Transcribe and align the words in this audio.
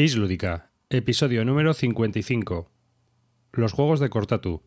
Bis 0.00 0.16
Lúdica, 0.16 0.72
episodio 0.88 1.44
número 1.44 1.74
55. 1.74 2.70
Los 3.52 3.72
juegos 3.74 4.00
de 4.00 4.08
Cortatu. 4.08 4.62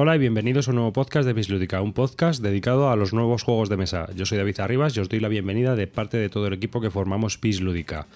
Hola 0.00 0.14
y 0.14 0.20
bienvenidos 0.20 0.68
a 0.68 0.70
un 0.70 0.76
nuevo 0.76 0.92
podcast 0.92 1.26
de 1.26 1.32
Bislúdica, 1.32 1.82
un 1.82 1.92
podcast 1.92 2.40
dedicado 2.40 2.88
a 2.88 2.94
los 2.94 3.12
nuevos 3.12 3.42
juegos 3.42 3.68
de 3.68 3.76
mesa. 3.76 4.08
Yo 4.14 4.26
soy 4.26 4.38
David 4.38 4.60
Arribas 4.60 4.96
y 4.96 5.00
os 5.00 5.08
doy 5.08 5.18
la 5.18 5.26
bienvenida 5.26 5.74
de 5.74 5.88
parte 5.88 6.16
de 6.18 6.28
todo 6.28 6.46
el 6.46 6.52
equipo 6.52 6.80
que 6.80 6.92
formamos 6.92 7.40
Bislúdica. 7.40 8.06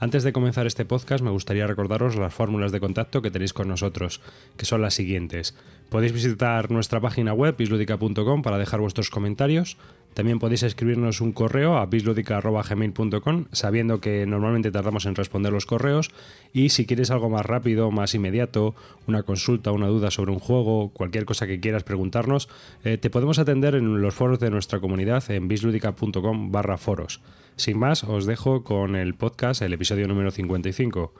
Antes 0.00 0.24
de 0.24 0.32
comenzar 0.32 0.66
este 0.66 0.86
podcast 0.86 1.22
me 1.22 1.28
gustaría 1.28 1.66
recordaros 1.66 2.16
las 2.16 2.32
fórmulas 2.32 2.72
de 2.72 2.80
contacto 2.80 3.20
que 3.20 3.30
tenéis 3.30 3.52
con 3.52 3.68
nosotros, 3.68 4.22
que 4.56 4.64
son 4.64 4.80
las 4.80 4.94
siguientes. 4.94 5.54
Podéis 5.90 6.14
visitar 6.14 6.70
nuestra 6.70 7.02
página 7.02 7.34
web 7.34 7.54
bisludica.com 7.54 8.40
para 8.40 8.56
dejar 8.56 8.80
vuestros 8.80 9.10
comentarios, 9.10 9.76
también 10.16 10.38
podéis 10.38 10.62
escribirnos 10.62 11.20
un 11.20 11.32
correo 11.32 11.76
a 11.76 11.84
bisludica.gmail.com 11.84 13.44
sabiendo 13.52 14.00
que 14.00 14.24
normalmente 14.24 14.70
tardamos 14.70 15.04
en 15.04 15.14
responder 15.14 15.52
los 15.52 15.66
correos 15.66 16.10
y 16.54 16.70
si 16.70 16.86
quieres 16.86 17.10
algo 17.10 17.28
más 17.28 17.44
rápido, 17.44 17.90
más 17.90 18.14
inmediato, 18.14 18.74
una 19.06 19.24
consulta, 19.24 19.72
una 19.72 19.88
duda 19.88 20.10
sobre 20.10 20.32
un 20.32 20.38
juego, 20.38 20.88
cualquier 20.94 21.26
cosa 21.26 21.46
que 21.46 21.60
quieras 21.60 21.84
preguntarnos, 21.84 22.48
eh, 22.82 22.96
te 22.96 23.10
podemos 23.10 23.38
atender 23.38 23.74
en 23.74 24.00
los 24.00 24.14
foros 24.14 24.40
de 24.40 24.48
nuestra 24.48 24.80
comunidad 24.80 25.22
en 25.30 25.48
bisludica.com 25.48 26.50
barra 26.50 26.78
foros. 26.78 27.20
Sin 27.56 27.78
más, 27.78 28.02
os 28.02 28.24
dejo 28.24 28.64
con 28.64 28.96
el 28.96 29.12
podcast, 29.12 29.60
el 29.60 29.74
episodio 29.74 30.08
número 30.08 30.30
55. 30.30 31.12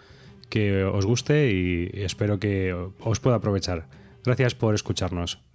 Que 0.48 0.84
os 0.84 1.04
guste 1.04 1.52
y 1.52 1.90
espero 2.02 2.38
que 2.38 2.72
os 2.72 3.20
pueda 3.20 3.36
aprovechar. 3.36 3.88
Gracias 4.24 4.54
por 4.54 4.74
escucharnos. 4.74 5.45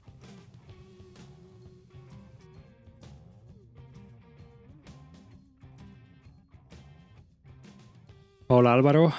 Hola 8.53 8.73
Álvaro, 8.73 9.13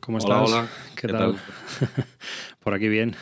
¿cómo 0.00 0.18
estás? 0.18 0.50
Hola, 0.50 0.66
¿Qué, 0.96 1.06
tal? 1.06 1.36
Por 2.64 2.74
aquí 2.74 2.88
bien. 2.88 3.14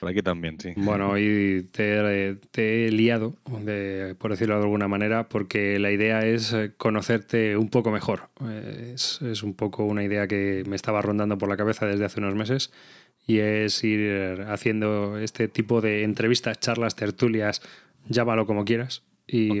Por 0.00 0.08
aquí 0.08 0.22
también, 0.22 0.58
sí. 0.58 0.72
Bueno, 0.74 1.10
hoy 1.10 1.68
te, 1.70 2.34
te 2.50 2.88
he 2.88 2.90
liado, 2.90 3.36
de- 3.60 4.16
por 4.18 4.32
decirlo 4.32 4.56
de 4.56 4.62
alguna 4.64 4.88
manera, 4.88 5.28
porque 5.28 5.78
la 5.78 5.92
idea 5.92 6.26
es 6.26 6.52
eh, 6.52 6.72
conocerte 6.76 7.56
un 7.56 7.68
poco 7.68 7.92
mejor. 7.92 8.22
Eh, 8.44 8.90
Es, 8.96 9.22
es 9.22 9.44
un 9.44 9.54
poco 9.54 9.84
una 9.84 10.02
idea 10.02 10.26
que 10.26 10.64
me 10.66 10.74
estaba 10.74 11.00
rondando 11.00 11.38
por 11.38 11.48
la 11.48 11.56
cabeza 11.56 11.86
desde 11.86 12.04
hace 12.04 12.18
unos 12.18 12.34
meses 12.34 12.72
y 13.24 13.38
es 13.38 13.84
ir 13.84 14.44
haciendo 14.48 15.16
este 15.18 15.46
tipo 15.46 15.80
de 15.80 16.02
entrevistas, 16.02 16.58
charlas, 16.58 16.96
tertulias, 16.96 17.62
llámalo 18.08 18.46
como 18.46 18.64
quieras. 18.64 19.04
Y, 19.28 19.60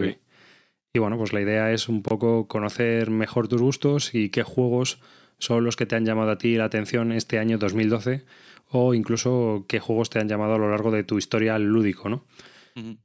y 0.92 0.98
bueno, 0.98 1.16
pues 1.16 1.32
la 1.32 1.40
idea 1.42 1.70
es 1.70 1.88
un 1.88 2.02
poco 2.02 2.48
conocer 2.48 3.10
mejor 3.12 3.46
tus 3.46 3.62
gustos 3.62 4.16
y 4.16 4.30
qué 4.30 4.42
juegos 4.42 5.00
son 5.38 5.64
los 5.64 5.76
que 5.76 5.86
te 5.86 5.96
han 5.96 6.04
llamado 6.04 6.30
a 6.30 6.38
ti 6.38 6.56
la 6.56 6.64
atención 6.64 7.12
este 7.12 7.38
año 7.38 7.58
2012 7.58 8.24
o 8.70 8.94
incluso 8.94 9.64
qué 9.68 9.80
juegos 9.80 10.10
te 10.10 10.18
han 10.18 10.28
llamado 10.28 10.54
a 10.54 10.58
lo 10.58 10.70
largo 10.70 10.90
de 10.90 11.04
tu 11.04 11.18
historial 11.18 11.64
lúdico, 11.64 12.08
¿no? 12.08 12.24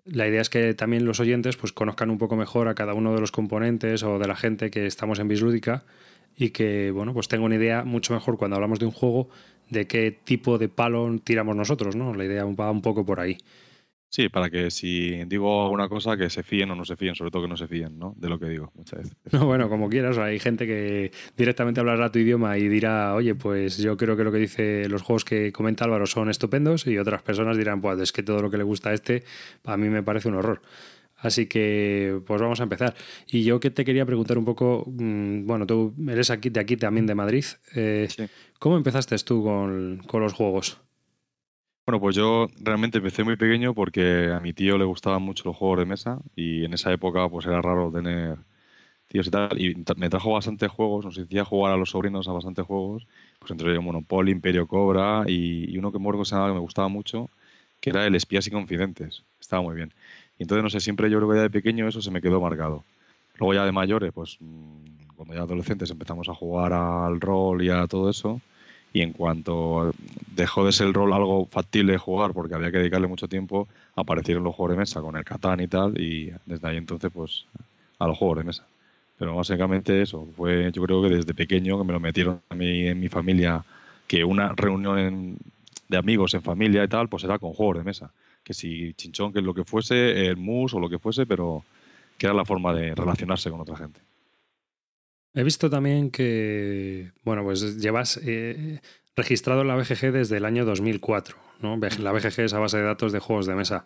La 0.05 0.27
idea 0.27 0.41
es 0.41 0.51
que 0.51 0.75
también 0.75 1.03
los 1.05 1.19
oyentes 1.19 1.57
pues 1.57 1.71
conozcan 1.73 2.11
un 2.11 2.19
poco 2.19 2.35
mejor 2.35 2.67
a 2.67 2.75
cada 2.75 2.93
uno 2.93 3.15
de 3.15 3.19
los 3.19 3.31
componentes 3.31 4.03
o 4.03 4.19
de 4.19 4.27
la 4.27 4.35
gente 4.35 4.69
que 4.69 4.85
estamos 4.85 5.17
en 5.17 5.27
Bislúdica 5.27 5.83
y 6.37 6.51
que 6.51 6.91
bueno, 6.91 7.13
pues 7.13 7.27
tenga 7.27 7.45
una 7.45 7.55
idea 7.55 7.83
mucho 7.83 8.13
mejor 8.13 8.37
cuando 8.37 8.55
hablamos 8.55 8.77
de 8.77 8.85
un 8.85 8.91
juego 8.91 9.29
de 9.69 9.87
qué 9.87 10.11
tipo 10.11 10.59
de 10.59 10.69
palo 10.69 11.09
tiramos 11.23 11.55
nosotros, 11.55 11.95
¿no? 11.95 12.13
La 12.13 12.25
idea 12.25 12.45
va 12.45 12.69
un 12.69 12.81
poco 12.83 13.03
por 13.05 13.19
ahí. 13.19 13.37
Sí, 14.15 14.29
para 14.29 14.51
que 14.51 14.69
si 14.69 15.23
digo 15.25 15.63
alguna 15.63 15.89
cosa 15.89 16.15
que 16.15 16.29
se 16.29 16.43
fíen 16.43 16.69
o 16.69 16.75
no 16.75 16.85
se 16.85 16.95
fíen, 16.95 17.15
sobre 17.15 17.31
todo 17.31 17.41
que 17.41 17.47
no 17.47 17.57
se 17.57 17.67
fíen, 17.67 17.97
¿no? 17.97 18.13
De 18.15 18.29
lo 18.29 18.37
que 18.37 18.45
digo 18.45 18.71
muchas 18.75 18.99
veces. 18.99 19.17
No, 19.31 19.47
bueno, 19.47 19.69
como 19.69 19.89
quieras, 19.89 20.19
hay 20.19 20.37
gente 20.37 20.67
que 20.67 21.11
directamente 21.35 21.79
hablará 21.79 22.11
tu 22.11 22.19
idioma 22.19 22.55
y 22.59 22.67
dirá, 22.67 23.15
oye, 23.15 23.33
pues 23.33 23.79
yo 23.79 23.97
creo 23.97 24.15
que 24.15 24.23
lo 24.23 24.31
que 24.31 24.37
dice 24.37 24.87
los 24.87 25.01
juegos 25.01 25.25
que 25.25 25.51
comenta 25.51 25.85
Álvaro 25.85 26.05
son 26.05 26.29
estupendos 26.29 26.85
y 26.85 26.99
otras 26.99 27.23
personas 27.23 27.57
dirán, 27.57 27.81
pues 27.81 27.99
es 28.01 28.11
que 28.11 28.21
todo 28.21 28.39
lo 28.43 28.51
que 28.51 28.57
le 28.57 28.63
gusta 28.63 28.91
a 28.91 28.93
este, 28.93 29.23
a 29.63 29.77
mí 29.77 29.89
me 29.89 30.03
parece 30.03 30.29
un 30.29 30.35
horror. 30.35 30.61
Así 31.17 31.47
que, 31.47 32.21
pues 32.27 32.39
vamos 32.39 32.59
a 32.59 32.63
empezar. 32.63 32.93
Y 33.31 33.43
yo 33.43 33.59
que 33.59 33.71
te 33.71 33.83
quería 33.83 34.05
preguntar 34.05 34.37
un 34.37 34.45
poco, 34.45 34.85
mm, 34.95 35.47
bueno, 35.47 35.65
tú 35.65 35.91
eres 36.07 36.29
aquí 36.29 36.51
de 36.51 36.59
aquí 36.59 36.77
también 36.77 37.07
de 37.07 37.15
Madrid. 37.15 37.45
eh, 37.75 38.07
Sí. 38.15 38.25
¿Cómo 38.59 38.77
empezaste 38.77 39.17
tú 39.25 39.43
con, 39.43 40.03
con 40.05 40.21
los 40.21 40.33
juegos? 40.33 40.82
Bueno, 41.85 41.99
pues 41.99 42.15
yo 42.15 42.47
realmente 42.61 42.99
empecé 42.99 43.23
muy 43.25 43.35
pequeño 43.35 43.73
porque 43.73 44.31
a 44.33 44.39
mi 44.39 44.53
tío 44.53 44.77
le 44.77 44.85
gustaban 44.85 45.21
mucho 45.21 45.43
los 45.45 45.57
juegos 45.57 45.79
de 45.79 45.85
mesa 45.85 46.19
y 46.35 46.63
en 46.63 46.73
esa 46.73 46.93
época 46.93 47.27
pues 47.29 47.45
era 47.45 47.61
raro 47.61 47.91
tener 47.91 48.37
tíos 49.07 49.27
y 49.27 49.31
tal. 49.31 49.61
Y 49.61 49.75
me 49.97 50.09
trajo 50.09 50.33
bastantes 50.33 50.71
juegos, 50.71 51.05
nos 51.05 51.17
hacía 51.19 51.45
jugar 51.45 51.73
a 51.73 51.77
los 51.77 51.91
sobrinos 51.91 52.27
a 52.27 52.33
bastantes 52.33 52.65
juegos, 52.65 53.07
pues 53.39 53.51
entre 53.51 53.71
ellos 53.71 53.83
Monopoly, 53.83 54.31
Imperio 54.31 54.67
Cobra 54.67 55.23
y, 55.27 55.71
y 55.73 55.77
uno 55.79 55.91
que 55.91 55.99
llamaba 55.99 56.49
que 56.49 56.53
me 56.55 56.59
gustaba 56.61 56.87
mucho, 56.89 57.29
que 57.81 57.91
era 57.91 58.05
el 58.07 58.15
Espías 58.15 58.47
y 58.47 58.51
Confidentes. 58.51 59.23
Estaba 59.39 59.61
muy 59.63 59.75
bien. 59.75 59.93
Y 60.39 60.43
entonces, 60.43 60.63
no 60.63 60.69
sé, 60.71 60.79
siempre 60.81 61.09
yo 61.11 61.17
creo 61.19 61.29
que 61.31 61.37
ya 61.37 61.43
de 61.43 61.49
pequeño 61.51 61.87
eso 61.87 62.01
se 62.01 62.11
me 62.11 62.21
quedó 62.21 62.41
marcado. 62.41 62.85
Luego 63.39 63.53
ya 63.55 63.65
de 63.65 63.71
mayores, 63.73 64.11
pues 64.13 64.37
mm, 64.41 65.07
cuando 65.15 65.35
ya 65.35 65.41
adolescentes 65.41 65.89
empezamos 65.91 66.29
a 66.29 66.35
jugar 66.35 66.73
al 66.73 67.21
rol 67.21 67.63
y 67.63 67.69
a 67.69 67.87
todo 67.87 68.09
eso. 68.09 68.41
Y 68.93 69.01
en 69.01 69.11
cuanto 69.11 69.91
dejó 70.35 70.65
de 70.65 70.71
ser 70.71 70.87
el 70.87 70.93
rol 70.93 71.13
algo 71.13 71.47
factible 71.47 71.93
de 71.93 71.97
jugar, 71.97 72.31
porque 72.33 72.53
había 72.53 72.71
que 72.71 72.77
dedicarle 72.77 73.07
mucho 73.07 73.27
tiempo, 73.27 73.67
aparecieron 73.95 74.43
los 74.43 74.55
juegos 74.55 74.75
de 74.75 74.79
mesa 74.79 75.01
con 75.01 75.17
el 75.17 75.25
Catán 75.25 75.59
y 75.59 75.67
tal, 75.67 75.99
y 75.99 76.31
desde 76.45 76.67
ahí 76.67 76.77
entonces, 76.77 77.11
pues, 77.11 77.45
a 77.99 78.07
los 78.07 78.17
juegos 78.17 78.37
de 78.37 78.43
mesa. 78.43 78.67
Pero 79.17 79.35
básicamente 79.35 80.01
eso, 80.01 80.27
fue 80.35 80.71
yo 80.71 80.83
creo 80.83 81.01
que 81.01 81.09
desde 81.09 81.33
pequeño 81.33 81.77
que 81.77 81.83
me 81.85 81.93
lo 81.93 81.99
metieron 81.99 82.41
a 82.49 82.55
mí 82.55 82.87
en 82.87 82.99
mi 82.99 83.09
familia, 83.09 83.63
que 84.07 84.23
una 84.23 84.53
reunión 84.53 85.37
de 85.87 85.97
amigos 85.97 86.33
en 86.33 86.41
familia 86.41 86.83
y 86.83 86.87
tal, 86.87 87.07
pues 87.07 87.23
era 87.23 87.39
con 87.39 87.53
juegos 87.53 87.77
de 87.77 87.83
mesa. 87.83 88.11
Que 88.43 88.53
si 88.53 88.93
chinchón, 88.93 89.31
que 89.31 89.41
lo 89.41 89.53
que 89.53 89.63
fuese, 89.63 90.27
el 90.27 90.37
mus 90.37 90.73
o 90.73 90.79
lo 90.79 90.89
que 90.89 90.99
fuese, 90.99 91.25
pero 91.25 91.63
que 92.17 92.25
era 92.25 92.33
la 92.33 92.45
forma 92.45 92.73
de 92.73 92.93
relacionarse 92.95 93.49
con 93.49 93.61
otra 93.61 93.77
gente. 93.77 93.99
He 95.35 95.43
visto 95.43 95.69
también 95.69 96.11
que, 96.11 97.11
bueno, 97.23 97.43
pues 97.43 97.77
llevas 97.81 98.19
eh, 98.23 98.79
registrado 99.15 99.61
en 99.61 99.67
la 99.67 99.75
BGG 99.75 100.11
desde 100.11 100.37
el 100.37 100.45
año 100.45 100.63
2004, 100.65 101.35
¿no? 101.61 101.77
La 101.99 102.11
BGG 102.11 102.41
es 102.41 102.53
a 102.53 102.59
base 102.59 102.77
de 102.77 102.83
datos 102.83 103.11
de 103.11 103.19
juegos 103.19 103.45
de 103.47 103.55
mesa. 103.55 103.85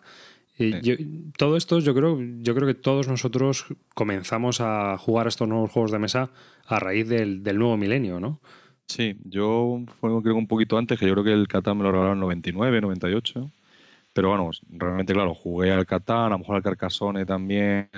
Y 0.58 0.72
Sí. 0.72 0.78
yo- 0.82 0.94
todo 1.36 1.56
esto 1.56 1.78
yo 1.78 1.94
creo, 1.94 2.18
yo 2.42 2.54
creo 2.54 2.66
que 2.66 2.74
todos 2.74 3.08
nosotros 3.08 3.66
comenzamos 3.94 4.60
a 4.60 4.98
jugar 4.98 5.26
a 5.26 5.28
estos 5.28 5.48
nuevos 5.48 5.70
juegos 5.70 5.90
de 5.92 5.98
mesa 6.00 6.30
a 6.66 6.78
raíz 6.80 7.08
del, 7.08 7.42
del 7.42 7.58
nuevo 7.58 7.76
milenio, 7.76 8.20
¿no? 8.20 8.40
Sí, 8.86 9.16
yo 9.24 9.80
fue 10.00 10.10
creo 10.10 10.22
que 10.22 10.30
un 10.30 10.48
poquito 10.48 10.76
antes, 10.76 10.98
que 10.98 11.06
yo 11.06 11.12
creo 11.12 11.24
que 11.24 11.32
el 11.32 11.46
Catán 11.46 11.76
me 11.78 11.84
lo 11.84 11.92
regalaron 11.92 12.16
en 12.16 12.20
99, 12.22 12.80
98. 12.80 13.50
Pero 14.14 14.30
bueno, 14.30 14.50
realmente, 14.70 15.12
claro, 15.12 15.34
jugué 15.34 15.70
al 15.70 15.86
Catán, 15.86 16.26
a 16.26 16.28
lo 16.30 16.38
mejor 16.38 16.56
al 16.56 16.62
Carcassonne 16.62 17.24
también, 17.24 17.88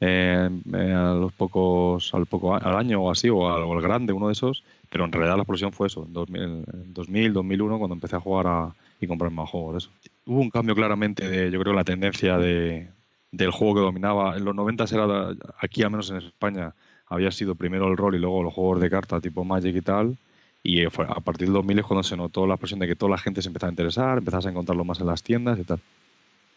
eh, 0.00 0.48
eh, 0.74 0.92
a 0.92 1.14
los 1.14 1.32
pocos, 1.32 2.12
al 2.14 2.26
poco 2.26 2.54
al 2.54 2.76
año 2.76 3.02
o 3.02 3.10
así, 3.10 3.28
o 3.30 3.48
al, 3.48 3.62
o 3.62 3.72
al 3.72 3.82
grande, 3.82 4.12
uno 4.12 4.26
de 4.28 4.32
esos. 4.32 4.64
Pero 4.90 5.04
en 5.04 5.12
realidad 5.12 5.36
la 5.36 5.42
explosión 5.42 5.72
fue 5.72 5.86
eso, 5.88 6.04
en 6.06 6.12
2000, 6.12 6.42
en 6.42 6.94
2000, 6.94 7.32
2001, 7.32 7.78
cuando 7.78 7.94
empecé 7.94 8.16
a 8.16 8.20
jugar 8.20 8.46
a- 8.46 8.74
y 9.00 9.06
comprar 9.06 9.30
más 9.30 9.50
juegos 9.50 9.84
eso. 9.84 9.90
Hubo 10.26 10.40
un 10.40 10.50
cambio 10.50 10.74
claramente 10.74 11.28
de, 11.28 11.50
yo 11.50 11.60
creo, 11.60 11.72
la 11.74 11.84
tendencia 11.84 12.38
de, 12.38 12.88
del 13.32 13.50
juego 13.50 13.74
que 13.74 13.80
dominaba. 13.80 14.36
En 14.36 14.44
los 14.44 14.54
90 14.54 14.84
era, 14.90 15.30
aquí 15.58 15.82
al 15.82 15.90
menos 15.90 16.10
en 16.10 16.16
España, 16.18 16.74
había 17.06 17.30
sido 17.30 17.54
primero 17.54 17.88
el 17.88 17.96
rol 17.96 18.14
y 18.14 18.18
luego 18.18 18.42
los 18.42 18.54
juegos 18.54 18.80
de 18.80 18.90
carta 18.90 19.20
tipo 19.20 19.44
Magic 19.44 19.76
y 19.76 19.82
tal. 19.82 20.16
Y 20.62 20.86
fue 20.86 21.04
a 21.08 21.20
partir 21.20 21.48
del 21.48 21.54
2000 21.54 21.78
es 21.80 21.84
cuando 21.84 22.02
se 22.02 22.16
notó 22.16 22.46
la 22.46 22.54
expresión 22.54 22.80
de 22.80 22.86
que 22.86 22.96
toda 22.96 23.10
la 23.10 23.18
gente 23.18 23.42
se 23.42 23.48
empezaba 23.48 23.68
a 23.68 23.72
interesar, 23.72 24.18
empezás 24.18 24.46
a 24.46 24.50
encontrarlo 24.50 24.84
más 24.84 25.00
en 25.00 25.06
las 25.06 25.22
tiendas 25.22 25.58
y 25.58 25.64
tal. 25.64 25.80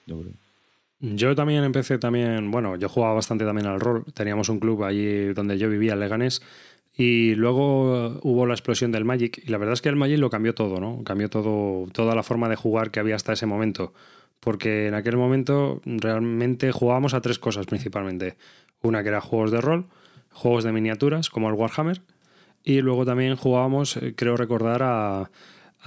Yo 0.07 0.21
creo. 0.21 0.33
Yo 0.99 1.35
también 1.35 1.63
empecé 1.63 1.99
también, 1.99 2.49
bueno, 2.49 2.75
yo 2.75 2.89
jugaba 2.89 3.13
bastante 3.13 3.45
también 3.45 3.67
al 3.67 3.79
rol. 3.79 4.03
Teníamos 4.13 4.49
un 4.49 4.59
club 4.59 4.83
allí 4.83 5.33
donde 5.33 5.57
yo 5.57 5.69
vivía, 5.69 5.95
Leganés, 5.95 6.41
y 6.95 7.35
luego 7.35 8.19
hubo 8.23 8.47
la 8.47 8.55
explosión 8.55 8.91
del 8.91 9.05
Magic. 9.05 9.39
Y 9.45 9.51
la 9.51 9.59
verdad 9.59 9.73
es 9.73 9.81
que 9.81 9.89
el 9.89 9.95
Magic 9.95 10.17
lo 10.17 10.31
cambió 10.31 10.55
todo, 10.55 10.79
¿no? 10.79 11.03
Cambió 11.03 11.29
todo, 11.29 11.87
toda 11.91 12.15
la 12.15 12.23
forma 12.23 12.49
de 12.49 12.55
jugar 12.55 12.89
que 12.89 12.99
había 12.99 13.15
hasta 13.15 13.33
ese 13.33 13.45
momento. 13.45 13.93
Porque 14.39 14.87
en 14.87 14.95
aquel 14.95 15.17
momento 15.17 15.81
realmente 15.85 16.71
jugábamos 16.71 17.13
a 17.13 17.21
tres 17.21 17.37
cosas 17.37 17.67
principalmente. 17.67 18.35
Una 18.81 19.03
que 19.03 19.09
era 19.09 19.21
juegos 19.21 19.51
de 19.51 19.61
rol, 19.61 19.85
juegos 20.31 20.63
de 20.63 20.71
miniaturas, 20.71 21.29
como 21.29 21.49
el 21.49 21.55
Warhammer, 21.55 22.01
y 22.63 22.81
luego 22.81 23.05
también 23.05 23.35
jugábamos, 23.35 23.97
eh, 23.97 24.13
creo 24.15 24.35
recordar, 24.35 24.81
a, 24.83 25.29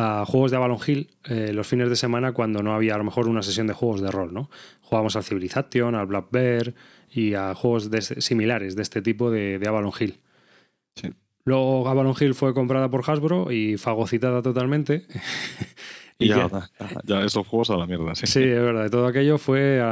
a 0.01 0.25
juegos 0.25 0.51
de 0.51 0.57
Avalon 0.57 0.79
Hill 0.85 1.11
eh, 1.25 1.53
los 1.53 1.67
fines 1.67 1.91
de 1.91 1.97
semana 1.97 2.33
cuando 2.33 2.63
no 2.63 2.75
había 2.75 2.95
a 2.95 2.99
lo 2.99 3.05
mejor 3.05 3.29
una 3.29 3.43
sesión 3.43 3.67
de 3.67 3.75
juegos 3.75 4.01
de 4.01 4.11
rol, 4.11 4.33
¿no? 4.33 4.51
Jugábamos 4.81 5.15
al 5.17 5.25
Civilization, 5.25 5.95
al 5.95 6.07
Black 6.07 6.29
Bear 6.31 6.75
y 7.11 7.35
a 7.35 7.55
juegos 7.55 7.91
similares 8.19 8.77
de 8.77 8.83
este 8.83 9.03
tipo 9.03 9.31
de, 9.31 9.59
de 9.59 9.69
Avalon 9.69 9.93
Hill. 9.99 10.19
Sí. 10.95 11.11
Luego 11.45 11.87
Avalon 11.87 12.15
Hill 12.19 12.35
fue 12.35 12.55
comprada 12.55 12.91
por 12.91 13.09
Hasbro 13.09 13.53
y 13.53 13.77
fagocitada 13.77 14.41
totalmente. 14.41 15.07
y 16.19 16.29
ya, 16.29 16.49
ya, 17.05 17.25
esos 17.25 17.47
juegos 17.47 17.71
a 17.71 17.77
la 17.77 17.87
mierda, 17.87 18.15
sí. 18.15 18.27
Sí, 18.27 18.43
es 18.43 18.63
verdad. 18.63 18.91
Todo 18.91 19.07
aquello 19.07 19.37
fue 19.37 19.83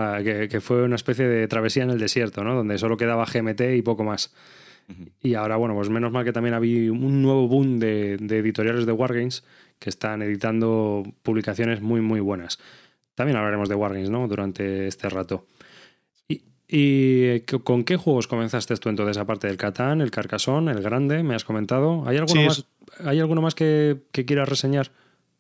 que, 0.51 0.61
fue 0.61 0.85
una 0.85 0.97
especie 0.97 1.27
de 1.27 1.47
travesía 1.49 1.83
en 1.83 1.91
el 1.91 1.99
desierto, 1.99 2.45
¿no? 2.45 2.55
Donde 2.55 2.79
solo 2.79 2.97
quedaba 2.97 3.27
GMT 3.27 3.61
y 3.77 3.83
poco 3.83 4.05
más. 4.05 4.35
Y 5.23 5.35
ahora, 5.35 5.57
bueno, 5.57 5.75
pues 5.75 5.91
menos 5.91 6.13
mal 6.13 6.25
que 6.25 6.33
también 6.33 6.55
había 6.55 6.91
un 6.91 7.23
nuevo 7.23 7.47
boom 7.47 7.79
de, 7.79 8.17
de 8.17 8.39
editoriales 8.39 8.87
de 8.87 8.93
Wargames 8.93 9.45
que 9.79 9.91
están 9.91 10.23
editando 10.23 11.03
publicaciones 11.23 11.81
muy, 11.81 12.01
muy 12.01 12.21
buenas. 12.21 12.59
También 13.15 13.37
hablaremos 13.37 13.69
de 13.69 13.75
Wargames, 13.75 14.11
¿no? 14.11 14.29
Durante 14.29 14.87
este 14.87 15.09
rato. 15.09 15.45
¿Y 16.71 17.41
con 17.41 17.83
qué 17.83 17.97
juegos 17.97 18.29
comenzaste 18.29 18.77
tú 18.77 18.91
entonces, 18.91 19.17
aparte 19.17 19.47
del 19.47 19.57
Catán, 19.57 20.03
el 20.03 20.11
Carcasón, 20.11 20.69
el 20.69 20.83
Grande, 20.83 21.23
me 21.23 21.35
has 21.35 21.45
comentado? 21.45 22.07
¿Hay 22.07 22.19
alguno, 22.19 22.43
más, 22.43 22.67
¿hay 23.03 23.21
alguno 23.21 23.41
más 23.41 23.55
que, 23.55 24.03
quieras 24.13 24.49
reseñar? 24.51 24.91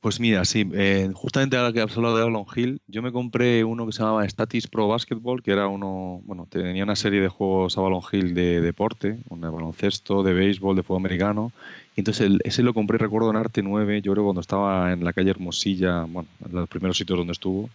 Pues 0.00 0.20
mira, 0.20 0.44
sí, 0.44 0.64
eh, 0.74 1.10
justamente 1.12 1.56
ahora 1.56 1.72
que 1.72 1.80
has 1.80 1.96
hablado 1.96 2.16
de 2.16 2.22
Avalon 2.22 2.46
Hill, 2.54 2.80
yo 2.86 3.02
me 3.02 3.10
compré 3.10 3.64
uno 3.64 3.84
que 3.84 3.92
se 3.92 3.98
llamaba 3.98 4.28
Statis 4.28 4.68
Pro 4.68 4.86
Basketball, 4.86 5.42
que 5.42 5.50
era 5.50 5.66
uno, 5.66 6.20
bueno, 6.24 6.46
tenía 6.48 6.84
una 6.84 6.94
serie 6.94 7.20
de 7.20 7.26
juegos 7.26 7.76
Avalon 7.76 8.02
Hill 8.12 8.32
de 8.32 8.60
deporte, 8.60 9.18
un 9.28 9.40
de 9.40 9.48
baloncesto, 9.48 10.22
de 10.22 10.34
béisbol, 10.34 10.76
de 10.76 10.84
fútbol 10.84 11.00
americano, 11.00 11.50
entonces 11.96 12.30
ese 12.44 12.62
lo 12.62 12.74
compré, 12.74 12.96
recuerdo, 12.96 13.30
en 13.30 13.36
Arte 13.36 13.60
9, 13.60 14.00
yo 14.00 14.12
creo 14.12 14.22
cuando 14.22 14.40
estaba 14.40 14.92
en 14.92 15.02
la 15.02 15.12
calle 15.12 15.30
Hermosilla, 15.30 16.04
bueno, 16.04 16.28
en 16.46 16.52
los 16.52 16.68
primeros 16.68 16.96
sitios 16.96 17.18
donde 17.18 17.32
estuvo, 17.32 17.68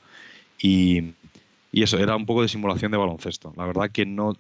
y 0.62 1.14
y 1.76 1.82
eso, 1.82 1.98
era 1.98 2.16
un 2.16 2.28
poco 2.28 2.44
de 2.44 2.48
simulación 2.48 2.92
de 2.92 3.00
baloncesto. 3.00 3.52
La 3.58 3.66
verdad 3.66 3.90
que 3.90 4.06
no 4.06 4.38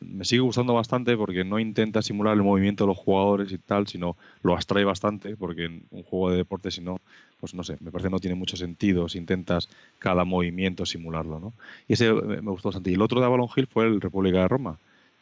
me 0.00 0.24
sigue 0.24 0.40
gustando 0.40 0.74
bastante 0.74 1.16
porque 1.16 1.44
no 1.44 1.60
intenta 1.60 2.02
simular 2.02 2.34
el 2.34 2.42
movimiento 2.42 2.82
de 2.82 2.88
los 2.88 2.98
jugadores 2.98 3.52
y 3.52 3.58
tal, 3.58 3.86
sino 3.86 4.16
lo 4.42 4.54
abstrae 4.54 4.82
bastante, 4.82 5.36
porque 5.36 5.66
en 5.66 5.84
un 5.92 6.02
juego 6.02 6.32
de 6.32 6.38
deporte, 6.38 6.72
si 6.72 6.80
no, 6.80 6.98
pues 7.38 7.54
no 7.54 7.62
sé, 7.62 7.76
me 7.78 7.92
parece 7.92 8.08
que 8.08 8.10
no 8.10 8.18
tiene 8.18 8.34
mucho 8.34 8.56
sentido 8.56 9.08
si 9.08 9.18
intentas 9.18 9.68
cada 10.00 10.24
movimiento 10.24 10.84
simularlo, 10.84 11.38
¿no? 11.38 11.52
Y 11.86 11.92
ese 11.92 12.12
me 12.12 12.50
gustó 12.50 12.70
bastante. 12.70 12.90
Y 12.90 12.94
el 12.94 13.02
otro 13.02 13.20
de 13.20 13.26
Avalon 13.26 13.48
Hill 13.54 13.68
fue 13.68 13.86
el 13.86 14.00
República 14.00 14.40
de 14.40 14.48
Roma, 14.48 14.76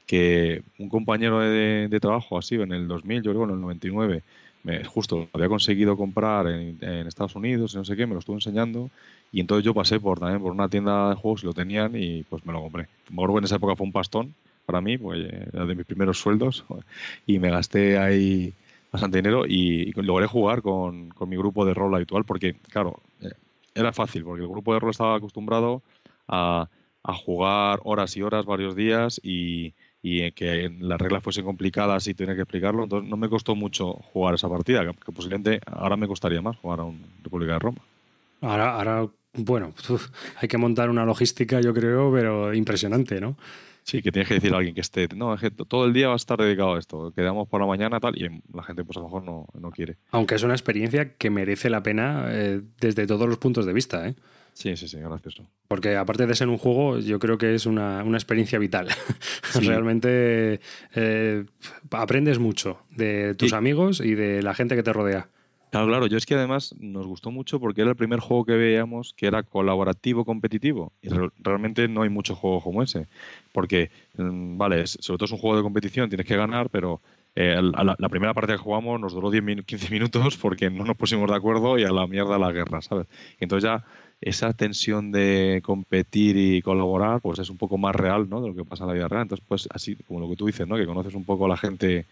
que 0.07 0.63
un 0.79 0.89
compañero 0.89 1.41
de, 1.41 1.87
de 1.87 2.01
trabajo 2.01 2.39
así 2.39 2.55
en 2.55 2.73
el 2.73 2.89
2000, 2.89 3.23
yo 3.23 3.33
creo 3.33 3.45
en 3.45 3.51
el 3.51 3.61
99, 3.61 4.23
me, 4.63 4.85
justo 4.85 5.29
había 5.35 5.49
conseguido 5.49 5.99
comprar 5.99 6.47
en, 6.47 6.79
en, 6.81 7.07
Estados 7.07 7.37
Unidos 7.37 7.75
y 7.75 7.77
no 7.77 7.85
sé 7.85 7.95
qué, 7.95 8.07
me 8.07 8.15
lo 8.15 8.21
estuvo 8.21 8.37
enseñando 8.37 8.91
y 9.33 9.41
entonces 9.41 9.65
yo 9.65 9.75
pasé 9.75 9.99
por 9.99 10.21
también 10.21 10.43
por 10.43 10.53
una 10.53 10.69
tienda 10.69 11.11
de 11.11 11.17
juegos 11.17 11.43
y 11.43 11.47
lo 11.47 11.55
tenían 11.55 11.97
y 11.97 12.23
pues 12.25 12.45
me 12.45 12.53
lo 12.53 12.61
compré. 12.61 12.87
Me 13.11 13.25
en 13.25 13.45
esa 13.45 13.57
época 13.57 13.75
fue 13.75 13.87
un 13.87 13.93
pastón 13.93 14.35
para 14.67 14.81
mí, 14.81 14.99
pues 14.99 15.21
era 15.53 15.65
de 15.65 15.75
mis 15.75 15.87
primeros 15.87 16.19
sueldos 16.19 16.65
y 17.27 17.39
me 17.39 17.51
gasté 17.51 17.99
ahí 17.99 18.53
bastante 18.93 19.19
dinero 19.19 19.47
y, 19.47 19.91
logré 20.03 20.27
jugar 20.27 20.61
con, 20.61 21.09
con, 21.09 21.29
mi 21.29 21.37
grupo 21.37 21.65
de 21.65 21.73
rol 21.73 21.95
habitual 21.95 22.25
porque, 22.25 22.55
claro, 22.69 23.01
eh, 23.23 23.33
era 23.75 23.93
fácil 23.93 24.23
porque 24.23 24.43
el 24.43 24.49
grupo 24.49 24.75
de 24.75 24.81
rol 24.81 24.91
estaba 24.91 25.17
acostumbrado 25.17 25.83
a, 26.29 26.69
a 27.03 27.15
jugar 27.15 27.81
horas 27.85 28.17
y 28.17 28.23
horas, 28.23 28.45
varios 28.45 28.77
días 28.77 29.19
y, 29.25 29.73
y 30.03 30.31
que 30.33 30.71
las 30.81 31.01
reglas 31.01 31.23
fuesen 31.23 31.45
complicadas 31.45 32.07
y 32.07 32.15
tenía 32.15 32.35
que 32.35 32.43
explicarlo. 32.43 32.85
Entonces 32.85 33.09
no 33.09 33.17
me 33.17 33.29
costó 33.29 33.55
mucho 33.55 33.95
jugar 34.13 34.35
esa 34.35 34.49
partida, 34.49 34.85
que, 34.85 35.13
posiblemente 35.13 35.61
ahora 35.67 35.97
me 35.97 36.07
costaría 36.07 36.43
más 36.43 36.57
jugar 36.59 36.81
a 36.81 36.85
un 36.85 37.03
República 37.23 37.55
de 37.55 37.59
Roma. 37.61 37.79
Ahora, 38.43 38.75
ahora 38.75 39.09
bueno, 39.35 39.75
hay 40.41 40.49
que 40.49 40.59
montar 40.59 40.91
una 40.91 41.05
logística, 41.05 41.61
yo 41.61 41.73
creo, 41.75 42.13
pero 42.13 42.55
impresionante, 42.55 43.21
¿no? 43.21 43.37
Sí, 43.85 44.01
que 44.01 44.13
tienes 44.13 44.29
que 44.29 44.35
decir 44.35 44.55
a 44.55 44.59
alguien 44.59 44.77
que 44.77 44.81
esté, 44.81 45.09
no, 45.17 45.35
es 45.35 45.41
que 45.41 45.51
todo 45.51 45.87
el 45.87 45.93
día 45.93 46.07
va 46.07 46.13
a 46.13 46.17
estar 46.17 46.39
dedicado 46.39 46.75
a 46.75 46.79
esto, 46.79 47.13
quedamos 47.13 47.49
por 47.49 47.61
la 47.61 47.67
mañana 47.67 47.99
tal, 47.99 48.17
y 48.17 48.29
la 48.55 48.63
gente 48.63 48.85
pues 48.85 48.97
a 48.97 49.01
lo 49.01 49.07
mejor 49.07 49.25
no, 49.25 49.47
no 49.59 49.71
quiere. 49.73 49.97
Aunque 50.13 50.37
es 50.37 50.43
una 50.45 50.55
experiencia 50.55 51.15
que 51.15 51.31
merece 51.31 51.69
la 51.69 51.83
pena 51.83 52.27
eh, 52.29 52.61
desde 52.81 53.09
todos 53.09 53.29
los 53.29 53.39
puntos 53.39 53.67
de 53.67 53.73
vista, 53.73 54.07
¿eh? 54.07 54.15
Sí, 54.55 54.77
sí, 54.77 54.87
sí, 54.87 54.99
gracioso. 54.99 55.49
Porque 55.67 55.97
aparte 55.97 56.27
de 56.27 56.35
ser 56.35 56.49
un 56.49 56.59
juego, 56.59 56.99
yo 56.99 57.19
creo 57.19 57.39
que 57.39 57.55
es 57.55 57.67
una, 57.67 58.05
una 58.05 58.19
experiencia 58.19 58.59
vital. 58.59 58.89
Realmente 59.55 60.61
eh, 60.95 61.45
aprendes 61.91 62.39
mucho 62.39 62.79
de 62.91 63.35
tus 63.35 63.55
amigos 63.55 64.01
y 64.01 64.15
de 64.15 64.43
la 64.43 64.55
gente 64.55 64.77
que 64.77 64.83
te 64.83 64.93
rodea. 64.93 65.29
Claro, 65.73 65.87
claro, 65.87 66.07
yo 66.07 66.19
es 66.19 66.27
que 66.27 66.35
además 66.35 66.75
nos 66.81 67.07
gustó 67.07 67.31
mucho 67.31 67.59
porque 67.59 67.81
era 67.81 67.89
el 67.89 67.97
primer 67.97 68.21
juego 68.21 68.45
que 68.45 68.53
veíamos 68.53 69.15
que 69.17 69.27
era 69.27 69.43
colaborativo 69.43 70.23
competitivo. 70.27 70.93
Y 71.01 71.09
realmente 71.39 71.89
no 71.89 72.03
hay 72.03 72.11
mucho 72.11 72.35
juego 72.35 72.61
como 72.61 72.83
ese. 72.83 73.07
Porque, 73.53 73.91
mm, 74.19 74.59
vale, 74.59 74.87
sobre 74.87 75.17
todo 75.17 75.25
es 75.25 75.33
un 75.33 75.39
juego 75.39 75.57
de 75.57 75.63
competición, 75.63 76.11
tienes 76.11 76.27
que 76.27 76.37
ganar, 76.37 76.69
pero 76.69 77.01
eh, 77.35 77.59
la, 77.63 78.09
primera 78.11 78.35
parte 78.35 78.53
que 78.53 78.59
jugamos 78.59 79.01
nos 79.01 79.15
duró 79.15 79.31
10 79.31 79.65
15 79.65 79.91
minutos 79.91 80.37
porque 80.37 80.69
no 80.69 80.85
nos 80.85 80.95
pusimos 80.95 81.31
de 81.31 81.37
acuerdo 81.37 81.79
y 81.79 81.85
a 81.85 81.91
la 81.91 82.07
mierda 82.07 82.39
la 82.39 82.53
guerra, 82.53 82.83
¿sabes? 82.83 83.07
Entonces 83.41 83.71
ya 83.71 83.83
esa 84.21 84.53
tensión 84.53 85.11
de 85.11 85.63
competir 85.65 86.37
y 86.37 86.61
colaborar, 86.61 87.23
pues 87.23 87.39
es 87.39 87.49
un 87.49 87.57
poco 87.57 87.79
más 87.79 87.97
real, 87.97 88.29
¿no? 88.29 88.43
De 88.43 88.49
lo 88.49 88.55
que 88.55 88.67
pasa 88.67 88.85
en 88.85 88.89
la 88.89 88.95
vida 88.95 89.09
real. 89.09 89.23
Entonces, 89.23 89.47
pues 89.49 89.67
así, 89.73 89.97
como 90.07 90.21
lo 90.21 90.29
que 90.29 90.37
tú 90.37 90.45
dices, 90.45 90.69
¿no? 90.69 90.77
Que 90.77 90.85
conoces 90.85 91.15
un 91.15 91.25
poco 91.25 91.47
a 91.47 91.49
la 91.49 91.57
gente 91.57 92.05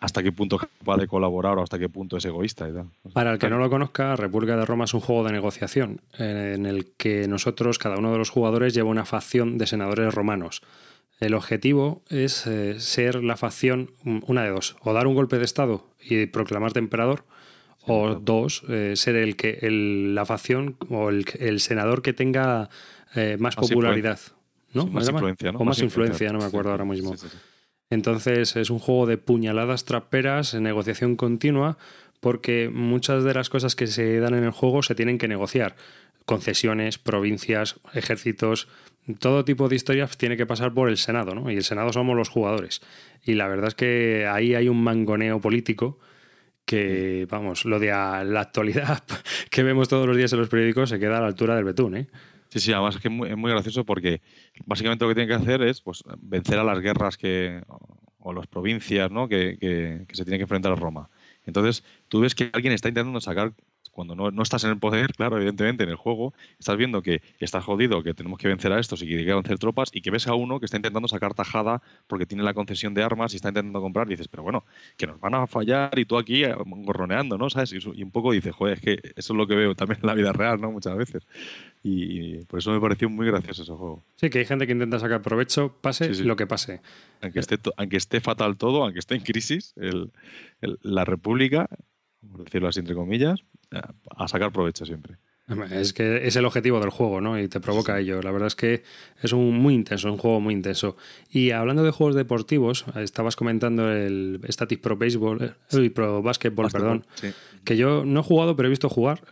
hasta 0.00 0.22
qué 0.22 0.32
punto 0.32 0.56
es 0.56 0.68
capaz 0.78 0.98
de 0.98 1.06
colaborar 1.06 1.58
o 1.58 1.62
hasta 1.62 1.78
qué 1.78 1.88
punto 1.88 2.16
es 2.16 2.24
egoísta 2.24 2.68
y 2.68 2.72
tal. 2.72 2.86
Para 3.12 3.32
el 3.32 3.38
que 3.38 3.48
no 3.48 3.58
lo 3.58 3.70
conozca, 3.70 4.16
República 4.16 4.56
de 4.56 4.64
Roma 4.64 4.84
es 4.84 4.94
un 4.94 5.00
juego 5.00 5.24
de 5.24 5.32
negociación 5.32 6.00
en 6.18 6.66
el 6.66 6.92
que 6.96 7.28
nosotros, 7.28 7.78
cada 7.78 7.96
uno 7.96 8.12
de 8.12 8.18
los 8.18 8.30
jugadores, 8.30 8.74
lleva 8.74 8.90
una 8.90 9.04
facción 9.04 9.58
de 9.58 9.66
senadores 9.66 10.14
romanos. 10.14 10.62
El 11.18 11.34
objetivo 11.34 12.02
es 12.10 12.46
eh, 12.46 12.78
ser 12.78 13.24
la 13.24 13.36
facción, 13.36 13.90
una 14.04 14.42
de 14.42 14.50
dos, 14.50 14.76
o 14.82 14.92
dar 14.92 15.06
un 15.06 15.14
golpe 15.14 15.38
de 15.38 15.44
Estado 15.44 15.86
y 16.02 16.26
proclamarte 16.26 16.78
emperador, 16.78 17.24
o 17.86 18.16
dos, 18.16 18.64
eh, 18.68 18.94
ser 18.96 19.16
el 19.16 19.36
que 19.36 19.60
el, 19.62 20.14
la 20.14 20.26
facción 20.26 20.76
o 20.90 21.08
el, 21.08 21.24
el 21.38 21.60
senador 21.60 22.02
que 22.02 22.12
tenga 22.12 22.68
eh, 23.14 23.36
más, 23.38 23.56
popularidad. 23.56 24.18
¿no? 24.74 24.86
Más 24.86 25.08
influencia, 25.08 25.52
¿no? 25.52 25.58
O 25.60 25.64
más, 25.64 25.80
influencia, 25.80 26.32
no 26.32 26.40
me 26.40 26.44
acuerdo 26.44 26.72
ahora 26.72 26.84
mismo. 26.84 27.14
Entonces 27.90 28.56
es 28.56 28.70
un 28.70 28.78
juego 28.78 29.06
de 29.06 29.18
puñaladas 29.18 29.84
traperas, 29.84 30.54
negociación 30.54 31.16
continua, 31.16 31.78
porque 32.20 32.70
muchas 32.72 33.24
de 33.24 33.34
las 33.34 33.48
cosas 33.48 33.76
que 33.76 33.86
se 33.86 34.18
dan 34.18 34.34
en 34.34 34.44
el 34.44 34.50
juego 34.50 34.82
se 34.82 34.94
tienen 34.94 35.18
que 35.18 35.28
negociar. 35.28 35.76
Concesiones, 36.24 36.98
provincias, 36.98 37.78
ejércitos, 37.94 38.68
todo 39.20 39.44
tipo 39.44 39.68
de 39.68 39.76
historias 39.76 40.18
tiene 40.18 40.36
que 40.36 40.46
pasar 40.46 40.74
por 40.74 40.88
el 40.88 40.96
Senado, 40.96 41.34
¿no? 41.34 41.50
Y 41.50 41.56
el 41.56 41.62
Senado 41.62 41.92
somos 41.92 42.16
los 42.16 42.28
jugadores. 42.28 42.82
Y 43.22 43.34
la 43.34 43.46
verdad 43.46 43.68
es 43.68 43.74
que 43.76 44.26
ahí 44.26 44.54
hay 44.54 44.68
un 44.68 44.82
mangoneo 44.82 45.40
político 45.40 46.00
que, 46.64 47.28
vamos, 47.30 47.64
lo 47.64 47.78
de 47.78 47.88
la 47.88 48.40
actualidad 48.40 49.04
que 49.50 49.62
vemos 49.62 49.88
todos 49.88 50.08
los 50.08 50.16
días 50.16 50.32
en 50.32 50.40
los 50.40 50.48
periódicos 50.48 50.90
se 50.90 50.98
queda 50.98 51.18
a 51.18 51.20
la 51.20 51.28
altura 51.28 51.54
del 51.54 51.64
betún, 51.64 51.96
¿eh? 51.96 52.08
Sí, 52.56 52.60
sí, 52.60 52.72
además 52.72 52.94
es 52.94 53.02
que 53.02 53.08
es 53.08 53.36
muy, 53.36 53.50
gracioso 53.50 53.84
porque 53.84 54.22
básicamente 54.64 55.04
lo 55.04 55.10
que 55.10 55.14
tienen 55.14 55.28
que 55.28 55.44
hacer 55.44 55.60
es 55.60 55.82
pues, 55.82 56.02
vencer 56.16 56.58
a 56.58 56.64
las 56.64 56.80
guerras 56.80 57.18
que, 57.18 57.62
o 58.18 58.32
las 58.32 58.46
provincias 58.46 59.10
¿no? 59.10 59.28
que, 59.28 59.58
que, 59.58 60.06
que 60.08 60.16
se 60.16 60.24
tienen 60.24 60.38
que 60.38 60.44
enfrentar 60.44 60.72
a 60.72 60.74
Roma. 60.74 61.10
Entonces, 61.44 61.84
tú 62.08 62.20
ves 62.20 62.34
que 62.34 62.48
alguien 62.54 62.72
está 62.72 62.88
intentando 62.88 63.20
sacar 63.20 63.52
cuando 63.96 64.14
no, 64.14 64.30
no, 64.30 64.42
estás 64.42 64.62
en 64.64 64.70
el 64.70 64.78
poder, 64.78 65.14
claro, 65.14 65.38
evidentemente 65.38 65.82
en 65.82 65.88
el 65.88 65.96
juego, 65.96 66.34
estás 66.58 66.76
viendo 66.76 67.00
que 67.00 67.22
estás 67.40 67.64
jodido, 67.64 68.02
que 68.02 68.12
tenemos 68.12 68.38
que 68.38 68.46
vencer 68.46 68.70
a 68.70 68.78
estos 68.78 69.02
y 69.02 69.08
que 69.08 69.16
hay 69.16 69.24
que 69.24 69.32
vencer 69.32 69.58
tropas, 69.58 69.88
y 69.90 70.02
que 70.02 70.10
ves 70.10 70.28
a 70.28 70.34
uno 70.34 70.60
que 70.60 70.66
está 70.66 70.76
intentando 70.76 71.08
sacar 71.08 71.32
tajada 71.32 71.80
porque 72.06 72.26
tiene 72.26 72.44
la 72.44 72.52
concesión 72.52 72.92
de 72.92 73.02
armas 73.02 73.32
y 73.32 73.36
está 73.36 73.48
intentando 73.48 73.80
comprar, 73.80 74.06
y 74.08 74.10
dices, 74.10 74.28
pero 74.28 74.42
bueno, 74.42 74.64
que 74.98 75.06
nos 75.06 75.18
van 75.18 75.34
a 75.34 75.46
fallar 75.46 75.98
y 75.98 76.04
tú 76.04 76.18
aquí 76.18 76.44
eh, 76.44 76.54
gorroneando, 76.58 77.38
¿no? 77.38 77.48
¿Sabes? 77.48 77.72
Y, 77.72 78.02
un 78.02 78.10
poco 78.10 78.32
dices, 78.32 78.54
joder, 78.54 78.74
es 78.74 78.80
que 78.82 78.92
eso 79.16 79.32
es 79.32 79.36
lo 79.36 79.46
que 79.46 79.54
veo 79.54 79.74
también 79.74 79.98
en 80.02 80.06
la 80.06 80.14
vida 80.14 80.32
real, 80.34 80.60
¿no? 80.60 80.70
Muchas 80.70 80.94
veces. 80.94 81.26
Y, 81.82 82.44
por 82.44 82.58
eso 82.58 82.72
me 82.72 82.80
pareció 82.80 83.08
muy 83.08 83.26
gracioso 83.26 83.62
ese 83.62 83.72
juego. 83.72 84.02
Sí, 84.16 84.28
que 84.28 84.40
hay 84.40 84.44
gente 84.44 84.66
que 84.66 84.72
intenta 84.72 84.98
sacar 84.98 85.22
provecho, 85.22 85.74
pase 85.80 86.12
lo 86.22 86.36
que 86.36 86.46
pase. 86.46 86.82
Aunque 87.22 87.40
esté, 87.40 87.58
aunque 87.78 87.96
esté 87.96 88.20
fatal 88.20 88.58
todo, 88.58 88.84
aunque 88.84 88.98
esté 88.98 89.14
en 89.14 89.22
crisis, 89.22 89.72
el, 89.76 90.10
la 90.60 91.06
República, 91.06 91.66
por 92.30 92.44
decirlo 92.44 92.68
así 92.68 92.80
entre 92.80 92.94
comillas, 92.94 93.40
a 94.16 94.28
sacar 94.28 94.52
provecho 94.52 94.84
siempre. 94.86 95.18
Es 95.70 95.92
que 95.92 96.26
es 96.26 96.34
el 96.34 96.44
objetivo 96.44 96.80
del 96.80 96.90
juego, 96.90 97.20
¿no? 97.20 97.38
Y 97.38 97.46
te 97.46 97.60
provoca 97.60 98.00
ello. 98.00 98.20
La 98.20 98.32
verdad 98.32 98.48
es 98.48 98.56
que 98.56 98.82
es 99.22 99.32
un 99.32 99.56
muy 99.56 99.74
intenso, 99.74 100.10
un 100.10 100.18
juego 100.18 100.40
muy 100.40 100.52
intenso. 100.52 100.96
Y 101.30 101.52
hablando 101.52 101.84
de 101.84 101.92
juegos 101.92 102.16
deportivos, 102.16 102.84
estabas 102.96 103.36
comentando 103.36 103.92
el 103.92 104.40
Static 104.48 104.80
Pro 104.80 104.96
Baseball, 104.96 105.54
eh, 105.70 105.90
Pro 105.90 106.20
Basketball, 106.20 106.68
perdón, 106.72 107.06
que 107.64 107.76
yo 107.76 108.04
no 108.04 108.20
he 108.20 108.22
jugado, 108.24 108.56
pero 108.56 108.66
he 108.66 108.70
visto 108.70 108.88
jugar. 108.88 109.22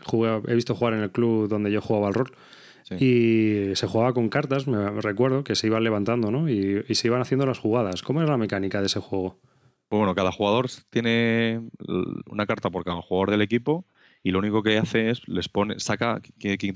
he 0.46 0.54
visto 0.54 0.76
jugar 0.76 0.94
en 0.94 1.00
el 1.00 1.10
club 1.10 1.48
donde 1.48 1.72
yo 1.72 1.80
jugaba 1.80 2.06
al 2.06 2.14
rol. 2.14 2.32
Y 3.00 3.74
se 3.74 3.86
jugaba 3.88 4.12
con 4.12 4.28
cartas, 4.28 4.68
me 4.68 5.00
recuerdo, 5.00 5.42
que 5.42 5.56
se 5.56 5.66
iban 5.66 5.82
levantando, 5.82 6.30
¿no? 6.30 6.48
Y, 6.48 6.84
y 6.86 6.94
se 6.94 7.08
iban 7.08 7.22
haciendo 7.22 7.44
las 7.44 7.58
jugadas. 7.58 8.02
¿Cómo 8.02 8.22
es 8.22 8.28
la 8.28 8.36
mecánica 8.36 8.80
de 8.80 8.86
ese 8.86 9.00
juego? 9.00 9.40
Pues 9.88 9.98
bueno, 9.98 10.14
cada 10.14 10.32
jugador 10.32 10.68
tiene 10.90 11.60
una 12.26 12.46
carta 12.46 12.70
por 12.70 12.84
cada 12.84 13.02
jugador 13.02 13.30
del 13.30 13.42
equipo 13.42 13.84
y 14.22 14.30
lo 14.30 14.38
único 14.38 14.62
que 14.62 14.78
hace 14.78 15.10
es 15.10 15.28
les 15.28 15.48
pone, 15.48 15.78
saca, 15.78 16.20
que, 16.38 16.56
que 16.56 16.72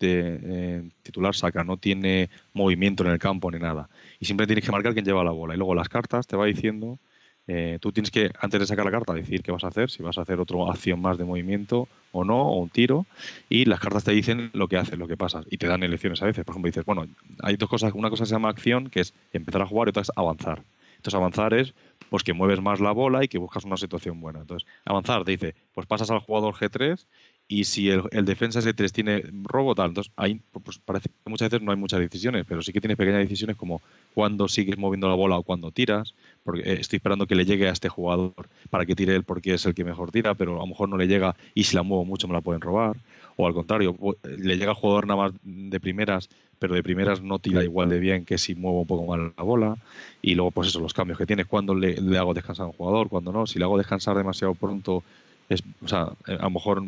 eh, 0.00 0.90
titular 1.02 1.34
saca, 1.34 1.64
no 1.64 1.78
tiene 1.78 2.28
movimiento 2.52 3.02
en 3.02 3.10
el 3.10 3.18
campo 3.18 3.50
ni 3.50 3.58
nada. 3.58 3.88
Y 4.20 4.26
siempre 4.26 4.46
tienes 4.46 4.64
que 4.64 4.70
marcar 4.70 4.92
quién 4.92 5.06
lleva 5.06 5.24
la 5.24 5.30
bola. 5.30 5.54
Y 5.54 5.56
luego 5.56 5.74
las 5.74 5.88
cartas 5.88 6.26
te 6.26 6.36
va 6.36 6.44
diciendo, 6.44 6.98
eh, 7.46 7.78
tú 7.80 7.92
tienes 7.92 8.10
que, 8.10 8.30
antes 8.40 8.60
de 8.60 8.66
sacar 8.66 8.84
la 8.84 8.90
carta, 8.90 9.14
decir 9.14 9.42
qué 9.42 9.52
vas 9.52 9.64
a 9.64 9.68
hacer, 9.68 9.90
si 9.90 10.02
vas 10.02 10.18
a 10.18 10.20
hacer 10.20 10.38
otra 10.38 10.58
acción 10.68 11.00
más 11.00 11.16
de 11.16 11.24
movimiento 11.24 11.88
o 12.12 12.24
no, 12.24 12.42
o 12.42 12.60
un 12.60 12.68
tiro, 12.68 13.06
y 13.48 13.64
las 13.64 13.80
cartas 13.80 14.04
te 14.04 14.12
dicen 14.12 14.50
lo 14.52 14.68
que 14.68 14.76
haces, 14.76 14.98
lo 14.98 15.08
que 15.08 15.16
pasa, 15.16 15.44
y 15.50 15.56
te 15.56 15.68
dan 15.68 15.82
elecciones 15.82 16.20
a 16.22 16.26
veces. 16.26 16.44
Por 16.44 16.52
ejemplo, 16.52 16.68
dices, 16.68 16.84
bueno, 16.84 17.06
hay 17.42 17.56
dos 17.56 17.70
cosas, 17.70 17.92
una 17.94 18.10
cosa 18.10 18.26
se 18.26 18.32
llama 18.32 18.50
acción, 18.50 18.90
que 18.90 19.00
es 19.00 19.14
empezar 19.32 19.62
a 19.62 19.66
jugar, 19.66 19.88
y 19.88 19.90
otra 19.90 20.02
es 20.02 20.12
avanzar. 20.14 20.62
Entonces 20.96 21.14
avanzar 21.14 21.54
es 21.54 21.74
pues 22.10 22.22
que 22.22 22.32
mueves 22.32 22.60
más 22.60 22.80
la 22.80 22.92
bola 22.92 23.24
y 23.24 23.28
que 23.28 23.38
buscas 23.38 23.64
una 23.64 23.76
situación 23.76 24.20
buena. 24.20 24.40
Entonces, 24.40 24.68
avanzar 24.84 25.24
te 25.24 25.32
dice, 25.32 25.54
pues 25.74 25.86
pasas 25.86 26.10
al 26.10 26.20
jugador 26.20 26.54
G3 26.54 27.04
y 27.48 27.64
si 27.64 27.90
el, 27.90 28.24
defensa 28.24 28.60
G3 28.60 28.90
tiene 28.90 29.22
robo 29.44 29.74
tal, 29.74 29.90
entonces 29.90 30.12
ahí 30.16 30.40
pues 30.64 30.78
parece 30.78 31.08
que 31.08 31.30
muchas 31.30 31.48
veces 31.48 31.64
no 31.64 31.70
hay 31.70 31.78
muchas 31.78 32.00
decisiones, 32.00 32.44
pero 32.48 32.60
sí 32.60 32.72
que 32.72 32.80
tienes 32.80 32.96
pequeñas 32.96 33.20
decisiones 33.20 33.56
como 33.56 33.80
cuando 34.14 34.48
sigues 34.48 34.76
moviendo 34.78 35.08
la 35.08 35.14
bola 35.14 35.38
o 35.38 35.44
cuando 35.44 35.70
tiras, 35.70 36.14
porque 36.42 36.62
eh, 36.62 36.78
estoy 36.80 36.96
esperando 36.96 37.26
que 37.26 37.36
le 37.36 37.44
llegue 37.44 37.68
a 37.68 37.72
este 37.72 37.88
jugador 37.88 38.48
para 38.68 38.84
que 38.84 38.96
tire 38.96 39.14
él 39.14 39.22
porque 39.22 39.54
es 39.54 39.64
el 39.64 39.74
que 39.74 39.84
mejor 39.84 40.10
tira, 40.10 40.34
pero 40.34 40.56
a 40.56 40.58
lo 40.58 40.66
mejor 40.66 40.88
no 40.88 40.96
le 40.96 41.06
llega 41.06 41.36
y 41.54 41.64
si 41.64 41.76
la 41.76 41.84
muevo 41.84 42.04
mucho 42.04 42.26
me 42.26 42.34
la 42.34 42.40
pueden 42.40 42.60
robar, 42.60 42.96
o 43.36 43.46
al 43.46 43.54
contrario, 43.54 43.96
le 44.24 44.56
llega 44.56 44.70
al 44.70 44.76
jugador 44.76 45.06
nada 45.06 45.22
más 45.22 45.32
de 45.42 45.80
primeras 45.80 46.28
pero 46.58 46.74
de 46.74 46.82
primeras 46.82 47.20
no 47.20 47.38
tira 47.38 47.62
igual 47.62 47.88
de 47.88 47.98
bien 47.98 48.24
que 48.24 48.38
si 48.38 48.54
muevo 48.54 48.80
un 48.80 48.86
poco 48.86 49.06
mal 49.06 49.32
la 49.36 49.42
bola. 49.42 49.76
Y 50.22 50.34
luego, 50.34 50.50
pues 50.50 50.68
eso, 50.68 50.80
los 50.80 50.94
cambios 50.94 51.18
que 51.18 51.26
tienes, 51.26 51.46
cuando 51.46 51.74
le, 51.74 51.96
hago 52.18 52.34
descansar 52.34 52.64
a 52.64 52.68
un 52.68 52.72
jugador, 52.72 53.08
cuando 53.08 53.32
no. 53.32 53.46
Si 53.46 53.58
le 53.58 53.64
hago 53.64 53.78
descansar 53.78 54.16
demasiado 54.16 54.54
pronto, 54.54 55.02
es, 55.48 55.62
o 55.82 55.88
sea, 55.88 56.12
a 56.26 56.42
lo 56.42 56.50
mejor 56.50 56.82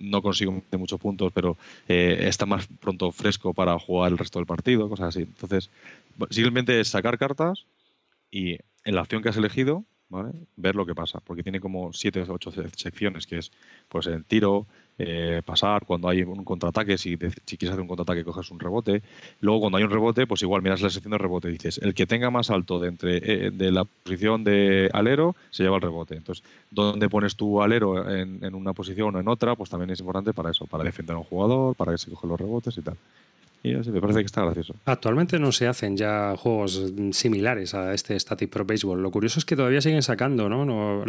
no 0.00 0.22
consigo 0.22 0.52
meter 0.52 0.78
muchos 0.78 1.00
puntos, 1.00 1.32
pero 1.32 1.56
eh, 1.88 2.24
está 2.28 2.46
más 2.46 2.66
pronto 2.80 3.12
fresco 3.12 3.52
para 3.52 3.78
jugar 3.78 4.12
el 4.12 4.18
resto 4.18 4.38
del 4.38 4.46
partido, 4.46 4.88
cosas 4.88 5.08
así. 5.08 5.22
Entonces, 5.22 5.70
simplemente 6.30 6.80
es 6.80 6.88
sacar 6.88 7.18
cartas 7.18 7.66
y 8.30 8.58
en 8.84 8.94
la 8.94 9.02
acción 9.02 9.22
que 9.22 9.28
has 9.28 9.36
elegido, 9.36 9.84
ver 10.56 10.76
lo 10.76 10.86
que 10.86 10.94
pasa, 10.94 11.20
porque 11.20 11.42
tiene 11.42 11.60
como 11.60 11.92
siete 11.92 12.22
o 12.22 12.32
ocho 12.32 12.52
secciones, 12.76 13.26
que 13.26 13.38
es 13.38 13.50
pues 13.88 14.06
el 14.06 14.24
tiro, 14.24 14.66
eh, 14.96 15.42
pasar, 15.44 15.84
cuando 15.86 16.08
hay 16.08 16.22
un 16.22 16.44
contraataque, 16.44 16.96
si, 16.98 17.16
si, 17.46 17.56
quieres 17.56 17.72
hacer 17.72 17.80
un 17.80 17.88
contraataque 17.88 18.22
coges 18.22 18.50
un 18.50 18.60
rebote. 18.60 19.02
Luego 19.40 19.60
cuando 19.60 19.78
hay 19.78 19.84
un 19.84 19.90
rebote, 19.90 20.26
pues 20.26 20.42
igual 20.42 20.62
miras 20.62 20.82
la 20.82 20.90
sección 20.90 21.10
de 21.10 21.18
rebote, 21.18 21.48
dices, 21.48 21.78
el 21.78 21.94
que 21.94 22.06
tenga 22.06 22.30
más 22.30 22.50
alto 22.50 22.78
de, 22.78 22.88
entre, 22.88 23.16
eh, 23.16 23.50
de 23.50 23.72
la 23.72 23.84
posición 23.84 24.44
de 24.44 24.90
alero 24.92 25.34
se 25.50 25.64
lleva 25.64 25.76
el 25.76 25.82
rebote. 25.82 26.16
Entonces, 26.16 26.44
¿dónde 26.70 27.08
pones 27.08 27.34
tu 27.34 27.60
alero 27.60 28.08
en, 28.08 28.44
en 28.44 28.54
una 28.54 28.72
posición 28.72 29.16
o 29.16 29.20
en 29.20 29.26
otra? 29.28 29.56
Pues 29.56 29.68
también 29.70 29.90
es 29.90 30.00
importante 30.00 30.32
para 30.32 30.50
eso, 30.50 30.66
para 30.66 30.84
defender 30.84 31.16
a 31.16 31.18
un 31.18 31.24
jugador, 31.24 31.74
para 31.74 31.92
que 31.92 31.98
se 31.98 32.10
cogen 32.10 32.30
los 32.30 32.40
rebotes 32.40 32.78
y 32.78 32.82
tal. 32.82 32.96
Y 33.64 33.74
así 33.74 33.90
me 33.90 34.00
parece 34.02 34.20
que 34.20 34.26
está 34.26 34.42
gracioso. 34.42 34.74
Actualmente 34.84 35.38
no 35.38 35.50
se 35.50 35.66
hacen 35.66 35.96
ya 35.96 36.36
juegos 36.36 36.92
similares 37.12 37.72
a 37.72 37.94
este 37.94 38.20
Static 38.20 38.50
Pro 38.50 38.66
Baseball. 38.66 39.02
Lo 39.02 39.10
curioso 39.10 39.38
es 39.38 39.46
que 39.46 39.56
todavía 39.56 39.80
siguen 39.80 40.02
sacando, 40.02 40.50
¿no? 40.50 41.02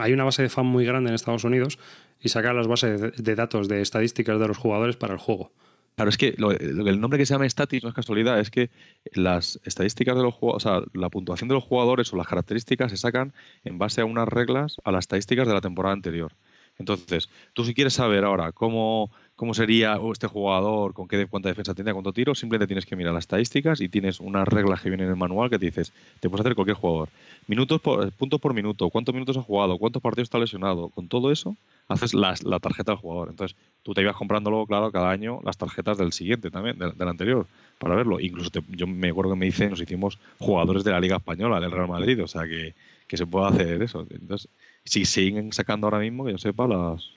hay 0.00 0.12
una 0.12 0.24
base 0.24 0.42
de 0.42 0.48
fan 0.48 0.66
muy 0.66 0.84
grande 0.84 1.10
en 1.10 1.14
Estados 1.14 1.44
Unidos 1.44 1.78
y 2.20 2.28
sacan 2.28 2.56
las 2.56 2.66
bases 2.66 3.00
de, 3.16 3.34
datos 3.36 3.68
de 3.68 3.80
estadísticas 3.80 4.40
de 4.40 4.48
los 4.48 4.58
jugadores 4.58 4.96
para 4.96 5.12
el 5.12 5.20
juego. 5.20 5.52
Claro, 5.94 6.08
es 6.08 6.18
que 6.18 6.34
el 6.36 7.00
nombre 7.00 7.20
que 7.20 7.26
se 7.26 7.34
llama 7.34 7.48
Static 7.48 7.84
no 7.84 7.90
es 7.90 7.94
casualidad, 7.94 8.40
es 8.40 8.50
que 8.50 8.70
las 9.12 9.60
estadísticas 9.64 10.16
de 10.16 10.22
los 10.24 10.34
jugadores, 10.34 10.66
o 10.66 10.68
sea, 10.68 10.86
la 10.94 11.08
puntuación 11.08 11.46
de 11.46 11.54
los 11.54 11.62
jugadores 11.62 12.12
o 12.12 12.16
las 12.16 12.26
características 12.26 12.90
se 12.90 12.96
sacan 12.96 13.32
en 13.62 13.78
base 13.78 14.00
a 14.00 14.06
unas 14.06 14.26
reglas 14.26 14.78
a 14.82 14.90
las 14.90 15.04
estadísticas 15.04 15.46
de 15.46 15.54
la 15.54 15.60
temporada 15.60 15.92
anterior. 15.92 16.32
Entonces, 16.78 17.28
tú 17.52 17.64
si 17.64 17.74
quieres 17.74 17.94
saber 17.94 18.24
ahora 18.24 18.50
cómo 18.52 19.12
cómo 19.42 19.54
sería 19.54 19.98
este 20.12 20.28
jugador, 20.28 20.94
con 20.94 21.08
qué 21.08 21.26
cuánta 21.26 21.48
defensa 21.48 21.74
tendría, 21.74 21.94
cuánto 21.94 22.12
tiro, 22.12 22.32
simplemente 22.32 22.68
tienes 22.68 22.86
que 22.86 22.94
mirar 22.94 23.12
las 23.12 23.24
estadísticas 23.24 23.80
y 23.80 23.88
tienes 23.88 24.20
unas 24.20 24.46
reglas 24.46 24.80
que 24.80 24.88
vienen 24.88 25.06
en 25.06 25.14
el 25.14 25.18
manual 25.18 25.50
que 25.50 25.58
te 25.58 25.66
dices, 25.66 25.92
te 26.20 26.30
puedes 26.30 26.42
hacer 26.46 26.54
cualquier 26.54 26.76
jugador. 26.76 27.08
Minutos 27.48 27.80
por, 27.80 28.12
puntos 28.12 28.40
por 28.40 28.54
minuto, 28.54 28.88
cuántos 28.88 29.12
minutos 29.12 29.36
ha 29.36 29.42
jugado, 29.42 29.78
cuántos 29.78 30.00
partidos 30.00 30.26
está 30.26 30.38
lesionado. 30.38 30.90
Con 30.90 31.08
todo 31.08 31.32
eso, 31.32 31.56
haces 31.88 32.14
la, 32.14 32.36
tarjeta 32.60 32.92
del 32.92 33.00
jugador. 33.00 33.30
Entonces, 33.30 33.56
tú 33.82 33.94
te 33.94 34.02
ibas 34.02 34.14
comprándolo, 34.14 34.64
claro, 34.64 34.92
cada 34.92 35.10
año 35.10 35.40
las 35.42 35.56
tarjetas 35.56 35.98
del 35.98 36.12
siguiente 36.12 36.48
también, 36.48 36.78
del, 36.78 37.08
anterior, 37.08 37.48
para 37.80 37.96
verlo. 37.96 38.20
Incluso 38.20 38.48
yo 38.68 38.86
me 38.86 39.08
acuerdo 39.08 39.32
que 39.32 39.38
me 39.40 39.46
dice, 39.46 39.68
nos 39.68 39.80
hicimos 39.80 40.20
jugadores 40.38 40.84
de 40.84 40.92
la 40.92 41.00
Liga 41.00 41.16
Española, 41.16 41.58
del 41.58 41.72
Real 41.72 41.88
Madrid, 41.88 42.22
o 42.22 42.28
sea 42.28 42.44
que, 42.44 42.76
que 43.08 43.16
se 43.16 43.26
puede 43.26 43.48
hacer 43.48 43.82
eso. 43.82 44.06
Entonces, 44.08 44.48
si 44.84 45.04
siguen 45.04 45.52
sacando 45.52 45.86
ahora 45.86 46.00
mismo, 46.00 46.24
que 46.24 46.32
yo 46.32 46.38
sepa, 46.38 46.66
las, 46.66 47.16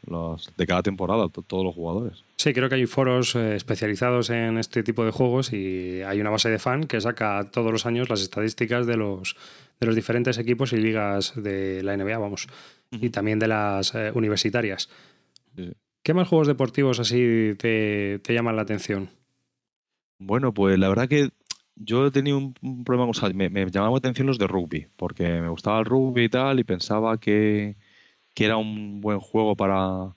de 0.55 0.67
cada 0.67 0.83
temporada, 0.83 1.27
todos 1.29 1.63
los 1.63 1.73
jugadores. 1.73 2.23
Sí, 2.37 2.53
creo 2.53 2.69
que 2.69 2.75
hay 2.75 2.85
foros 2.85 3.35
eh, 3.35 3.55
especializados 3.55 4.29
en 4.29 4.57
este 4.57 4.83
tipo 4.83 5.03
de 5.03 5.11
juegos 5.11 5.51
y 5.51 6.01
hay 6.03 6.21
una 6.21 6.29
base 6.29 6.49
de 6.49 6.59
fan 6.59 6.83
que 6.83 7.01
saca 7.01 7.49
todos 7.51 7.71
los 7.71 7.85
años 7.85 8.09
las 8.09 8.21
estadísticas 8.21 8.85
de 8.85 8.97
los, 8.97 9.35
de 9.79 9.87
los 9.87 9.95
diferentes 9.95 10.37
equipos 10.37 10.73
y 10.73 10.77
ligas 10.77 11.33
de 11.35 11.81
la 11.81 11.97
NBA, 11.97 12.17
vamos, 12.17 12.47
y 12.91 13.09
también 13.09 13.39
de 13.39 13.47
las 13.47 13.95
eh, 13.95 14.11
universitarias. 14.13 14.89
¿Qué 16.03 16.13
más 16.13 16.27
juegos 16.27 16.47
deportivos 16.47 16.99
así 16.99 17.55
te, 17.57 18.19
te 18.19 18.33
llaman 18.33 18.55
la 18.55 18.61
atención? 18.61 19.09
Bueno, 20.19 20.53
pues 20.53 20.77
la 20.77 20.87
verdad 20.87 21.09
que 21.09 21.31
yo 21.75 22.07
he 22.07 22.11
tenido 22.11 22.37
un, 22.37 22.83
problema, 22.83 23.09
o 23.09 23.33
me, 23.33 23.49
me 23.49 23.65
llamaban 23.69 23.93
la 23.93 23.97
atención 23.97 24.27
los 24.27 24.37
de 24.37 24.47
rugby, 24.47 24.87
porque 24.95 25.23
me 25.41 25.49
gustaba 25.49 25.79
el 25.79 25.85
rugby 25.85 26.25
y 26.25 26.29
tal, 26.29 26.59
y 26.59 26.63
pensaba 26.63 27.17
que, 27.17 27.75
era 28.35 28.57
un 28.57 29.01
buen 29.01 29.19
juego 29.19 29.55
para. 29.55 30.13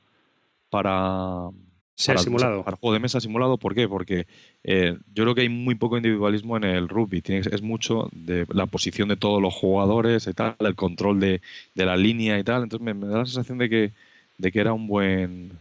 para 0.71 1.51
Ser 1.95 2.19
simulado. 2.21 2.63
Para 2.63 2.77
juego 2.77 2.95
de 2.95 3.01
mesa 3.01 3.21
simulado, 3.21 3.59
¿por 3.59 3.75
qué? 3.75 3.89
Porque 3.89 4.29
eh, 4.63 4.97
yo 5.15 5.25
creo 5.25 5.35
que 5.35 5.41
hay 5.41 5.49
muy 5.49 5.75
poco 5.75 5.97
individualismo 5.97 6.57
en 6.57 6.63
el 6.63 6.89
rugby. 6.89 7.23
Tiene, 7.23 7.41
es 7.41 7.61
mucho 7.61 8.09
de 8.13 8.47
la 8.51 8.67
posición 8.67 9.09
de 9.09 9.17
todos 9.17 9.43
los 9.43 9.53
jugadores 9.53 10.29
y 10.29 10.33
tal, 10.33 10.55
el 10.61 10.77
control 10.77 11.19
de, 11.19 11.41
la 11.75 11.97
línea 11.97 12.39
y 12.39 12.45
tal. 12.45 12.63
Entonces 12.63 12.95
me, 12.95 13.07
da 13.07 13.19
la 13.19 13.27
sensación 13.27 13.59
de 13.59 13.69
que, 13.69 13.93
de 14.37 14.53
que 14.53 14.61
era 14.61 14.73
un 14.73 14.87
buen, 14.87 15.59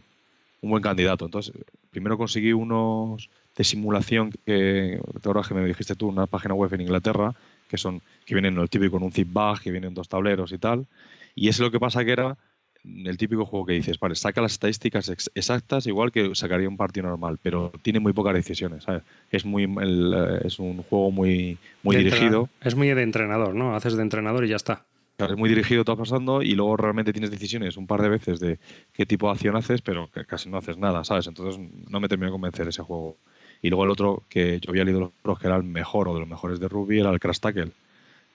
un 0.60 0.70
buen 0.70 0.82
candidato. 0.82 1.24
Entonces, 1.24 1.52
primero 1.90 2.16
conseguí 2.16 2.52
unos 2.52 3.30
de 3.58 3.64
simulación 3.64 4.32
que, 4.46 5.00
ahora 5.24 5.42
que 5.42 5.52
me 5.52 5.64
dijiste 5.66 5.96
tú, 5.96 6.06
una 6.06 6.26
página 6.26 6.54
web 6.54 6.72
en 6.74 6.82
Inglaterra, 6.82 7.34
que 7.68 7.76
son 7.76 8.00
que 8.24 8.34
vienen 8.34 8.56
el 8.56 8.70
típico 8.70 8.92
con 8.92 9.02
un 9.02 9.10
zip 9.10 9.32
bag, 9.32 9.60
que 9.60 9.72
vienen 9.72 9.94
dos 9.94 10.08
tableros 10.08 10.52
y 10.52 10.58
tal. 10.58 10.86
Y 11.34 11.48
es 11.48 11.58
lo 11.58 11.70
que 11.72 11.80
pasa 11.80 12.04
que 12.04 12.12
era 12.12 12.38
el 12.84 13.16
típico 13.18 13.44
juego 13.44 13.66
que 13.66 13.72
dices, 13.72 13.98
vale, 13.98 14.14
saca 14.14 14.40
las 14.40 14.52
estadísticas 14.52 15.10
exactas 15.34 15.88
igual 15.88 16.12
que 16.12 16.32
sacaría 16.36 16.68
un 16.68 16.76
partido 16.76 17.08
normal, 17.08 17.40
pero 17.42 17.72
tiene 17.82 17.98
muy 17.98 18.12
pocas 18.12 18.32
decisiones. 18.32 18.86
Es 19.32 19.44
muy 19.44 19.64
eh, 19.64 20.40
es 20.44 20.60
un 20.60 20.84
juego 20.84 21.10
muy 21.10 21.58
muy 21.82 21.96
dirigido. 21.96 22.48
Es 22.60 22.76
muy 22.76 22.86
de 22.86 23.02
entrenador, 23.02 23.56
¿no? 23.56 23.74
Haces 23.74 23.96
de 23.96 24.02
entrenador 24.02 24.44
y 24.44 24.50
ya 24.50 24.56
está. 24.56 24.84
es 25.18 25.36
muy 25.36 25.48
dirigido 25.48 25.84
todo 25.84 25.96
pasando 25.96 26.42
y 26.42 26.54
luego 26.54 26.76
realmente 26.76 27.12
tienes 27.12 27.32
decisiones 27.32 27.76
un 27.76 27.88
par 27.88 28.02
de 28.02 28.08
veces 28.08 28.38
de 28.38 28.60
qué 28.92 29.04
tipo 29.04 29.26
de 29.26 29.32
acción 29.32 29.56
haces, 29.56 29.82
pero 29.82 30.08
que 30.12 30.24
casi 30.24 30.48
no 30.48 30.58
haces 30.58 30.78
nada, 30.78 31.02
¿sabes? 31.02 31.26
Entonces 31.26 31.60
no 31.90 31.98
me 31.98 32.06
terminó 32.06 32.26
de 32.26 32.32
convencer 32.32 32.68
ese 32.68 32.82
juego. 32.82 33.16
Y 33.62 33.70
luego 33.70 33.84
el 33.84 33.90
otro 33.90 34.22
que 34.28 34.60
yo 34.60 34.70
había 34.70 34.84
leído 34.84 35.12
los 35.24 35.38
que 35.38 35.46
era 35.46 35.56
el 35.56 35.64
mejor 35.64 36.08
o 36.08 36.14
de 36.14 36.20
los 36.20 36.28
mejores 36.28 36.60
de 36.60 36.68
rugby 36.68 37.00
era 37.00 37.10
el 37.10 37.20
Crash 37.20 37.40
Tackle, 37.40 37.72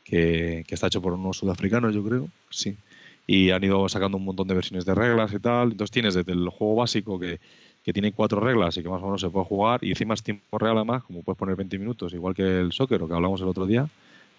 que, 0.04 0.66
está 0.68 0.88
hecho 0.88 1.02
por 1.02 1.14
unos 1.14 1.38
sudafricanos, 1.38 1.96
yo 1.96 2.04
creo, 2.04 2.28
sí. 2.50 2.76
Y 3.26 3.52
han 3.52 3.64
ido 3.64 3.88
sacando 3.88 4.18
un 4.18 4.26
montón 4.26 4.48
de 4.48 4.56
versiones 4.56 4.86
de 4.86 4.94
reglas 4.94 5.34
y 5.34 5.40
tal. 5.40 5.72
Entonces 5.72 5.92
tienes 5.92 6.14
desde 6.14 6.34
el 6.34 6.50
juego 6.50 6.76
básico 6.76 7.18
que, 7.18 7.40
que 7.84 7.94
tiene 7.94 8.12
cuatro 8.12 8.40
reglas 8.40 8.76
y 8.78 8.84
que 8.84 8.90
más 8.90 9.02
o 9.02 9.06
menos 9.06 9.22
se 9.22 9.30
puede 9.30 9.46
jugar, 9.46 9.84
y 9.84 9.90
encima 9.90 10.14
es 10.14 10.24
tiempo 10.24 10.58
real 10.58 10.78
además, 10.78 11.04
como 11.04 11.22
puedes 11.22 11.38
poner 11.38 11.56
20 11.56 11.78
minutos, 11.78 12.14
igual 12.14 12.34
que 12.34 12.60
el 12.60 12.72
soccer 12.72 13.02
o 13.02 13.08
que 13.08 13.14
hablamos 13.14 13.42
el 13.42 13.48
otro 13.48 13.66
día, 13.66 13.88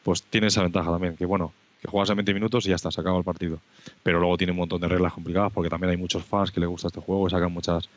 pues 0.03 0.23
tiene 0.23 0.49
esa 0.49 0.63
ventaja 0.63 0.91
también, 0.91 1.17
que 1.17 1.27
bueno, 1.27 1.53
que 1.85 1.91
juegas 1.91 2.09
en 2.09 2.17
20 2.17 2.33
minutos 2.33 2.65
y 2.65 2.71
ya 2.71 2.77
está, 2.77 2.91
se 2.91 3.01
acaba 3.01 3.19
el 3.19 3.25
partido. 3.25 3.59
Pero 4.03 4.19
luego 4.19 4.39
tiene 4.39 4.53
un 4.53 4.59
montón 4.59 4.81
de 4.81 4.89
reglas 4.89 5.13
complicadas 5.13 5.53
porque 5.53 5.69
también 5.69 5.91
hay 5.91 5.99
muchos 5.99 6.25
fans 6.25 6.51
que 6.51 6.59
les 6.59 6.69
gusta 6.69 6.89
este 6.89 7.01
juego 7.01 7.27
y 7.27 7.31
sacan 7.31 7.53
muchas 7.53 7.89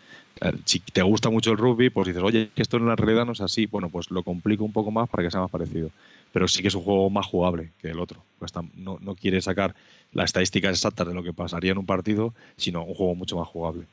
eh, 0.41 0.51
si 0.65 0.79
te 0.79 1.01
gusta 1.01 1.29
mucho 1.29 1.51
el 1.51 1.57
rugby, 1.57 1.89
pues 1.89 2.07
dices, 2.07 2.21
oye, 2.21 2.49
que 2.53 2.61
esto 2.61 2.77
en 2.77 2.85
la 2.85 2.97
realidad 2.97 3.25
no 3.25 3.31
es 3.31 3.39
así. 3.39 3.65
Bueno, 3.65 3.89
pues 3.89 4.11
lo 4.11 4.23
complico 4.23 4.65
un 4.65 4.73
poco 4.73 4.91
más 4.91 5.07
para 5.09 5.23
que 5.23 5.31
sea 5.31 5.39
más 5.39 5.49
parecido. 5.49 5.89
Pero 6.33 6.47
sí 6.49 6.61
que 6.61 6.67
es 6.67 6.75
un 6.75 6.83
juego 6.83 7.09
más 7.09 7.25
jugable 7.25 7.71
que 7.81 7.89
el 7.89 7.99
otro. 7.99 8.23
No, 8.75 8.97
no 8.99 9.15
quiere 9.15 9.41
sacar 9.41 9.73
las 10.11 10.25
estadísticas 10.25 10.71
exactas 10.71 11.07
de 11.07 11.13
lo 11.13 11.23
que 11.23 11.31
pasaría 11.31 11.71
en 11.71 11.77
un 11.77 11.85
partido, 11.85 12.33
sino 12.57 12.83
un 12.83 12.93
juego 12.93 13.15
mucho 13.15 13.37
más 13.37 13.47
jugable. 13.47 13.85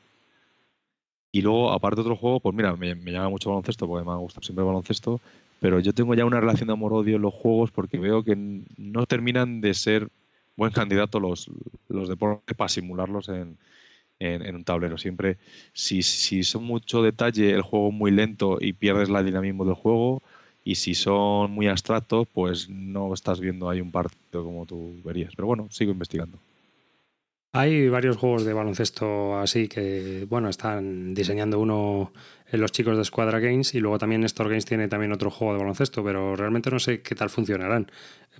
Y 1.31 1.41
luego, 1.41 1.71
aparte 1.71 1.97
de 1.97 2.01
otro 2.01 2.15
juego, 2.15 2.39
pues 2.39 2.55
mira, 2.55 2.75
me, 2.75 2.95
llama 2.95 3.29
mucho 3.29 3.49
baloncesto, 3.49 3.87
porque 3.87 4.05
me 4.05 4.11
ha 4.11 4.15
gustado 4.15 4.43
siempre 4.43 4.61
el 4.63 4.67
baloncesto, 4.67 5.19
pero 5.59 5.79
yo 5.79 5.93
tengo 5.93 6.13
ya 6.13 6.25
una 6.25 6.39
relación 6.39 6.67
de 6.67 6.73
amor-odio 6.73 7.15
en 7.15 7.21
los 7.21 7.33
juegos 7.33 7.71
porque 7.71 7.97
veo 7.97 8.23
que 8.23 8.35
no 8.77 9.05
terminan 9.05 9.61
de 9.61 9.73
ser 9.73 10.09
buen 10.55 10.71
candidato 10.71 11.19
los, 11.19 11.49
los 11.89 12.07
deportes 12.07 12.55
para 12.55 12.69
simularlos 12.69 13.29
en, 13.29 13.57
en, 14.19 14.55
un 14.55 14.63
tablero. 14.63 14.97
Siempre, 14.97 15.37
si, 15.73 16.03
si 16.03 16.43
son 16.43 16.63
mucho 16.63 17.01
detalle, 17.01 17.51
el 17.51 17.61
juego 17.61 17.91
muy 17.91 18.11
lento 18.11 18.57
y 18.59 18.73
pierdes 18.73 19.09
la 19.09 19.23
dinamismo 19.23 19.65
del 19.65 19.75
juego. 19.75 20.21
Y 20.63 20.75
si 20.75 20.95
son 20.95 21.51
muy 21.51 21.67
abstractos, 21.67 22.27
pues 22.33 22.69
no 22.69 23.13
estás 23.13 23.39
viendo 23.39 23.69
ahí 23.69 23.81
un 23.81 23.91
partido 23.91 24.43
como 24.43 24.65
tú 24.65 24.95
verías. 25.03 25.33
Pero 25.35 25.47
bueno, 25.47 25.67
sigo 25.69 25.91
investigando. 25.91 26.39
Hay 27.57 27.87
varios 27.87 28.17
juegos 28.17 28.43
de 28.43 28.51
baloncesto 28.51 29.39
así 29.39 29.69
que, 29.69 30.25
bueno, 30.27 30.49
están 30.49 31.13
diseñando 31.13 31.57
uno 31.57 32.11
en 32.51 32.59
los 32.59 32.73
chicos 32.73 32.97
de 32.97 33.05
Squadra 33.05 33.39
Games 33.39 33.73
y 33.75 33.79
luego 33.79 33.97
también 33.97 34.19
Nestor 34.19 34.49
Games 34.49 34.65
tiene 34.65 34.89
también 34.89 35.13
otro 35.13 35.31
juego 35.31 35.53
de 35.53 35.59
baloncesto, 35.59 36.03
pero 36.03 36.35
realmente 36.35 36.69
no 36.69 36.79
sé 36.79 37.01
qué 37.01 37.15
tal 37.15 37.29
funcionarán, 37.29 37.89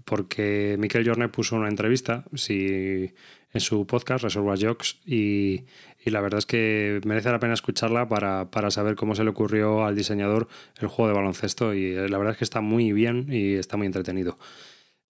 porque 0.03 0.75
Miquel 0.77 1.07
Jornet 1.07 1.31
puso 1.31 1.55
una 1.55 1.69
entrevista 1.69 2.25
si, 2.33 3.13
en 3.53 3.61
su 3.61 3.87
podcast, 3.87 4.21
Reservoir 4.21 4.59
Jokes, 4.61 4.97
y, 5.05 5.63
y, 6.03 6.09
la 6.09 6.19
verdad 6.19 6.39
es 6.39 6.45
que 6.45 6.99
merece 7.05 7.31
la 7.31 7.39
pena 7.39 7.53
escucharla 7.53 8.09
para, 8.09 8.51
para 8.51 8.69
saber 8.69 8.95
cómo 8.95 9.15
se 9.15 9.23
le 9.23 9.29
ocurrió 9.29 9.85
al 9.85 9.95
diseñador 9.95 10.49
el 10.81 10.89
juego 10.89 11.07
de 11.07 11.15
baloncesto 11.15 11.73
y 11.73 11.95
eh, 11.95 12.09
la 12.09 12.17
verdad 12.17 12.33
es 12.33 12.39
que 12.39 12.43
está 12.43 12.59
muy 12.59 12.91
bien 12.91 13.27
y 13.29 13.53
está 13.53 13.77
muy 13.77 13.87
entretenido. 13.87 14.37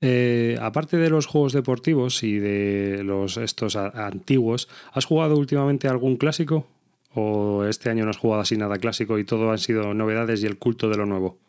Eh, 0.07 0.55
aparte 0.61 0.97
de 0.97 1.09
los 1.09 1.25
juegos 1.25 1.51
deportivos 1.51 2.21
y 2.21 2.37
de 2.37 3.01
los 3.03 3.37
estos 3.37 3.75
antiguos, 3.75 4.69
¿has 4.93 5.05
jugado 5.05 5.35
últimamente 5.35 5.87
algún 5.87 6.17
clásico? 6.17 6.67
¿O 7.15 7.63
este 7.65 7.89
año 7.89 8.03
no 8.03 8.11
has 8.11 8.17
jugado 8.17 8.41
así 8.43 8.55
nada 8.55 8.77
clásico 8.77 9.17
y 9.17 9.23
todo 9.23 9.49
han 9.49 9.57
sido 9.57 9.95
novedades 9.95 10.43
y 10.43 10.45
el 10.45 10.59
culto 10.59 10.89
de 10.89 10.97
lo 10.97 11.07
nuevo? 11.07 11.39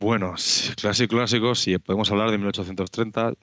Bueno, 0.00 0.34
clásico, 0.80 1.16
clásico, 1.16 1.54
si 1.54 1.78
podemos 1.78 2.10
hablar 2.10 2.32
de 2.32 2.38
1830, 2.38 3.34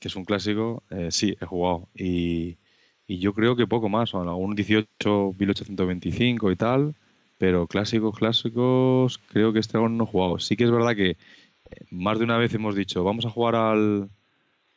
que 0.00 0.08
es 0.08 0.16
un 0.16 0.24
clásico, 0.24 0.82
eh, 0.88 1.08
sí, 1.10 1.36
he 1.38 1.44
jugado. 1.44 1.86
Y, 1.94 2.56
yo 3.06 3.34
creo 3.34 3.54
que 3.54 3.66
poco 3.66 3.90
más, 3.90 4.14
o 4.14 4.22
algún 4.22 4.54
18, 4.54 5.34
1825 5.38 6.50
y 6.52 6.56
tal, 6.56 6.94
pero 7.36 7.66
clásicos, 7.66 8.16
clásicos, 8.16 9.18
creo 9.30 9.52
que 9.52 9.58
este 9.58 9.76
aún 9.76 9.98
no 9.98 10.04
he 10.04 10.06
jugado. 10.06 10.38
Sí 10.38 10.56
que 10.56 10.64
es 10.64 10.70
verdad 10.70 10.96
que 10.96 11.18
más 11.90 12.18
de 12.18 12.24
una 12.24 12.38
vez 12.38 12.54
hemos 12.54 12.74
dicho, 12.74 13.04
vamos 13.04 13.26
a 13.26 13.30
jugar 13.30 13.54
al, 13.54 14.10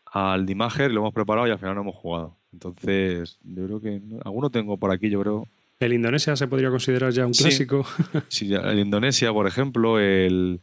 al 0.06 0.46
Dimager, 0.46 0.92
lo 0.92 1.02
hemos 1.02 1.14
preparado 1.14 1.48
y 1.48 1.52
al 1.52 1.60
final 1.60 1.76
no 1.76 1.82
hemos 1.82 1.96
jugado. 1.96 2.38
Entonces, 2.52 3.40
yo 3.44 3.66
creo 3.66 3.82
que 3.82 4.02
alguno 4.26 4.50
tengo 4.50 4.78
por 4.78 4.92
aquí, 4.92 5.10
yo 5.10 5.22
creo. 5.22 5.48
¿El 5.80 5.94
Indonesia 5.94 6.36
se 6.36 6.48
podría 6.48 6.70
considerar 6.70 7.12
ya 7.12 7.26
un 7.26 7.34
clásico? 7.34 7.86
Sí, 8.28 8.54
el 8.54 8.80
Indonesia, 8.80 9.32
por 9.32 9.48
ejemplo, 9.48 10.00
el, 10.00 10.62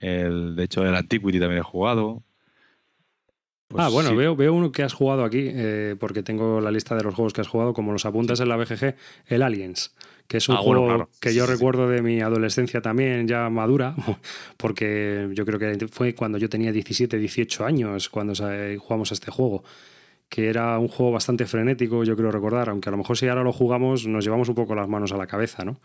el 0.00 0.56
de 0.56 0.64
hecho 0.64 0.86
el 0.86 0.94
Antiquity 0.94 1.38
también 1.38 1.60
he 1.60 1.64
jugado. 1.64 2.22
Pues 3.68 3.84
ah, 3.84 3.88
bueno, 3.88 4.14
veo, 4.14 4.36
veo 4.36 4.54
uno 4.54 4.70
que 4.70 4.82
has 4.82 4.92
jugado 4.92 5.24
aquí, 5.24 5.48
eh, 5.50 5.96
porque 5.98 6.22
tengo 6.22 6.60
la 6.60 6.70
lista 6.70 6.94
de 6.94 7.02
los 7.02 7.14
juegos 7.14 7.32
que 7.32 7.40
has 7.40 7.48
jugado, 7.48 7.74
como 7.74 7.92
los 7.92 8.06
apuntas 8.06 8.40
en 8.40 8.48
la 8.48 8.56
BGG, 8.56 8.94
el 9.26 9.42
Aliens 9.42 9.94
que 10.26 10.38
es 10.38 10.48
un 10.48 10.56
ah, 10.56 10.58
juego 10.58 11.08
que 11.20 11.34
yo 11.34 11.46
recuerdo 11.46 11.88
de 11.88 12.02
mi 12.02 12.20
adolescencia 12.20 12.80
también 12.80 13.28
ya 13.28 13.48
madura, 13.50 13.94
porque 14.56 15.28
yo 15.32 15.44
creo 15.44 15.58
que 15.58 15.88
fue 15.88 16.14
cuando 16.14 16.38
yo 16.38 16.48
tenía 16.48 16.72
17, 16.72 17.18
18 17.18 17.64
años 17.64 18.08
cuando 18.08 18.34
jugamos 18.78 19.10
a 19.10 19.14
este 19.14 19.30
juego, 19.30 19.64
que 20.28 20.48
era 20.48 20.78
un 20.78 20.88
juego 20.88 21.12
bastante 21.12 21.46
frenético, 21.46 22.04
yo 22.04 22.16
creo 22.16 22.30
recordar, 22.30 22.68
aunque 22.68 22.88
a 22.88 22.92
lo 22.92 22.98
mejor 22.98 23.16
si 23.16 23.28
ahora 23.28 23.42
lo 23.42 23.52
jugamos 23.52 24.06
nos 24.06 24.24
llevamos 24.24 24.48
un 24.48 24.54
poco 24.54 24.74
las 24.74 24.88
manos 24.88 25.12
a 25.12 25.16
la 25.16 25.26
cabeza, 25.26 25.64
¿no? 25.64 25.80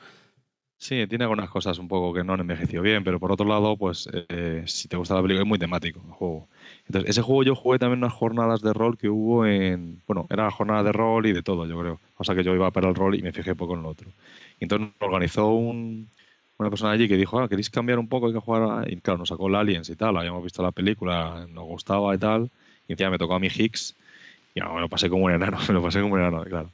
Sí, 0.81 1.05
tiene 1.07 1.25
algunas 1.25 1.49
cosas 1.49 1.77
un 1.77 1.89
poco 1.89 2.13
que 2.13 2.23
no 2.23 2.33
han 2.33 2.39
envejecido 2.39 2.81
bien, 2.81 3.03
pero 3.03 3.19
por 3.19 3.33
otro 3.33 3.45
lado, 3.45 3.75
pues 3.75 4.07
eh, 4.29 4.63
si 4.65 4.87
te 4.87 4.95
gusta 4.95 5.13
la 5.13 5.21
película 5.21 5.41
es 5.41 5.47
muy 5.47 5.59
temático 5.59 6.01
el 6.07 6.13
juego. 6.13 6.47
Entonces, 6.85 7.09
ese 7.09 7.21
juego 7.21 7.43
yo 7.43 7.53
jugué 7.53 7.79
también 7.79 7.99
unas 7.99 8.13
jornadas 8.13 8.61
de 8.61 8.71
rol 8.71 8.97
que 8.97 9.09
hubo 9.09 9.45
en. 9.45 10.01
Bueno, 10.07 10.25
era 10.29 10.49
jornada 10.51 10.81
de 10.83 10.93
rol 10.93 11.25
y 11.25 11.33
de 11.33 11.43
todo, 11.43 11.65
yo 11.65 11.77
creo. 11.77 11.99
O 12.19 12.23
sea 12.23 12.35
que 12.35 12.43
yo 12.43 12.53
iba 12.53 12.69
para 12.71 12.89
el 12.89 12.95
rol 12.95 13.15
y 13.15 13.21
me 13.21 13.31
fijé 13.31 13.55
poco 13.55 13.73
en 13.75 13.81
lo 13.81 13.89
otro. 13.89 14.11
Y 14.59 14.65
entonces 14.65 14.89
organizó 14.99 15.47
un, 15.47 16.09
una 16.57 16.69
persona 16.69 16.91
allí 16.91 17.07
que 17.07 17.17
dijo, 17.17 17.39
ah, 17.39 17.49
¿queréis 17.49 17.69
cambiar 17.69 17.97
un 17.97 18.07
poco? 18.07 18.27
Hay 18.27 18.33
que 18.33 18.39
jugar. 18.39 18.91
Y 18.91 18.97
claro, 18.97 19.19
nos 19.19 19.29
sacó 19.29 19.47
el 19.47 19.55
Aliens 19.55 19.89
y 19.89 19.95
tal, 19.95 20.17
habíamos 20.17 20.43
visto 20.43 20.61
la 20.61 20.71
película, 20.71 21.47
nos 21.49 21.65
gustaba 21.65 22.13
y 22.13 22.17
tal. 22.19 22.51
Y 22.87 22.93
encima 22.93 23.09
me 23.09 23.17
tocó 23.17 23.35
a 23.35 23.39
mi 23.39 23.47
Higgs. 23.47 23.95
Y 24.53 24.61
me 24.61 24.81
lo 24.81 24.89
pasé 24.89 25.09
como 25.09 25.25
un 25.25 25.31
enano, 25.31 25.57
me 25.67 25.73
lo 25.73 25.81
pasé 25.81 26.01
como 26.01 26.15
un 26.15 26.19
enano, 26.19 26.43
claro. 26.43 26.69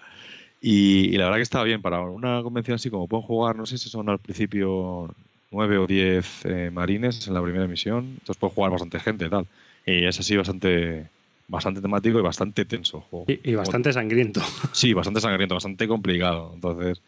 Y, 0.61 1.09
y, 1.13 1.17
la 1.17 1.25
verdad 1.25 1.37
que 1.37 1.43
estaba 1.43 1.63
bien 1.63 1.81
para 1.81 2.01
una 2.01 2.41
convención 2.41 2.75
así 2.75 2.89
como 2.89 3.07
pueden 3.07 3.25
jugar, 3.25 3.55
no 3.55 3.65
sé 3.65 3.77
si 3.77 3.89
son 3.89 4.09
al 4.09 4.19
principio 4.19 5.13
nueve 5.51 5.77
o 5.77 5.87
diez 5.87 6.45
eh, 6.45 6.69
marines 6.71 7.27
en 7.27 7.33
la 7.33 7.41
primera 7.41 7.67
misión, 7.67 8.05
entonces 8.19 8.37
puede 8.37 8.53
jugar 8.53 8.71
bastante 8.71 8.99
gente 8.99 9.25
y 9.25 9.29
tal. 9.29 9.47
Y 9.85 10.05
es 10.05 10.19
así 10.19 10.35
bastante, 10.35 11.07
bastante 11.47 11.81
temático 11.81 12.19
y 12.19 12.21
bastante 12.21 12.65
tenso 12.65 13.01
juego. 13.01 13.25
Y, 13.27 13.55
bastante 13.55 13.93
sangriento. 13.93 14.41
Sí, 14.71 14.93
bastante 14.93 15.21
sangriento, 15.21 15.55
bastante 15.55 15.87
complicado. 15.87 16.51
Entonces, 16.53 17.01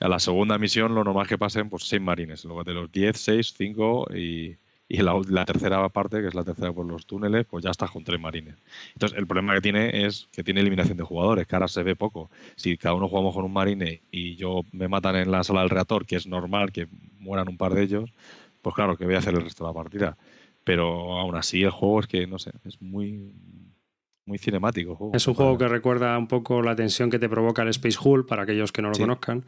a 0.00 0.08
la 0.08 0.18
segunda 0.18 0.58
misión 0.58 0.94
lo 0.94 1.04
normal 1.04 1.24
es 1.24 1.28
que 1.28 1.38
pasen 1.38 1.68
pues 1.68 1.84
seis 1.84 2.02
marines. 2.02 2.44
Luego 2.44 2.64
de 2.64 2.74
los 2.74 2.92
10, 2.92 3.16
6, 3.16 3.54
5 3.56 4.08
y, 4.14 4.56
y 4.88 4.98
la, 4.98 5.18
la, 5.28 5.44
tercera 5.44 5.88
parte, 5.88 6.20
que 6.20 6.28
es 6.28 6.34
la 6.34 6.44
tercera 6.44 6.72
por 6.72 6.86
los 6.86 7.06
túneles, 7.06 7.46
pues 7.46 7.64
ya 7.64 7.70
estás 7.70 7.90
con 7.90 8.04
tres 8.04 8.20
marines. 8.20 8.56
Entonces, 8.92 9.18
el 9.18 9.26
problema 9.26 9.54
que 9.54 9.62
tiene 9.62 10.06
es 10.06 10.28
que 10.32 10.44
tiene 10.44 10.60
eliminación 10.60 10.98
de 10.98 11.04
jugadores, 11.04 11.46
que 11.46 11.56
ahora 11.56 11.68
se 11.68 11.82
ve 11.82 11.96
poco. 11.96 12.30
Si 12.56 12.76
cada 12.76 12.94
uno 12.94 13.08
jugamos 13.08 13.34
con 13.34 13.44
un 13.44 13.52
marine 13.52 14.02
y 14.10 14.36
yo 14.36 14.62
me 14.72 14.88
matan 14.88 15.16
en 15.16 15.30
la 15.30 15.44
sala 15.44 15.60
del 15.60 15.70
reactor, 15.70 16.04
que 16.04 16.16
es 16.16 16.26
normal 16.26 16.72
que 16.72 16.88
mueran 17.18 17.48
un 17.48 17.56
par 17.56 17.74
de 17.74 17.82
ellos, 17.84 18.12
pues 18.60 18.74
claro, 18.74 18.96
que 18.96 19.06
voy 19.06 19.14
a 19.14 19.18
hacer 19.18 19.34
el 19.34 19.42
resto 19.42 19.64
de 19.64 19.70
la 19.70 19.74
partida. 19.74 20.16
Pero 20.64 21.18
aún 21.18 21.36
así 21.36 21.62
el 21.62 21.70
juego 21.70 22.00
es 22.00 22.06
que, 22.06 22.26
no 22.26 22.38
sé, 22.38 22.52
es 22.64 22.80
muy, 22.80 23.32
muy 24.26 24.38
cinemático. 24.38 25.10
Es 25.14 25.26
un 25.26 25.34
juego 25.34 25.58
que 25.58 25.68
recuerda 25.68 26.16
un 26.16 26.28
poco 26.28 26.62
la 26.62 26.76
tensión 26.76 27.10
que 27.10 27.18
te 27.18 27.28
provoca 27.28 27.62
el 27.62 27.68
Space 27.68 27.98
Hull, 28.02 28.26
para 28.26 28.42
aquellos 28.42 28.72
que 28.72 28.82
no 28.82 28.90
lo 28.90 28.98
conozcan. 28.98 29.44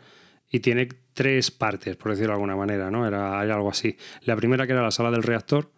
Y 0.51 0.61
tiene 0.61 0.89
tres 1.15 1.51
partes, 1.51 1.97
por 1.97 2.11
decirlo 2.11 2.33
de 2.33 2.35
alguna 2.35 2.57
manera, 2.57 2.91
¿no? 2.91 3.07
Era, 3.07 3.41
algo 3.41 3.71
así. 3.71 3.97
La 4.23 4.37
primera 4.37 4.67
que 4.67 4.73
era 4.73 4.83
la 4.83 4.91
sala 4.91 5.11
del 5.11 5.23
reactor, 5.23 5.71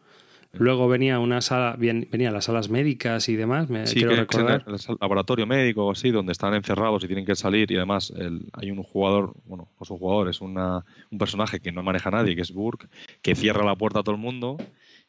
Luego 0.58 0.88
venía 0.88 1.18
una 1.18 1.42
sala, 1.42 1.76
bien, 1.76 2.08
venía 2.10 2.30
las 2.30 2.46
salas 2.46 2.70
médicas 2.70 3.28
y 3.28 3.36
demás, 3.36 3.68
me 3.68 3.86
sí, 3.86 3.96
quiero 3.96 4.16
recordar. 4.16 4.64
el 4.66 4.96
laboratorio 4.98 5.46
médico 5.46 5.84
o 5.84 5.90
así, 5.90 6.10
donde 6.10 6.32
están 6.32 6.54
encerrados 6.54 7.04
y 7.04 7.06
tienen 7.08 7.26
que 7.26 7.36
salir 7.36 7.70
y 7.70 7.76
además 7.76 8.10
hay 8.54 8.70
un 8.70 8.82
jugador, 8.82 9.34
bueno, 9.44 9.68
no 9.78 9.84
es 9.84 9.90
un 9.90 9.98
jugador, 9.98 10.30
es 10.30 10.40
una, 10.40 10.82
un 11.10 11.18
personaje 11.18 11.60
que 11.60 11.72
no 11.72 11.82
maneja 11.82 12.10
nadie, 12.10 12.34
que 12.34 12.40
es 12.40 12.52
Burke, 12.52 12.88
que 13.20 13.34
cierra 13.34 13.66
la 13.66 13.76
puerta 13.76 14.00
a 14.00 14.02
todo 14.02 14.14
el 14.14 14.20
mundo 14.20 14.56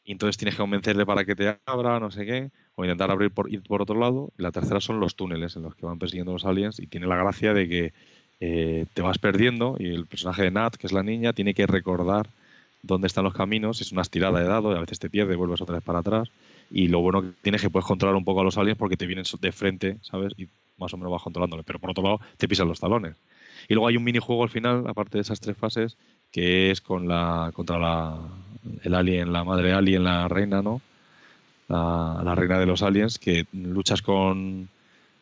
y 0.08 0.12
entonces 0.12 0.38
tienes 0.38 0.54
que 0.54 0.62
convencerle 0.62 1.04
para 1.04 1.26
que 1.26 1.36
te 1.36 1.58
abra, 1.66 2.00
no 2.00 2.10
sé 2.10 2.24
qué, 2.24 2.50
o 2.76 2.82
intentar 2.82 3.10
abrir 3.10 3.30
por, 3.30 3.52
ir 3.52 3.60
por 3.60 3.82
otro 3.82 4.00
lado. 4.00 4.32
Y 4.38 4.42
la 4.42 4.50
tercera 4.52 4.80
son 4.80 5.00
los 5.00 5.16
túneles 5.16 5.54
en 5.56 5.64
los 5.64 5.74
que 5.74 5.84
van 5.84 5.98
persiguiendo 5.98 6.32
los 6.32 6.46
aliens 6.46 6.80
y 6.80 6.86
tiene 6.86 7.06
la 7.06 7.16
gracia 7.16 7.52
de 7.52 7.68
que 7.68 7.92
eh, 8.40 8.86
te 8.94 9.02
vas 9.02 9.18
perdiendo 9.18 9.76
y 9.78 9.88
el 9.88 10.06
personaje 10.06 10.44
de 10.44 10.50
Nat, 10.50 10.76
que 10.76 10.86
es 10.86 10.94
la 10.94 11.02
niña, 11.02 11.34
tiene 11.34 11.52
que 11.52 11.66
recordar 11.66 12.30
dónde 12.82 13.06
están 13.06 13.22
los 13.22 13.34
caminos, 13.34 13.82
es 13.82 13.92
una 13.92 14.00
estirada 14.00 14.40
de 14.40 14.46
dado, 14.46 14.72
y 14.72 14.76
a 14.76 14.80
veces 14.80 14.98
te 14.98 15.10
pierdes, 15.10 15.36
vuelves 15.36 15.60
otra 15.60 15.74
vez 15.74 15.84
para 15.84 15.98
atrás. 15.98 16.30
Y 16.70 16.88
lo 16.88 17.00
bueno 17.00 17.20
que 17.20 17.28
tienes 17.42 17.60
es 17.60 17.66
que 17.66 17.70
puedes 17.70 17.86
controlar 17.86 18.16
un 18.16 18.24
poco 18.24 18.40
a 18.40 18.44
los 18.44 18.56
aliens 18.56 18.78
porque 18.78 18.96
te 18.96 19.06
vienen 19.06 19.26
de 19.38 19.52
frente, 19.52 19.98
¿sabes? 20.00 20.32
Y 20.38 20.48
más 20.78 20.94
o 20.94 20.96
menos 20.96 21.12
vas 21.12 21.22
controlándole. 21.22 21.64
Pero 21.64 21.80
por 21.80 21.90
otro 21.90 22.02
lado, 22.02 22.20
te 22.38 22.48
pisan 22.48 22.66
los 22.66 22.80
talones. 22.80 23.14
Y 23.68 23.74
luego 23.74 23.88
hay 23.88 23.98
un 23.98 24.04
minijuego 24.04 24.42
al 24.42 24.48
final, 24.48 24.84
aparte 24.86 25.18
de 25.18 25.22
esas 25.22 25.40
tres 25.40 25.54
fases, 25.54 25.98
que 26.32 26.70
es 26.70 26.80
con 26.80 27.08
la 27.08 27.50
contra 27.52 27.78
la, 27.78 28.18
el 28.82 28.94
alien, 28.94 29.32
la 29.32 29.44
madre 29.44 29.72
alien, 29.72 30.04
la 30.04 30.28
reina, 30.28 30.62
¿no? 30.62 30.80
La, 31.68 32.34
reina 32.34 32.58
de 32.58 32.66
los 32.66 32.82
aliens, 32.82 33.18
que 33.18 33.46
luchas 33.52 34.00
con, 34.00 34.68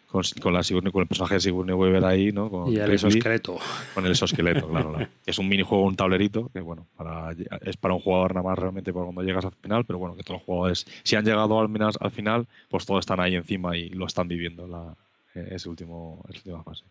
con, 0.08 0.52
la, 0.52 0.62
con 0.62 1.00
el 1.02 1.06
personaje 1.08 1.34
de 1.34 1.40
Sigourney 1.40 1.74
Weaver 1.74 2.04
ahí, 2.04 2.30
¿no? 2.30 2.48
Con 2.48 2.72
y 2.72 2.76
el 2.76 2.92
exoesqueleto. 2.92 3.58
Con 3.94 4.04
el 4.04 4.12
exoesqueleto, 4.12 4.68
claro, 4.70 4.96
Es 5.26 5.38
un 5.38 5.48
minijuego, 5.48 5.84
un 5.84 5.96
tablerito, 5.96 6.48
que 6.52 6.60
bueno, 6.60 6.86
para, 6.96 7.32
es 7.62 7.76
para 7.76 7.94
un 7.94 8.00
jugador 8.00 8.34
nada 8.34 8.48
más 8.48 8.58
realmente 8.58 8.92
por 8.92 9.04
cuando 9.04 9.22
llegas 9.22 9.44
al 9.44 9.52
final, 9.52 9.84
pero 9.84 9.98
bueno, 9.98 10.14
que 10.14 10.22
todos 10.22 10.40
los 10.40 10.46
jugadores, 10.46 10.86
si 11.02 11.16
han 11.16 11.24
llegado 11.24 11.58
al 11.58 11.68
menos 11.68 11.98
al 12.00 12.12
final, 12.12 12.46
pues 12.68 12.86
todos 12.86 13.00
están 13.00 13.18
ahí 13.18 13.34
encima 13.34 13.76
y 13.76 13.88
lo 13.88 14.06
están 14.06 14.28
viviendo 14.28 14.68
la, 14.68 14.94
ese 15.34 15.68
último, 15.68 16.24
esa 16.28 16.38
última 16.38 16.62
fase. 16.62 16.84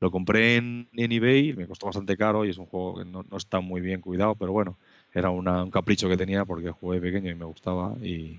Lo 0.00 0.10
compré 0.10 0.56
en, 0.56 0.88
en, 0.94 1.12
eBay, 1.12 1.54
me 1.54 1.66
costó 1.66 1.86
bastante 1.86 2.16
caro 2.16 2.44
y 2.44 2.50
es 2.50 2.58
un 2.58 2.66
juego 2.66 2.98
que 2.98 3.04
no, 3.04 3.24
no 3.30 3.36
está 3.36 3.60
muy 3.60 3.80
bien 3.80 4.00
cuidado, 4.00 4.34
pero 4.34 4.52
bueno, 4.52 4.76
era 5.16 5.30
un 5.30 5.70
capricho 5.70 6.10
que 6.10 6.16
tenía 6.18 6.44
porque 6.44 6.70
jugué 6.70 7.00
pequeño 7.00 7.30
y 7.30 7.34
me 7.34 7.46
gustaba 7.46 7.94
y... 8.02 8.38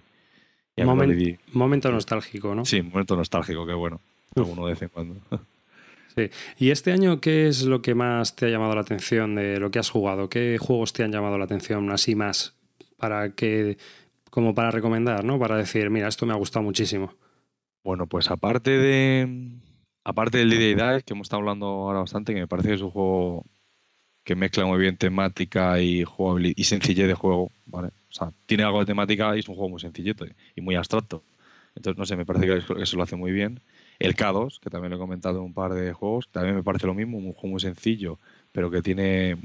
momento 1.51 1.91
nostálgico, 1.91 2.53
¿no? 2.53 2.65
Sí, 2.65 2.83
momento 2.83 3.15
nostálgico, 3.15 3.65
qué 3.65 3.73
bueno. 3.73 3.99
Alguno 4.35 4.67
de 4.67 4.73
vez 4.73 4.81
en 4.83 4.89
cuando. 4.89 5.15
Sí. 6.15 6.31
¿Y 6.57 6.71
este 6.71 6.93
año 6.93 7.21
qué 7.21 7.47
es 7.47 7.61
lo 7.61 7.83
que 7.83 7.93
más 7.93 8.35
te 8.35 8.47
ha 8.47 8.49
llamado 8.49 8.73
la 8.73 8.81
atención 8.81 9.35
de 9.35 9.59
lo 9.59 9.69
que 9.69 9.77
has 9.77 9.91
jugado? 9.91 10.29
¿Qué 10.29 10.57
juegos 10.59 10.91
te 10.91 11.03
han 11.03 11.11
llamado 11.11 11.37
la 11.37 11.43
atención 11.45 11.91
así 11.91 12.15
más 12.15 12.55
para 12.97 13.35
que 13.35 13.77
como 14.31 14.55
para 14.55 14.71
recomendar, 14.71 15.23
¿no? 15.23 15.37
Para 15.37 15.57
decir, 15.57 15.91
mira, 15.91 16.07
esto 16.07 16.25
me 16.25 16.33
ha 16.33 16.37
gustado 16.37 16.63
muchísimo. 16.63 17.13
Bueno, 17.83 18.07
pues 18.07 18.31
aparte 18.31 18.71
de 18.71 19.59
aparte 20.03 20.39
del 20.39 20.49
Dice 20.49 21.03
que 21.05 21.13
hemos 21.13 21.25
estado 21.25 21.41
hablando 21.41 21.67
ahora 21.67 21.99
bastante, 21.99 22.33
que 22.33 22.39
me 22.39 22.47
parece 22.47 22.69
que 22.69 22.75
es 22.75 22.81
un 22.81 22.89
juego 22.89 23.45
que 24.27 24.35
mezcla 24.35 24.65
muy 24.65 24.77
bien 24.77 24.97
temática 24.97 25.79
y 25.79 26.03
jugabilidad 26.03 26.55
y 26.57 26.65
sencillez 26.65 27.07
de 27.07 27.13
juego, 27.13 27.49
¿vale? 27.65 27.87
O 27.87 28.13
sea, 28.13 28.29
tiene 28.45 28.63
algo 28.63 28.81
de 28.81 28.85
temática 28.85 29.33
y 29.33 29.39
es 29.39 29.47
un 29.47 29.55
juego 29.55 29.69
muy 29.69 29.79
sencillito 29.79 30.25
y 30.53 30.59
muy 30.59 30.75
abstracto. 30.75 31.23
Entonces, 31.77 31.97
no 31.97 32.05
sé, 32.05 32.17
me 32.17 32.25
parece 32.25 32.45
que 32.45 32.83
eso 32.83 32.97
lo 32.97 33.03
hace 33.03 33.15
muy 33.15 33.31
bien. 33.31 33.61
El 33.99 34.17
K2, 34.17 34.59
que 34.59 34.69
también 34.69 34.89
lo 34.89 34.97
he 34.97 34.99
comentado 34.99 35.37
en 35.37 35.45
un 35.45 35.53
par 35.53 35.73
de 35.73 35.93
juegos, 35.93 36.27
también 36.27 36.57
me 36.57 36.63
parece 36.63 36.87
lo 36.87 36.93
mismo, 36.93 37.17
un 37.17 37.31
juego 37.31 37.47
muy 37.47 37.61
sencillo, 37.61 38.19
pero 38.51 38.69
que 38.69 38.81
tiene, 38.81 39.35
o 39.35 39.37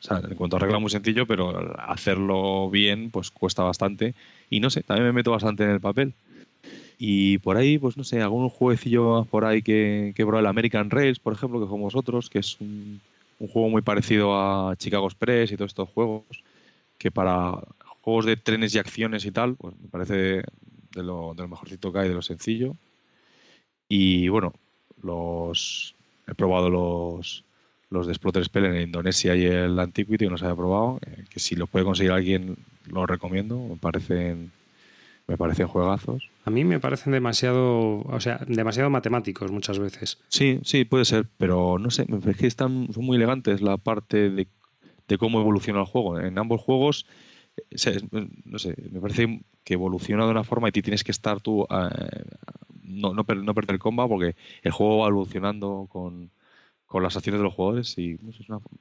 sea, 0.00 0.20
en 0.28 0.34
cuanto 0.34 0.56
a 0.56 0.58
regla 0.58 0.80
muy 0.80 0.90
sencillo, 0.90 1.28
pero 1.28 1.80
hacerlo 1.80 2.68
bien, 2.70 3.10
pues 3.12 3.30
cuesta 3.30 3.62
bastante. 3.62 4.16
Y 4.50 4.58
no 4.58 4.68
sé, 4.68 4.82
también 4.82 5.06
me 5.06 5.12
meto 5.12 5.30
bastante 5.30 5.62
en 5.62 5.70
el 5.70 5.80
papel. 5.80 6.12
Y 6.98 7.38
por 7.38 7.56
ahí, 7.56 7.78
pues 7.78 7.96
no 7.96 8.02
sé, 8.02 8.20
algún 8.20 8.48
jueguecillo 8.48 9.26
por 9.30 9.44
ahí 9.44 9.62
que, 9.62 10.12
que 10.16 10.22
el 10.22 10.46
American 10.46 10.90
Rails, 10.90 11.20
por 11.20 11.34
ejemplo, 11.34 11.60
que 11.60 11.66
jugamos 11.66 11.94
vosotros, 11.94 12.28
que 12.28 12.40
es 12.40 12.60
un, 12.60 13.00
un 13.38 13.48
juego 13.48 13.68
muy 13.68 13.82
parecido 13.82 14.34
a 14.34 14.76
Chicago 14.76 15.06
Express 15.06 15.52
y 15.52 15.56
todos 15.56 15.70
estos 15.70 15.88
juegos, 15.88 16.24
que 16.98 17.10
para 17.10 17.52
juegos 18.00 18.26
de 18.26 18.36
trenes 18.36 18.74
y 18.74 18.78
acciones 18.78 19.24
y 19.24 19.30
tal, 19.30 19.56
pues 19.56 19.74
me 19.80 19.88
parece 19.88 20.42
de 20.94 21.02
lo, 21.02 21.34
de 21.34 21.48
mejorcito 21.48 21.92
que 21.92 22.00
hay, 22.00 22.08
de 22.08 22.14
lo 22.14 22.22
sencillo. 22.22 22.76
Y 23.88 24.28
bueno, 24.28 24.52
los 25.02 25.94
he 26.26 26.34
probado 26.34 26.70
los, 26.70 27.44
los 27.90 28.06
de 28.06 28.14
Splotter 28.14 28.44
Spell 28.44 28.66
en 28.66 28.80
Indonesia 28.80 29.34
y 29.36 29.44
el 29.44 29.78
Antiquity, 29.78 30.26
no 30.26 30.36
se 30.36 30.44
había 30.44 30.56
probado, 30.56 30.98
eh, 31.06 31.24
que 31.30 31.40
si 31.40 31.54
lo 31.54 31.66
puede 31.66 31.84
conseguir 31.84 32.12
alguien, 32.12 32.56
lo 32.86 33.06
recomiendo, 33.06 33.58
me 33.58 33.76
parecen 33.76 34.52
me 35.26 35.36
parecen 35.36 35.68
juegazos. 35.68 36.28
A 36.44 36.50
mí 36.50 36.64
me 36.64 36.80
parecen 36.80 37.12
demasiado, 37.12 38.00
o 38.02 38.20
sea, 38.20 38.40
demasiado 38.46 38.90
matemáticos 38.90 39.50
muchas 39.50 39.78
veces. 39.78 40.18
Sí, 40.28 40.60
sí, 40.64 40.84
puede 40.84 41.04
ser, 41.04 41.26
pero 41.38 41.78
no 41.78 41.90
sé, 41.90 42.04
me 42.08 42.18
parece 42.18 42.40
que 42.40 42.46
están, 42.46 42.88
son 42.92 43.04
muy 43.04 43.16
elegantes 43.16 43.62
la 43.62 43.76
parte 43.76 44.30
de, 44.30 44.48
de 45.08 45.18
cómo 45.18 45.40
evoluciona 45.40 45.80
el 45.80 45.86
juego. 45.86 46.20
En 46.20 46.38
ambos 46.38 46.60
juegos, 46.60 47.06
eh, 47.70 48.00
no 48.44 48.58
sé, 48.58 48.74
me 48.90 49.00
parece 49.00 49.40
que 49.62 49.74
evoluciona 49.74 50.24
de 50.24 50.30
una 50.30 50.44
forma 50.44 50.68
y 50.68 50.72
tienes 50.72 51.04
que 51.04 51.12
estar 51.12 51.40
tú, 51.40 51.66
eh, 51.70 52.24
no, 52.82 53.14
no, 53.14 53.24
no 53.24 53.54
perder 53.54 53.74
el 53.74 53.78
comba 53.78 54.06
porque 54.06 54.36
el 54.62 54.72
juego 54.72 54.98
va 54.98 55.08
evolucionando 55.08 55.86
con, 55.90 56.30
con 56.94 57.02
las 57.02 57.16
acciones 57.16 57.40
de 57.40 57.42
los 57.42 57.54
jugadores 57.54 57.98
y 57.98 58.16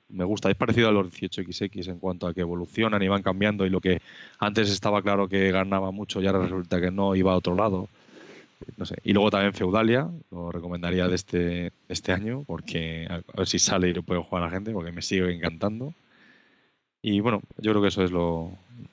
me 0.10 0.24
gusta. 0.24 0.48
Es 0.52 0.56
parecido 0.56 0.88
a 0.88 0.92
los 0.92 1.08
18XX 1.08 1.88
en 1.88 1.98
cuanto 1.98 2.28
a 2.28 2.34
que 2.36 2.42
evolucionan 2.42 3.02
y 3.02 3.08
van 3.08 3.24
cambiando 3.24 3.66
y 3.66 3.72
lo 3.72 3.82
que 3.82 4.04
antes 4.38 4.70
estaba 4.70 5.02
claro 5.02 5.28
que 5.28 5.50
ganaba 5.52 5.90
mucho 5.90 6.22
y 6.22 6.28
ahora 6.28 6.44
resulta 6.44 6.80
que 6.80 6.92
no 6.92 7.16
iba 7.16 7.34
a 7.34 7.38
otro 7.38 7.56
lado. 7.56 7.90
No 8.78 8.86
sé. 8.86 8.98
Y 9.04 9.14
luego 9.14 9.32
también 9.32 9.54
Feudalia, 9.54 10.12
lo 10.30 10.52
recomendaría 10.52 11.08
de 11.08 11.16
este, 11.16 11.72
este 11.90 12.12
año 12.12 12.44
porque 12.46 13.08
a 13.10 13.24
ver 13.36 13.48
si 13.48 13.58
sale 13.58 13.90
y 13.90 13.96
lo 13.96 14.04
puede 14.04 14.22
jugar 14.22 14.44
a 14.44 14.46
la 14.46 14.52
gente 14.52 14.74
porque 14.74 14.92
me 14.92 15.02
sigue 15.02 15.34
encantando. 15.34 15.96
Y 17.02 17.20
bueno, 17.20 17.42
yo 17.58 17.72
creo 17.72 17.82
que 17.82 17.88
eso 17.88 18.04
es 18.04 18.12
lo 18.12 18.52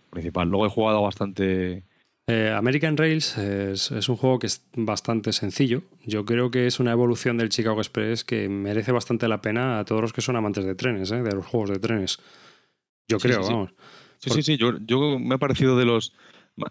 principal. 0.08 0.48
Luego 0.48 0.64
he 0.64 0.70
jugado 0.70 1.02
bastante 1.02 1.82
eh, 2.30 2.54
American 2.56 2.96
Rails 2.96 3.36
es, 3.38 3.90
un 4.08 4.16
juego 4.16 4.38
que 4.38 4.46
es 4.46 4.64
bastante 4.74 5.32
sencillo. 5.32 5.82
Yo 6.04 6.24
creo 6.24 6.50
que 6.50 6.66
es 6.68 6.78
una 6.78 6.92
evolución 6.92 7.36
del 7.36 7.48
Chicago 7.48 7.80
Express 7.80 8.22
que 8.22 8.48
merece 8.48 8.92
bastante 8.92 9.26
la 9.26 9.40
pena 9.40 9.80
a 9.80 9.84
todos 9.84 10.00
los 10.00 10.12
que 10.12 10.20
son 10.20 10.36
amantes 10.36 10.64
de 10.64 10.76
trenes, 10.76 11.10
¿eh? 11.10 11.22
de 11.22 11.34
los 11.34 11.44
juegos 11.44 11.70
de 11.70 11.80
trenes. 11.80 12.20
Yo 13.08 13.18
creo, 13.18 13.42
vamos. 13.42 13.74
Sí, 14.18 14.30
sí, 14.30 14.42
sí. 14.42 14.58
Yo, 14.58 15.18
me 15.18 15.34
ha 15.34 15.38
parecido 15.38 15.76
de 15.76 15.86
los 15.86 16.14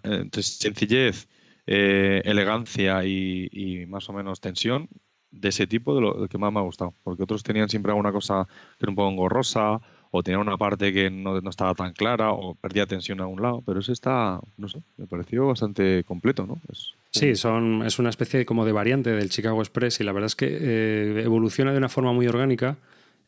eh, 0.04 0.30
sencillez, 0.42 1.28
elegancia 1.66 3.04
y, 3.04 3.86
más 3.88 4.08
o 4.10 4.14
menos 4.14 4.40
tensión 4.40 4.88
de 5.32 5.50
ese 5.50 5.68
tipo 5.68 5.94
de 5.94 6.02
lo 6.02 6.28
que 6.30 6.38
más 6.38 6.54
me 6.54 6.60
ha 6.60 6.64
gustado. 6.64 6.94
Porque 7.04 7.24
otros 7.24 7.44
tenían 7.44 7.68
siempre 7.68 7.92
alguna 7.92 8.14
cosa 8.14 8.48
que 8.78 8.86
era 8.86 8.92
un 8.92 8.96
poco 8.96 9.12
engorrosa 9.12 9.82
o 10.12 10.24
tenía 10.24 10.40
una 10.40 10.58
parte 10.58 10.92
que 10.92 11.10
no, 11.10 11.38
estaba 11.50 11.76
tan 11.76 11.94
clara 11.94 12.32
o 12.32 12.56
perdía 12.56 12.86
tensión 12.86 13.22
a 13.22 13.28
un 13.28 13.42
lado, 13.42 13.62
pero 13.66 13.80
ese 13.80 13.94
está, 13.94 14.40
no 14.58 14.68
sé, 14.68 14.82
me 14.98 15.06
pareció 15.06 15.48
bastante 15.48 16.04
completo, 16.04 16.46
¿no? 16.48 16.60
sí, 17.12 17.36
son, 17.36 17.84
es 17.86 18.00
una 18.00 18.10
especie 18.10 18.46
como 18.46 18.66
de 18.66 18.72
variante 18.72 19.12
del 19.12 19.30
Chicago 19.30 19.62
Express 19.62 20.00
y 20.00 20.04
la 20.04 20.12
verdad 20.12 20.28
es 20.28 20.36
que 20.36 20.48
eh, 20.50 21.22
evoluciona 21.24 21.72
de 21.72 21.78
una 21.78 21.90
forma 21.90 22.12
muy 22.12 22.28
orgánica, 22.28 22.78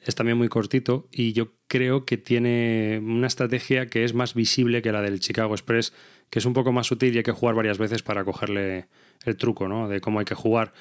es 0.04 0.15
también 0.15 0.38
muy 0.38 0.50
cortito 0.50 1.08
y 1.12 1.34
yo 1.34 1.50
creo 1.67 2.06
que 2.06 2.17
tiene 2.17 3.00
una 3.04 3.28
estrategia 3.28 3.86
que 3.86 4.04
es 4.04 4.15
más 4.15 4.34
visible 4.34 4.82
que 4.82 4.91
la 4.91 5.02
del 5.02 5.20
Chicago 5.20 5.54
Express, 5.54 5.94
que 6.32 6.39
es 6.39 6.46
un 6.46 6.54
poco 6.54 6.72
más 6.72 6.88
sutil 6.88 7.13
y 7.13 7.17
hay 7.17 7.24
que 7.24 7.32
jugar 7.32 7.54
varias 7.54 7.78
veces 7.78 8.02
para 8.02 8.24
cogerle 8.24 8.88
el 9.26 9.38
truco, 9.38 9.67
¿no? 9.67 9.88
De 9.88 10.02
cómo 10.02 10.17
hay 10.17 10.26
que 10.26 10.34
jugar. 10.34 10.74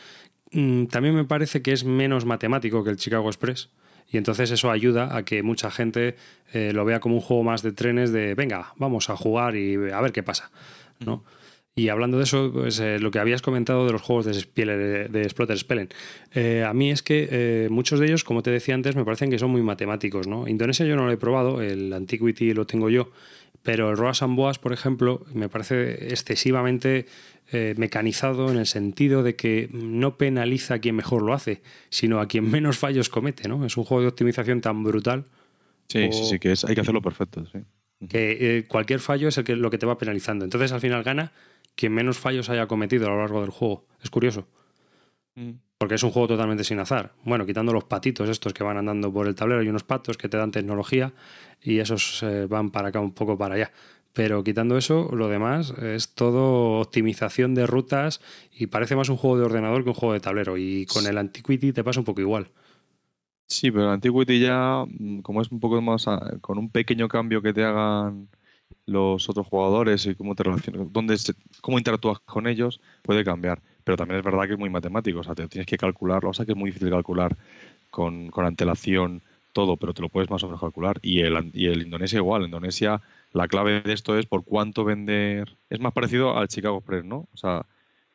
Mm, 0.52 0.86
también 0.86 1.14
me 1.14 1.24
parece 1.24 1.60
que 1.60 1.72
es 1.72 1.84
menos 1.84 2.24
matemático 2.24 2.82
que 2.82 2.90
el 2.90 2.96
Chicago 2.96 3.28
Express 3.28 3.68
y 4.10 4.16
entonces 4.16 4.50
eso 4.50 4.70
ayuda 4.70 5.16
a 5.16 5.24
que 5.24 5.42
mucha 5.42 5.70
gente 5.70 6.16
eh, 6.52 6.72
lo 6.72 6.84
vea 6.84 7.00
como 7.00 7.16
un 7.16 7.20
juego 7.20 7.42
más 7.42 7.62
de 7.62 7.72
trenes 7.72 8.12
de, 8.12 8.34
venga, 8.34 8.72
vamos 8.76 9.10
a 9.10 9.16
jugar 9.16 9.56
y 9.56 9.74
a 9.74 10.00
ver 10.00 10.12
qué 10.12 10.22
pasa, 10.22 10.50
¿no? 10.98 11.24
Y 11.76 11.88
hablando 11.88 12.18
de 12.18 12.24
eso, 12.24 12.50
pues 12.52 12.80
eh, 12.80 12.98
lo 12.98 13.10
que 13.10 13.20
habías 13.20 13.42
comentado 13.42 13.86
de 13.86 13.92
los 13.92 14.02
juegos 14.02 14.26
de, 14.26 14.32
de, 14.66 15.08
de 15.08 15.28
Splotter 15.28 15.56
Spellen, 15.56 15.88
eh, 16.34 16.64
a 16.66 16.74
mí 16.74 16.90
es 16.90 17.02
que 17.02 17.68
muchos 17.70 18.00
de 18.00 18.06
ellos, 18.06 18.24
como 18.24 18.42
te 18.42 18.50
decía 18.50 18.74
antes, 18.74 18.96
me 18.96 19.04
parecen 19.04 19.30
que 19.30 19.38
son 19.38 19.50
muy 19.50 19.62
matemáticos, 19.62 20.26
¿no? 20.26 20.48
Indonesia 20.48 20.84
yo 20.84 20.96
no 20.96 21.06
lo 21.06 21.12
he 21.12 21.16
probado, 21.16 21.62
el 21.62 21.92
Antiquity 21.92 22.52
lo 22.52 22.66
tengo 22.66 22.90
yo, 22.90 23.12
pero 23.62 23.90
el 23.90 23.96
Roas 23.96 24.22
and 24.22 24.36
Boas, 24.36 24.58
por 24.58 24.72
ejemplo, 24.72 25.24
me 25.34 25.48
parece 25.48 26.08
excesivamente 26.08 27.06
eh, 27.52 27.74
mecanizado 27.76 28.50
en 28.50 28.58
el 28.58 28.66
sentido 28.66 29.22
de 29.22 29.36
que 29.36 29.68
no 29.72 30.16
penaliza 30.16 30.74
a 30.74 30.78
quien 30.78 30.96
mejor 30.96 31.22
lo 31.22 31.34
hace, 31.34 31.62
sino 31.90 32.20
a 32.20 32.28
quien 32.28 32.50
menos 32.50 32.78
fallos 32.78 33.08
comete, 33.08 33.48
¿no? 33.48 33.64
Es 33.66 33.76
un 33.76 33.84
juego 33.84 34.02
de 34.02 34.08
optimización 34.08 34.60
tan 34.60 34.82
brutal. 34.82 35.26
Sí, 35.88 36.08
sí, 36.12 36.24
sí, 36.24 36.38
que 36.38 36.52
es, 36.52 36.64
hay 36.64 36.74
que 36.74 36.80
hacerlo 36.80 37.02
perfecto, 37.02 37.44
sí. 37.46 37.58
Que 38.08 38.58
eh, 38.58 38.66
cualquier 38.66 39.00
fallo 39.00 39.28
es 39.28 39.36
el 39.36 39.44
que, 39.44 39.56
lo 39.56 39.68
que 39.70 39.76
te 39.76 39.84
va 39.84 39.98
penalizando. 39.98 40.44
Entonces 40.44 40.72
al 40.72 40.80
final 40.80 41.02
gana 41.02 41.32
quien 41.74 41.92
menos 41.92 42.18
fallos 42.18 42.48
haya 42.48 42.66
cometido 42.66 43.06
a 43.06 43.10
lo 43.10 43.18
largo 43.18 43.42
del 43.42 43.50
juego. 43.50 43.84
Es 44.02 44.08
curioso. 44.08 44.46
Mm. 45.34 45.50
Porque 45.80 45.94
es 45.94 46.02
un 46.02 46.10
juego 46.10 46.28
totalmente 46.28 46.62
sin 46.62 46.78
azar. 46.78 47.14
Bueno, 47.24 47.46
quitando 47.46 47.72
los 47.72 47.84
patitos 47.84 48.28
estos 48.28 48.52
que 48.52 48.62
van 48.62 48.76
andando 48.76 49.10
por 49.10 49.26
el 49.26 49.34
tablero 49.34 49.62
y 49.62 49.68
unos 49.70 49.82
patos 49.82 50.18
que 50.18 50.28
te 50.28 50.36
dan 50.36 50.50
tecnología 50.50 51.14
y 51.62 51.78
esos 51.78 52.22
eh, 52.22 52.44
van 52.44 52.70
para 52.70 52.88
acá 52.88 53.00
un 53.00 53.12
poco 53.12 53.38
para 53.38 53.54
allá. 53.54 53.72
Pero 54.12 54.44
quitando 54.44 54.76
eso, 54.76 55.08
lo 55.10 55.28
demás 55.28 55.70
es 55.70 56.14
todo 56.14 56.80
optimización 56.80 57.54
de 57.54 57.66
rutas 57.66 58.20
y 58.52 58.66
parece 58.66 58.94
más 58.94 59.08
un 59.08 59.16
juego 59.16 59.38
de 59.38 59.46
ordenador 59.46 59.82
que 59.82 59.88
un 59.88 59.94
juego 59.94 60.12
de 60.12 60.20
tablero. 60.20 60.58
Y 60.58 60.84
con 60.84 61.06
el 61.06 61.16
Antiquity 61.16 61.72
te 61.72 61.82
pasa 61.82 62.00
un 62.00 62.04
poco 62.04 62.20
igual. 62.20 62.50
Sí, 63.46 63.70
pero 63.70 63.84
el 63.84 63.90
Antiquity 63.92 64.38
ya, 64.38 64.84
mm, 64.86 65.20
como 65.20 65.40
es 65.40 65.50
un 65.50 65.60
poco 65.60 65.80
más, 65.80 66.06
ah, 66.08 66.36
con 66.42 66.58
un 66.58 66.70
pequeño 66.70 67.08
cambio 67.08 67.40
que 67.40 67.54
te 67.54 67.64
hagan 67.64 68.28
los 68.84 69.30
otros 69.30 69.46
jugadores 69.46 70.04
y 70.04 70.14
cómo 70.14 70.34
te 70.34 70.42
relacionas, 70.42 70.92
dónde 70.92 71.16
cómo 71.62 71.78
interactúas 71.78 72.20
con 72.20 72.46
ellos, 72.46 72.82
puede 73.02 73.24
cambiar. 73.24 73.62
Pero 73.84 73.96
también 73.96 74.18
es 74.18 74.24
verdad 74.24 74.46
que 74.46 74.54
es 74.54 74.58
muy 74.58 74.70
matemático, 74.70 75.20
o 75.20 75.24
sea, 75.24 75.34
te 75.34 75.46
tienes 75.48 75.66
que 75.66 75.78
calcularlo, 75.78 76.30
o 76.30 76.34
sea, 76.34 76.44
que 76.44 76.52
es 76.52 76.58
muy 76.58 76.70
difícil 76.70 76.90
calcular 76.90 77.36
con, 77.90 78.30
con 78.30 78.44
antelación 78.44 79.22
todo, 79.52 79.76
pero 79.76 79.94
te 79.94 80.02
lo 80.02 80.08
puedes 80.08 80.30
más 80.30 80.42
o 80.42 80.46
menos 80.46 80.60
calcular. 80.60 80.98
Y 81.02 81.20
el, 81.20 81.50
y 81.54 81.66
el 81.66 81.82
Indonesia 81.82 82.18
igual, 82.18 82.44
Indonesia 82.44 83.00
la 83.32 83.46
clave 83.46 83.80
de 83.80 83.92
esto 83.92 84.18
es 84.18 84.26
por 84.26 84.44
cuánto 84.44 84.84
vender. 84.84 85.56
Es 85.68 85.80
más 85.80 85.92
parecido 85.92 86.36
al 86.36 86.48
Chicago 86.48 86.78
Express, 86.78 87.04
¿no? 87.04 87.28
O 87.32 87.36
sea, 87.36 87.64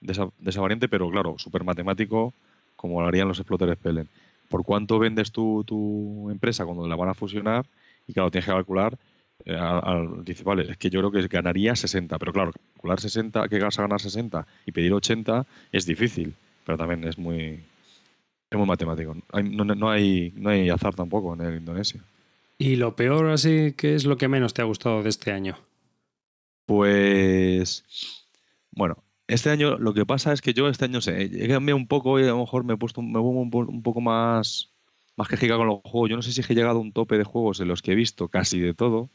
de 0.02 0.88
pero 0.90 1.10
claro, 1.10 1.36
súper 1.38 1.64
matemático, 1.64 2.34
como 2.76 3.02
lo 3.02 3.08
harían 3.08 3.28
los 3.28 3.40
exploters 3.40 3.78
Pelen. 3.78 4.10
Por 4.50 4.64
cuánto 4.64 5.00
vendes 5.00 5.32
tu, 5.32 5.64
tu 5.66 6.30
empresa 6.30 6.66
cuando 6.66 6.88
la 6.88 6.96
van 6.96 7.10
a 7.10 7.14
fusionar 7.14 7.66
y 8.08 8.14
claro, 8.14 8.30
tienes 8.30 8.46
que 8.46 8.52
calcular. 8.52 8.98
Eh, 9.44 9.58
dice, 10.24 10.44
vale, 10.44 10.72
es 10.72 10.78
que 10.78 10.90
yo 10.90 11.00
creo 11.00 11.12
que 11.12 11.28
ganaría 11.28 11.76
60, 11.76 12.18
pero 12.18 12.32
claro, 12.32 12.52
calcular 12.74 13.00
60, 13.00 13.48
que 13.48 13.60
vas 13.60 13.78
a 13.78 13.84
ganar 13.84 14.00
60 14.00 14.48
y 14.66 14.72
pedir 14.72 14.94
80 14.94 15.46
es 15.72 15.86
difícil, 15.86 16.34
pero 16.66 16.78
también 16.78 17.04
es 17.04 17.18
muy, 17.18 17.60
es 18.50 18.58
muy 18.58 18.68
matemático. 18.68 19.16
no, 19.34 19.90
hay, 19.90 20.34
no 20.36 20.50
hay 20.50 20.70
azar 20.70 20.96
tampoco 20.96 21.34
en 21.34 21.42
el 21.42 21.58
Indonesia. 21.58 22.02
¿Y 22.58 22.78
lo 22.78 22.96
peor 22.96 23.28
así, 23.28 23.74
qué 23.76 23.96
es 23.96 24.06
lo 24.06 24.18
que 24.18 24.30
menos 24.30 24.54
te 24.54 24.62
ha 24.62 24.66
gustado 24.66 25.04
de 25.04 25.10
este 25.10 25.32
año? 25.32 25.58
Pues, 26.66 27.84
bueno, 28.72 29.04
este 29.28 29.50
año 29.50 29.78
lo 29.78 29.94
que 29.94 30.06
pasa 30.06 30.34
es 30.34 30.42
que 30.42 30.54
yo 30.54 30.68
este 30.70 30.86
año 30.86 31.02
sé, 31.02 31.24
he 31.24 31.48
cambiado 31.48 31.78
un 31.78 31.88
poco 31.88 32.20
y 32.20 32.24
a 32.24 32.28
lo 32.28 32.40
mejor 32.40 32.64
me 32.64 32.74
he 32.74 32.78
puesto 32.78 33.02
me 33.02 33.20
un, 33.20 33.52
un 33.54 33.84
poco 33.84 34.02
más, 34.02 34.72
más 35.16 35.28
quejica 35.28 35.58
con 35.58 35.68
los 35.68 35.82
juegos. 35.84 36.10
Yo 36.10 36.16
no 36.16 36.22
sé 36.22 36.32
si 36.32 36.42
he 36.42 36.56
llegado 36.56 36.80
a 36.80 36.82
un 36.82 36.94
tope 36.94 37.18
de 37.18 37.24
juegos 37.24 37.60
en 37.60 37.68
los 37.68 37.82
que 37.82 37.92
he 37.92 37.96
visto 37.96 38.30
casi 38.30 38.60
de 38.60 38.74
todo. 38.74 39.10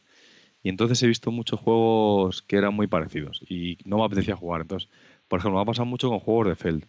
Y 0.63 0.69
entonces 0.69 1.03
he 1.03 1.07
visto 1.07 1.31
muchos 1.31 1.61
juegos 1.61 2.43
que 2.43 2.57
eran 2.57 2.75
muy 2.75 2.87
parecidos 2.87 3.43
y 3.49 3.79
no 3.85 3.99
me 3.99 4.05
apetecía 4.05 4.37
jugar. 4.37 4.63
Entonces, 4.63 4.89
por 5.29 5.39
ejemplo, 5.39 5.59
me 5.59 5.63
ha 5.63 5.67
pasado 5.67 5.87
mucho 5.87 6.09
con 6.11 6.21
juegos 6.21 6.49
de 6.49 6.57
Feld. 6.57 6.85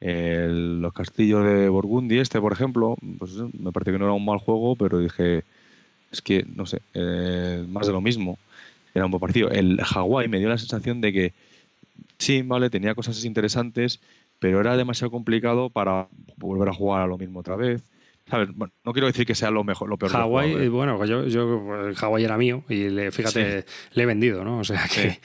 los 0.00 0.92
castillos 0.92 1.44
de 1.44 1.68
Burgundy, 1.68 2.18
este, 2.18 2.40
por 2.40 2.52
ejemplo, 2.52 2.96
pues 3.18 3.32
me 3.58 3.72
pareció 3.72 3.94
que 3.94 3.98
no 3.98 4.06
era 4.06 4.14
un 4.14 4.24
mal 4.24 4.38
juego, 4.38 4.76
pero 4.76 4.98
dije, 4.98 5.44
es 6.10 6.22
que, 6.22 6.44
no 6.54 6.66
sé, 6.66 6.82
eh, 6.94 7.64
más 7.68 7.86
de 7.86 7.92
lo 7.92 8.00
mismo. 8.00 8.38
Era 8.94 9.06
un 9.06 9.12
poco 9.12 9.22
parecido. 9.22 9.50
El 9.50 9.80
Hawái 9.80 10.28
me 10.28 10.38
dio 10.38 10.48
la 10.48 10.58
sensación 10.58 11.00
de 11.00 11.12
que 11.12 11.32
sí, 12.18 12.42
vale, 12.42 12.70
tenía 12.70 12.94
cosas 12.94 13.24
interesantes, 13.24 14.00
pero 14.40 14.60
era 14.60 14.76
demasiado 14.76 15.10
complicado 15.10 15.70
para 15.70 16.08
volver 16.36 16.68
a 16.68 16.74
jugar 16.74 17.02
a 17.02 17.06
lo 17.06 17.18
mismo 17.18 17.40
otra 17.40 17.56
vez. 17.56 17.82
No 18.30 18.92
quiero 18.92 19.06
decir 19.06 19.26
que 19.26 19.34
sea 19.34 19.50
lo 19.50 19.64
mejor, 19.64 19.88
lo 19.88 19.98
peor. 19.98 20.12
Hawái, 20.12 20.68
bueno, 20.68 21.04
yo, 21.04 21.26
yo 21.26 21.92
Hawái 21.94 22.24
era 22.24 22.36
mío 22.38 22.64
y 22.68 22.88
le, 22.88 23.10
fíjate, 23.10 23.64
le 23.92 24.02
he 24.02 24.06
vendido, 24.06 24.44
¿no? 24.44 24.58
O 24.58 24.64
sea 24.64 24.86
que, 24.92 25.20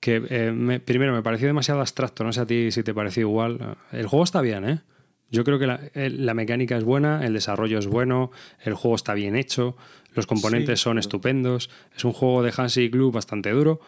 que 0.00 0.22
eh, 0.28 0.80
primero 0.84 1.12
me 1.12 1.22
pareció 1.22 1.46
demasiado 1.46 1.80
abstracto, 1.80 2.24
no 2.24 2.32
sé 2.32 2.40
a 2.40 2.46
ti 2.46 2.70
si 2.70 2.82
te 2.82 2.94
pareció 2.94 3.22
igual. 3.22 3.76
El 3.92 4.06
juego 4.06 4.24
está 4.24 4.40
bien, 4.40 4.68
¿eh? 4.68 4.80
Yo 5.32 5.44
creo 5.44 5.60
que 5.60 5.66
la, 5.68 5.80
la 5.94 6.34
mecánica 6.34 6.76
es 6.76 6.82
buena, 6.82 7.24
el 7.24 7.34
desarrollo 7.34 7.78
es 7.78 7.86
bueno, 7.86 8.32
el 8.64 8.74
juego 8.74 8.96
está 8.96 9.14
bien 9.14 9.36
hecho. 9.36 9.76
Los 10.14 10.26
componentes 10.26 10.80
son 10.80 10.98
estupendos. 10.98 11.70
Es 11.96 12.04
un 12.04 12.12
juego 12.12 12.42
de 12.42 12.52
Hansi 12.56 12.88
Glue 12.88 13.12
bastante 13.12 13.50
duro, 13.50 13.80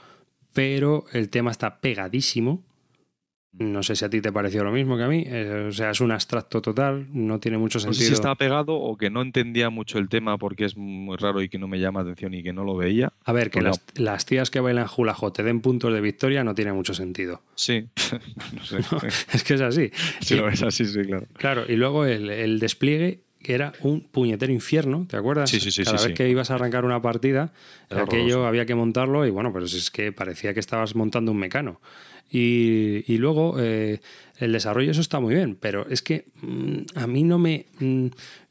pero 0.53 1.05
el 1.13 1.31
tema 1.31 1.51
está 1.51 1.81
pegadísimo. 1.81 2.63
No 3.53 3.83
sé 3.83 3.97
si 3.97 4.05
a 4.05 4.09
ti 4.09 4.23
te 4.23 4.33
pareció 4.33 4.65
lo 4.65 4.73
mismo 4.73 4.97
que 4.97 5.03
a 5.03 5.09
mí. 5.09 5.25
Eh, 5.27 5.67
o 5.69 5.73
sea, 5.73 5.91
es 5.91 6.01
un 6.01 6.11
abstracto 6.11 6.63
total, 6.63 7.07
no 7.13 7.39
tiene 7.39 7.59
mucho 7.59 7.79
sentido. 7.79 7.99
No 7.99 8.03
sé 8.03 8.07
si 8.07 8.15
estaba 8.15 8.35
pegado 8.35 8.75
o 8.75 8.97
que 8.97 9.11
no 9.11 9.21
entendía 9.21 9.69
mucho 9.69 9.99
el 9.99 10.09
tema 10.09 10.39
porque 10.39 10.65
es 10.65 10.77
muy 10.77 11.17
raro 11.19 11.43
y 11.43 11.51
que 11.51 11.59
no 11.59 11.69
me 11.69 11.79
llama 11.79 12.01
atención 12.01 12.33
y 12.33 12.43
que 12.43 12.55
no 12.55 12.65
lo 12.65 12.77
veía. 12.77 13.13
A 13.25 13.33
ver, 13.33 13.51
que 13.51 13.61
las, 13.61 14.27
tías 14.27 14.51
que 14.51 14.61
bailan 14.61 14.87
hula 14.97 15.15
te 15.35 15.43
den 15.43 15.61
puntos 15.61 15.93
de 15.93 16.01
victoria 16.01 16.45
no 16.45 16.55
tiene 16.55 16.73
mucho 16.73 16.95
sentido. 16.95 17.43
Sí, 17.55 17.89
no 18.55 18.65
sé. 18.65 18.79
es 19.33 19.45
que 19.45 19.55
es 19.55 19.61
así. 19.61 19.91
Sí, 20.21 20.39
es 20.39 20.63
así, 20.63 20.87
sí, 20.87 21.03
claro. 21.03 21.27
Claro, 21.35 21.65
y 21.69 21.77
luego 21.77 22.07
el, 22.07 22.31
el 22.31 22.59
despliegue 22.59 23.21
que 23.43 23.55
era 23.55 23.73
un 23.81 24.01
puñetero 24.01 24.53
infierno, 24.53 25.07
¿te 25.09 25.17
acuerdas? 25.17 25.51
Sí, 25.51 25.61
sí, 25.61 25.71
sí. 25.71 25.83
Cada 25.83 26.03
vez 26.03 26.15
que 26.15 26.29
ibas 26.29 26.51
a 26.51 26.55
arrancar 26.55 26.85
una 26.85 27.03
partida, 27.03 27.53
aquello 27.91 28.47
había 28.47 28.65
que 28.67 28.75
montarlo 28.75 29.27
y 29.27 29.31
bueno, 29.31 29.53
pues 29.53 29.75
es 29.75 29.91
que 29.91 30.13
parecía 30.13 30.55
que 30.55 30.61
estabas 30.61 30.95
montando 30.95 31.33
un 31.33 31.39
mecano. 31.39 31.81
Y, 32.35 33.19
luego 33.19 33.57
eh, 33.59 34.01
el 34.39 34.53
desarrollo, 34.53 34.91
eso 34.91 35.03
está 35.03 35.21
muy 35.21 35.35
bien, 35.35 35.57
pero 35.61 35.87
es 35.89 36.01
que 36.01 36.25
mm, 36.41 36.79
a 36.95 37.07
mí 37.07 37.25
no 37.25 37.39
me, 37.39 37.67
mm, 37.79 38.07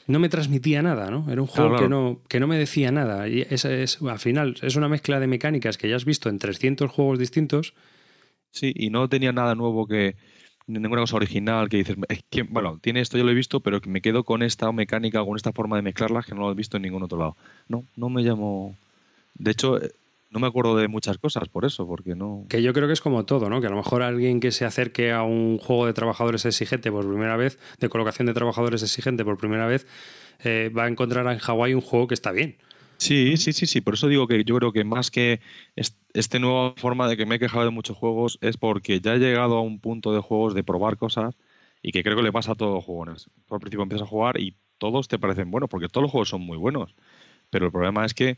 no 0.07 0.19
me 0.19 0.29
transmitía 0.29 0.83
nada, 0.83 1.09
¿no? 1.09 1.31
Era 1.31 1.41
un 1.41 1.47
juego 1.47 1.77
Que, 1.77 1.89
no, 1.89 2.21
que 2.27 2.39
no 2.39 2.47
me 2.47 2.57
decía 2.57 2.91
nada. 2.91 3.27
Y 3.27 3.41
es, 3.41 3.65
al 3.65 4.19
final 4.19 4.55
es 4.61 4.75
una 4.75 4.87
mezcla 4.87 5.19
de 5.19 5.27
mecánicas 5.27 5.77
que 5.77 5.89
ya 5.89 5.95
has 5.95 6.05
visto 6.05 6.29
en 6.29 6.37
300 6.37 6.91
juegos 6.91 7.17
distintos. 7.17 7.73
Sí, 8.51 8.71
y 8.75 8.89
no 8.91 9.09
tenía 9.09 9.31
nada 9.31 9.55
nuevo 9.55 9.87
que, 9.87 10.15
ninguna 10.67 11.01
cosa 11.01 11.15
original 11.15 11.69
que 11.69 11.77
dices, 11.77 11.95
que, 12.29 12.43
bueno, 12.43 12.77
tiene 12.81 13.01
esto, 13.01 13.17
yo 13.17 13.23
lo 13.23 13.31
he 13.31 13.35
visto, 13.35 13.61
pero 13.61 13.79
me 13.87 14.01
quedo 14.01 14.23
con 14.23 14.43
esta 14.43 14.71
mecánica, 14.71 15.23
con 15.23 15.35
esta 15.35 15.53
forma 15.53 15.75
de 15.75 15.81
mezclarlas 15.81 16.25
que 16.25 16.35
no 16.35 16.41
lo 16.41 16.51
he 16.51 16.55
visto 16.55 16.77
en 16.77 16.83
ningún 16.83 17.03
otro 17.03 17.17
lado. 17.17 17.37
No, 17.67 17.85
no 17.95 18.09
me 18.09 18.21
llamo. 18.21 18.77
De 19.33 19.51
hecho, 19.51 19.79
no 20.31 20.39
me 20.39 20.47
acuerdo 20.47 20.77
de 20.77 20.87
muchas 20.87 21.17
cosas 21.17 21.49
por 21.49 21.65
eso, 21.65 21.85
porque 21.85 22.15
no. 22.15 22.45
Que 22.49 22.63
yo 22.63 22.73
creo 22.73 22.87
que 22.87 22.93
es 22.93 23.01
como 23.01 23.25
todo, 23.25 23.49
¿no? 23.49 23.59
Que 23.59 23.67
a 23.67 23.69
lo 23.69 23.75
mejor 23.75 24.01
alguien 24.01 24.39
que 24.39 24.51
se 24.51 24.65
acerque 24.65 25.11
a 25.11 25.23
un 25.23 25.57
juego 25.57 25.85
de 25.85 25.93
trabajadores 25.93 26.45
exigente 26.45 26.89
por 26.89 27.07
primera 27.07 27.35
vez, 27.35 27.59
de 27.79 27.89
colocación 27.89 28.27
de 28.27 28.33
trabajadores 28.33 28.81
exigente 28.81 29.25
por 29.25 29.37
primera 29.37 29.67
vez, 29.67 29.85
eh, 30.43 30.71
va 30.75 30.85
a 30.85 30.87
encontrar 30.87 31.27
en 31.27 31.37
Hawái 31.37 31.73
un 31.73 31.81
juego 31.81 32.07
que 32.07 32.13
está 32.13 32.31
bien. 32.31 32.57
Sí, 32.97 33.35
sí, 33.35 33.51
sí, 33.51 33.65
sí. 33.65 33.81
Por 33.81 33.95
eso 33.95 34.07
digo 34.07 34.27
que 34.27 34.43
yo 34.43 34.55
creo 34.55 34.71
que 34.71 34.83
más 34.83 35.11
que 35.11 35.41
esta 36.13 36.39
nueva 36.39 36.75
forma 36.77 37.09
de 37.09 37.17
que 37.17 37.25
me 37.25 37.35
he 37.35 37.39
quejado 37.39 37.65
de 37.65 37.71
muchos 37.71 37.97
juegos 37.97 38.37
es 38.41 38.57
porque 38.57 39.01
ya 39.01 39.15
he 39.15 39.19
llegado 39.19 39.57
a 39.57 39.61
un 39.61 39.79
punto 39.79 40.13
de 40.13 40.21
juegos 40.21 40.53
de 40.53 40.63
probar 40.63 40.97
cosas 40.97 41.35
y 41.81 41.91
que 41.91 42.03
creo 42.03 42.15
que 42.15 42.23
le 42.23 42.31
pasa 42.31 42.53
a 42.53 42.55
todos 42.55 42.75
los 42.75 42.85
jugones. 42.85 43.29
Al 43.49 43.59
principio 43.59 43.83
empiezas 43.83 44.07
a 44.07 44.09
jugar 44.09 44.39
y 44.39 44.55
todos 44.77 45.07
te 45.07 45.19
parecen 45.19 45.51
buenos, 45.51 45.69
porque 45.69 45.89
todos 45.89 46.03
los 46.03 46.11
juegos 46.11 46.29
son 46.29 46.41
muy 46.41 46.57
buenos. 46.57 46.95
Pero 47.49 47.65
el 47.65 47.71
problema 47.71 48.05
es 48.05 48.13
que 48.13 48.37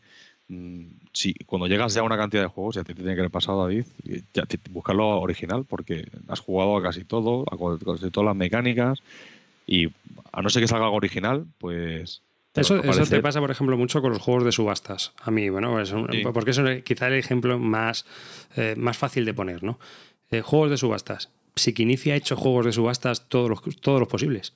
si 1.13 1.33
cuando 1.45 1.67
llegas 1.67 1.93
ya 1.93 2.01
a 2.01 2.03
una 2.03 2.17
cantidad 2.17 2.43
de 2.43 2.49
juegos, 2.49 2.75
ya 2.75 2.83
te 2.83 2.93
tiene 2.93 3.13
que 3.13 3.21
haber 3.21 3.31
pasado, 3.31 3.63
David, 3.63 3.85
ya 4.33 4.45
te, 4.45 4.59
buscarlo 4.69 5.19
original, 5.21 5.65
porque 5.65 6.07
has 6.27 6.39
jugado 6.39 6.77
a 6.77 6.83
casi 6.83 7.03
todo, 7.03 7.45
a 7.51 7.85
casi 7.85 8.11
todas 8.11 8.27
las 8.27 8.35
mecánicas, 8.35 9.01
y 9.65 9.87
a 10.31 10.41
no 10.41 10.49
ser 10.49 10.61
que 10.61 10.67
salga 10.67 10.85
algo 10.85 10.97
original, 10.97 11.45
pues 11.57 12.21
eso, 12.55 12.83
eso, 12.83 13.05
te 13.07 13.19
pasa, 13.21 13.39
por 13.39 13.49
ejemplo, 13.49 13.77
mucho 13.77 14.01
con 14.01 14.11
los 14.11 14.21
juegos 14.21 14.43
de 14.43 14.51
subastas. 14.51 15.13
A 15.21 15.31
mí, 15.31 15.49
bueno, 15.49 15.75
porque 16.33 16.51
es 16.51 16.83
quizá 16.83 17.07
el 17.07 17.13
ejemplo 17.13 17.57
más, 17.57 18.05
eh, 18.55 18.75
más 18.77 18.95
fácil 18.95 19.25
de 19.25 19.33
poner, 19.33 19.63
¿no? 19.63 19.79
Eh, 20.29 20.41
juegos 20.41 20.69
de 20.69 20.77
subastas. 20.77 21.29
Psiquinicia 21.55 22.13
ha 22.13 22.17
hecho 22.17 22.35
juegos 22.35 22.65
de 22.65 22.71
subastas 22.71 23.27
todos 23.27 23.49
los, 23.49 23.61
todos 23.81 23.99
los 23.99 24.07
posibles. 24.07 24.53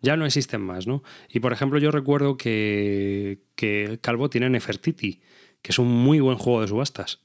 Ya 0.00 0.16
no 0.16 0.24
existen 0.26 0.62
más, 0.62 0.86
¿no? 0.86 1.02
Y, 1.28 1.40
por 1.40 1.52
ejemplo, 1.52 1.78
yo 1.78 1.90
recuerdo 1.90 2.36
que, 2.36 3.40
que 3.54 3.98
Calvo 4.00 4.30
tiene 4.30 4.48
Nefertiti, 4.48 5.20
que 5.62 5.72
es 5.72 5.78
un 5.78 5.88
muy 5.88 6.20
buen 6.20 6.38
juego 6.38 6.62
de 6.62 6.68
subastas. 6.68 7.20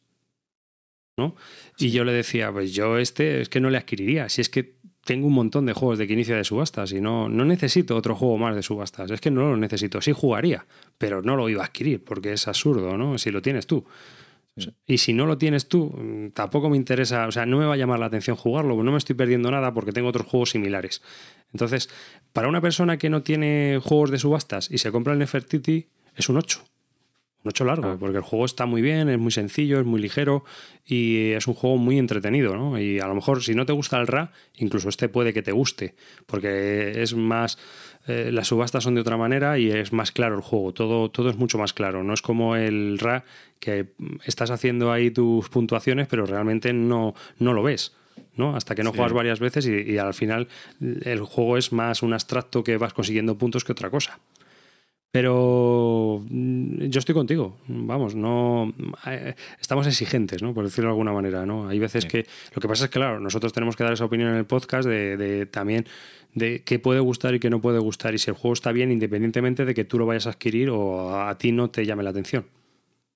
¿no? 1.17 1.35
Y 1.77 1.91
yo 1.91 2.03
le 2.03 2.11
decía, 2.11 2.51
pues 2.51 2.73
yo 2.73 2.97
este 2.97 3.41
es 3.41 3.49
que 3.49 3.59
no 3.59 3.69
le 3.69 3.77
adquiriría. 3.77 4.27
Si 4.29 4.41
es 4.41 4.49
que 4.49 4.75
tengo 5.05 5.27
un 5.27 5.33
montón 5.33 5.65
de 5.65 5.73
juegos 5.73 5.97
de 5.97 6.07
que 6.07 6.13
inicia 6.13 6.35
de 6.35 6.43
subastas 6.43 6.91
y 6.91 6.99
no, 6.99 7.29
no 7.29 7.45
necesito 7.45 7.95
otro 7.95 8.15
juego 8.15 8.37
más 8.37 8.55
de 8.55 8.63
subastas. 8.63 9.11
Es 9.11 9.21
que 9.21 9.31
no 9.31 9.41
lo 9.49 9.57
necesito. 9.57 10.01
Sí 10.01 10.11
jugaría, 10.11 10.65
pero 10.97 11.21
no 11.21 11.35
lo 11.35 11.47
iba 11.47 11.61
a 11.61 11.67
adquirir 11.67 12.03
porque 12.03 12.33
es 12.33 12.47
absurdo, 12.47 12.97
¿no? 12.97 13.17
Si 13.17 13.31
lo 13.31 13.41
tienes 13.41 13.67
tú. 13.67 13.85
Y 14.87 14.99
si 14.99 15.13
no 15.13 15.25
lo 15.25 15.37
tienes 15.37 15.67
tú, 15.67 15.87
mm, 15.89 16.29
tampoco 16.31 16.69
me 16.69 16.77
interesa, 16.77 17.27
o 17.27 17.31
sea, 17.31 17.45
no 17.45 17.57
me 17.57 17.65
va 17.65 17.73
a 17.73 17.77
llamar 17.77 17.99
la 17.99 18.05
atención 18.05 18.37
jugarlo, 18.37 18.81
no 18.81 18.91
me 18.91 18.97
estoy 18.97 19.15
perdiendo 19.15 19.51
nada 19.51 19.73
porque 19.73 19.91
tengo 19.91 20.07
otros 20.07 20.27
juegos 20.27 20.51
similares. 20.51 21.01
Entonces, 21.51 21.89
para 22.31 22.47
una 22.47 22.61
persona 22.61 22.97
que 22.97 23.09
no 23.09 23.21
tiene 23.21 23.79
juegos 23.83 24.11
de 24.11 24.19
subastas 24.19 24.71
y 24.71 24.77
se 24.77 24.91
compra 24.91 25.13
el 25.13 25.19
Nefertiti, 25.19 25.87
es 26.15 26.29
un 26.29 26.37
8 26.37 26.63
un 27.45 27.49
8 27.49 27.65
largo, 27.65 27.89
ah. 27.89 27.97
porque 27.99 28.17
el 28.17 28.23
juego 28.23 28.45
está 28.45 28.65
muy 28.65 28.81
bien, 28.81 29.07
es 29.07 29.19
muy 29.19 29.31
sencillo, 29.31 29.79
es 29.79 29.85
muy 29.85 30.01
ligero 30.01 30.43
y 30.83 31.31
es 31.31 31.47
un 31.47 31.53
juego 31.53 31.77
muy 31.77 31.99
entretenido, 31.99 32.55
¿no? 32.55 32.79
Y 32.79 32.99
a 32.99 33.07
lo 33.07 33.13
mejor 33.13 33.43
si 33.43 33.53
no 33.53 33.65
te 33.65 33.73
gusta 33.73 33.99
el 33.99 34.07
Ra, 34.07 34.31
incluso 34.57 34.89
este 34.89 35.09
puede 35.09 35.31
que 35.31 35.43
te 35.43 35.51
guste, 35.51 35.95
porque 36.25 37.01
es 37.01 37.13
más... 37.15 37.57
Eh, 38.07 38.29
las 38.31 38.47
subastas 38.47 38.83
son 38.83 38.95
de 38.95 39.01
otra 39.01 39.17
manera 39.17 39.57
y 39.57 39.71
es 39.71 39.91
más 39.91 40.11
claro 40.11 40.35
el 40.35 40.41
juego, 40.41 40.73
todo, 40.73 41.09
todo 41.09 41.29
es 41.29 41.37
mucho 41.37 41.57
más 41.57 41.73
claro, 41.73 42.03
no 42.03 42.13
es 42.13 42.21
como 42.21 42.55
el 42.55 42.99
Ra 42.99 43.23
que 43.59 43.87
estás 44.25 44.51
haciendo 44.51 44.91
ahí 44.91 45.09
tus 45.09 45.49
puntuaciones 45.49 46.07
pero 46.07 46.25
realmente 46.25 46.71
no, 46.73 47.15
no 47.39 47.53
lo 47.53 47.63
ves. 47.63 47.93
¿no? 48.37 48.55
Hasta 48.55 48.75
que 48.75 48.83
no 48.83 48.91
juegas 48.91 49.13
varias 49.13 49.39
veces 49.39 49.65
y 49.65 49.97
al 49.97 50.13
final 50.13 50.47
el 50.81 51.21
juego 51.21 51.57
es 51.57 51.71
más 51.71 52.03
un 52.03 52.13
abstracto 52.13 52.63
que 52.63 52.77
vas 52.77 52.93
consiguiendo 52.93 53.37
puntos 53.37 53.63
que 53.63 53.71
otra 53.71 53.89
cosa. 53.89 54.19
Pero 55.15 56.25
mm, 56.29 56.87
yo 56.89 56.99
estoy 56.99 57.15
contigo, 57.15 57.55
vamos, 57.69 58.15
no 58.15 58.73
eh, 59.07 59.33
estamos 59.61 59.87
exigentes, 59.87 60.43
¿no? 60.43 60.53
Por 60.53 60.65
decirlo 60.65 60.89
de 60.89 60.91
alguna 60.91 61.13
manera, 61.13 61.45
¿no? 61.45 61.69
Hay 61.69 61.79
veces 61.79 62.05
que 62.05 62.25
lo 62.53 62.59
que 62.59 62.67
pasa 62.67 62.83
es 62.83 62.89
que, 62.89 62.99
claro, 62.99 63.21
nosotros 63.21 63.53
tenemos 63.53 63.77
que 63.77 63.85
dar 63.85 63.93
esa 63.93 64.03
opinión 64.03 64.31
en 64.31 64.35
el 64.35 64.43
podcast 64.43 64.85
de, 64.85 65.45
también 65.45 65.85
de 66.33 66.65
qué 66.65 66.79
puede 66.79 66.99
gustar 66.99 67.33
y 67.33 67.39
qué 67.39 67.49
no 67.49 67.61
puede 67.61 67.79
gustar 67.79 68.13
y 68.13 68.17
si 68.17 68.29
el 68.29 68.35
juego 68.35 68.55
está 68.55 68.73
bien 68.73 68.91
independientemente 68.91 69.63
de 69.63 69.73
que 69.73 69.85
tú 69.85 69.97
lo 69.97 70.05
vayas 70.05 70.27
a 70.27 70.31
adquirir 70.31 70.69
o 70.69 71.17
a 71.17 71.37
ti 71.37 71.53
no 71.53 71.69
te 71.69 71.85
llame 71.85 72.03
la 72.03 72.09
atención. 72.09 72.45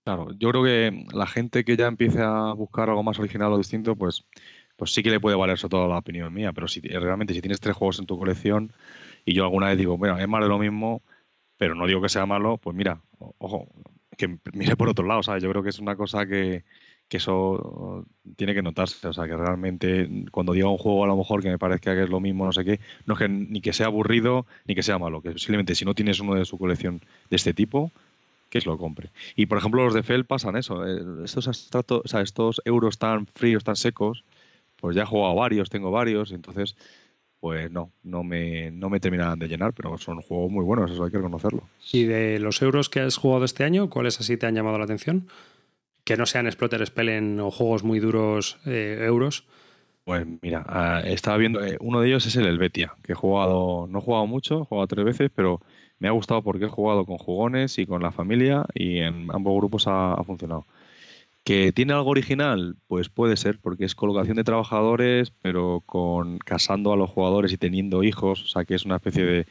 Claro, 0.05 0.29
yo 0.39 0.51
creo 0.51 0.63
que 0.63 1.05
la 1.13 1.27
gente 1.27 1.65
que 1.65 1.75
ya 1.75 1.87
empiece 1.87 2.21
a 2.21 2.53
buscar 2.53 2.87
algo 2.87 3.03
más 3.03 3.19
original 3.19 3.51
o 3.51 3.57
distinto, 3.57 3.97
pues, 3.97 4.23
pues 4.77 4.93
sí 4.93 5.03
que 5.03 5.09
le 5.09 5.19
puede 5.19 5.35
valer 5.35 5.57
sobre 5.57 5.71
todo 5.71 5.89
la 5.89 5.97
opinión 5.97 6.33
mía, 6.33 6.53
pero 6.53 6.69
si 6.69 6.79
realmente 6.79 7.33
si 7.33 7.41
tienes 7.41 7.59
tres 7.59 7.75
juegos 7.75 7.99
en 7.99 8.05
tu 8.05 8.17
colección 8.17 8.71
y 9.25 9.33
yo 9.33 9.43
alguna 9.43 9.67
vez 9.67 9.77
digo, 9.77 9.97
bueno, 9.97 10.17
es 10.17 10.29
más 10.29 10.41
de 10.41 10.47
lo 10.47 10.59
mismo, 10.59 11.01
pero 11.59 11.75
no 11.75 11.85
digo 11.85 12.01
que 12.01 12.07
sea 12.07 12.25
malo, 12.25 12.57
pues 12.57 12.73
mira, 12.73 13.01
ojo, 13.37 13.67
que 14.17 14.39
mire 14.53 14.77
por 14.77 14.87
otro 14.87 15.05
lado, 15.05 15.21
¿sabes? 15.21 15.43
Yo 15.43 15.49
creo 15.49 15.61
que 15.61 15.69
es 15.69 15.79
una 15.79 15.97
cosa 15.97 16.25
que, 16.25 16.63
eso 17.09 18.05
tiene 18.37 18.53
que 18.53 18.61
notarse, 18.61 19.05
o 19.05 19.11
sea, 19.11 19.25
que 19.25 19.35
realmente 19.35 20.09
cuando 20.31 20.53
diga 20.53 20.69
un 20.69 20.77
juego 20.77 21.03
a 21.03 21.07
lo 21.07 21.17
mejor 21.17 21.43
que 21.43 21.49
me 21.49 21.57
parezca 21.57 21.93
que 21.95 22.03
es 22.03 22.09
lo 22.09 22.21
mismo, 22.21 22.45
no 22.45 22.53
sé 22.53 22.63
qué, 22.63 22.79
no 23.05 23.15
es 23.15 23.19
que 23.19 23.27
ni 23.27 23.59
que 23.59 23.73
sea 23.73 23.87
aburrido 23.87 24.45
ni 24.67 24.73
que 24.73 24.83
sea 24.83 24.97
malo, 24.99 25.21
que 25.21 25.37
simplemente 25.37 25.75
si 25.75 25.83
no 25.83 25.93
tienes 25.95 26.21
uno 26.21 26.33
de 26.35 26.45
su 26.45 26.57
colección 26.57 27.01
de 27.29 27.35
este 27.35 27.53
tipo, 27.53 27.91
que 28.49 28.59
es 28.59 28.65
lo 28.65 28.77
compre. 28.77 29.09
Y 29.35 29.47
por 29.47 29.57
ejemplo 29.57 29.83
los 29.83 29.93
de 29.93 30.03
Fel 30.03 30.23
pasan 30.23 30.55
eso, 30.55 30.87
eh, 30.87 31.25
estos 31.25 31.43
sea, 32.05 32.21
estos 32.21 32.61
euros 32.63 32.97
tan 32.99 33.27
fríos, 33.27 33.65
tan 33.65 33.75
secos, 33.75 34.23
pues 34.77 34.95
ya 34.95 35.03
he 35.03 35.05
jugado 35.05 35.35
varios, 35.35 35.69
tengo 35.69 35.91
varios, 35.91 36.31
entonces 36.31 36.77
pues 37.39 37.71
no, 37.71 37.91
no 38.03 38.23
me, 38.23 38.71
no 38.71 38.89
me 38.89 38.99
terminan 38.99 39.39
de 39.39 39.47
llenar, 39.47 39.73
pero 39.73 39.97
son 39.97 40.21
juegos 40.21 40.51
muy 40.51 40.63
buenos, 40.63 40.91
eso 40.91 41.03
hay 41.03 41.11
que 41.11 41.17
reconocerlo. 41.17 41.63
¿Y 41.91 42.03
de 42.03 42.39
los 42.39 42.61
euros 42.61 42.89
que 42.89 42.99
has 42.99 43.17
jugado 43.17 43.45
este 43.45 43.63
año, 43.63 43.89
cuáles 43.89 44.19
así 44.19 44.37
te 44.37 44.45
han 44.45 44.55
llamado 44.55 44.77
la 44.77 44.83
atención? 44.83 45.27
Que 46.03 46.17
no 46.17 46.25
sean 46.25 46.47
Exploter 46.47 46.85
Spellen 46.85 47.39
o 47.39 47.51
juegos 47.51 47.83
muy 47.83 47.99
duros 47.99 48.59
eh, 48.65 48.99
euros. 49.01 49.47
Pues 50.03 50.25
mira, 50.41 50.65
ah, 50.67 51.01
estaba 51.05 51.37
viendo, 51.37 51.63
eh, 51.63 51.77
uno 51.79 52.01
de 52.01 52.07
ellos 52.07 52.25
es 52.25 52.35
el 52.35 52.47
Helvetia, 52.47 52.93
que 53.03 53.13
he 53.13 53.15
jugado, 53.15 53.87
no 53.87 53.99
he 53.99 54.01
jugado 54.01 54.25
mucho, 54.25 54.61
he 54.61 54.65
jugado 54.65 54.87
tres 54.87 55.05
veces, 55.05 55.31
pero 55.33 55.61
me 55.99 56.07
ha 56.07 56.11
gustado 56.11 56.41
porque 56.41 56.65
he 56.65 56.69
jugado 56.69 57.05
con 57.05 57.17
jugones 57.17 57.77
y 57.77 57.85
con 57.85 58.01
la 58.01 58.11
familia 58.11 58.65
y 58.73 58.99
en 58.99 59.27
ambos 59.31 59.55
grupos 59.55 59.85
ha 59.87 60.21
funcionado. 60.25 60.65
¿Que 61.49 61.71
tiene 61.71 61.93
algo 61.93 62.11
original? 62.11 62.75
Pues 62.87 63.09
puede 63.09 63.35
ser, 63.35 63.57
porque 63.57 63.83
es 63.83 63.95
colocación 63.95 64.37
de 64.37 64.43
trabajadores, 64.43 65.31
pero 65.41 65.81
con 65.83 66.37
casando 66.37 66.93
a 66.93 66.95
los 66.95 67.09
jugadores 67.09 67.51
y 67.51 67.57
teniendo 67.57 68.03
hijos, 68.03 68.43
o 68.43 68.47
sea 68.47 68.65
que 68.65 68.75
es 68.75 68.85
una 68.85 68.97
especie 68.97 69.23
de... 69.25 69.47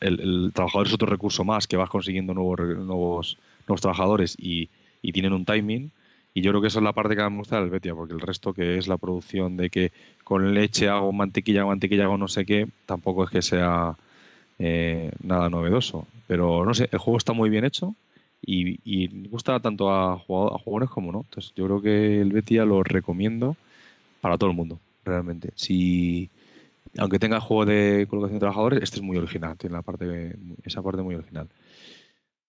El, 0.00 0.52
trabajador 0.52 0.86
es 0.86 0.92
otro 0.92 1.08
recurso 1.08 1.42
más 1.42 1.66
que 1.66 1.78
vas 1.78 1.88
consiguiendo 1.88 2.34
nuevos, 2.34 2.58
nuevos, 2.76 3.38
trabajadores 3.80 4.36
y, 4.38 4.68
tienen 5.00 5.32
un 5.32 5.46
timing. 5.46 5.92
Y 6.34 6.42
yo 6.42 6.50
creo 6.50 6.60
que 6.60 6.68
esa 6.68 6.80
es 6.80 6.84
la 6.84 6.92
parte 6.92 7.16
que 7.16 7.22
me 7.22 7.38
gusta 7.38 7.58
del 7.58 7.70
Betia, 7.70 7.94
porque 7.94 8.12
el 8.12 8.20
resto 8.20 8.52
que 8.52 8.76
es 8.76 8.86
la 8.86 8.98
producción 8.98 9.56
de 9.56 9.70
que 9.70 9.92
con 10.24 10.52
leche 10.52 10.90
hago 10.90 11.10
mantequilla, 11.10 11.60
hago 11.60 11.70
mantequilla, 11.70 12.04
hago 12.04 12.18
no 12.18 12.28
sé 12.28 12.44
qué, 12.44 12.68
tampoco 12.84 13.24
es 13.24 13.30
que 13.30 13.40
sea 13.40 13.96
eh, 14.58 15.10
nada 15.22 15.48
novedoso. 15.48 16.06
Pero 16.26 16.66
no 16.66 16.74
sé, 16.74 16.90
el 16.92 16.98
juego 16.98 17.16
está 17.16 17.32
muy 17.32 17.48
bien 17.48 17.64
hecho 17.64 17.94
y, 18.46 19.28
gusta 19.28 19.58
tanto 19.60 19.90
a, 19.90 20.18
jugadores, 20.18 20.90
como 20.90 21.12
no. 21.12 21.20
Entonces 21.22 21.52
yo 21.56 21.64
creo 21.66 21.80
que 21.82 22.20
el 22.20 22.32
Betia 22.32 22.64
lo 22.64 22.82
recomiendo 22.82 23.56
para 24.20 24.38
todo 24.38 24.50
el 24.50 24.56
mundo, 24.56 24.78
realmente. 25.04 25.50
Si 25.54 26.28
aunque 26.98 27.18
tenga 27.18 27.40
juego 27.40 27.66
de 27.66 28.06
colocación 28.08 28.36
de 28.36 28.40
trabajadores, 28.40 28.82
este 28.82 28.96
es 28.96 29.02
muy 29.02 29.16
original, 29.16 29.56
tiene 29.56 29.74
la 29.74 29.82
parte 29.82 30.36
esa 30.64 30.82
parte 30.82 31.02
muy 31.02 31.14
original. 31.14 31.48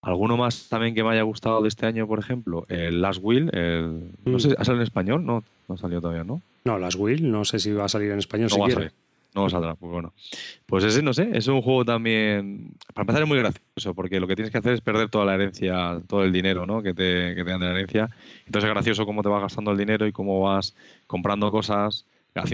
Alguno 0.01 0.37
más 0.37 0.69
también 0.69 0.93
que 0.93 1.03
me 1.03 1.09
haya 1.09 1.23
gustado 1.23 1.63
de 1.63 1.67
este 1.67 1.87
año, 1.87 2.05
por 2.05 2.19
ejemplo, 2.19 2.65
el 2.69 3.01
Last 3.01 3.19
Will, 3.23 3.49
el, 3.53 4.11
no 4.25 4.37
Mm. 4.37 4.39
sé, 4.39 4.55
¿ha 4.57 4.63
salido 4.63 4.81
en 4.81 4.87
español? 4.87 5.25
No, 5.25 5.43
no 5.67 5.75
ha 5.75 5.77
salido 5.79 5.99
todavía, 6.01 6.23
¿no? 6.23 6.41
No, 6.65 6.77
las 6.77 6.95
Will, 6.95 7.31
no 7.31 7.43
sé 7.43 7.57
si 7.57 7.71
va 7.71 7.85
a 7.85 7.89
salir 7.89 8.11
en 8.11 8.19
español 8.19 8.49
No 8.51 8.59
va 8.59 8.65
a 8.65 8.69
siquiera. 8.69 8.91
salir. 8.91 9.04
No 9.35 9.49
saldrá, 9.49 9.75
pues 9.75 9.91
bueno. 9.91 10.13
Pues 10.65 10.85
ese, 10.85 11.01
no 11.03 11.13
sé, 11.13 11.29
es 11.33 11.47
un 11.47 11.61
juego 11.61 11.83
también. 11.83 12.73
Para 12.93 13.03
empezar, 13.03 13.21
es 13.23 13.27
muy 13.27 13.37
gracioso, 13.37 13.93
porque 13.93 14.19
lo 14.19 14.27
que 14.27 14.35
tienes 14.35 14.51
que 14.51 14.59
hacer 14.59 14.73
es 14.73 14.81
perder 14.81 15.09
toda 15.09 15.25
la 15.25 15.35
herencia, 15.35 16.01
todo 16.07 16.23
el 16.23 16.31
dinero, 16.31 16.65
¿no? 16.65 16.81
Que 16.81 16.93
te, 16.93 17.35
que 17.35 17.43
te 17.43 17.49
dan 17.51 17.59
de 17.59 17.65
la 17.65 17.73
herencia. 17.73 18.09
Entonces 18.45 18.69
es 18.69 18.73
gracioso 18.73 19.05
cómo 19.05 19.21
te 19.21 19.29
vas 19.29 19.41
gastando 19.41 19.71
el 19.71 19.77
dinero 19.77 20.07
y 20.07 20.13
cómo 20.13 20.41
vas 20.41 20.73
comprando 21.05 21.51
cosas 21.51 22.05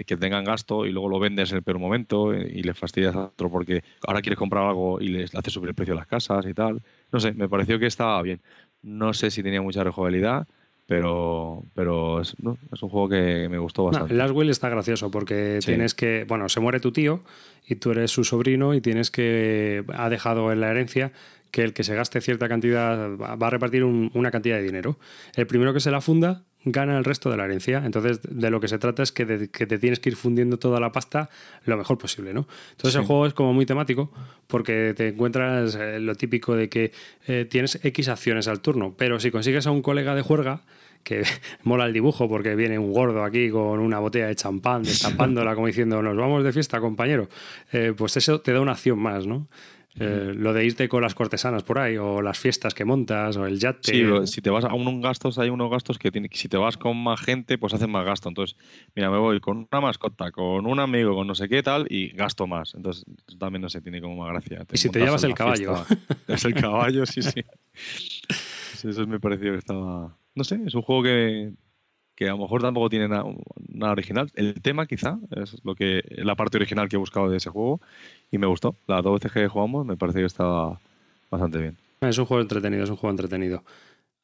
que 0.05 0.15
tengan 0.15 0.43
gasto 0.43 0.85
y 0.85 0.91
luego 0.91 1.09
lo 1.09 1.19
vendes 1.19 1.51
en 1.51 1.57
el 1.57 1.63
peor 1.63 1.79
momento 1.79 2.35
y 2.35 2.61
le 2.61 2.73
fastidias 2.75 3.15
a 3.15 3.25
otro 3.25 3.49
porque 3.49 3.83
ahora 4.05 4.21
quieres 4.21 4.37
comprar 4.37 4.63
algo 4.63 5.01
y 5.01 5.07
les 5.07 5.33
hace 5.33 5.49
subir 5.49 5.69
el 5.69 5.75
precio 5.75 5.95
de 5.95 5.99
las 5.99 6.07
casas 6.07 6.45
y 6.45 6.53
tal. 6.53 6.83
No 7.11 7.19
sé, 7.19 7.33
me 7.33 7.49
pareció 7.49 7.79
que 7.79 7.87
estaba 7.87 8.21
bien. 8.21 8.41
No 8.83 9.13
sé 9.13 9.31
si 9.31 9.41
tenía 9.41 9.61
mucha 9.61 9.83
rejugabilidad, 9.83 10.47
pero, 10.95 11.63
pero 11.73 12.19
es, 12.19 12.35
no, 12.43 12.57
es 12.69 12.83
un 12.83 12.89
juego 12.89 13.07
que 13.07 13.47
me 13.49 13.57
gustó 13.57 13.83
No, 13.83 13.87
bastante. 13.91 14.11
el 14.11 14.17
Last 14.17 14.33
Will 14.35 14.49
está 14.49 14.67
gracioso 14.67 15.09
porque 15.09 15.59
Sí. 15.61 15.67
tienes 15.67 15.95
que, 15.95 16.25
bueno, 16.27 16.49
se 16.49 16.59
muere 16.59 16.81
tu 16.81 16.91
tío 16.91 17.21
y 17.65 17.75
tú 17.75 17.91
eres 17.91 18.11
su 18.11 18.25
sobrino 18.25 18.73
y 18.73 18.81
tienes 18.81 19.09
que, 19.09 19.85
ha 19.93 20.09
dejado 20.09 20.51
en 20.51 20.59
la 20.59 20.69
herencia 20.69 21.13
que 21.49 21.63
el 21.63 21.71
que 21.73 21.85
se 21.85 21.95
gaste 21.95 22.19
cierta 22.19 22.49
cantidad 22.49 23.15
va 23.17 23.35
va 23.35 23.47
a 23.47 23.49
repartir 23.49 23.85
un- 23.85 24.11
una 24.13 24.31
cantidad 24.31 24.57
de 24.57 24.63
dinero. 24.63 24.97
El 25.35 25.47
primero 25.47 25.73
que 25.73 25.79
se 25.79 25.91
la 25.91 26.01
funda 26.01 26.43
gana 26.63 26.97
el 26.97 27.03
resto 27.03 27.29
de 27.31 27.37
la 27.37 27.45
herencia. 27.45 27.81
Entonces, 27.85 28.19
de 28.23 28.49
lo 28.51 28.59
que 28.59 28.67
se 28.67 28.77
trata 28.77 29.01
es 29.03 29.11
que, 29.11 29.25
de- 29.25 29.49
que 29.49 29.65
te 29.65 29.77
tienes 29.79 29.99
que 29.99 30.09
ir 30.09 30.15
fundiendo 30.15 30.57
toda 30.59 30.79
la 30.79 30.91
pasta 30.91 31.29
lo 31.65 31.77
mejor 31.77 31.97
posible, 31.97 32.33
¿no? 32.33 32.47
Entonces, 32.71 32.99
el 32.99 33.05
juego 33.07 33.25
es 33.25 33.33
como 33.33 33.53
muy 33.53 33.65
temático 33.65 34.11
porque 34.47 34.93
te 34.95 35.07
encuentras 35.09 35.75
eh, 35.75 35.99
lo 35.99 36.15
típico 36.15 36.55
de 36.55 36.69
que 36.69 36.91
eh, 37.27 37.45
tienes 37.49 37.79
X 37.83 38.09
acciones 38.09 38.47
al 38.47 38.59
turno, 38.61 38.93
pero 38.97 39.19
si 39.19 39.31
consigues 39.31 39.65
a 39.67 39.71
un 39.71 39.81
colega 39.81 40.13
de 40.15 40.21
juerga, 40.21 40.61
que 41.03 41.23
mola 41.63 41.85
el 41.87 41.93
dibujo 41.93 42.29
porque 42.29 42.53
viene 42.55 42.77
un 42.77 42.93
gordo 42.93 43.23
aquí 43.23 43.49
con 43.49 43.79
una 43.79 43.97
botella 43.97 44.27
de 44.27 44.35
champán 44.35 44.83
destapándola 44.83 45.55
como 45.55 45.65
diciendo 45.65 45.99
nos 46.03 46.15
vamos 46.15 46.43
de 46.43 46.53
fiesta 46.53 46.79
compañero 46.79 47.27
Eh, 47.71 47.93
pues 47.97 48.17
eso 48.17 48.39
te 48.41 48.53
da 48.53 48.61
una 48.61 48.73
acción 48.73 48.99
más 48.99 49.25
no 49.25 49.47
Eh, 49.99 50.33
lo 50.35 50.53
de 50.53 50.65
irte 50.65 50.87
con 50.87 51.01
las 51.01 51.13
cortesanas 51.13 51.63
por 51.63 51.77
ahí 51.77 51.97
o 51.97 52.21
las 52.21 52.39
fiestas 52.39 52.73
que 52.73 52.85
montas 52.85 53.35
o 53.35 53.45
el 53.45 53.59
yate 53.59 53.91
Sí, 53.91 54.03
si 54.25 54.41
te 54.41 54.49
vas 54.49 54.63
a 54.63 54.73
unos 54.73 55.01
gastos, 55.01 55.37
hay 55.37 55.49
unos 55.49 55.69
gastos 55.69 55.99
que 55.99 56.11
tiene, 56.11 56.29
si 56.31 56.47
te 56.47 56.55
vas 56.55 56.77
con 56.77 56.95
más 56.95 57.19
gente, 57.19 57.57
pues 57.57 57.73
hacen 57.73 57.91
más 57.91 58.05
gasto. 58.05 58.29
Entonces, 58.29 58.57
mira, 58.95 59.11
me 59.11 59.17
voy 59.17 59.41
con 59.41 59.67
una 59.69 59.81
mascota, 59.81 60.31
con 60.31 60.65
un 60.65 60.79
amigo, 60.79 61.13
con 61.13 61.27
no 61.27 61.35
sé 61.35 61.49
qué 61.49 61.61
tal, 61.61 61.87
y 61.89 62.09
gasto 62.09 62.47
más. 62.47 62.73
Entonces, 62.73 63.03
también 63.37 63.61
no 63.61 63.69
se 63.69 63.81
tiene 63.81 63.99
como 63.99 64.15
más 64.15 64.29
gracia. 64.29 64.65
Y 64.71 64.77
si 64.77 64.89
te 64.89 64.99
llevas 64.99 65.23
el 65.25 65.33
caballo. 65.33 65.85
llevas 66.25 66.45
el 66.45 66.53
caballo, 66.53 67.05
sí, 67.05 67.21
sí. 67.21 67.43
Sí, 68.29 68.89
Eso 68.89 69.05
me 69.05 69.19
pareció 69.19 69.51
que 69.51 69.57
estaba. 69.57 70.17
No 70.35 70.43
sé, 70.45 70.59
es 70.65 70.73
un 70.73 70.81
juego 70.83 71.03
que, 71.03 71.51
que 72.21 72.27
a 72.29 72.33
lo 72.33 72.37
mejor 72.37 72.61
tampoco 72.61 72.87
tiene 72.87 73.07
na- 73.07 73.23
nada 73.67 73.93
original. 73.93 74.29
El 74.35 74.61
tema, 74.61 74.85
quizá, 74.85 75.17
es 75.35 75.57
lo 75.63 75.73
que 75.73 76.03
la 76.17 76.35
parte 76.35 76.57
original 76.57 76.87
que 76.87 76.95
he 76.95 76.99
buscado 76.99 77.27
de 77.31 77.37
ese 77.37 77.49
juego, 77.49 77.81
y 78.29 78.37
me 78.37 78.45
gustó. 78.45 78.75
Las 78.85 79.01
dos 79.03 79.13
veces 79.15 79.31
que 79.31 79.47
jugamos, 79.47 79.87
me 79.87 79.97
parece 79.97 80.19
que 80.19 80.25
estaba 80.25 80.79
bastante 81.31 81.57
bien. 81.57 81.77
es 82.01 82.15
un 82.19 82.25
juego 82.25 82.41
entretenido 82.41 82.83
es 82.83 82.91
un 82.91 82.95
juego 82.97 83.09
entretenido 83.09 83.63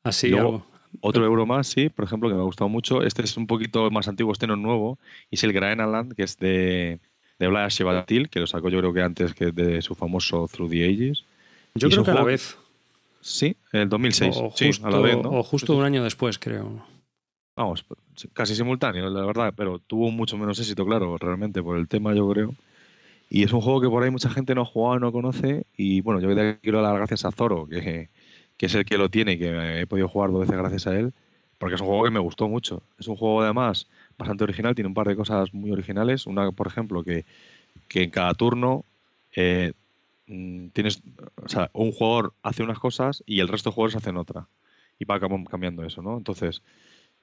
así 0.04 0.30
Luego- 0.30 0.48
algo 0.48 0.66
Otro 1.02 1.26
euro 1.26 1.48
más, 1.48 1.66
sí, 1.66 1.90
por 1.90 2.06
ejemplo, 2.06 2.30
que 2.30 2.36
me 2.36 2.42
ha 2.42 2.44
gustado 2.46 2.70
mucho. 2.70 3.02
Este 3.02 3.24
es 3.24 3.36
un 3.36 3.48
poquito 3.48 3.90
más 3.90 4.08
antiguo, 4.08 4.32
este 4.32 4.46
no 4.46 4.54
es 4.54 4.60
nuevo. 4.60 5.00
Y 5.32 5.36
es 5.36 5.44
el 5.44 5.54
Graenaland, 5.54 6.14
que 6.14 6.22
es 6.22 6.38
de, 6.38 7.00
de 7.40 7.48
Blas 7.48 7.76
que 8.30 8.40
lo 8.40 8.46
sacó 8.46 8.70
yo 8.70 8.78
creo 8.78 8.94
que 8.94 9.02
antes 9.02 9.34
que 9.34 9.52
de 9.52 9.82
su 9.82 9.96
famoso 9.96 10.48
Through 10.48 10.70
the 10.70 10.86
Ages. 10.86 11.24
yo 11.74 11.88
y 11.88 11.92
creo 11.92 12.04
que 12.04 12.12
a 12.12 12.14
la 12.14 12.24
vez 12.24 12.58
Sí, 13.22 13.58
en 13.74 13.82
el 13.82 13.90
2006. 13.90 14.38
o 14.38 14.52
sí, 14.56 14.68
justo, 14.68 14.86
a 14.88 14.92
la 14.92 15.00
vez, 15.00 15.18
¿no? 15.18 15.32
o 15.32 15.42
justo 15.44 15.76
un 15.76 15.84
año 15.84 16.04
después 16.04 16.38
creo 16.38 16.86
Vamos, 17.58 17.86
casi 18.34 18.56
simultáneo, 18.56 19.10
la 19.10 19.26
verdad, 19.26 19.54
pero 19.58 19.80
tuvo 19.80 20.12
mucho 20.12 20.38
menos 20.38 20.60
éxito, 20.60 20.86
claro, 20.86 21.18
realmente, 21.18 21.64
por 21.64 21.78
el 21.78 21.90
tema, 21.90 22.14
yo 22.16 22.30
creo. 22.30 22.56
Y 23.30 23.44
es 23.44 23.54
un 23.54 23.62
juego 23.62 23.82
que 23.82 23.90
por 23.90 24.04
ahí 24.04 24.12
mucha 24.12 24.30
gente 24.30 24.56
no 24.56 24.62
ha 24.64 24.66
jugado, 24.66 25.00
no 25.00 25.12
conoce. 25.14 25.66
Y 25.78 26.02
bueno, 26.02 26.22
yo 26.22 26.30
quiero 26.62 26.82
dar 26.82 26.92
las 26.94 26.98
gracias 27.00 27.26
a 27.26 27.32
Zoro, 27.32 27.68
que, 27.68 28.10
que 28.58 28.68
es 28.68 28.76
el 28.76 28.86
que 28.86 28.98
lo 28.98 29.10
tiene 29.10 29.34
y 29.34 29.40
que 29.40 29.82
he 29.82 29.88
podido 29.88 30.10
jugar 30.10 30.32
dos 30.32 30.42
veces 30.42 30.58
gracias 30.58 30.88
a 30.88 30.98
él, 31.00 31.14
porque 31.60 31.76
es 31.76 31.82
un 31.82 31.88
juego 31.88 32.06
que 32.06 32.12
me 32.12 32.20
gustó 32.20 32.48
mucho. 32.50 32.84
Es 33.00 33.08
un 33.08 33.18
juego 33.18 33.42
además 33.44 33.88
bastante 34.18 34.44
original, 34.46 34.76
tiene 34.76 34.90
un 34.90 34.96
par 34.96 35.08
de 35.08 35.16
cosas 35.18 35.54
muy 35.54 35.72
originales. 35.72 36.28
Una, 36.28 36.52
por 36.52 36.68
ejemplo, 36.68 37.04
que, 37.04 37.26
que 37.88 38.04
en 38.04 38.10
cada 38.10 38.34
turno 38.34 38.86
eh, 39.36 39.74
mm, 40.28 40.70
tienes, 40.70 41.02
o 41.44 41.50
sea, 41.50 41.70
un 41.74 41.92
jugador 41.92 42.34
hace 42.44 42.64
unas 42.64 42.80
cosas 42.80 43.24
y 43.26 43.40
el 43.40 43.48
resto 43.48 43.70
de 43.70 43.76
jugadores 43.76 43.98
hacen 43.98 44.18
otra. 44.18 44.48
Y 45.00 45.06
va 45.06 45.20
cam- 45.20 45.46
cambiando 45.48 45.84
eso, 45.86 46.02
¿no? 46.02 46.18
Entonces, 46.18 46.62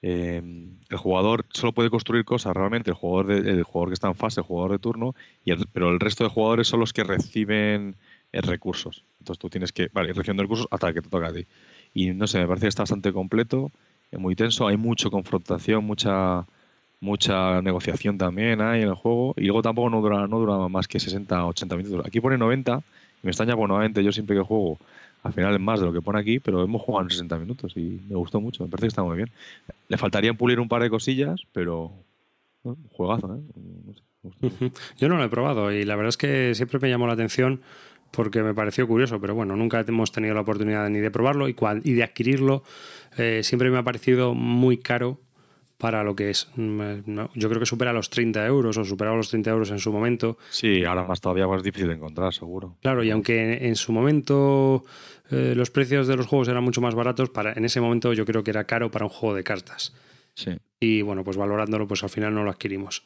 eh, 0.03 0.43
el 0.91 0.97
jugador 0.99 1.47
solo 1.51 1.73
puede 1.73 1.91
construir 1.91 2.25
cosas 2.25 2.55
realmente, 2.55 2.91
el 2.91 2.97
jugador, 2.97 3.27
de- 3.43 3.51
el 3.51 3.63
jugador 3.63 3.89
que 3.91 3.95
está 3.95 4.09
en 4.09 4.15
fase, 4.15 4.41
el 4.41 4.47
jugador 4.47 4.73
de 4.73 4.79
turno, 4.79 5.15
y 5.45 5.51
el- 5.53 5.67
pero 5.73 5.91
el 5.91 6.01
resto 6.01 6.25
de 6.25 6.31
jugadores 6.31 6.69
son 6.69 6.81
los 6.81 6.93
que 6.93 7.05
reciben 7.05 7.97
eh, 8.33 8.41
recursos. 8.41 9.05
Entonces 9.21 9.39
tú 9.41 9.49
tienes 9.49 9.73
que, 9.73 9.89
vale, 9.93 10.11
ir 10.11 10.17
recibiendo 10.17 10.43
recursos 10.43 10.67
hasta 10.71 10.93
que 10.93 11.01
te 11.03 11.09
toca 11.09 11.29
a 11.29 11.33
ti. 11.33 11.47
Y 11.95 12.11
no 12.11 12.27
sé, 12.27 12.41
me 12.41 12.47
parece 12.49 12.65
que 12.65 12.69
está 12.69 12.83
bastante 12.83 13.13
completo, 13.13 13.71
es 14.11 14.19
muy 14.19 14.35
tenso, 14.37 14.67
hay 14.67 14.77
mucha 14.77 15.09
confrontación, 15.11 15.85
mucha 15.85 16.45
mucha 17.01 17.61
negociación 17.63 18.17
también 18.19 18.61
hay 18.61 18.83
en 18.83 18.89
el 18.89 18.95
juego 18.95 19.35
y 19.37 19.43
luego 19.45 19.63
tampoco 19.63 19.91
no 19.91 20.01
dura, 20.01 20.27
no 20.27 20.39
dura 20.39 20.69
más 20.69 20.89
que 20.89 20.99
60 21.01 21.45
80 21.47 21.77
minutos. 21.77 22.05
Aquí 22.07 22.21
pone 22.21 22.39
90 22.39 22.81
y 23.23 23.27
me 23.27 23.31
extraña 23.31 23.57
por 23.57 23.69
90, 23.69 24.01
yo 24.01 24.13
siempre 24.13 24.37
que 24.37 24.43
juego 24.43 24.79
al 25.25 25.33
final 25.33 25.55
es 25.55 25.61
más 25.61 25.81
de 25.81 25.87
lo 25.87 25.93
que 25.93 26.01
pone 26.01 26.21
aquí, 26.21 26.39
pero 26.39 26.63
hemos 26.63 26.81
jugado 26.83 27.05
en 27.07 27.11
60 27.11 27.39
minutos 27.39 27.73
y 27.77 28.01
me 28.09 28.15
gustó 28.17 28.41
mucho, 28.41 28.63
me 28.63 28.71
parece 28.71 28.85
que 28.85 28.89
está 28.89 29.03
muy 29.03 29.17
bien. 29.17 29.31
Le 29.89 29.97
faltarían 29.99 30.37
pulir 30.37 30.61
un 30.61 30.69
par 30.69 30.83
de 30.83 30.91
cosillas, 30.91 31.41
pero 31.53 31.91
bueno, 32.63 32.79
juegazo, 32.93 33.35
¿eh? 33.37 33.91
Yo 34.97 35.09
no 35.09 35.17
lo 35.17 35.25
he 35.25 35.29
probado 35.29 35.73
y 35.73 35.85
la 35.85 35.97
verdad 35.97 36.11
es 36.11 36.17
que 36.17 36.55
siempre 36.55 36.79
me 36.81 36.89
llamó 36.89 37.07
la 37.07 37.13
atención 37.15 37.61
porque 38.11 38.43
me 38.43 38.55
pareció 38.55 38.87
curioso, 38.87 39.21
pero 39.21 39.35
bueno, 39.35 39.57
nunca 39.57 39.81
hemos 39.87 40.13
tenido 40.13 40.35
la 40.35 40.43
oportunidad 40.43 40.89
ni 40.89 41.01
de 41.01 41.11
probarlo 41.11 41.49
y, 41.49 41.55
cual- 41.55 41.81
y 41.85 41.93
de 41.95 42.05
adquirirlo. 42.05 42.63
Eh, 43.19 43.41
siempre 43.43 43.71
me 43.71 43.79
ha 43.79 43.83
parecido 43.83 44.35
muy 44.35 44.79
caro 44.79 45.19
para 45.79 46.03
lo 46.05 46.15
que 46.15 46.31
es. 46.31 46.49
Mm, 46.57 46.81
eh, 46.81 47.03
yo 47.35 47.49
creo 47.49 47.61
que 47.61 47.67
supera 47.67 47.93
los 47.93 48.11
30 48.11 48.47
euros 48.47 48.77
o 48.77 48.85
superaba 48.85 49.17
los 49.17 49.29
30 49.29 49.51
euros 49.51 49.71
en 49.71 49.79
su 49.79 49.93
momento. 49.93 50.39
Sí, 50.51 50.85
ahora 50.85 51.05
más 51.05 51.21
todavía 51.21 51.47
más 51.47 51.63
difícil 51.63 51.89
de 51.89 51.95
encontrar, 51.95 52.33
seguro. 52.33 52.77
Claro, 52.83 53.03
y 53.03 53.11
aunque 53.11 53.41
en, 53.41 53.67
en 53.67 53.77
su 53.77 53.93
momento 53.93 54.85
eh, 55.31 55.55
los 55.57 55.71
precios 55.71 56.07
de 56.07 56.17
los 56.17 56.27
juegos 56.27 56.49
eran 56.49 56.65
mucho 56.65 56.81
más 56.81 56.95
baratos, 56.95 57.31
para, 57.31 57.53
en 57.53 57.65
ese 57.65 57.81
momento 57.81 58.13
yo 58.13 58.25
creo 58.25 58.45
que 58.45 58.51
era 58.51 58.65
caro 58.65 58.91
para 58.91 59.07
un 59.07 59.11
juego 59.11 59.35
de 59.35 59.45
cartas. 59.45 59.95
Sí. 60.35 60.53
Y 60.81 61.03
bueno, 61.03 61.25
pues 61.25 61.37
valorándolo, 61.37 61.87
pues 61.87 62.03
al 62.03 62.11
final 62.11 62.35
no 62.35 62.45
lo 62.45 62.51
adquirimos. 62.51 63.05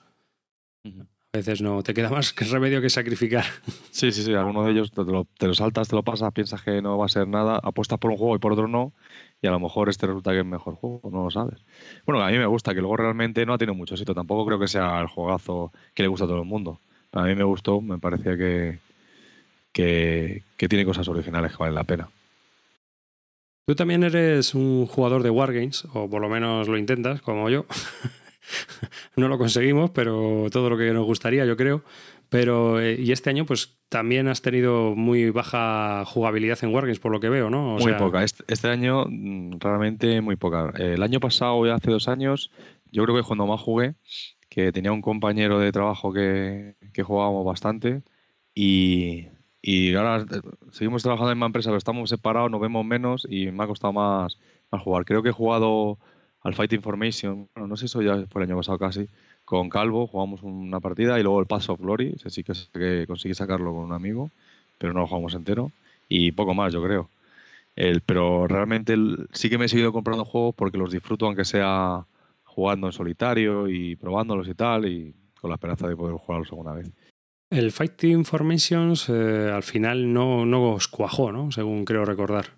A 0.84 1.36
veces 1.36 1.60
no 1.60 1.82
te 1.82 1.92
queda 1.92 2.08
más 2.08 2.32
que 2.32 2.44
remedio 2.46 2.80
que 2.80 2.90
sacrificar. 2.90 3.44
Sí, 3.90 4.12
sí, 4.12 4.22
sí. 4.22 4.32
Algunos 4.32 4.64
de 4.64 4.72
ellos 4.72 4.92
te 4.92 5.02
lo, 5.02 5.26
te 5.38 5.48
lo 5.48 5.54
saltas, 5.54 5.88
te 5.88 5.96
lo 5.96 6.04
pasas, 6.04 6.32
piensas 6.32 6.62
que 6.62 6.80
no 6.80 6.96
va 6.98 7.06
a 7.06 7.08
ser 7.08 7.26
nada, 7.26 7.58
apuestas 7.60 7.98
por 7.98 8.12
un 8.12 8.16
juego 8.16 8.36
y 8.36 8.38
por 8.38 8.52
otro 8.52 8.68
no, 8.68 8.94
y 9.40 9.46
a 9.46 9.50
lo 9.50 9.60
mejor 9.60 9.88
este 9.88 10.06
resulta 10.06 10.32
que 10.32 10.40
es 10.40 10.46
mejor 10.46 10.74
juego, 10.74 11.00
no 11.10 11.24
lo 11.24 11.30
sabes. 11.30 11.64
Bueno, 12.04 12.22
a 12.22 12.30
mí 12.30 12.38
me 12.38 12.46
gusta, 12.46 12.74
que 12.74 12.80
luego 12.80 12.96
realmente 12.96 13.46
no 13.46 13.54
ha 13.54 13.58
tenido 13.58 13.74
mucho 13.74 13.94
éxito. 13.94 14.14
Tampoco 14.14 14.46
creo 14.46 14.58
que 14.58 14.68
sea 14.68 15.00
el 15.00 15.06
juegazo 15.06 15.72
que 15.94 16.02
le 16.02 16.08
gusta 16.08 16.24
a 16.24 16.28
todo 16.28 16.38
el 16.38 16.44
mundo. 16.44 16.80
A 17.12 17.22
mí 17.22 17.34
me 17.34 17.44
gustó, 17.44 17.80
me 17.80 17.98
parecía 17.98 18.36
que, 18.36 18.80
que, 19.72 20.42
que 20.56 20.68
tiene 20.68 20.84
cosas 20.84 21.06
originales 21.08 21.52
que 21.52 21.58
valen 21.58 21.74
la 21.74 21.84
pena. 21.84 22.08
Tú 23.66 23.74
también 23.74 24.02
eres 24.02 24.54
un 24.54 24.86
jugador 24.86 25.22
de 25.22 25.30
Wargames, 25.30 25.84
o 25.92 26.08
por 26.08 26.22
lo 26.22 26.28
menos 26.28 26.68
lo 26.68 26.78
intentas, 26.78 27.20
como 27.20 27.50
yo. 27.50 27.66
no 29.16 29.28
lo 29.28 29.38
conseguimos, 29.38 29.90
pero 29.90 30.46
todo 30.50 30.70
lo 30.70 30.78
que 30.78 30.90
nos 30.92 31.04
gustaría, 31.04 31.44
yo 31.44 31.56
creo. 31.56 31.82
Pero, 32.30 32.80
eh, 32.80 32.96
y 32.98 33.12
este 33.12 33.30
año, 33.30 33.46
pues 33.46 33.78
también 33.88 34.28
has 34.28 34.42
tenido 34.42 34.94
muy 34.94 35.30
baja 35.30 36.04
jugabilidad 36.04 36.58
en 36.62 36.74
Wargames, 36.74 37.00
por 37.00 37.10
lo 37.10 37.20
que 37.20 37.30
veo, 37.30 37.48
¿no? 37.48 37.76
O 37.76 37.78
muy 37.78 37.84
sea, 37.84 37.96
poca. 37.96 38.22
Este, 38.22 38.44
este 38.48 38.68
año 38.68 39.06
mm, 39.08 39.58
realmente 39.60 40.20
muy 40.20 40.36
poca. 40.36 40.72
El 40.76 41.02
año 41.02 41.20
pasado, 41.20 41.64
ya 41.66 41.74
hace 41.74 41.90
dos 41.90 42.08
años, 42.08 42.50
yo 42.92 43.04
creo 43.04 43.16
que 43.16 43.22
cuando 43.22 43.46
más 43.46 43.60
jugué, 43.60 43.94
que 44.48 44.72
tenía 44.72 44.92
un 44.92 45.02
compañero 45.02 45.58
de 45.58 45.72
trabajo 45.72 46.12
que, 46.12 46.74
que 46.92 47.02
jugábamos 47.02 47.44
bastante 47.44 48.02
y, 48.54 49.28
y 49.62 49.94
ahora 49.94 50.24
eh, 50.30 50.40
seguimos 50.70 51.02
trabajando 51.02 51.30
en 51.30 51.30
la 51.30 51.34
misma 51.36 51.46
empresa, 51.46 51.70
pero 51.70 51.78
estamos 51.78 52.10
separados, 52.10 52.50
nos 52.50 52.60
vemos 52.60 52.84
menos 52.84 53.26
y 53.28 53.50
me 53.50 53.64
ha 53.64 53.66
costado 53.66 53.92
más, 53.92 54.38
más 54.70 54.82
jugar. 54.82 55.04
Creo 55.04 55.22
que 55.22 55.30
he 55.30 55.32
jugado 55.32 55.98
al 56.40 56.54
Fight 56.54 56.72
Information, 56.72 57.48
bueno, 57.54 57.68
no 57.68 57.76
sé 57.76 57.82
si 57.82 57.86
eso 57.86 58.02
ya 58.02 58.26
fue 58.28 58.42
el 58.42 58.48
año 58.48 58.56
pasado 58.56 58.78
casi, 58.78 59.08
con 59.48 59.70
Calvo, 59.70 60.06
jugamos 60.06 60.42
una 60.42 60.78
partida 60.78 61.18
y 61.18 61.22
luego 61.22 61.40
el 61.40 61.46
Pass 61.46 61.70
of 61.70 61.80
Glory, 61.80 62.12
ese 62.16 62.28
sí 62.28 62.44
que, 62.44 62.52
que 62.70 63.06
conseguí 63.06 63.32
sacarlo 63.34 63.72
con 63.72 63.84
un 63.84 63.94
amigo, 63.94 64.30
pero 64.76 64.92
no 64.92 65.00
lo 65.00 65.06
jugamos 65.06 65.32
entero 65.32 65.72
y 66.06 66.32
poco 66.32 66.52
más, 66.52 66.70
yo 66.70 66.82
creo. 66.82 67.08
El, 67.74 68.02
pero 68.02 68.46
realmente 68.46 68.92
el- 68.92 69.26
sí 69.32 69.48
que 69.48 69.56
me 69.56 69.64
he 69.64 69.68
seguido 69.70 69.90
comprando 69.90 70.26
juegos 70.26 70.54
porque 70.54 70.76
los 70.76 70.92
disfruto 70.92 71.24
aunque 71.24 71.46
sea 71.46 72.04
jugando 72.44 72.88
en 72.88 72.92
solitario 72.92 73.68
y 73.68 73.96
probándolos 73.96 74.46
y 74.48 74.54
tal 74.54 74.84
y 74.84 75.14
con 75.40 75.48
la 75.48 75.54
esperanza 75.54 75.88
de 75.88 75.96
poder 75.96 76.16
jugarlos 76.16 76.50
alguna 76.50 76.74
vez. 76.74 76.90
El 77.48 77.72
Fighting 77.72 78.26
Formations 78.26 79.08
eh, 79.08 79.50
al 79.50 79.62
final 79.62 80.12
no, 80.12 80.44
no 80.44 80.72
os 80.72 80.88
cuajó, 80.88 81.32
¿no? 81.32 81.50
Según 81.52 81.86
creo 81.86 82.04
recordar. 82.04 82.48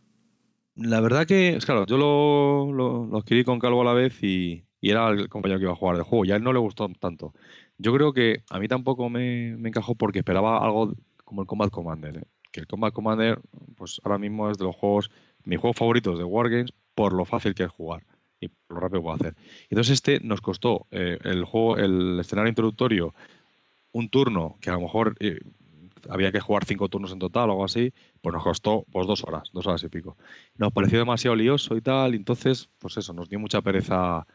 La 0.75 1.01
verdad 1.01 1.25
que, 1.25 1.57
claro, 1.65 1.87
yo 1.87 1.97
lo, 1.97 2.73
lo, 2.73 3.17
adquirí 3.17 3.45
con 3.45 3.61
Calvo 3.61 3.83
a 3.83 3.85
la 3.85 3.93
vez 3.93 4.21
y, 4.25 4.65
era 4.89 5.09
el 5.11 5.29
compañero 5.29 5.59
que 5.59 5.65
iba 5.65 5.73
a 5.73 5.77
jugar 5.77 5.97
el 5.97 6.03
juego. 6.03 6.25
Y 6.25 6.33
a 6.33 6.37
él 6.37 6.43
no 6.43 6.53
le 6.53 6.59
gustó 6.59 6.89
tanto. 6.99 7.35
Yo 7.79 7.93
creo 7.93 8.13
que 8.13 8.43
a 8.51 8.59
mí 8.59 8.69
tampoco 8.69 9.11
me, 9.11 9.57
me 9.57 9.69
encajó 9.69 9.95
porque 9.95 10.21
esperaba 10.21 10.65
algo 10.65 10.95
como 11.25 11.43
el 11.43 11.47
Combat 11.47 11.71
Commander. 11.71 12.17
¿eh? 12.17 12.25
Que 12.51 12.61
el 12.61 12.67
Combat 12.67 12.93
Commander, 12.93 13.41
pues 13.77 14.01
ahora 14.05 14.19
mismo 14.19 14.51
es 14.51 14.59
de 14.59 14.65
los 14.65 14.75
juegos, 14.77 15.11
mis 15.45 15.59
juegos 15.59 15.77
favoritos 15.77 16.19
de 16.19 16.25
Wargames 16.25 16.73
por 16.95 17.13
lo 17.13 17.25
fácil 17.25 17.55
que 17.55 17.65
es 17.65 17.71
jugar 17.71 18.05
y 18.41 18.49
por 18.49 18.77
lo 18.77 18.81
rápido 18.81 19.01
que 19.01 19.05
puedo 19.05 19.17
hacer. 19.17 19.35
Entonces 19.69 19.95
este 19.95 20.21
nos 20.21 20.41
costó 20.41 20.87
eh, 20.91 21.19
el 21.23 21.45
juego, 21.45 21.77
el 21.77 22.19
escenario 22.21 22.49
introductorio, 22.49 23.15
un 23.93 24.09
turno 24.09 24.57
que 24.61 24.71
a 24.71 24.75
lo 24.75 24.81
mejor 24.81 25.17
eh, 25.21 25.41
había 26.09 26.33
que 26.33 26.41
jugar 26.41 26.65
cinco 26.65 26.89
turnos 26.89 27.13
en 27.13 27.19
total 27.19 27.51
o 27.51 27.53
algo 27.53 27.65
así, 27.65 27.93
pues 28.21 28.33
nos 28.33 28.43
costó 28.43 28.85
pues 28.91 29.07
dos 29.07 29.25
horas, 29.25 29.51
dos 29.53 29.67
horas 29.67 29.83
y 29.83 29.89
pico. 29.89 30.17
Nos 30.57 30.73
pareció 30.73 30.99
demasiado 30.99 31.37
lioso 31.37 31.77
y 31.77 31.81
tal, 31.81 32.15
y 32.15 32.17
entonces, 32.17 32.69
pues 32.79 32.97
eso, 32.97 33.13
nos 33.13 33.29
dio 33.29 33.39
mucha 33.39 33.61
pereza 33.61 34.27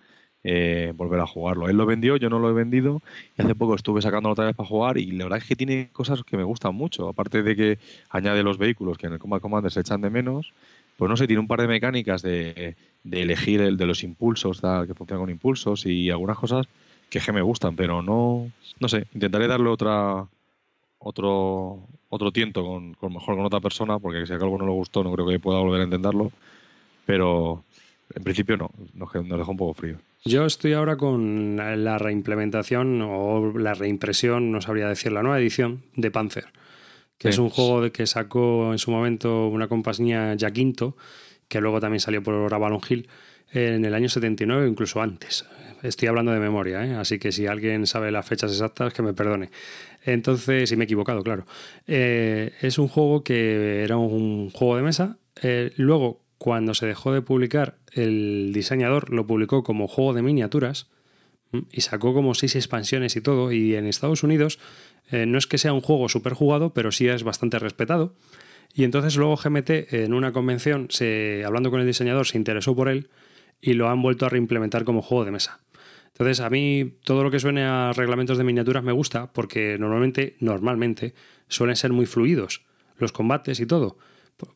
eh, 0.48 0.94
volver 0.96 1.20
a 1.20 1.26
jugarlo. 1.26 1.68
Él 1.70 1.76
lo 1.76 1.88
vendió, 1.88 2.18
yo 2.18 2.30
no 2.30 2.38
lo 2.38 2.52
he 2.52 2.54
vendido, 2.54 3.02
y 3.36 3.42
hace 3.42 3.56
poco 3.56 3.74
estuve 3.74 4.04
sacándolo 4.04 4.34
otra 4.34 4.46
vez 4.46 4.56
para 4.56 4.70
jugar, 4.70 5.00
y 5.00 5.08
la 5.08 5.26
verdad 5.26 5.40
es 5.40 5.46
que 5.46 5.56
tiene 5.56 5.90
cosas 5.92 6.24
que 6.24 6.38
me 6.38 6.44
gustan 6.44 6.76
mucho, 6.76 7.10
aparte 7.10 7.42
de 7.42 7.56
que 7.56 7.80
añade 8.12 8.44
los 8.44 8.60
vehículos 8.60 9.00
que 9.00 9.08
en 9.08 9.14
el 9.14 9.20
Combat 9.20 9.42
Commander 9.42 9.72
se 9.72 9.80
echan 9.80 10.02
de 10.02 10.12
menos, 10.12 10.54
pues 10.98 11.10
no 11.10 11.18
sé, 11.18 11.26
tiene 11.26 11.40
un 11.40 11.48
par 11.48 11.62
de 11.62 11.68
mecánicas 11.68 12.22
de, 12.22 12.76
elegir 13.10 13.60
el 13.62 13.76
de 13.76 13.88
los 13.88 14.04
impulsos, 14.04 14.62
que 14.62 14.94
funciona 14.94 15.20
con 15.20 15.32
impulsos 15.32 15.88
y 15.88 16.12
algunas 16.12 16.38
cosas 16.38 16.68
que, 17.10 17.20
me 17.32 17.42
gustan, 17.42 17.76
pero 17.76 18.04
no, 18.04 18.52
no 18.80 18.88
sé, 18.88 19.08
intentaré 19.16 19.48
darle 19.48 19.70
otra 19.70 20.28
otro 21.00 21.80
otro 22.10 22.32
tiento 22.32 22.64
con, 22.64 22.96
mejor 23.12 23.36
con 23.36 23.46
otra 23.46 23.62
persona, 23.62 23.98
porque 23.98 24.28
si 24.28 24.34
a 24.34 24.36
algo 24.36 24.60
no 24.60 24.66
le 24.66 24.74
gustó 24.74 25.04
no 25.04 25.12
creo 25.12 25.28
que 25.28 25.40
pueda 25.40 25.60
volver 25.60 25.82
a 25.82 25.86
entenderlo, 25.86 26.32
pero 27.08 27.64
en 28.14 28.24
principio 28.24 28.58
no, 28.58 28.70
nos 28.94 29.12
dejó 29.12 29.52
un 29.52 29.58
poco 29.58 29.74
frío. 29.74 29.98
Yo 30.28 30.46
estoy 30.46 30.74
ahora 30.74 30.98
con 30.98 31.56
la 31.58 31.98
reimplementación 31.98 33.02
o 33.02 33.58
la 33.58 33.74
reimpresión, 33.74 34.52
no 34.52 34.60
sabría 34.60 34.90
decir, 34.90 35.12
la 35.12 35.22
nueva 35.22 35.40
edición 35.40 35.84
de 35.96 36.12
Panzer 36.12 36.46
que 37.18 37.30
es 37.30 37.38
un 37.38 37.50
juego 37.50 37.82
de 37.82 37.92
que 37.92 38.08
sacó 38.08 38.72
en 38.72 38.80
su 38.80 38.92
momento 38.92 39.48
una 39.48 39.68
compañía 39.68 40.36
Jaquinto, 40.38 40.98
que 41.48 41.62
luego 41.62 41.80
también 41.80 42.00
salió 42.00 42.22
por 42.22 42.54
Avalon 42.54 42.82
Hill 42.88 43.08
en 43.52 43.86
el 43.86 43.94
año 43.94 44.10
79 44.10 44.66
o 44.66 44.68
incluso 44.68 45.02
antes. 45.02 45.46
Estoy 45.82 46.08
hablando 46.08 46.32
de 46.32 46.40
memoria, 46.40 46.86
¿eh? 46.86 46.96
así 46.96 47.20
que 47.20 47.32
si 47.32 47.48
alguien 47.48 47.86
sabe 47.86 48.12
las 48.12 48.26
fechas 48.26 48.52
exactas, 48.52 48.94
que 48.94 49.02
me 49.02 49.14
perdone. 49.14 49.52
Entonces, 50.04 50.70
si 50.70 50.76
me 50.76 50.84
he 50.84 50.86
equivocado, 50.86 51.22
claro. 51.24 51.46
Eh, 51.88 52.54
es 52.62 52.80
un 52.80 52.88
juego 52.88 53.24
que 53.24 53.84
era 53.84 53.98
un 53.98 54.50
juego 54.50 54.78
de 54.78 54.82
mesa. 54.82 55.18
Eh, 55.42 55.74
luego, 55.78 56.25
cuando 56.46 56.76
se 56.76 56.86
dejó 56.86 57.12
de 57.12 57.24
publicar, 57.24 57.80
el 57.92 58.52
diseñador 58.54 59.12
lo 59.12 59.26
publicó 59.26 59.64
como 59.64 59.88
juego 59.88 60.14
de 60.14 60.22
miniaturas 60.22 60.92
y 61.72 61.82
sacó 61.82 62.14
como 62.14 62.36
seis 62.36 62.56
expansiones 62.56 63.16
y 63.16 63.22
todo. 63.22 63.52
Y 63.52 63.74
en 63.74 63.88
Estados 63.88 64.22
Unidos 64.22 64.60
eh, 65.10 65.26
no 65.26 65.40
es 65.40 65.48
que 65.48 65.58
sea 65.58 65.74
un 65.74 65.82
juego 65.82 66.08
súper 66.08 66.34
jugado, 66.34 66.72
pero 66.72 66.92
sí 66.92 67.08
es 67.08 67.24
bastante 67.24 67.58
respetado. 67.58 68.14
Y 68.76 68.84
entonces 68.84 69.18
luego 69.18 69.38
GMT 69.38 69.92
en 69.92 70.14
una 70.14 70.34
convención, 70.34 70.86
se, 70.92 71.42
hablando 71.44 71.72
con 71.72 71.80
el 71.80 71.88
diseñador, 71.88 72.28
se 72.28 72.38
interesó 72.38 72.76
por 72.76 72.90
él 72.90 73.10
y 73.60 73.74
lo 73.74 73.90
han 73.90 74.04
vuelto 74.04 74.28
a 74.28 74.30
reimplementar 74.30 74.84
como 74.84 75.02
juego 75.02 75.26
de 75.26 75.32
mesa. 75.32 75.62
Entonces 76.10 76.42
a 76.42 76.52
mí 76.52 76.94
todo 77.04 77.24
lo 77.24 77.32
que 77.32 77.40
suene 77.40 77.64
a 77.64 77.92
reglamentos 77.92 78.38
de 78.38 78.44
miniaturas 78.44 78.84
me 78.84 78.92
gusta 78.92 79.34
porque 79.34 79.80
normalmente, 79.80 80.36
normalmente 80.42 81.16
suelen 81.48 81.76
ser 81.76 81.92
muy 81.92 82.06
fluidos 82.06 82.62
los 83.00 83.12
combates 83.12 83.60
y 83.60 83.66
todo. 83.66 83.98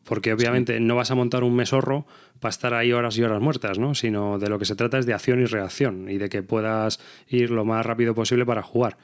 Porque 0.03 0.33
obviamente 0.33 0.79
no 0.79 0.95
vas 0.95 1.11
a 1.11 1.15
montar 1.15 1.43
un 1.43 1.55
mesorro 1.55 2.05
para 2.39 2.49
estar 2.49 2.73
ahí 2.73 2.91
horas 2.91 3.17
y 3.17 3.23
horas 3.23 3.41
muertas, 3.41 3.79
¿no? 3.79 3.95
Sino 3.95 4.37
de 4.37 4.49
lo 4.49 4.59
que 4.59 4.65
se 4.65 4.75
trata 4.75 4.97
es 4.97 5.05
de 5.05 5.13
acción 5.13 5.41
y 5.41 5.45
reacción 5.45 6.09
y 6.09 6.17
de 6.17 6.29
que 6.29 6.43
puedas 6.43 6.99
ir 7.27 7.51
lo 7.51 7.63
más 7.65 7.85
rápido 7.85 8.13
posible 8.13 8.45
para 8.45 8.61
jugar 8.61 8.97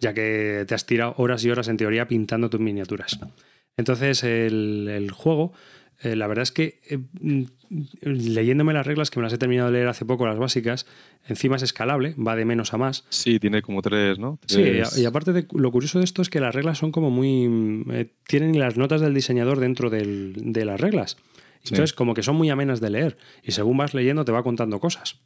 ya 0.00 0.14
que 0.14 0.64
te 0.66 0.74
has 0.74 0.86
tirado 0.86 1.14
horas 1.18 1.44
y 1.44 1.50
horas 1.50 1.68
en 1.68 1.76
teoría 1.76 2.08
pintando 2.08 2.50
tus 2.50 2.60
miniaturas. 2.60 3.18
Entonces 3.76 4.24
el, 4.24 5.10
juego, 5.12 5.52
eh, 6.02 6.14
la 6.14 6.26
verdad 6.26 6.42
es 6.42 6.52
que 6.52 6.80
eh, 6.88 6.98
mm, 7.20 7.44
leyéndome 8.02 8.72
las 8.74 8.86
reglas, 8.86 9.10
que 9.10 9.18
me 9.18 9.24
las 9.24 9.32
he 9.32 9.38
terminado 9.38 9.70
de 9.70 9.74
leer 9.78 9.88
hace 9.88 10.04
poco, 10.04 10.26
las 10.26 10.38
básicas, 10.38 10.86
encima 11.26 11.56
es 11.56 11.62
escalable, 11.62 12.14
va 12.14 12.36
de 12.36 12.44
menos 12.44 12.74
a 12.74 12.78
más. 12.78 13.04
Sí, 13.08 13.38
tiene 13.38 13.62
como 13.62 13.82
tres, 13.82 14.18
¿no? 14.18 14.38
Sí, 14.46 14.62
y, 14.96 15.04
aparte 15.04 15.32
de 15.32 15.46
lo 15.52 15.72
curioso 15.72 15.98
de 15.98 16.04
esto 16.04 16.22
es 16.22 16.28
que 16.28 16.40
las 16.40 16.54
reglas 16.54 16.78
son 16.78 16.92
como 16.92 17.10
muy... 17.10 17.48
Mm, 17.48 17.90
eh, 17.92 18.12
tienen 18.26 18.58
las 18.58 18.76
notas 18.76 19.00
del 19.00 19.14
diseñador 19.14 19.58
dentro 19.60 19.88
de 19.90 20.64
las 20.64 20.80
reglas. 20.80 21.16
Entonces, 21.64 21.92
como 21.94 22.14
que 22.14 22.22
son 22.22 22.36
muy 22.36 22.50
amenas 22.50 22.80
de 22.80 22.90
leer. 22.90 23.16
Y 23.42 23.52
según 23.52 23.76
vas 23.76 23.92
leyendo, 23.92 24.24
te 24.24 24.30
va 24.30 24.44
contando 24.44 24.78
cosas. 24.78 25.20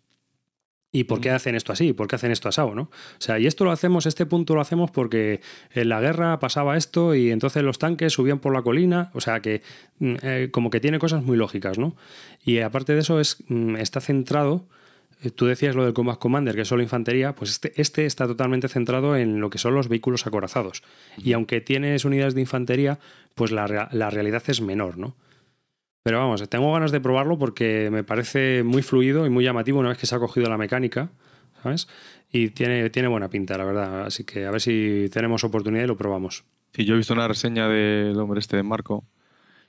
¿Y 0.92 1.04
por 1.04 1.20
qué 1.20 1.30
hacen 1.30 1.54
esto 1.54 1.72
así? 1.72 1.92
¿Por 1.92 2.08
qué 2.08 2.16
hacen 2.16 2.32
esto 2.32 2.48
asado? 2.48 2.74
¿no? 2.74 2.82
O 2.82 2.90
sea, 3.18 3.38
y 3.38 3.46
esto 3.46 3.64
lo 3.64 3.70
hacemos, 3.70 4.06
este 4.06 4.26
punto 4.26 4.56
lo 4.56 4.60
hacemos 4.60 4.90
porque 4.90 5.40
en 5.72 5.88
la 5.88 6.00
guerra 6.00 6.40
pasaba 6.40 6.76
esto 6.76 7.14
y 7.14 7.30
entonces 7.30 7.62
los 7.62 7.78
tanques 7.78 8.12
subían 8.12 8.40
por 8.40 8.52
la 8.52 8.62
colina. 8.62 9.10
O 9.14 9.20
sea, 9.20 9.40
que 9.40 9.62
mm, 10.00 10.14
eh, 10.22 10.48
como 10.50 10.70
que 10.70 10.80
tiene 10.80 10.98
cosas 10.98 11.22
muy 11.22 11.36
lógicas, 11.36 11.78
¿no? 11.78 11.94
Y 12.44 12.58
aparte 12.58 12.94
de 12.94 13.00
eso, 13.00 13.20
es, 13.20 13.36
mm, 13.46 13.76
está 13.76 14.00
centrado. 14.00 14.66
Eh, 15.22 15.30
tú 15.30 15.46
decías 15.46 15.76
lo 15.76 15.84
del 15.84 15.94
Combat 15.94 16.18
Commander, 16.18 16.56
que 16.56 16.62
es 16.62 16.68
solo 16.68 16.82
infantería, 16.82 17.36
pues 17.36 17.50
este, 17.50 17.72
este 17.80 18.04
está 18.04 18.26
totalmente 18.26 18.66
centrado 18.66 19.16
en 19.16 19.40
lo 19.40 19.48
que 19.48 19.58
son 19.58 19.76
los 19.76 19.88
vehículos 19.88 20.26
acorazados. 20.26 20.82
Y 21.18 21.34
aunque 21.34 21.60
tienes 21.60 22.04
unidades 22.04 22.34
de 22.34 22.40
infantería, 22.40 22.98
pues 23.36 23.52
la, 23.52 23.88
la 23.92 24.10
realidad 24.10 24.42
es 24.48 24.60
menor, 24.60 24.98
¿no? 24.98 25.14
Pero 26.02 26.18
vamos, 26.18 26.48
tengo 26.48 26.72
ganas 26.72 26.92
de 26.92 27.00
probarlo 27.00 27.38
porque 27.38 27.90
me 27.92 28.04
parece 28.04 28.62
muy 28.62 28.82
fluido 28.82 29.26
y 29.26 29.30
muy 29.30 29.44
llamativo 29.44 29.80
una 29.80 29.90
vez 29.90 29.98
que 29.98 30.06
se 30.06 30.14
ha 30.14 30.18
cogido 30.18 30.48
la 30.48 30.56
mecánica, 30.56 31.10
¿sabes? 31.62 31.88
Y 32.32 32.50
tiene, 32.50 32.88
tiene 32.90 33.08
buena 33.08 33.28
pinta, 33.28 33.58
la 33.58 33.64
verdad. 33.64 34.06
Así 34.06 34.24
que 34.24 34.46
a 34.46 34.50
ver 34.50 34.60
si 34.60 35.08
tenemos 35.12 35.44
oportunidad 35.44 35.84
y 35.84 35.88
lo 35.88 35.96
probamos. 35.96 36.44
Sí, 36.72 36.84
yo 36.84 36.94
he 36.94 36.96
visto 36.96 37.12
una 37.12 37.28
reseña 37.28 37.68
del 37.68 38.18
hombre 38.18 38.40
este 38.40 38.56
de 38.56 38.62
Marco 38.62 39.04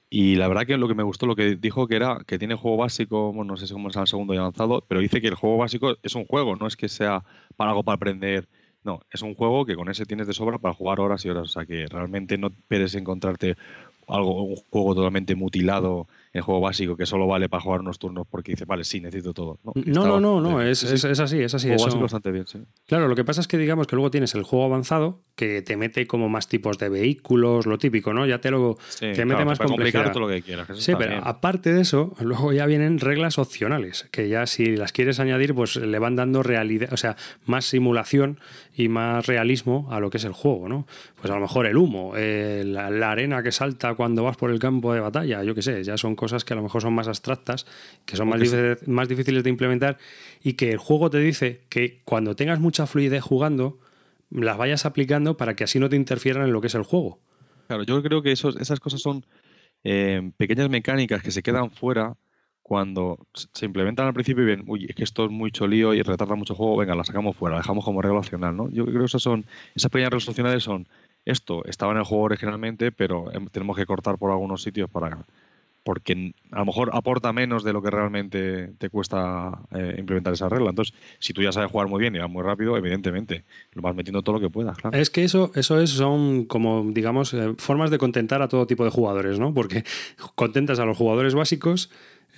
y 0.09 0.35
la 0.35 0.47
verdad 0.49 0.65
que 0.65 0.77
lo 0.77 0.87
que 0.87 0.93
me 0.93 1.03
gustó, 1.03 1.25
lo 1.25 1.35
que 1.35 1.55
dijo 1.55 1.87
que 1.87 1.95
era 1.95 2.19
que 2.27 2.37
tiene 2.37 2.55
juego 2.55 2.77
básico, 2.77 3.33
bueno, 3.33 3.53
no 3.53 3.57
sé 3.57 3.71
cómo 3.73 3.89
es 3.89 3.95
el 3.95 4.07
segundo 4.07 4.33
y 4.33 4.37
avanzado, 4.37 4.85
pero 4.87 5.01
dice 5.01 5.21
que 5.21 5.27
el 5.27 5.35
juego 5.35 5.57
básico 5.57 5.95
es 6.03 6.15
un 6.15 6.25
juego, 6.25 6.55
no 6.55 6.67
es 6.67 6.75
que 6.75 6.89
sea 6.89 7.23
para 7.55 7.71
algo 7.71 7.83
para 7.83 7.95
aprender. 7.95 8.47
No, 8.83 8.99
es 9.11 9.21
un 9.21 9.35
juego 9.35 9.65
que 9.65 9.75
con 9.75 9.89
ese 9.89 10.05
tienes 10.05 10.27
de 10.27 10.33
sobra 10.33 10.57
para 10.57 10.73
jugar 10.73 10.99
horas 10.99 11.23
y 11.25 11.29
horas. 11.29 11.43
O 11.43 11.47
sea 11.47 11.65
que 11.65 11.85
realmente 11.87 12.37
no 12.37 12.47
esperes 12.47 12.95
encontrarte 12.95 13.55
algo, 14.07 14.43
un 14.43 14.55
juego 14.55 14.95
totalmente 14.95 15.35
mutilado 15.35 16.07
el 16.33 16.41
juego 16.41 16.61
básico 16.61 16.95
que 16.95 17.05
solo 17.05 17.27
vale 17.27 17.49
para 17.49 17.61
jugar 17.61 17.81
unos 17.81 17.99
turnos 17.99 18.25
porque 18.29 18.53
dice, 18.53 18.65
vale, 18.65 18.83
sí, 18.83 19.01
necesito 19.01 19.33
todo. 19.33 19.59
No, 19.63 20.05
no, 20.05 20.19
no, 20.19 20.39
no, 20.39 20.61
es, 20.61 20.83
es, 20.83 21.03
así, 21.19 21.41
es 21.41 21.53
así. 21.53 21.67
Juego 21.67 21.83
básico 21.83 22.01
bastante 22.01 22.31
bien, 22.31 22.47
sí. 22.47 22.59
Claro, 22.87 23.07
lo 23.07 23.15
que 23.15 23.25
pasa 23.25 23.41
es 23.41 23.47
que 23.47 23.57
digamos 23.57 23.87
que 23.87 23.95
luego 23.95 24.11
tienes 24.11 24.33
el 24.35 24.43
juego 24.43 24.65
avanzado 24.65 25.21
que 25.35 25.61
te 25.61 25.75
mete 25.75 26.07
como 26.07 26.29
más 26.29 26.47
tipos 26.47 26.77
de 26.77 26.89
vehículos, 26.89 27.65
lo 27.65 27.77
típico, 27.77 28.13
¿no? 28.13 28.25
Ya 28.25 28.39
te 28.39 28.51
lo 28.51 28.77
te 28.99 29.25
mete 29.25 29.43
más 29.45 29.59
complejidad. 29.59 30.11
Todo 30.11 30.21
lo 30.21 30.29
que 30.29 30.41
quieras, 30.41 30.67
sí, 30.75 30.93
pero 30.97 31.17
aparte 31.23 31.73
de 31.73 31.81
eso, 31.81 32.15
luego 32.19 32.53
ya 32.53 32.65
vienen 32.65 32.99
reglas 32.99 33.37
opcionales, 33.37 34.07
que 34.11 34.29
ya 34.29 34.45
si 34.45 34.77
las 34.77 34.91
quieres 34.91 35.19
añadir, 35.19 35.53
pues 35.53 35.75
le 35.75 35.99
van 35.99 36.15
dando 36.15 36.43
realidad, 36.43 36.93
o 36.93 36.97
sea, 36.97 37.15
más 37.45 37.65
simulación 37.65 38.39
y 38.73 38.87
más 38.87 39.25
realismo 39.25 39.87
a 39.91 39.99
lo 39.99 40.09
que 40.09 40.17
es 40.17 40.23
el 40.23 40.31
juego, 40.31 40.69
¿no? 40.69 40.87
Pues 41.19 41.29
a 41.29 41.35
lo 41.35 41.41
mejor 41.41 41.65
el 41.65 41.77
humo, 41.77 42.13
eh, 42.15 42.63
la, 42.65 42.89
la 42.89 43.11
arena 43.11 43.43
que 43.43 43.51
salta 43.51 43.93
cuando 43.95 44.23
vas 44.23 44.37
por 44.37 44.49
el 44.51 44.59
campo 44.59 44.93
de 44.93 44.99
batalla, 44.99 45.43
yo 45.43 45.53
qué 45.53 45.61
sé, 45.61 45.83
ya 45.83 45.97
son 45.97 46.15
cosas 46.15 46.45
que 46.45 46.53
a 46.53 46.55
lo 46.55 46.63
mejor 46.63 46.81
son 46.81 46.93
más 46.93 47.07
abstractas, 47.07 47.65
que 48.05 48.15
son 48.15 48.29
más, 48.29 48.41
más 48.87 49.07
difíciles 49.07 49.43
de 49.43 49.49
implementar 49.49 49.97
y 50.43 50.53
que 50.53 50.71
el 50.71 50.77
juego 50.77 51.09
te 51.09 51.19
dice 51.19 51.61
que 51.69 52.01
cuando 52.05 52.35
tengas 52.35 52.59
mucha 52.59 52.87
fluidez 52.87 53.23
jugando, 53.23 53.79
las 54.29 54.57
vayas 54.57 54.85
aplicando 54.85 55.35
para 55.35 55.55
que 55.55 55.65
así 55.65 55.79
no 55.79 55.89
te 55.89 55.97
interfieran 55.97 56.43
en 56.43 56.53
lo 56.53 56.61
que 56.61 56.67
es 56.67 56.75
el 56.75 56.83
juego. 56.83 57.19
Claro, 57.67 57.83
yo 57.83 58.01
creo 58.01 58.21
que 58.21 58.31
esos, 58.31 58.55
esas 58.55 58.79
cosas 58.79 59.01
son 59.01 59.25
eh, 59.83 60.31
pequeñas 60.37 60.69
mecánicas 60.69 61.21
que 61.21 61.31
se 61.31 61.43
quedan 61.43 61.71
fuera 61.71 62.15
cuando 62.71 63.19
se 63.33 63.65
implementan 63.65 64.07
al 64.07 64.13
principio 64.13 64.43
y 64.43 64.45
ven, 64.45 64.63
uy, 64.65 64.85
es 64.87 64.95
que 64.95 65.03
esto 65.03 65.25
es 65.25 65.29
muy 65.29 65.51
cholío 65.51 65.93
y 65.93 66.03
retarda 66.03 66.35
mucho 66.35 66.55
juego, 66.55 66.77
venga, 66.77 66.95
la 66.95 67.03
sacamos 67.03 67.35
fuera, 67.35 67.57
la 67.57 67.61
dejamos 67.63 67.83
como 67.83 68.01
regla 68.01 68.19
opcional, 68.19 68.55
¿no? 68.55 68.69
Yo 68.69 68.85
creo 68.85 68.99
que 68.99 69.07
esas 69.07 69.21
son, 69.21 69.43
esas 69.75 69.91
pequeñas 69.91 70.11
reglas 70.11 70.29
opcionales 70.29 70.63
son, 70.63 70.87
esto 71.25 71.65
estaba 71.65 71.91
en 71.91 71.97
el 71.97 72.05
juego 72.05 72.23
originalmente, 72.23 72.93
pero 72.93 73.29
em, 73.33 73.47
tenemos 73.47 73.75
que 73.75 73.85
cortar 73.85 74.17
por 74.17 74.31
algunos 74.31 74.63
sitios 74.63 74.89
para 74.89 75.25
porque 75.83 76.33
a 76.51 76.59
lo 76.59 76.65
mejor 76.65 76.91
aporta 76.93 77.33
menos 77.33 77.63
de 77.63 77.73
lo 77.73 77.81
que 77.81 77.89
realmente 77.89 78.73
te 78.77 78.89
cuesta 78.89 79.59
eh, 79.71 79.95
implementar 79.97 80.33
esa 80.33 80.47
regla. 80.47 80.69
Entonces, 80.69 80.93
si 81.19 81.33
tú 81.33 81.41
ya 81.41 81.51
sabes 81.51 81.71
jugar 81.71 81.87
muy 81.87 81.99
bien 81.99 82.15
y 82.15 82.19
vas 82.19 82.29
muy 82.29 82.43
rápido, 82.43 82.77
evidentemente, 82.77 83.45
lo 83.73 83.81
vas 83.81 83.95
metiendo 83.95 84.21
todo 84.21 84.35
lo 84.35 84.41
que 84.41 84.49
puedas. 84.49 84.77
Es 84.91 85.09
que 85.09 85.23
eso, 85.23 85.51
eso 85.55 85.79
es, 85.79 85.89
son 85.89 86.45
como, 86.45 86.85
digamos, 86.91 87.33
eh, 87.33 87.55
formas 87.57 87.89
de 87.89 87.97
contentar 87.97 88.41
a 88.41 88.47
todo 88.47 88.67
tipo 88.67 88.83
de 88.83 88.91
jugadores, 88.91 89.39
¿no? 89.39 89.53
Porque 89.53 89.83
contentas 90.35 90.79
a 90.79 90.85
los 90.85 90.97
jugadores 90.97 91.33
básicos, 91.33 91.89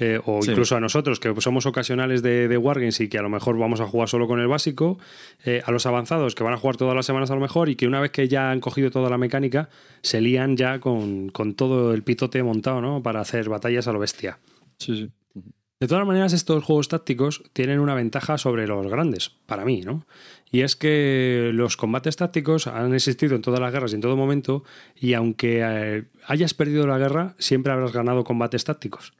eh, 0.03 0.19
o 0.25 0.39
incluso 0.43 0.75
a 0.75 0.81
nosotros 0.81 1.21
que 1.21 1.33
somos 1.39 1.65
ocasionales 1.65 2.21
de, 2.21 2.49
de, 2.49 2.57
Wargames 2.57 2.99
y 2.99 3.07
que 3.07 3.17
a 3.17 3.21
lo 3.21 3.29
mejor 3.29 3.57
vamos 3.57 3.79
a 3.79 3.87
jugar 3.87 4.09
solo 4.09 4.27
con 4.27 4.41
el 4.41 4.47
básico, 4.47 4.99
eh, 5.45 5.61
a 5.65 5.71
los 5.71 5.85
avanzados 5.85 6.35
que 6.35 6.43
van 6.43 6.53
a 6.53 6.57
jugar 6.57 6.75
todas 6.75 6.93
las 6.93 7.05
semanas 7.05 7.31
a 7.31 7.35
lo 7.35 7.39
mejor 7.39 7.69
y 7.69 7.77
que 7.77 7.87
una 7.87 8.01
vez 8.01 8.11
que 8.11 8.27
ya 8.27 8.51
han 8.51 8.59
cogido 8.59 8.91
toda 8.91 9.09
la 9.09 9.17
mecánica, 9.17 9.69
se 10.01 10.19
lían 10.19 10.57
ya 10.57 10.79
con, 10.79 11.29
con 11.29 11.53
todo 11.53 11.93
el 11.93 12.03
pitote 12.03 12.43
montado, 12.43 12.81
¿no? 12.81 13.01
Para 13.01 13.21
hacer 13.21 13.47
batallas 13.47 13.87
a 13.87 13.93
lo 13.93 13.99
bestia. 13.99 14.39
Sí, 14.77 14.97
sí. 14.97 15.11
De 15.79 15.87
todas 15.87 16.05
maneras, 16.05 16.33
estos 16.33 16.63
juegos 16.63 16.89
tácticos 16.89 17.43
tienen 17.53 17.79
una 17.79 17.95
ventaja 17.95 18.37
sobre 18.37 18.67
los 18.67 18.85
grandes, 18.87 19.31
para 19.45 19.63
mí, 19.63 19.81
¿no? 19.81 20.05
Y 20.51 20.61
es 20.61 20.75
que 20.75 21.51
los 21.53 21.77
combates 21.77 22.17
tácticos 22.17 22.67
han 22.67 22.93
existido 22.93 23.35
en 23.35 23.41
todas 23.41 23.61
las 23.61 23.71
guerras 23.71 23.91
y 23.93 23.95
en 23.95 24.01
todo 24.01 24.17
momento, 24.17 24.63
y 24.99 25.13
aunque 25.13 25.61
eh, 25.63 26.03
hayas 26.27 26.53
perdido 26.53 26.87
la 26.87 26.97
guerra, 26.97 27.35
siempre 27.37 27.71
habrás 27.71 27.93
ganado 27.93 28.23
combates 28.23 28.65
tácticos. 28.65 29.13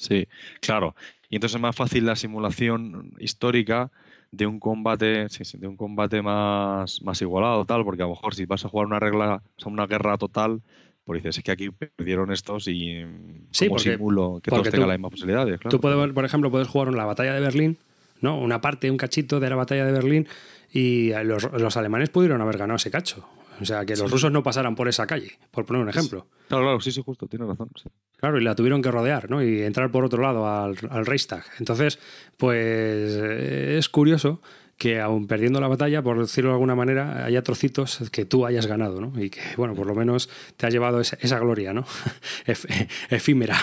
Sí, 0.00 0.26
claro. 0.60 0.94
Y 1.28 1.36
entonces 1.36 1.56
es 1.56 1.60
más 1.60 1.76
fácil 1.76 2.06
la 2.06 2.16
simulación 2.16 3.12
histórica 3.18 3.90
de 4.32 4.46
un 4.46 4.58
combate, 4.58 5.26
de 5.28 5.66
un 5.66 5.76
combate 5.76 6.22
más, 6.22 7.02
más 7.02 7.20
igualado, 7.20 7.66
tal, 7.66 7.84
porque 7.84 8.02
a 8.02 8.06
lo 8.06 8.12
mejor 8.12 8.34
si 8.34 8.46
vas 8.46 8.64
a 8.64 8.68
jugar 8.70 8.86
una 8.86 8.98
regla, 8.98 9.42
o 9.56 9.60
sea, 9.60 9.70
una 9.70 9.86
guerra 9.86 10.16
total, 10.16 10.62
pues 11.04 11.22
dices, 11.22 11.36
es 11.36 11.44
que 11.44 11.50
aquí 11.50 11.70
perdieron 11.70 12.32
estos 12.32 12.66
y 12.66 13.04
sí, 13.50 13.66
como 13.66 13.76
porque, 13.76 13.92
simulo 13.92 14.40
que 14.42 14.50
todos 14.50 14.70
tengan 14.70 14.88
las 14.88 14.98
mismas 14.98 15.10
posibilidades. 15.10 15.60
Claro. 15.60 15.70
Tú, 15.70 15.80
puedes, 15.82 16.12
por 16.14 16.24
ejemplo, 16.24 16.50
puedes 16.50 16.68
jugar 16.68 16.94
la 16.94 17.04
batalla 17.04 17.34
de 17.34 17.40
Berlín, 17.40 17.76
¿no? 18.22 18.38
Una 18.38 18.62
parte, 18.62 18.90
un 18.90 18.96
cachito 18.96 19.38
de 19.38 19.50
la 19.50 19.56
batalla 19.56 19.84
de 19.84 19.92
Berlín, 19.92 20.28
y 20.72 21.12
los, 21.24 21.52
los 21.52 21.76
alemanes 21.76 22.08
pudieron 22.08 22.40
haber 22.40 22.56
ganado 22.56 22.76
ese 22.76 22.90
cacho. 22.90 23.28
O 23.60 23.64
sea, 23.64 23.84
que 23.84 23.92
los 23.92 24.00
Sí. 24.08 24.12
rusos 24.12 24.32
no 24.32 24.42
pasaran 24.42 24.74
por 24.74 24.88
esa 24.88 25.06
calle, 25.06 25.32
por 25.50 25.64
poner 25.66 25.82
un 25.82 25.88
ejemplo. 25.90 26.26
Claro, 26.48 26.64
claro, 26.64 26.80
sí, 26.80 26.90
sí, 26.92 27.02
justo, 27.04 27.26
tienes 27.26 27.46
razón. 27.48 27.68
sí. 27.82 27.88
Claro, 28.16 28.38
y 28.40 28.44
la 28.44 28.54
tuvieron 28.54 28.82
que 28.82 28.90
rodear, 28.90 29.30
¿no? 29.30 29.42
Y 29.42 29.62
entrar 29.62 29.90
por 29.90 30.04
otro 30.04 30.22
lado 30.22 30.46
al, 30.48 30.76
al 30.90 31.06
Reichstag. 31.06 31.44
Entonces, 31.58 31.98
pues 32.36 32.56
eh, 33.20 33.76
es 33.78 33.88
curioso 33.88 34.40
que 34.76 34.98
aun 34.98 35.26
perdiendo 35.26 35.60
la 35.60 35.68
batalla, 35.68 36.00
por 36.02 36.18
decirlo 36.18 36.50
de 36.50 36.54
alguna 36.54 36.74
manera, 36.74 37.26
haya 37.26 37.42
trocitos 37.42 38.08
que 38.10 38.24
tú 38.24 38.46
hayas 38.46 38.66
ganado, 38.66 38.98
¿no? 39.00 39.12
Y 39.22 39.28
que, 39.28 39.40
bueno, 39.58 39.74
por 39.74 39.86
lo 39.86 39.94
menos 39.94 40.30
te 40.56 40.66
ha 40.66 40.70
llevado 40.70 41.00
esa, 41.00 41.18
esa 41.20 41.38
gloria, 41.38 41.74
¿no? 41.74 41.84
Ef- 42.46 42.88
efímera. 43.10 43.58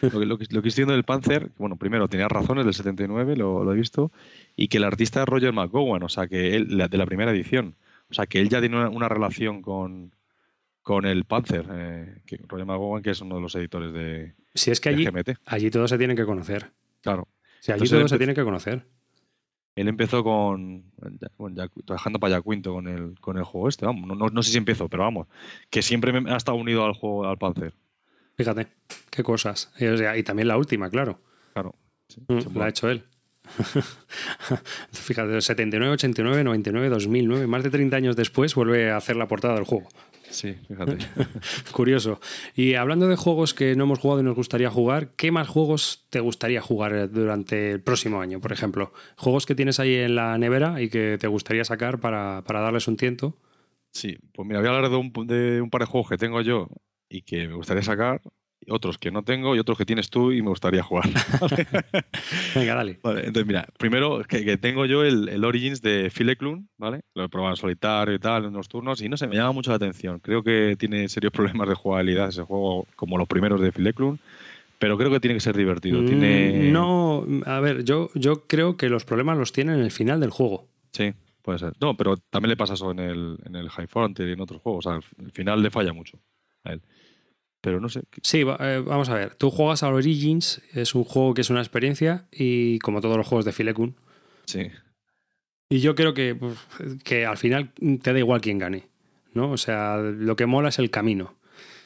Lo 0.00 0.10
que, 0.20 0.26
lo 0.26 0.38
que, 0.38 0.46
lo 0.50 0.62
que 0.62 0.68
estoy 0.68 0.82
viendo 0.82 0.94
del 0.94 1.02
Panzer, 1.04 1.50
bueno, 1.58 1.74
primero, 1.76 2.06
tenía 2.08 2.28
razones 2.28 2.64
del 2.64 2.74
79, 2.74 3.36
lo, 3.36 3.64
lo 3.64 3.72
he 3.72 3.76
visto, 3.76 4.12
y 4.54 4.68
que 4.68 4.76
el 4.78 4.84
artista 4.84 5.22
es 5.22 5.28
Roger 5.28 5.52
McGowan, 5.52 6.02
o 6.04 6.08
sea, 6.08 6.28
que 6.28 6.54
él, 6.54 6.78
la- 6.78 6.86
de 6.88 6.96
la 6.96 7.06
primera 7.06 7.32
edición. 7.32 7.74
O 8.10 8.14
sea, 8.14 8.26
que 8.26 8.40
él 8.40 8.48
ya 8.48 8.60
tiene 8.60 8.76
una, 8.76 8.88
una 8.88 9.08
relación 9.08 9.62
con, 9.62 10.14
con 10.82 11.04
el 11.06 11.24
Panzer. 11.24 11.66
eh, 11.72 12.22
que 12.26 12.38
Roger 12.48 12.66
McGowan, 12.66 13.02
que 13.02 13.10
es 13.10 13.20
uno 13.20 13.36
de 13.36 13.40
los 13.42 13.54
editores 13.54 13.92
de, 13.92 14.34
Si 14.54 14.70
es 14.70 14.80
que 14.80 14.88
allí, 14.90 15.04
GMT. 15.04 15.30
allí 15.46 15.70
todos 15.70 15.90
se 15.90 15.98
tienen 15.98 16.16
que 16.16 16.24
conocer. 16.24 16.72
Claro. 17.02 17.28
Sea, 17.60 17.74
allí 17.76 17.82
Entonces, 17.84 17.98
todos 17.98 18.10
se 18.10 18.18
tienen 18.18 18.34
que 18.34 18.44
conocer. 18.44 18.86
Él 19.76 19.86
empezó 19.88 20.24
con. 20.24 20.90
bueno, 21.38 21.56
ya- 21.56 21.70
trabajando 21.84 22.18
para 22.18 22.36
Yacuinto 22.36 22.72
con 22.72 22.88
el, 22.88 23.18
con 23.20 23.38
el 23.38 23.44
juego 23.44 23.68
este, 23.68 23.86
vamos. 23.86 24.06
No, 24.08 24.14
no, 24.16 24.26
no 24.28 24.42
sé 24.42 24.50
si 24.50 24.58
empezó, 24.58 24.88
pero 24.88 25.04
vamos. 25.04 25.28
Que 25.70 25.80
siempre 25.82 26.12
me- 26.18 26.30
ha 26.32 26.36
estado 26.36 26.58
unido 26.58 26.84
al 26.84 26.94
juego, 26.94 27.26
al 27.28 27.38
Panzer. 27.38 27.74
Fíjate, 28.36 28.66
qué 29.10 29.22
cosas. 29.22 29.72
Y, 29.78 29.86
o 29.86 29.96
sea, 29.96 30.16
y 30.18 30.22
también 30.24 30.48
la 30.48 30.56
última, 30.56 30.90
claro. 30.90 31.20
Claro. 31.52 31.74
sí, 32.08 32.20
Mm, 32.26 32.56
la 32.58 32.64
ha 32.64 32.68
hecho 32.68 32.90
él. 32.90 33.04
Fíjate, 34.92 35.40
79, 35.40 35.94
89, 35.94 36.44
99, 36.44 36.88
2009, 36.88 37.46
más 37.46 37.62
de 37.62 37.70
30 37.70 37.96
años 37.96 38.16
después 38.16 38.54
vuelve 38.54 38.90
a 38.90 38.96
hacer 38.96 39.16
la 39.16 39.28
portada 39.28 39.54
del 39.54 39.64
juego. 39.64 39.88
Sí, 40.30 40.54
fíjate. 40.68 40.98
Curioso. 41.72 42.20
Y 42.54 42.74
hablando 42.74 43.08
de 43.08 43.16
juegos 43.16 43.52
que 43.52 43.74
no 43.74 43.84
hemos 43.84 43.98
jugado 43.98 44.20
y 44.20 44.24
nos 44.24 44.36
gustaría 44.36 44.70
jugar, 44.70 45.10
¿qué 45.16 45.32
más 45.32 45.48
juegos 45.48 46.06
te 46.08 46.20
gustaría 46.20 46.60
jugar 46.60 47.10
durante 47.10 47.72
el 47.72 47.80
próximo 47.80 48.20
año, 48.20 48.40
por 48.40 48.52
ejemplo? 48.52 48.92
Juegos 49.16 49.44
que 49.44 49.56
tienes 49.56 49.80
ahí 49.80 49.94
en 49.96 50.14
la 50.14 50.38
nevera 50.38 50.80
y 50.80 50.88
que 50.88 51.18
te 51.18 51.26
gustaría 51.26 51.64
sacar 51.64 51.98
para, 51.98 52.42
para 52.46 52.60
darles 52.60 52.86
un 52.86 52.96
tiento. 52.96 53.36
Sí, 53.92 54.18
pues 54.32 54.46
mira, 54.46 54.60
voy 54.60 54.68
a 54.68 54.76
hablar 54.76 54.90
de 54.90 54.96
un, 54.96 55.12
de 55.26 55.60
un 55.60 55.70
par 55.70 55.80
de 55.80 55.86
juegos 55.86 56.08
que 56.08 56.16
tengo 56.16 56.40
yo 56.42 56.68
y 57.08 57.22
que 57.22 57.48
me 57.48 57.54
gustaría 57.54 57.82
sacar, 57.82 58.22
otros 58.68 58.98
que 58.98 59.10
no 59.10 59.22
tengo 59.22 59.56
y 59.56 59.58
otros 59.58 59.78
que 59.78 59.86
tienes 59.86 60.10
tú 60.10 60.32
y 60.32 60.42
me 60.42 60.48
gustaría 60.50 60.82
jugar. 60.82 61.08
¿vale? 61.40 61.66
Venga, 62.54 62.74
dale. 62.74 62.98
Vale, 63.02 63.20
entonces 63.20 63.46
mira, 63.46 63.66
primero 63.78 64.22
que, 64.28 64.44
que 64.44 64.56
tengo 64.58 64.86
yo 64.86 65.02
el, 65.04 65.28
el 65.28 65.44
Origins 65.44 65.80
de 65.82 66.10
Phil 66.14 66.28
Eklund, 66.28 66.66
¿vale? 66.76 67.00
Lo 67.14 67.24
he 67.24 67.28
probado 67.28 67.52
en 67.54 67.56
solitario 67.56 68.14
y 68.14 68.18
tal, 68.18 68.44
en 68.44 68.50
unos 68.50 68.68
turnos, 68.68 69.00
y 69.02 69.08
no 69.08 69.16
sé, 69.16 69.26
me 69.26 69.36
llama 69.36 69.52
mucho 69.52 69.70
la 69.70 69.76
atención. 69.76 70.18
Creo 70.20 70.42
que 70.42 70.76
tiene 70.78 71.08
serios 71.08 71.32
problemas 71.32 71.68
de 71.68 71.74
jugabilidad 71.74 72.28
ese 72.28 72.42
juego, 72.42 72.86
como 72.96 73.18
los 73.18 73.28
primeros 73.28 73.60
de 73.60 73.72
Phil 73.72 73.86
Eklund, 73.86 74.18
pero 74.78 74.96
creo 74.96 75.10
que 75.10 75.20
tiene 75.20 75.34
que 75.34 75.40
ser 75.40 75.56
divertido. 75.56 76.04
Tiene... 76.04 76.68
Mm, 76.68 76.72
No, 76.72 77.26
a 77.46 77.60
ver, 77.60 77.84
yo, 77.84 78.10
yo 78.14 78.46
creo 78.46 78.76
que 78.76 78.88
los 78.88 79.04
problemas 79.04 79.36
los 79.38 79.52
tienen 79.52 79.76
en 79.76 79.82
el 79.82 79.90
final 79.90 80.20
del 80.20 80.30
juego. 80.30 80.66
Sí, 80.92 81.12
puede 81.42 81.58
ser. 81.58 81.74
No, 81.80 81.96
pero 81.96 82.16
también 82.16 82.50
le 82.50 82.56
pasa 82.56 82.74
eso 82.74 82.90
en 82.90 82.98
el, 82.98 83.38
en 83.44 83.56
el 83.56 83.68
High 83.68 83.86
Frontier 83.88 84.28
y 84.28 84.32
en 84.32 84.40
otros 84.40 84.60
juegos. 84.62 84.86
O 84.86 84.90
sea, 84.90 85.00
al 85.24 85.32
final 85.32 85.62
le 85.62 85.70
falla 85.70 85.92
mucho 85.92 86.18
a 86.64 86.72
él. 86.72 86.80
Pero 87.60 87.78
no 87.80 87.88
sé. 87.88 88.02
Sí, 88.22 88.40
eh, 88.60 88.82
vamos 88.86 89.08
a 89.10 89.14
ver. 89.14 89.34
Tú 89.34 89.50
juegas 89.50 89.82
a 89.82 89.88
Origins, 89.90 90.62
es 90.72 90.94
un 90.94 91.04
juego 91.04 91.34
que 91.34 91.42
es 91.42 91.50
una 91.50 91.60
experiencia 91.60 92.26
y 92.32 92.78
como 92.78 93.00
todos 93.00 93.16
los 93.16 93.26
juegos 93.26 93.44
de 93.44 93.52
Filekun. 93.52 93.96
Sí, 94.46 94.68
Y 95.68 95.80
yo 95.80 95.94
creo 95.94 96.14
que, 96.14 96.34
pues, 96.34 96.58
que 97.04 97.26
al 97.26 97.36
final 97.36 97.72
te 98.02 98.12
da 98.12 98.18
igual 98.18 98.40
quién 98.40 98.58
gane. 98.58 98.88
¿no? 99.32 99.50
O 99.52 99.56
sea, 99.56 99.98
lo 99.98 100.34
que 100.36 100.46
mola 100.46 100.70
es 100.70 100.78
el 100.80 100.90
camino. 100.90 101.36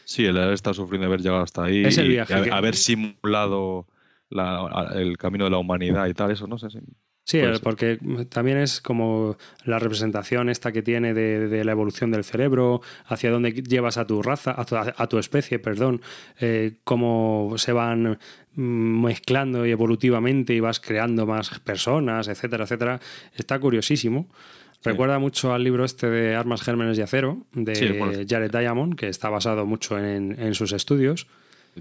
sí, 0.06 0.24
el 0.24 0.36
haber 0.38 0.54
estado 0.54 0.72
sufriendo 0.74 1.06
haber 1.06 1.20
llegado 1.20 1.42
hasta 1.42 1.64
ahí. 1.64 1.82
Es 1.84 1.98
el 1.98 2.06
y 2.06 2.10
viaje 2.10 2.32
haber, 2.34 2.48
que- 2.48 2.54
haber 2.54 2.74
simulado 2.76 3.86
la- 4.30 4.90
el 4.94 5.18
camino 5.18 5.44
de 5.44 5.50
la 5.50 5.58
humanidad 5.58 6.06
y 6.06 6.14
tal, 6.14 6.30
eso 6.30 6.46
no 6.46 6.56
sé. 6.58 6.70
sí. 6.70 6.78
Sí, 7.24 7.38
eh, 7.38 7.54
porque 7.62 7.98
también 8.28 8.58
es 8.58 8.82
como 8.82 9.38
la 9.64 9.78
representación 9.78 10.50
esta 10.50 10.72
que 10.72 10.82
tiene 10.82 11.14
de, 11.14 11.48
de 11.48 11.64
la 11.64 11.72
evolución 11.72 12.10
del 12.10 12.22
cerebro, 12.22 12.82
hacia 13.06 13.30
dónde 13.30 13.52
llevas 13.52 13.96
a 13.96 14.06
tu 14.06 14.22
raza, 14.22 14.54
a 14.56 14.64
tu, 14.66 14.76
a 14.76 15.06
tu 15.08 15.18
especie, 15.18 15.58
perdón, 15.58 16.02
eh, 16.38 16.74
cómo 16.84 17.54
se 17.56 17.72
van 17.72 18.18
mm, 18.54 19.04
mezclando 19.04 19.64
y 19.64 19.70
evolutivamente 19.70 20.52
y 20.52 20.60
vas 20.60 20.80
creando 20.80 21.24
más 21.26 21.58
personas, 21.60 22.28
etcétera, 22.28 22.64
etcétera. 22.64 23.00
Está 23.34 23.58
curiosísimo. 23.58 24.28
Sí. 24.74 24.90
Recuerda 24.90 25.18
mucho 25.18 25.54
al 25.54 25.64
libro 25.64 25.86
este 25.86 26.10
de 26.10 26.34
Armas, 26.34 26.60
Gérmenes 26.60 26.98
y 26.98 27.00
Acero, 27.00 27.46
de 27.54 27.74
Sí, 27.74 27.88
bueno. 27.98 28.18
Jared 28.28 28.50
Diamond, 28.50 28.96
que 28.96 29.08
está 29.08 29.30
basado 29.30 29.64
mucho 29.64 29.98
en, 29.98 30.38
en 30.38 30.54
sus 30.54 30.72
estudios. 30.72 31.26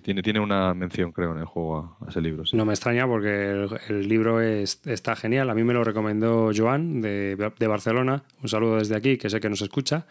Tiene, 0.01 0.21
tiene 0.23 0.39
una 0.39 0.73
mención, 0.73 1.11
creo, 1.11 1.31
en 1.33 1.39
el 1.39 1.45
juego 1.45 1.97
a, 2.01 2.05
a 2.05 2.09
ese 2.09 2.19
libro. 2.21 2.45
Sí. 2.45 2.57
No 2.57 2.65
me 2.65 2.73
extraña 2.73 3.05
porque 3.07 3.51
el, 3.51 3.69
el 3.89 4.07
libro 4.07 4.41
es- 4.41 4.81
está 4.85 5.15
genial. 5.15 5.49
A 5.49 5.53
mí 5.55 5.63
me 5.63 5.73
lo 5.73 5.83
recomendó 5.83 6.51
Joan 6.55 7.01
de, 7.01 7.35
de 7.59 7.67
Barcelona. 7.67 8.23
Un 8.41 8.49
saludo 8.49 8.77
desde 8.77 8.95
aquí, 8.95 9.17
que 9.17 9.29
sé 9.29 9.39
que 9.39 9.49
nos 9.49 9.61
escucha. 9.61 10.05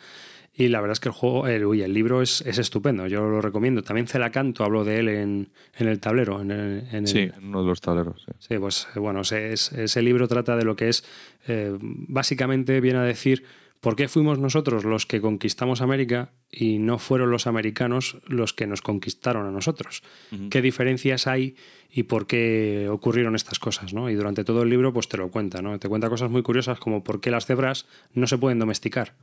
Y 0.55 0.69
la 0.69 0.83
verdad 0.83 0.93
es 0.93 1.01
que 1.01 1.09
el 1.09 1.15
juego, 1.15 1.47
el, 1.49 1.65
uy, 1.65 1.81
el 1.83 1.95
libro 1.95 2.21
es, 2.21 2.43
es 2.43 2.59
estupendo. 2.59 3.07
Yo 3.07 3.23
lo 3.27 3.41
recomiendo. 3.41 3.83
También 3.83 4.07
Celacanto 4.07 4.65
habló 4.65 4.85
de 4.85 4.99
él 4.99 5.09
en, 5.09 5.49
en 5.79 5.89
el 5.89 5.99
tablero. 5.99 6.43
En 6.43 6.51
el, 6.51 6.89
en 6.91 6.95
el- 6.97 7.07
Sí, 7.09 7.21
en 7.21 7.47
uno 7.47 7.63
de 7.63 7.69
los 7.71 7.81
tableros. 7.81 8.23
sí. 8.27 8.33
Sí, 8.39 8.59
pues 8.59 8.87
bueno, 8.97 9.23
ese, 9.23 9.53
es- 9.55 9.73
ese 9.73 10.03
libro 10.03 10.29
trata 10.29 10.55
de 10.57 10.65
lo 10.65 10.77
que 10.77 10.91
es, 10.91 11.05
eh, 11.49 11.77
básicamente 11.81 12.81
viene 12.81 12.99
a 12.99 13.03
decir 13.03 13.45
por 13.81 13.97
qué 13.97 14.09
fuimos 14.09 14.39
nosotros 14.39 14.85
los 14.85 15.07
que 15.07 15.21
conquistamos 15.21 15.81
América 15.81 16.31
y 16.53 16.79
no 16.79 16.99
fueron 16.99 17.31
los 17.31 17.47
americanos 17.47 18.19
los 18.29 18.53
que 18.53 18.67
nos 18.67 18.83
conquistaron 18.83 19.47
a 19.47 19.51
nosotros. 19.51 20.03
¿Qué 20.51 20.61
diferencias 20.61 21.27
hay 21.27 21.57
y 21.91 22.03
por 22.05 22.27
qué 22.27 22.89
ocurrieron 22.91 23.35
estas 23.35 23.59
cosas? 23.59 23.95
¿no? 23.95 24.11
Y 24.11 24.15
durante 24.15 24.45
todo 24.45 24.63
el 24.63 24.69
libro 24.69 24.93
pues 24.93 25.09
te 25.09 25.17
lo 25.17 25.31
cuenta, 25.31 25.63
¿no? 25.63 25.79
Te 25.79 25.89
cuenta 25.89 26.11
cosas 26.11 26.31
muy 26.31 26.43
curiosas 26.43 26.79
como 26.79 27.03
por 27.03 27.21
qué 27.21 27.31
las 27.31 27.47
cebras 27.47 27.87
no 28.13 28.27
se 28.27 28.37
pueden 28.37 28.59
domesticar. 28.59 29.15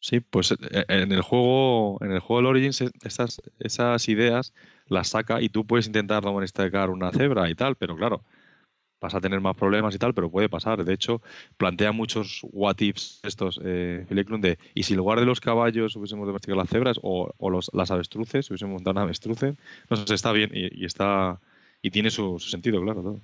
Sí, 0.00 0.20
pues 0.20 0.52
eh, 0.52 0.84
en 0.88 1.10
el 1.10 1.22
juego, 1.22 1.98
en 2.02 2.12
el 2.12 2.20
juego 2.20 2.40
del 2.40 2.46
Origins, 2.46 2.82
eh, 2.82 2.90
esas, 3.02 3.40
esas 3.58 4.08
ideas 4.08 4.54
las 4.86 5.08
saca 5.08 5.40
y 5.40 5.48
tú 5.48 5.66
puedes 5.66 5.86
intentar 5.86 6.22
domesticar 6.22 6.90
una 6.90 7.10
cebra 7.10 7.50
y 7.50 7.54
tal, 7.54 7.74
pero 7.76 7.96
claro, 7.96 8.22
vas 9.00 9.14
a 9.14 9.20
tener 9.20 9.40
más 9.40 9.56
problemas 9.56 9.94
y 9.94 9.98
tal, 9.98 10.14
pero 10.14 10.30
puede 10.30 10.48
pasar. 10.48 10.84
De 10.84 10.92
hecho, 10.94 11.22
plantea 11.56 11.92
muchos 11.92 12.40
what 12.52 12.76
ifs 12.80 13.20
estos, 13.22 13.60
eh, 13.64 14.06
de 14.08 14.58
y 14.74 14.82
si 14.82 14.94
en 14.94 14.98
lugar 14.98 15.20
de 15.20 15.26
los 15.26 15.40
caballos 15.40 15.96
hubiésemos 15.96 16.26
domesticado 16.26 16.58
las 16.60 16.68
cebras 16.68 16.98
o, 17.02 17.32
o 17.38 17.50
los, 17.50 17.70
las 17.72 17.90
avestruces, 17.90 18.50
hubiésemos 18.50 18.74
montado 18.74 19.00
avestruces, 19.00 19.56
no 19.88 19.96
sé, 19.96 20.14
está 20.14 20.32
bien 20.32 20.50
y, 20.52 20.82
y 20.82 20.84
está 20.84 21.40
y 21.82 21.90
tiene 21.90 22.10
su, 22.10 22.38
su 22.38 22.50
sentido, 22.50 22.82
claro. 22.82 23.02
todo. 23.02 23.20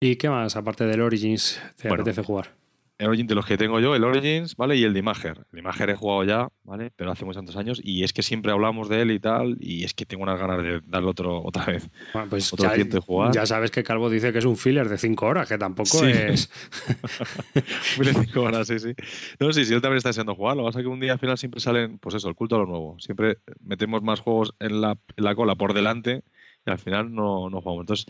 ¿Y 0.00 0.16
qué 0.16 0.28
más, 0.28 0.56
aparte 0.56 0.84
del 0.84 1.00
Origins, 1.00 1.60
te 1.76 1.88
Bueno. 1.88 2.02
apetece 2.02 2.22
jugar? 2.22 2.54
El 3.02 3.08
Origin 3.08 3.26
de 3.26 3.34
los 3.34 3.44
que 3.44 3.56
tengo 3.56 3.80
yo, 3.80 3.96
el 3.96 4.04
Origins, 4.04 4.54
¿vale? 4.54 4.76
Y 4.76 4.84
el 4.84 4.92
de 4.92 5.00
Imager. 5.00 5.44
El 5.52 5.58
Imager 5.58 5.90
he 5.90 5.96
jugado 5.96 6.22
ya, 6.22 6.48
¿vale? 6.62 6.92
Pero 6.94 7.10
hace 7.10 7.24
muchos 7.24 7.38
tantos 7.38 7.56
años 7.56 7.80
y 7.82 8.04
es 8.04 8.12
que 8.12 8.22
siempre 8.22 8.52
hablamos 8.52 8.88
de 8.88 9.02
él 9.02 9.10
y 9.10 9.18
tal 9.18 9.56
y 9.58 9.82
es 9.82 9.92
que 9.92 10.06
tengo 10.06 10.22
unas 10.22 10.38
ganas 10.38 10.62
de 10.62 10.80
darle 10.86 11.08
otro 11.08 11.42
otra 11.44 11.64
vez. 11.66 11.88
Bueno, 12.12 12.28
pues 12.30 12.52
Otro 12.52 12.66
ya, 12.74 12.84
de 12.84 12.98
jugar. 13.00 13.32
ya 13.34 13.44
sabes 13.44 13.72
que 13.72 13.82
Calvo 13.82 14.08
dice 14.08 14.32
que 14.32 14.38
es 14.38 14.44
un 14.44 14.56
filler 14.56 14.88
de 14.88 14.98
5 14.98 15.26
horas, 15.26 15.48
que 15.48 15.58
tampoco 15.58 15.98
Sí. 15.98 16.06
es... 16.12 16.48
Muy 17.96 18.06
de 18.06 18.14
cinco 18.14 18.42
horas, 18.42 18.68
sí, 18.68 18.78
sí. 18.78 18.94
No, 19.40 19.52
sí, 19.52 19.64
sí, 19.64 19.74
él 19.74 19.80
también 19.80 19.96
está 19.98 20.10
deseando 20.10 20.34
jugar. 20.34 20.56
Lo 20.56 20.62
que 20.62 20.68
pasa 20.68 20.78
es 20.80 20.84
que 20.84 20.88
un 20.88 21.00
día 21.00 21.12
al 21.14 21.18
final 21.18 21.36
siempre 21.38 21.60
salen, 21.60 21.98
pues 21.98 22.14
eso, 22.14 22.28
el 22.28 22.34
culto 22.34 22.56
a 22.56 22.58
lo 22.60 22.66
nuevo. 22.66 22.96
Siempre 23.00 23.38
metemos 23.60 24.02
más 24.02 24.20
juegos 24.20 24.54
en 24.60 24.80
la, 24.80 24.96
en 25.16 25.24
la 25.24 25.34
cola 25.34 25.54
por 25.56 25.74
delante 25.74 26.22
y 26.66 26.70
al 26.70 26.78
final 26.78 27.12
no, 27.12 27.50
no 27.50 27.60
jugamos. 27.60 27.82
Entonces, 27.82 28.06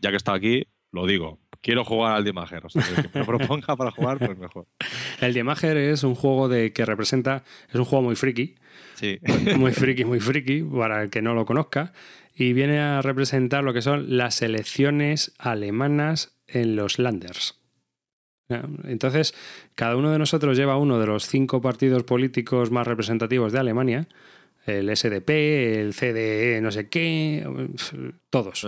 ya 0.00 0.10
que 0.10 0.16
está 0.16 0.34
aquí, 0.34 0.66
lo 0.90 1.06
digo. 1.06 1.38
Quiero 1.62 1.84
jugar 1.84 2.16
al 2.16 2.24
Diemager. 2.24 2.66
O 2.66 2.68
sea, 2.68 2.82
que 2.82 3.18
me 3.18 3.24
proponga 3.26 3.76
para 3.76 3.92
jugar, 3.92 4.18
pues 4.18 4.36
mejor. 4.36 4.66
El 5.20 5.32
Diemager 5.32 5.76
es 5.76 6.02
un 6.02 6.14
juego 6.14 6.48
de 6.48 6.72
que 6.72 6.84
representa, 6.84 7.44
es 7.68 7.76
un 7.76 7.84
juego 7.84 8.02
muy 8.02 8.16
friki. 8.16 8.56
Sí. 8.94 9.18
Muy 9.56 9.72
friki, 9.72 10.04
muy 10.04 10.20
friki, 10.20 10.62
para 10.62 11.02
el 11.02 11.10
que 11.10 11.22
no 11.22 11.34
lo 11.34 11.46
conozca. 11.46 11.92
Y 12.34 12.52
viene 12.52 12.80
a 12.80 13.00
representar 13.00 13.62
lo 13.62 13.72
que 13.72 13.82
son 13.82 14.16
las 14.16 14.42
elecciones 14.42 15.34
alemanas 15.38 16.36
en 16.46 16.76
los 16.76 16.98
Landers. 16.98 17.62
Entonces, 18.84 19.34
cada 19.74 19.96
uno 19.96 20.10
de 20.10 20.18
nosotros 20.18 20.58
lleva 20.58 20.76
uno 20.76 20.98
de 20.98 21.06
los 21.06 21.26
cinco 21.26 21.60
partidos 21.62 22.02
políticos 22.02 22.70
más 22.70 22.86
representativos 22.86 23.52
de 23.52 23.60
Alemania, 23.60 24.08
el 24.66 24.94
SDP, 24.94 25.30
el 25.80 25.94
CDE, 25.94 26.60
no 26.60 26.70
sé 26.70 26.88
qué, 26.88 27.46
todos. 28.30 28.66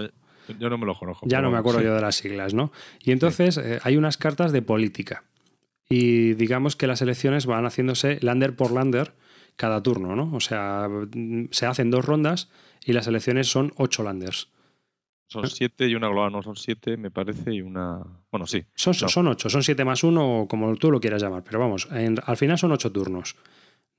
Yo 0.59 0.71
no 0.71 0.79
me 0.79 0.87
lo 0.87 0.95
conozco. 0.95 1.27
Ya 1.29 1.41
no 1.41 1.51
me 1.51 1.59
acuerdo 1.59 1.81
yo 1.81 1.95
de 1.95 2.01
las 2.01 2.17
siglas, 2.17 2.55
¿no? 2.55 2.73
Y 3.01 3.13
entonces 3.13 3.59
eh, 3.59 3.81
hay 3.83 3.97
unas 3.97 4.17
cartas 4.17 4.53
de 4.53 4.63
política. 4.63 5.25
Y 5.89 6.35
digamos 6.35 6.77
que 6.77 6.87
las 6.87 7.03
elecciones 7.03 7.47
van 7.47 7.65
haciéndose 7.65 8.19
lander 8.23 8.57
por 8.57 8.73
lander 8.73 9.13
cada 9.57 9.83
turno, 9.83 10.17
¿no? 10.17 10.35
O 10.35 10.41
sea, 10.41 10.89
se 11.51 11.67
hacen 11.67 11.91
dos 11.91 12.05
rondas 12.05 12.51
y 12.85 12.93
las 12.93 13.07
elecciones 13.07 13.49
son 13.49 13.73
ocho 13.77 14.03
landers. 14.03 14.49
Son 15.27 15.49
siete 15.49 15.89
y 15.89 15.95
una 15.95 16.09
global, 16.09 16.33
no 16.33 16.43
son 16.43 16.57
siete, 16.57 16.97
me 16.97 17.11
parece, 17.11 17.53
y 17.53 17.61
una. 17.61 18.03
Bueno, 18.31 18.47
sí. 18.47 18.65
Son, 18.75 18.95
son 18.95 19.27
ocho, 19.27 19.49
son 19.49 19.63
siete 19.63 19.85
más 19.85 20.05
uno, 20.05 20.47
como 20.49 20.77
tú 20.77 20.91
lo 20.91 21.01
quieras 21.01 21.23
llamar, 21.23 21.43
pero 21.43 21.59
vamos, 21.59 21.89
al 21.91 22.37
final 22.37 22.59
son 22.59 22.73
ocho 22.73 22.93
turnos. 22.93 23.37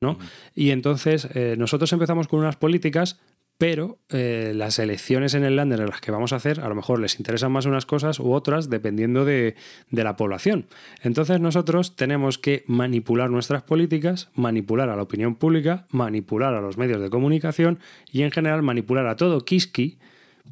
¿no? 0.01 0.17
Y 0.53 0.71
entonces 0.71 1.27
eh, 1.33 1.55
nosotros 1.57 1.91
empezamos 1.93 2.27
con 2.27 2.39
unas 2.39 2.57
políticas, 2.57 3.19
pero 3.57 3.99
eh, 4.09 4.51
las 4.55 4.79
elecciones 4.79 5.33
en 5.33 5.43
el 5.43 5.55
lander 5.55 5.79
en 5.79 5.89
las 5.89 6.01
que 6.01 6.11
vamos 6.11 6.33
a 6.33 6.37
hacer, 6.37 6.59
a 6.59 6.67
lo 6.67 6.75
mejor 6.75 6.99
les 6.99 7.17
interesan 7.19 7.51
más 7.51 7.65
unas 7.65 7.85
cosas 7.85 8.19
u 8.19 8.33
otras 8.33 8.69
dependiendo 8.69 9.23
de, 9.23 9.55
de, 9.89 10.03
la 10.03 10.15
población. 10.15 10.67
Entonces 11.01 11.39
nosotros 11.39 11.95
tenemos 11.95 12.37
que 12.37 12.63
manipular 12.67 13.29
nuestras 13.29 13.63
políticas, 13.63 14.29
manipular 14.33 14.89
a 14.89 14.95
la 14.95 15.03
opinión 15.03 15.35
pública, 15.35 15.87
manipular 15.91 16.53
a 16.53 16.61
los 16.61 16.77
medios 16.77 17.01
de 17.01 17.09
comunicación 17.09 17.79
y 18.11 18.23
en 18.23 18.31
general 18.31 18.61
manipular 18.61 19.07
a 19.07 19.15
todo 19.15 19.39
Kiski 19.41 19.99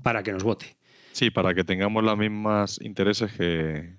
para 0.02 0.24
que 0.24 0.32
nos 0.32 0.44
vote. 0.44 0.78
Sí, 1.12 1.30
para 1.30 1.54
que 1.54 1.64
tengamos 1.64 2.04
los 2.04 2.18
mismos 2.18 2.80
intereses 2.82 3.32
que, 3.34 3.94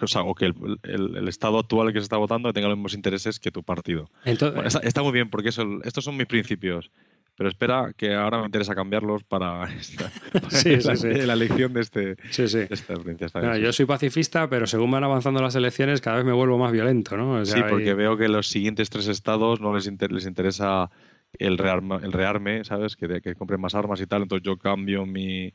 o, 0.00 0.06
sea, 0.06 0.22
que 0.36 0.46
el, 0.46 1.28
estado 1.28 1.58
actual 1.58 1.92
que 1.92 1.98
se 1.98 2.04
está 2.04 2.16
votando 2.16 2.52
tenga 2.52 2.68
los 2.68 2.76
mismos 2.76 2.94
intereses 2.94 3.38
que 3.38 3.50
tu 3.50 3.62
partido. 3.62 4.10
está, 4.24 5.02
muy 5.02 5.12
bien, 5.12 5.28
porque 5.28 5.50
eso, 5.50 5.66
estos 5.84 6.04
son 6.04 6.16
mis 6.16 6.26
principios. 6.26 6.90
Pero 7.36 7.48
espera, 7.48 7.92
que 7.96 8.14
ahora 8.14 8.38
me 8.38 8.46
interesa 8.46 8.74
cambiarlos 8.74 9.24
para, 9.24 9.66
la, 9.66 11.32
elección 11.32 11.72
de, 11.72 11.80
este, 11.80 12.16
esta 12.38 12.94
provincia. 12.94 13.56
yo 13.56 13.72
soy 13.72 13.86
pacifista, 13.86 14.48
pero 14.48 14.66
según 14.66 14.92
van 14.92 15.02
avanzando 15.02 15.42
las 15.42 15.56
elecciones, 15.56 16.00
cada 16.00 16.16
vez 16.16 16.24
me 16.24 16.32
vuelvo 16.32 16.58
más 16.58 16.70
violento. 16.70 17.16
¿no? 17.16 17.44
sí, 17.44 17.60
porque 17.68 17.94
veo 17.94 18.16
que 18.16 18.28
los 18.28 18.48
siguientes 18.48 18.88
tres 18.88 19.08
estados 19.08 19.60
no 19.60 19.74
les, 19.74 19.90
les 20.10 20.26
interesa 20.26 20.90
el 21.38 21.58
rearme, 21.58 21.96
el 21.96 22.12
rearme 22.12 22.64
¿sabes? 22.64 22.94
Que, 22.94 23.20
que 23.20 23.34
compren 23.34 23.60
más 23.60 23.74
armas 23.74 24.00
y 24.00 24.06
tal. 24.06 24.22
Entonces 24.22 24.44
yo 24.44 24.56
cambio 24.56 25.04
mi, 25.04 25.52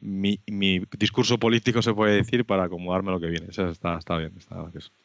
mi, 0.00 0.40
discurso 0.98 1.38
político, 1.38 1.82
se 1.82 1.92
puede 1.92 2.16
decir, 2.16 2.44
para 2.44 2.64
acomodarme 2.64 3.10
a 3.10 3.14
lo 3.14 3.20
que 3.20 3.28
viene. 3.28 3.46
Eso 3.50 3.68
está, 3.68 3.98
está 3.98 4.16
bien. 4.16 4.32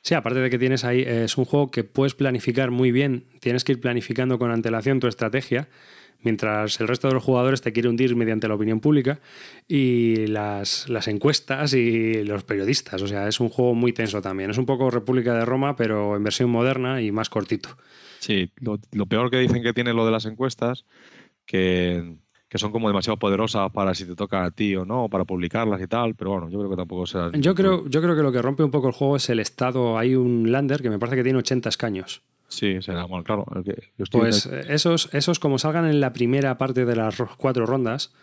sí, 0.01 0.15
aparte 0.15 0.39
de 0.39 0.49
que 0.49 0.57
tienes 0.57 0.85
ahí, 0.85 1.01
es 1.01 1.37
un 1.37 1.45
juego 1.45 1.69
que 1.69 1.83
puedes 1.83 2.15
planificar 2.15 2.71
muy 2.71 2.91
bien. 2.91 3.25
Tienes 3.41 3.63
que 3.63 3.73
ir 3.73 3.81
planificando 3.81 4.39
con 4.39 4.51
antelación 4.51 4.99
tu 4.99 5.07
estrategia 5.07 5.67
mientras 6.21 6.79
el 6.81 6.87
resto 6.87 7.07
de 7.07 7.13
los 7.13 7.23
jugadores 7.23 7.61
te 7.61 7.71
quiere 7.71 7.87
hundir 7.87 8.15
mediante 8.15 8.47
la 8.47 8.55
opinión 8.55 8.79
pública 8.79 9.19
y 9.67 10.27
las, 10.27 10.89
las, 10.89 11.07
encuestas 11.07 11.73
y 11.73 12.23
los 12.23 12.43
periodistas. 12.43 13.01
O 13.01 13.07
sea, 13.07 13.27
es 13.27 13.39
un 13.39 13.49
juego 13.49 13.75
muy 13.75 13.93
tenso 13.93 14.21
también. 14.21 14.49
Es 14.49 14.57
un 14.57 14.65
poco 14.65 14.89
República 14.89 15.35
de 15.35 15.45
Roma, 15.45 15.75
pero 15.75 16.15
en 16.15 16.23
versión 16.23 16.49
moderna 16.49 17.01
y 17.01 17.11
más 17.11 17.29
cortito. 17.29 17.77
Sí, 18.19 18.51
lo, 18.55 18.79
lo 18.91 19.05
peor 19.05 19.29
que 19.29 19.37
dicen 19.37 19.61
que 19.61 19.73
tiene 19.73 19.93
lo 19.93 20.05
de 20.05 20.11
las 20.11 20.25
encuestas, 20.25 20.85
que 21.45 22.17
que 22.49 22.57
son 22.57 22.71
como 22.71 22.87
demasiado 22.87 23.17
poderosas 23.17 23.71
para 23.71 23.95
si 23.95 24.05
te 24.05 24.15
toca 24.15 24.45
a 24.45 24.51
ti 24.51 24.75
o 24.75 24.85
no, 24.85 25.09
para 25.09 25.25
publicarlas 25.25 25.81
y 25.81 25.87
tal, 25.87 26.15
pero 26.15 26.31
bueno, 26.31 26.49
yo 26.49 26.59
creo 26.59 26.69
que 26.69 26.77
tampoco 26.77 27.05
será... 27.05 27.31
Yo 27.33 27.55
creo, 27.55 27.87
yo 27.87 28.01
creo 28.01 28.15
que 28.15 28.21
lo 28.21 28.31
que 28.31 28.41
rompe 28.41 28.63
un 28.63 28.71
poco 28.71 28.87
el 28.87 28.93
juego 28.93 29.15
es 29.15 29.29
el 29.29 29.39
estado, 29.39 29.97
hay 29.97 30.15
un 30.15 30.51
lander 30.51 30.81
que 30.81 30.89
me 30.89 30.99
parece 30.99 31.17
que 31.17 31.23
tiene 31.23 31.39
80 31.39 31.69
escaños. 31.69 32.21
Sí, 32.47 32.81
será, 32.81 33.05
bueno, 33.05 33.23
claro. 33.23 33.45
pues 34.11 34.45
esos, 34.45 35.09
esos 35.13 35.39
como 35.39 35.57
salgan 35.57 35.85
en 35.85 35.99
la 35.99 36.13
primera 36.13 36.57
parte 36.57 36.85
de 36.85 36.95
las 36.95 37.15
cuatro 37.37 37.65
rondas 37.65 38.13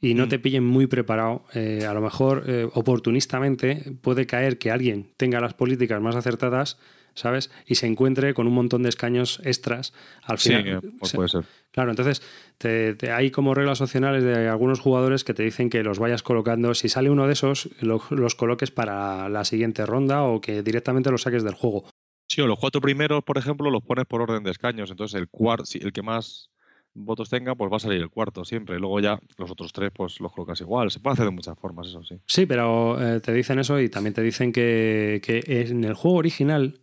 y 0.00 0.14
no 0.14 0.26
mm. 0.26 0.28
te 0.28 0.38
pillen 0.38 0.64
muy 0.64 0.86
preparado, 0.86 1.44
eh, 1.54 1.86
a 1.88 1.94
lo 1.94 2.02
mejor 2.02 2.44
eh, 2.46 2.68
oportunistamente 2.74 3.94
puede 4.02 4.26
caer 4.26 4.58
que 4.58 4.70
alguien 4.70 5.10
tenga 5.16 5.40
las 5.40 5.54
políticas 5.54 6.02
más 6.02 6.16
acertadas 6.16 6.78
¿sabes? 7.14 7.50
Y 7.66 7.76
se 7.76 7.86
encuentre 7.86 8.34
con 8.34 8.46
un 8.46 8.54
montón 8.54 8.82
de 8.82 8.88
escaños 8.88 9.40
extras 9.44 9.92
al 10.22 10.38
final. 10.38 10.80
Sí, 10.82 10.88
pues 10.98 11.12
puede 11.12 11.28
ser. 11.28 11.44
Claro, 11.70 11.90
entonces 11.90 12.22
te, 12.58 12.96
hay 13.10 13.30
como 13.30 13.54
reglas 13.54 13.80
opcionales 13.80 14.22
de 14.22 14.48
algunos 14.48 14.80
jugadores 14.80 15.24
que 15.24 15.34
te 15.34 15.42
dicen 15.42 15.70
que 15.70 15.82
los 15.82 15.98
vayas 15.98 16.22
colocando. 16.22 16.74
Si 16.74 16.88
sale 16.88 17.10
uno 17.10 17.26
de 17.26 17.32
esos, 17.32 17.70
los 17.80 18.34
coloques 18.34 18.70
para 18.70 19.28
la 19.28 19.44
siguiente 19.44 19.86
ronda 19.86 20.22
o 20.22 20.40
que 20.40 20.62
directamente 20.62 21.10
los 21.10 21.22
saques 21.22 21.44
del 21.44 21.54
juego. 21.54 21.84
Sí, 22.28 22.40
o 22.40 22.46
los 22.46 22.58
cuatro 22.58 22.80
primeros, 22.80 23.24
por 23.24 23.38
ejemplo, 23.38 23.70
los 23.70 23.82
pones 23.82 24.06
por 24.06 24.22
orden 24.22 24.42
de 24.42 24.50
escaños. 24.50 24.90
Entonces, 24.90 25.20
el, 25.20 25.28
cuarto, 25.28 25.64
el 25.74 25.92
que 25.92 26.02
más 26.02 26.51
votos 26.94 27.30
tenga, 27.30 27.54
pues 27.54 27.72
va 27.72 27.76
a 27.76 27.80
salir 27.80 28.00
el 28.00 28.10
cuarto 28.10 28.44
siempre. 28.44 28.78
Luego 28.78 29.00
ya 29.00 29.18
los 29.38 29.50
otros 29.50 29.72
tres, 29.72 29.90
pues 29.94 30.20
los 30.20 30.32
colocas 30.32 30.60
igual. 30.60 30.90
Se 30.90 31.00
puede 31.00 31.14
hacer 31.14 31.26
de 31.26 31.30
muchas 31.30 31.58
formas, 31.58 31.88
eso 31.88 32.02
sí. 32.04 32.18
Sí, 32.26 32.46
pero 32.46 33.00
eh, 33.00 33.20
te 33.20 33.32
dicen 33.32 33.58
eso 33.58 33.80
y 33.80 33.88
también 33.88 34.14
te 34.14 34.22
dicen 34.22 34.52
que, 34.52 35.20
que 35.24 35.42
en 35.46 35.84
el 35.84 35.94
juego 35.94 36.18
original 36.18 36.80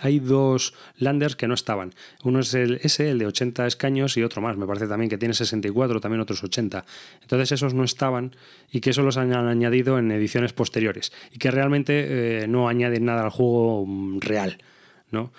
hay 0.00 0.18
dos 0.20 0.74
landers 0.96 1.36
que 1.36 1.48
no 1.48 1.54
estaban. 1.54 1.92
Uno 2.24 2.40
es 2.40 2.54
el 2.54 2.80
ese, 2.82 3.10
el 3.10 3.18
de 3.18 3.26
80 3.26 3.66
escaños, 3.66 4.16
y 4.16 4.22
otro 4.22 4.42
más. 4.42 4.56
Me 4.56 4.66
parece 4.66 4.86
también 4.86 5.10
que 5.10 5.18
tiene 5.18 5.34
64, 5.34 6.00
también 6.00 6.20
otros 6.20 6.42
80. 6.42 6.84
Entonces 7.22 7.52
esos 7.52 7.74
no 7.74 7.84
estaban 7.84 8.34
y 8.70 8.80
que 8.80 8.90
eso 8.90 9.02
los 9.02 9.16
han 9.16 9.32
añadido 9.32 9.98
en 9.98 10.10
ediciones 10.10 10.52
posteriores. 10.52 11.12
Y 11.32 11.38
que 11.38 11.50
realmente 11.50 12.42
eh, 12.42 12.48
no 12.48 12.68
añaden 12.68 13.04
nada 13.04 13.24
al 13.24 13.30
juego 13.30 13.84
mm, 13.86 14.20
real. 14.20 14.58
¿no? 15.10 15.30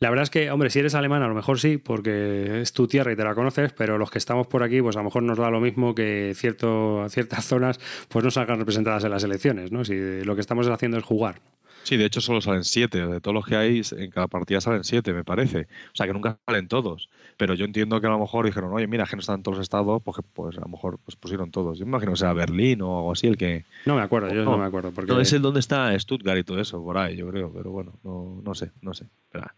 La 0.00 0.10
verdad 0.10 0.24
es 0.24 0.30
que, 0.30 0.50
hombre, 0.50 0.70
si 0.70 0.80
eres 0.80 0.94
alemán, 0.94 1.22
a 1.22 1.28
lo 1.28 1.34
mejor 1.34 1.58
sí, 1.58 1.78
porque 1.78 2.60
es 2.60 2.72
tu 2.72 2.86
tierra 2.88 3.12
y 3.12 3.16
te 3.16 3.24
la 3.24 3.34
conoces, 3.34 3.72
pero 3.72 3.96
los 3.96 4.10
que 4.10 4.18
estamos 4.18 4.46
por 4.46 4.62
aquí, 4.62 4.82
pues 4.82 4.96
a 4.96 5.00
lo 5.00 5.04
mejor 5.04 5.22
nos 5.22 5.38
da 5.38 5.50
lo 5.50 5.60
mismo 5.60 5.94
que 5.94 6.32
cierto, 6.34 7.06
ciertas 7.08 7.44
zonas 7.46 7.80
pues 8.08 8.24
no 8.24 8.30
salgan 8.30 8.58
representadas 8.58 9.04
en 9.04 9.10
las 9.10 9.24
elecciones, 9.24 9.72
¿no? 9.72 9.84
Si 9.84 10.24
lo 10.24 10.34
que 10.34 10.40
estamos 10.40 10.66
haciendo 10.68 10.98
es 10.98 11.04
jugar. 11.04 11.40
Sí, 11.84 11.98
de 11.98 12.06
hecho 12.06 12.22
solo 12.22 12.40
salen 12.40 12.64
siete. 12.64 13.06
De 13.06 13.20
todos 13.20 13.34
los 13.34 13.44
que 13.44 13.56
hay, 13.56 13.82
en 13.98 14.10
cada 14.10 14.26
partida 14.26 14.60
salen 14.60 14.84
siete, 14.84 15.12
me 15.12 15.22
parece. 15.22 15.68
O 15.92 15.94
sea, 15.94 16.06
que 16.06 16.14
nunca 16.14 16.38
salen 16.46 16.66
todos. 16.66 17.10
Pero 17.36 17.54
yo 17.54 17.66
entiendo 17.66 18.00
que 18.00 18.06
a 18.06 18.10
lo 18.10 18.18
mejor 18.18 18.46
dijeron, 18.46 18.72
oye, 18.72 18.86
mira, 18.86 19.04
que 19.04 19.16
no 19.16 19.20
están 19.20 19.42
todos 19.42 19.58
los 19.58 19.64
estados, 19.64 20.02
pues, 20.02 20.16
pues 20.32 20.56
a 20.56 20.62
lo 20.62 20.68
mejor 20.68 20.98
pues, 21.04 21.14
pusieron 21.16 21.50
todos. 21.50 21.78
Yo 21.78 21.84
me 21.84 21.90
imagino 21.90 22.12
que 22.12 22.18
sea 22.18 22.32
Berlín 22.32 22.80
o 22.80 22.96
algo 22.96 23.12
así 23.12 23.26
el 23.26 23.36
que... 23.36 23.66
No 23.84 23.96
me 23.96 24.02
acuerdo, 24.02 24.32
yo 24.32 24.44
no, 24.44 24.56
me 24.56 24.64
acuerdo. 24.64 24.92
Porque... 24.92 25.12
No, 25.12 25.20
es 25.20 25.32
el 25.34 25.42
donde 25.42 25.60
está 25.60 25.98
Stuttgart 25.98 26.38
y 26.38 26.44
todo 26.44 26.58
eso, 26.58 26.82
por 26.82 26.96
ahí, 26.96 27.16
yo 27.16 27.28
creo. 27.28 27.52
Pero 27.52 27.70
bueno, 27.70 27.92
no, 28.02 28.40
no 28.42 28.54
sé, 28.54 28.70
no 28.80 28.94
sé. 28.94 29.04
Espera 29.26 29.54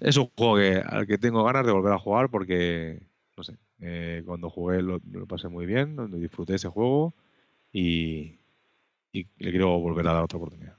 es 0.00 0.16
un 0.16 0.30
juego 0.36 0.56
al 0.84 1.06
que 1.06 1.18
tengo 1.18 1.44
ganas 1.44 1.66
de 1.66 1.72
volver 1.72 1.92
a 1.92 1.98
jugar 1.98 2.30
porque, 2.30 3.02
no 3.36 3.42
sé, 3.42 3.56
eh, 3.80 4.22
cuando 4.26 4.50
jugué 4.50 4.82
lo, 4.82 5.00
pasé 5.26 5.48
muy 5.48 5.66
bien, 5.66 5.96
disfruté 6.20 6.54
ese 6.54 6.68
juego 6.68 7.14
y, 7.72 8.38
le 9.12 9.50
quiero 9.50 9.78
volver 9.80 10.06
a 10.08 10.12
dar 10.12 10.24
otra 10.24 10.38
oportunidad. 10.38 10.76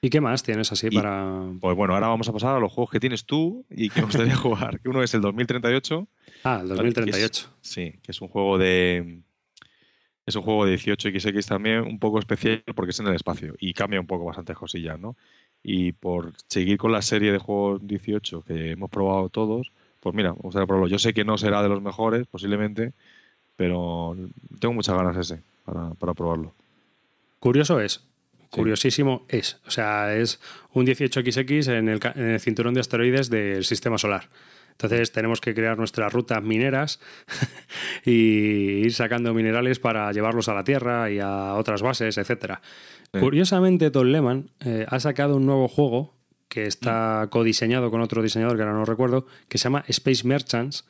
¿Y 0.00 0.10
qué 0.10 0.20
más 0.20 0.42
tienes 0.42 0.70
así 0.70 0.90
para...? 0.90 1.42
Pues 1.60 1.76
bueno, 1.76 1.94
ahora 1.94 2.08
vamos 2.08 2.28
a 2.28 2.32
pasar 2.32 2.56
a 2.56 2.60
los 2.60 2.72
juegos 2.72 2.90
que 2.90 3.00
tienes 3.00 3.24
tú 3.24 3.66
y 3.68 3.90
que 3.90 4.00
me 4.00 4.06
gustaría 4.06 4.36
jugar. 4.36 4.80
Uno 4.84 5.02
es 5.02 5.12
el 5.14 5.20
2038. 5.20 6.08
Ah, 6.44 6.60
el 6.62 6.68
2038. 6.68 7.56
sí, 7.60 7.94
que 8.02 8.12
es 8.12 8.20
un 8.20 8.28
juego 8.28 8.58
de... 8.58 9.22
Es 10.24 10.36
un 10.36 10.42
juego 10.42 10.66
de 10.66 10.76
18XX 10.76 11.46
también, 11.46 11.80
un 11.80 11.98
poco 11.98 12.18
especial 12.18 12.62
porque 12.76 12.90
es 12.90 13.00
en 13.00 13.06
el 13.06 13.14
espacio 13.14 13.54
y 13.58 13.72
cambia 13.72 13.98
un 13.98 14.06
poco 14.06 14.26
bastantes 14.26 14.56
cosillas, 14.56 15.00
¿no? 15.00 15.16
Y 15.62 15.92
por 15.92 16.32
seguir 16.48 16.78
con 16.78 16.92
la 16.92 17.02
serie 17.02 17.32
de 17.32 17.38
juegos 17.38 17.86
18 17.86 18.42
que 18.42 18.72
hemos 18.72 18.90
probado 18.90 19.28
todos, 19.28 19.70
pues 20.00 20.14
mira, 20.14 20.32
vamos 20.32 20.54
a 20.56 20.66
probarlo. 20.66 20.88
Yo 20.88 20.98
sé 20.98 21.12
que 21.12 21.24
no 21.24 21.36
será 21.36 21.62
de 21.62 21.68
los 21.68 21.82
mejores, 21.82 22.26
posiblemente, 22.26 22.92
pero 23.56 24.16
tengo 24.60 24.74
muchas 24.74 24.96
ganas 24.96 25.16
ese 25.16 25.42
para, 25.64 25.90
para 25.94 26.14
probarlo. 26.14 26.52
Curioso 27.40 27.80
es, 27.80 28.04
curiosísimo 28.50 29.24
es. 29.28 29.60
O 29.66 29.70
sea, 29.70 30.14
es 30.14 30.40
un 30.72 30.86
18XX 30.86 31.78
en 31.78 31.88
el, 31.88 32.00
en 32.14 32.30
el 32.30 32.40
cinturón 32.40 32.74
de 32.74 32.80
asteroides 32.80 33.30
del 33.30 33.64
sistema 33.64 33.98
solar. 33.98 34.28
Entonces 34.80 35.10
tenemos 35.10 35.40
que 35.40 35.54
crear 35.54 35.76
nuestras 35.76 36.12
rutas 36.12 36.40
mineras 36.40 37.00
y 38.04 38.12
ir 38.12 38.94
sacando 38.94 39.34
minerales 39.34 39.80
para 39.80 40.12
llevarlos 40.12 40.48
a 40.48 40.54
la 40.54 40.62
Tierra 40.62 41.10
y 41.10 41.18
a 41.18 41.54
otras 41.54 41.82
bases, 41.82 42.16
etcétera. 42.16 42.62
Curiosamente, 43.18 43.90
Tom 43.90 44.06
Lehman 44.06 44.50
eh, 44.60 44.86
ha 44.88 45.00
sacado 45.00 45.36
un 45.36 45.46
nuevo 45.46 45.66
juego 45.66 46.14
que 46.48 46.66
está 46.66 47.24
mm. 47.24 47.28
codiseñado 47.30 47.90
con 47.90 48.00
otro 48.00 48.22
diseñador 48.22 48.56
que 48.56 48.62
ahora 48.62 48.74
no 48.74 48.84
recuerdo, 48.84 49.26
que 49.48 49.58
se 49.58 49.64
llama 49.64 49.84
Space 49.88 50.24
Merchants 50.24 50.84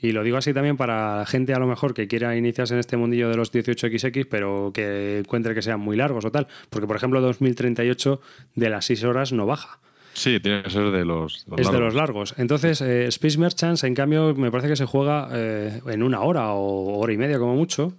Y 0.00 0.10
lo 0.10 0.24
digo 0.24 0.36
así 0.36 0.52
también 0.52 0.76
para 0.76 1.24
gente 1.26 1.54
a 1.54 1.60
lo 1.60 1.68
mejor 1.68 1.94
que 1.94 2.08
quiera 2.08 2.36
iniciarse 2.36 2.74
en 2.74 2.80
este 2.80 2.96
mundillo 2.96 3.28
de 3.28 3.36
los 3.36 3.52
18XX, 3.52 4.26
pero 4.28 4.72
que 4.74 5.20
encuentre 5.20 5.54
que 5.54 5.62
sean 5.62 5.78
muy 5.78 5.96
largos 5.96 6.24
o 6.24 6.32
tal. 6.32 6.48
Porque, 6.70 6.88
por 6.88 6.96
ejemplo, 6.96 7.20
2038 7.20 8.20
de 8.56 8.68
las 8.68 8.86
6 8.86 9.04
horas 9.04 9.32
no 9.32 9.46
baja. 9.46 9.78
Sí, 10.12 10.40
tiene 10.40 10.62
que 10.62 10.70
ser 10.70 10.90
de 10.90 11.04
los, 11.04 11.36
es 11.36 11.48
largos. 11.48 11.72
de 11.72 11.80
los 11.80 11.94
largos. 11.94 12.34
Entonces, 12.38 12.80
eh, 12.80 13.06
Space 13.06 13.38
Merchants, 13.38 13.84
en 13.84 13.94
cambio, 13.94 14.34
me 14.34 14.50
parece 14.50 14.68
que 14.68 14.76
se 14.76 14.84
juega 14.84 15.28
eh, 15.32 15.80
en 15.86 16.02
una 16.02 16.20
hora 16.20 16.52
o 16.52 16.98
hora 16.98 17.12
y 17.12 17.16
media 17.16 17.38
como 17.38 17.54
mucho. 17.54 17.94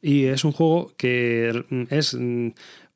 Y 0.00 0.26
es 0.26 0.44
un 0.44 0.52
juego 0.52 0.92
que 0.96 1.64
es 1.90 2.14
mm, 2.14 2.48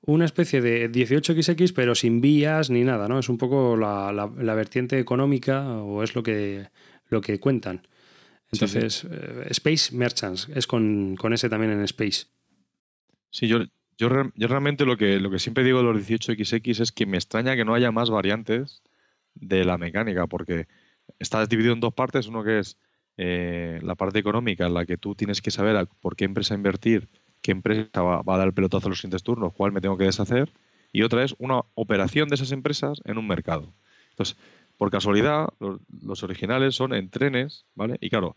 una 0.02 0.24
especie 0.24 0.60
de 0.60 0.90
18XX, 0.90 1.72
pero 1.74 1.94
sin 1.94 2.20
vías 2.20 2.70
ni 2.70 2.84
nada, 2.84 3.08
¿no? 3.08 3.18
Es 3.18 3.28
un 3.28 3.38
poco 3.38 3.76
la, 3.76 4.12
la, 4.12 4.54
vertiente 4.54 4.98
económica 4.98 5.68
o 5.68 6.02
es 6.02 6.14
lo 6.14 6.22
que, 6.22 6.68
lo 7.08 7.20
que 7.20 7.38
cuentan. 7.40 7.86
Entonces, 8.52 9.04
eh, 9.10 9.46
Space 9.50 9.94
Merchants 9.94 10.48
es 10.54 10.66
con, 10.66 11.16
con, 11.16 11.32
ese 11.32 11.48
también 11.48 11.72
en 11.72 11.82
Space. 11.82 12.26
Sí, 13.30 13.48
yo, 13.48 13.60
yo, 13.98 14.08
yo, 14.34 14.48
realmente 14.48 14.86
lo 14.86 14.96
que, 14.96 15.20
lo 15.20 15.30
que 15.30 15.38
siempre 15.38 15.64
digo 15.64 15.78
de 15.78 15.84
los 15.84 16.08
18XX 16.08 16.80
es 16.80 16.92
que 16.92 17.06
me 17.06 17.16
extraña 17.16 17.56
que 17.56 17.64
no 17.64 17.74
haya 17.74 17.90
más 17.92 18.10
variantes 18.10 18.82
de 19.34 19.64
la 19.64 19.78
mecánica, 19.78 20.26
porque 20.26 20.66
está 21.18 21.44
dividido 21.46 21.74
en 21.74 21.80
dos 21.80 21.94
partes. 21.94 22.26
Uno 22.28 22.44
que 22.44 22.60
es 22.60 22.78
eh, 23.16 23.80
la 23.82 23.96
parte 23.96 24.18
económica, 24.18 24.66
en 24.66 24.74
la 24.74 24.86
que 24.86 24.96
tú 24.96 25.14
tienes 25.14 25.42
que 25.42 25.50
saber 25.50 25.88
por 26.00 26.16
qué 26.16 26.24
empresa 26.24 26.54
invertir, 26.54 27.08
qué 27.42 27.50
empresa 27.50 28.02
va, 28.02 28.22
a 28.24 28.38
dar 28.38 28.46
el 28.46 28.54
pelotazo 28.54 28.86
en 28.86 28.90
los 28.90 28.98
siguientes 28.98 29.24
turnos, 29.24 29.52
cuál 29.52 29.72
me 29.72 29.80
tengo 29.80 29.98
que 29.98 30.04
deshacer. 30.04 30.52
Y 30.92 31.02
otra 31.02 31.24
es 31.24 31.34
una 31.38 31.62
operación 31.74 32.28
de 32.28 32.36
esas 32.36 32.52
empresas 32.52 33.00
en 33.04 33.18
un 33.18 33.26
mercado. 33.26 33.74
Entonces, 34.10 34.36
por 34.76 34.90
casualidad, 34.90 35.48
los, 35.58 36.22
originales 36.22 36.76
son 36.76 36.94
en 36.94 37.10
trenes, 37.10 37.66
¿vale? 37.74 37.98
Y 38.00 38.10
claro, 38.10 38.36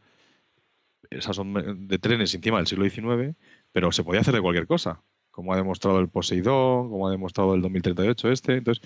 esas 1.12 1.36
son 1.36 1.88
de 1.88 2.00
trenes 2.00 2.34
encima 2.34 2.58
del 2.58 2.68
siglo 2.68 2.90
XIX, 2.90 3.36
pero 3.72 3.92
se 3.92 4.04
podía 4.04 4.22
hacer 4.22 4.34
de 4.34 4.42
cualquier 4.42 4.68
cosa, 4.68 5.02
como 5.32 5.54
ha 5.54 5.58
demostrado 5.58 6.00
el 6.00 6.10
Poseidón, 6.10 6.90
como 6.90 7.08
ha 7.08 7.12
demostrado 7.12 7.56
el 7.56 7.62
2038 7.62 8.32
este. 8.32 8.58
Entonces, 8.58 8.84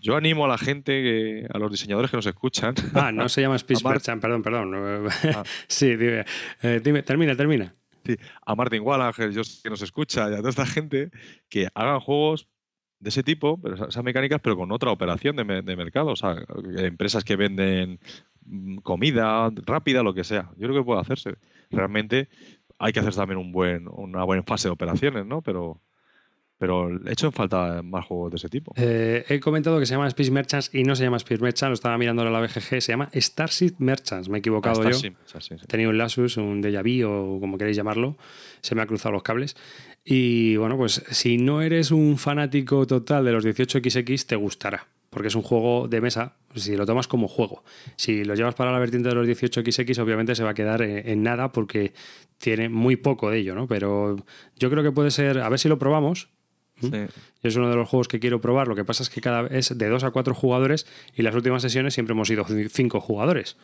yo 0.00 0.16
animo 0.16 0.44
a 0.44 0.48
la 0.48 0.58
gente, 0.58 1.46
a 1.52 1.58
los 1.58 1.70
diseñadores 1.70 2.10
que 2.10 2.16
nos 2.16 2.26
escuchan. 2.26 2.74
Ah, 2.94 3.12
no 3.12 3.28
se 3.28 3.42
llama 3.42 3.56
Space 3.56 3.84
Merchant, 3.88 4.20
perdón, 4.20 4.42
perdón. 4.42 4.72
Ah. 5.34 5.44
sí, 5.68 5.96
dime, 5.96 6.24
eh, 6.62 6.80
dime, 6.82 7.02
termina, 7.02 7.36
termina. 7.36 7.74
Sí, 8.04 8.16
a 8.44 8.54
Martin 8.56 8.82
yo 9.30 9.42
que 9.62 9.70
nos 9.70 9.82
escucha, 9.82 10.28
y 10.28 10.34
a 10.34 10.38
toda 10.38 10.50
esta 10.50 10.66
gente 10.66 11.10
que 11.48 11.68
hagan 11.74 12.00
juegos 12.00 12.48
de 12.98 13.10
ese 13.10 13.22
tipo, 13.22 13.60
pero 13.60 13.88
esas 13.88 14.04
mecánicas, 14.04 14.40
pero 14.40 14.56
con 14.56 14.72
otra 14.72 14.90
operación 14.90 15.36
de, 15.36 15.44
mercado, 15.44 16.10
o 16.10 16.16
sea, 16.16 16.36
empresas 16.78 17.24
que 17.24 17.36
venden 17.36 18.00
mm, 18.44 18.78
comida 18.78 19.50
rápida, 19.66 20.02
lo 20.02 20.14
que 20.14 20.24
sea. 20.24 20.50
Yo 20.56 20.68
creo 20.68 20.80
que 20.80 20.84
puede 20.84 21.00
hacerse. 21.00 21.34
Realmente 21.70 22.28
hay 22.82 22.92
que 22.92 22.98
hacer 22.98 23.14
también 23.14 23.38
un 23.38 23.52
buen, 23.52 23.86
una 23.88 24.24
buena 24.24 24.42
fase 24.42 24.66
de 24.66 24.72
operaciones, 24.72 25.24
¿no? 25.24 25.40
Pero, 25.40 25.80
pero 26.58 26.90
he 27.06 27.12
hecho 27.12 27.26
en 27.26 27.32
falta 27.32 27.80
más 27.82 28.04
juegos 28.04 28.32
de 28.32 28.36
ese 28.38 28.48
tipo. 28.48 28.72
Eh, 28.76 29.24
he 29.28 29.38
comentado 29.38 29.78
que 29.78 29.86
se 29.86 29.94
llama 29.94 30.08
Space 30.08 30.32
Merchants 30.32 30.74
y 30.74 30.82
no 30.82 30.96
se 30.96 31.04
llama 31.04 31.18
Space 31.18 31.40
Merchants, 31.40 31.70
lo 31.70 31.74
estaba 31.74 31.96
mirando 31.96 32.26
en 32.26 32.32
la 32.32 32.40
BGG, 32.40 32.82
se 32.82 32.92
llama 32.92 33.08
Starship 33.14 33.74
Merchants, 33.78 34.28
me 34.28 34.38
he 34.38 34.40
equivocado 34.40 34.82
ah, 34.82 34.90
yo. 34.90 34.98
He 34.98 35.66
tenido 35.68 35.90
un 35.90 35.98
Lasus, 35.98 36.36
un 36.38 36.60
Deja 36.60 36.82
Vu 36.82 37.06
o 37.06 37.40
como 37.40 37.56
queréis 37.56 37.76
llamarlo, 37.76 38.16
se 38.60 38.74
me 38.74 38.82
han 38.82 38.88
cruzado 38.88 39.12
los 39.12 39.22
cables. 39.22 39.56
Y 40.04 40.56
bueno, 40.56 40.76
pues 40.76 41.04
si 41.10 41.38
no 41.38 41.62
eres 41.62 41.92
un 41.92 42.18
fanático 42.18 42.84
total 42.88 43.24
de 43.24 43.30
los 43.30 43.46
18XX, 43.46 44.26
te 44.26 44.34
gustará, 44.34 44.88
porque 45.12 45.28
es 45.28 45.34
un 45.34 45.42
juego 45.42 45.88
de 45.88 46.00
mesa, 46.00 46.36
si 46.54 46.74
lo 46.74 46.86
tomas 46.86 47.06
como 47.06 47.28
juego. 47.28 47.62
Si 47.96 48.24
lo 48.24 48.34
llevas 48.34 48.54
para 48.54 48.72
la 48.72 48.78
vertiente 48.78 49.10
de 49.10 49.14
los 49.14 49.28
18XX, 49.28 49.98
obviamente 49.98 50.34
se 50.34 50.42
va 50.42 50.50
a 50.50 50.54
quedar 50.54 50.80
en, 50.80 51.22
nada 51.22 51.52
porque 51.52 51.92
tiene 52.38 52.70
muy 52.70 52.96
poco 52.96 53.28
de 53.28 53.40
ello, 53.40 53.54
¿no? 53.54 53.68
Pero 53.68 54.16
yo 54.56 54.70
creo 54.70 54.82
que 54.82 54.90
puede 54.90 55.10
ser, 55.10 55.40
a 55.40 55.50
ver 55.50 55.58
si 55.58 55.68
lo 55.68 55.78
probamos, 55.78 56.30
es 57.42 57.56
uno 57.56 57.68
de 57.68 57.76
los 57.76 57.86
juegos 57.90 58.08
que 58.08 58.20
quiero 58.20 58.40
probar. 58.40 58.68
Lo 58.68 58.74
que 58.74 58.86
pasa 58.86 59.02
es 59.02 59.10
que 59.10 59.20
cada 59.20 59.42
vez 59.42 59.70
es 59.70 59.76
de 59.76 59.86
dos 59.90 60.02
a 60.02 60.12
cuatro 60.12 60.32
jugadores 60.32 60.86
y 61.14 61.20
las 61.20 61.34
últimas 61.34 61.60
sesiones 61.60 61.92
siempre 61.92 62.14
hemos 62.14 62.30
ido 62.30 62.46
cinco 62.70 62.98
jugadores. 62.98 63.58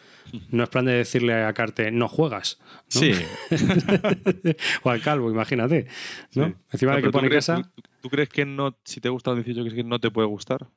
No 0.50 0.64
es 0.64 0.68
plan 0.68 0.84
de 0.84 0.92
decirle 0.92 1.32
a 1.32 1.52
Carte, 1.54 1.90
no 1.90 2.08
juegas. 2.08 2.60
Sí. 2.88 3.12
o 4.82 4.90
al 4.90 5.00
calvo, 5.00 5.30
imagínate. 5.30 5.86
¿no? 6.34 6.54
Encima 6.70 6.94
de 6.94 7.02
que 7.04 7.10
pone 7.10 7.30
casa. 7.30 7.72
¿tú, 8.02 8.10
crees 8.10 8.28
que 8.28 8.44
no, 8.44 8.76
si 8.84 9.00
te 9.00 9.08
gusta 9.08 9.30
el 9.30 9.42
18, 9.42 9.74
que 9.74 9.84
no 9.84 9.98
te 9.98 10.10
puede 10.10 10.28
gustar? 10.28 10.68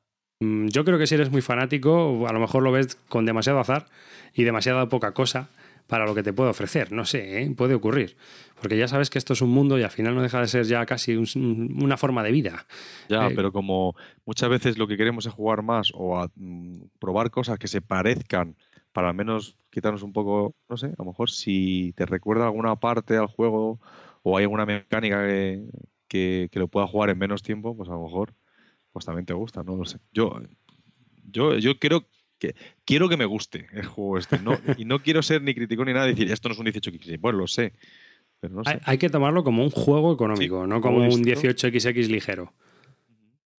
Mm, 0.41 0.67
yo 0.67 0.83
creo 0.83 0.97
que 0.97 1.07
si 1.07 1.15
eres 1.15 1.31
muy 1.31 1.41
fanático, 1.41 2.27
a 2.27 2.33
lo 2.33 2.39
mejor 2.39 2.63
lo 2.63 2.71
ves 2.71 2.95
con 3.07 3.25
demasiado 3.25 3.59
azar 3.59 3.85
y 4.33 4.43
demasiada 4.43 4.89
poca 4.89 5.13
cosa 5.13 5.49
para 5.87 6.05
lo 6.05 6.15
que 6.15 6.23
te 6.23 6.33
puede 6.33 6.49
ofrecer. 6.49 6.91
No 6.91 7.05
sé, 7.05 7.41
¿eh? 7.41 7.53
puede 7.55 7.75
ocurrir. 7.75 8.17
Porque 8.59 8.77
ya 8.77 8.87
sabes 8.87 9.09
que 9.09 9.19
esto 9.19 9.33
es 9.33 9.41
un 9.41 9.51
mundo 9.51 9.77
y 9.77 9.83
al 9.83 9.91
final 9.91 10.15
no 10.15 10.21
deja 10.21 10.39
de 10.39 10.47
ser 10.47 10.65
ya 10.65 10.85
casi 10.85 11.15
una 11.15 11.97
forma 11.97 12.23
de 12.23 12.31
vida. 12.31 12.65
Ya, 13.07 13.27
eh, 13.27 13.33
pero 13.35 13.51
como 13.51 13.95
muchas 14.25 14.49
veces 14.49 14.77
lo 14.77 14.87
que 14.87 14.97
queremos 14.97 15.25
es 15.25 15.33
jugar 15.33 15.63
más 15.63 15.91
o 15.93 16.27
mm, 16.35 16.83
probar 16.99 17.29
cosas 17.29 17.59
que 17.59 17.67
se 17.67 17.81
parezcan 17.81 18.55
para 18.93 19.09
al 19.09 19.15
menos 19.15 19.57
quitarnos 19.69 20.03
un 20.03 20.13
poco, 20.13 20.55
no 20.69 20.77
sé, 20.77 20.87
a 20.87 20.95
lo 20.97 21.05
mejor 21.05 21.29
si 21.29 21.93
te 21.95 22.05
recuerda 22.05 22.45
alguna 22.45 22.75
parte 22.75 23.15
al 23.15 23.27
juego 23.27 23.79
o 24.23 24.37
hay 24.37 24.43
alguna 24.43 24.65
mecánica 24.65 25.25
que, 25.25 26.49
que, 26.51 26.59
lo 26.59 26.67
pueda 26.67 26.87
jugar 26.87 27.09
en 27.09 27.17
menos 27.17 27.41
tiempo, 27.41 27.75
pues 27.75 27.89
a 27.89 27.93
lo 27.93 28.03
mejor 28.03 28.33
pues 28.91 29.05
también 29.05 29.25
te 29.25 29.33
gusta, 29.33 29.63
no 29.63 29.75
lo 29.75 29.85
sé. 29.85 29.99
Yo, 30.11 30.41
yo, 31.29 31.57
yo 31.57 31.79
creo 31.79 32.05
que 32.39 32.55
quiero 32.85 33.07
que 33.07 33.17
me 33.17 33.25
guste 33.25 33.67
el 33.71 33.85
juego 33.85 34.17
este. 34.17 34.39
No, 34.39 34.57
y 34.77 34.85
no 34.85 34.99
quiero 34.99 35.21
ser 35.21 35.41
ni 35.41 35.53
crítico 35.53 35.85
ni 35.85 35.93
nada, 35.93 36.07
decir 36.07 36.31
esto 36.31 36.49
no 36.49 36.53
es 36.53 36.59
un 36.59 36.65
18XX. 36.65 37.19
Bueno, 37.19 37.39
lo 37.39 37.47
sé. 37.47 37.73
Pero 38.39 38.55
no 38.55 38.63
sé. 38.63 38.79
Hay, 38.83 38.97
que 38.97 39.09
tomarlo 39.09 39.43
como 39.43 39.63
un 39.63 39.69
juego 39.69 40.13
económico, 40.13 40.65
no 40.65 40.81
como 40.81 40.97
un 40.97 41.23
18XX 41.23 42.07
ligero. 42.07 42.53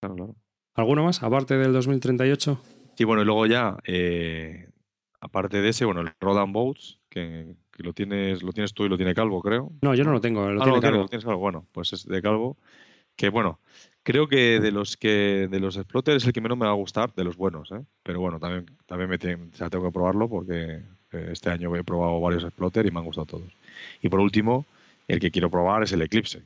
Claro, 0.01 0.16
claro. 0.16 0.37
¿Alguno 0.74 1.05
más, 1.05 1.22
aparte 1.22 1.57
del 1.57 1.72
2038? 1.72 2.61
Sí, 2.97 3.05
bueno, 3.05 3.22
y 3.22 3.24
luego 3.24 3.47
ya, 3.47 3.76
eh, 3.85 4.68
aparte 5.20 5.61
de 5.61 5.68
ese, 5.68 5.85
bueno, 5.85 6.01
el 6.01 6.11
Rodan 6.18 6.53
Boats, 6.53 6.99
que, 7.09 7.55
lo 7.78 7.93
tienes 7.93 8.43
lo 8.43 8.53
tienes 8.53 8.74
tú 8.74 8.85
y 8.85 8.89
lo 8.89 8.97
tiene 8.97 9.14
Calvo, 9.14 9.43
creo. 9.43 9.70
No, 9.83 9.95
yo 9.95 10.05
no 10.05 10.12
lo 10.12 10.20
tengo, 10.20 10.51
lo 10.51 10.62
ah, 10.62 10.64
tiene 10.64 10.80
Calvo. 10.80 11.07
tienes 11.07 11.24
Calvo. 11.24 11.41
Bueno, 11.41 11.66
pues 11.72 11.93
es 11.93 12.07
de 12.07 12.22
Calvo, 12.22 12.57
que 13.16 13.28
bueno, 13.28 13.61
Creo 14.05 14.26
que 14.26 14.59
de 14.59 14.72
los 14.72 14.96
que 14.96 15.48
de 15.48 15.61
los 15.61 15.76
exploters 15.76 16.22
es 16.22 16.26
el 16.26 16.32
que 16.32 16.40
menos 16.40 16.59
me 16.59 16.66
va 16.66 16.72
a 16.72 16.76
gustar, 16.76 17.14
de 17.14 17.22
los 17.22 17.36
buenos, 17.36 17.70
¿eh? 17.70 17.84
Pero 18.03 18.20
bueno, 18.20 18.40
también, 18.40 18.66
también 18.86 19.09
me 19.09 19.18
tengo 19.18 19.84
que 19.84 19.92
probarlo 19.92 20.28
porque 20.28 20.82
eh, 21.12 21.28
este 21.30 21.50
año 21.50 21.74
he 21.76 21.84
probado 21.84 22.20
varios 22.20 22.42
exploters 22.42 22.88
y 22.88 22.90
me 22.90 22.98
han 22.98 23.05
gustado 23.05 23.26
todos. 23.26 23.53
Y 24.00 24.09
por 24.09 24.18
último, 24.18 24.66
el 25.07 25.20
que 25.20 25.30
quiero 25.30 25.50
probar 25.50 25.84
es 25.84 25.92
el 25.92 26.03
Eclipse. 26.03 26.42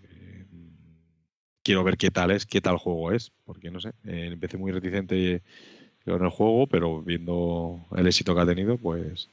Quiero 1.62 1.82
ver 1.82 1.96
qué 1.96 2.10
tal 2.10 2.30
es, 2.30 2.46
qué 2.46 2.60
tal 2.60 2.76
juego 2.76 3.10
es, 3.10 3.32
porque 3.44 3.70
no 3.70 3.80
sé, 3.80 3.88
eh, 4.04 4.28
empecé 4.32 4.58
muy 4.58 4.70
reticente 4.70 5.42
en 6.04 6.22
el 6.22 6.30
juego, 6.30 6.66
pero 6.66 7.02
viendo 7.02 7.80
el 7.96 8.06
éxito 8.06 8.34
que 8.34 8.40
ha 8.42 8.46
tenido, 8.46 8.76
pues 8.76 9.28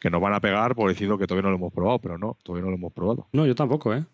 que 0.00 0.10
nos 0.10 0.20
van 0.20 0.34
a 0.34 0.40
pegar 0.40 0.74
por 0.74 0.88
decirlo 0.88 1.18
que 1.18 1.26
todavía 1.26 1.44
no 1.44 1.50
lo 1.50 1.56
hemos 1.56 1.72
probado, 1.72 1.98
pero 1.98 2.18
no, 2.18 2.36
todavía 2.42 2.64
no 2.64 2.70
lo 2.70 2.76
hemos 2.76 2.92
probado. 2.92 3.28
No, 3.32 3.46
yo 3.46 3.54
tampoco, 3.54 3.94
¿eh? 3.94 4.04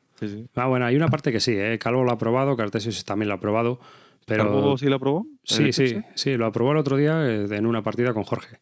Ah, 0.54 0.66
bueno, 0.66 0.86
hay 0.86 0.96
una 0.96 1.08
parte 1.08 1.32
que 1.32 1.40
sí, 1.40 1.52
¿eh? 1.52 1.78
Calvo 1.78 2.04
lo 2.04 2.12
ha 2.12 2.18
probado, 2.18 2.56
Cartesius 2.56 3.04
también 3.04 3.28
lo 3.28 3.34
ha 3.34 3.40
probado. 3.40 3.80
Pero... 4.26 4.44
¿Calvo 4.44 4.78
sí 4.78 4.86
lo 4.86 4.96
aprobó? 4.96 5.26
Sí, 5.44 5.72
sí, 5.72 6.00
sí, 6.14 6.36
lo 6.36 6.46
aprobó 6.46 6.72
el 6.72 6.78
otro 6.78 6.96
día 6.96 7.26
eh, 7.26 7.46
en 7.50 7.66
una 7.66 7.82
partida 7.82 8.14
con 8.14 8.24
Jorge. 8.24 8.58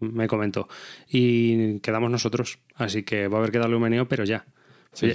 Me 0.00 0.28
comentó. 0.28 0.68
Y 1.08 1.80
quedamos 1.80 2.10
nosotros. 2.10 2.58
Así 2.74 3.02
que 3.02 3.28
va 3.28 3.36
a 3.36 3.40
haber 3.40 3.50
que 3.50 3.58
darle 3.58 3.76
un 3.76 3.82
meneo, 3.82 4.08
pero 4.08 4.24
ya. 4.24 4.46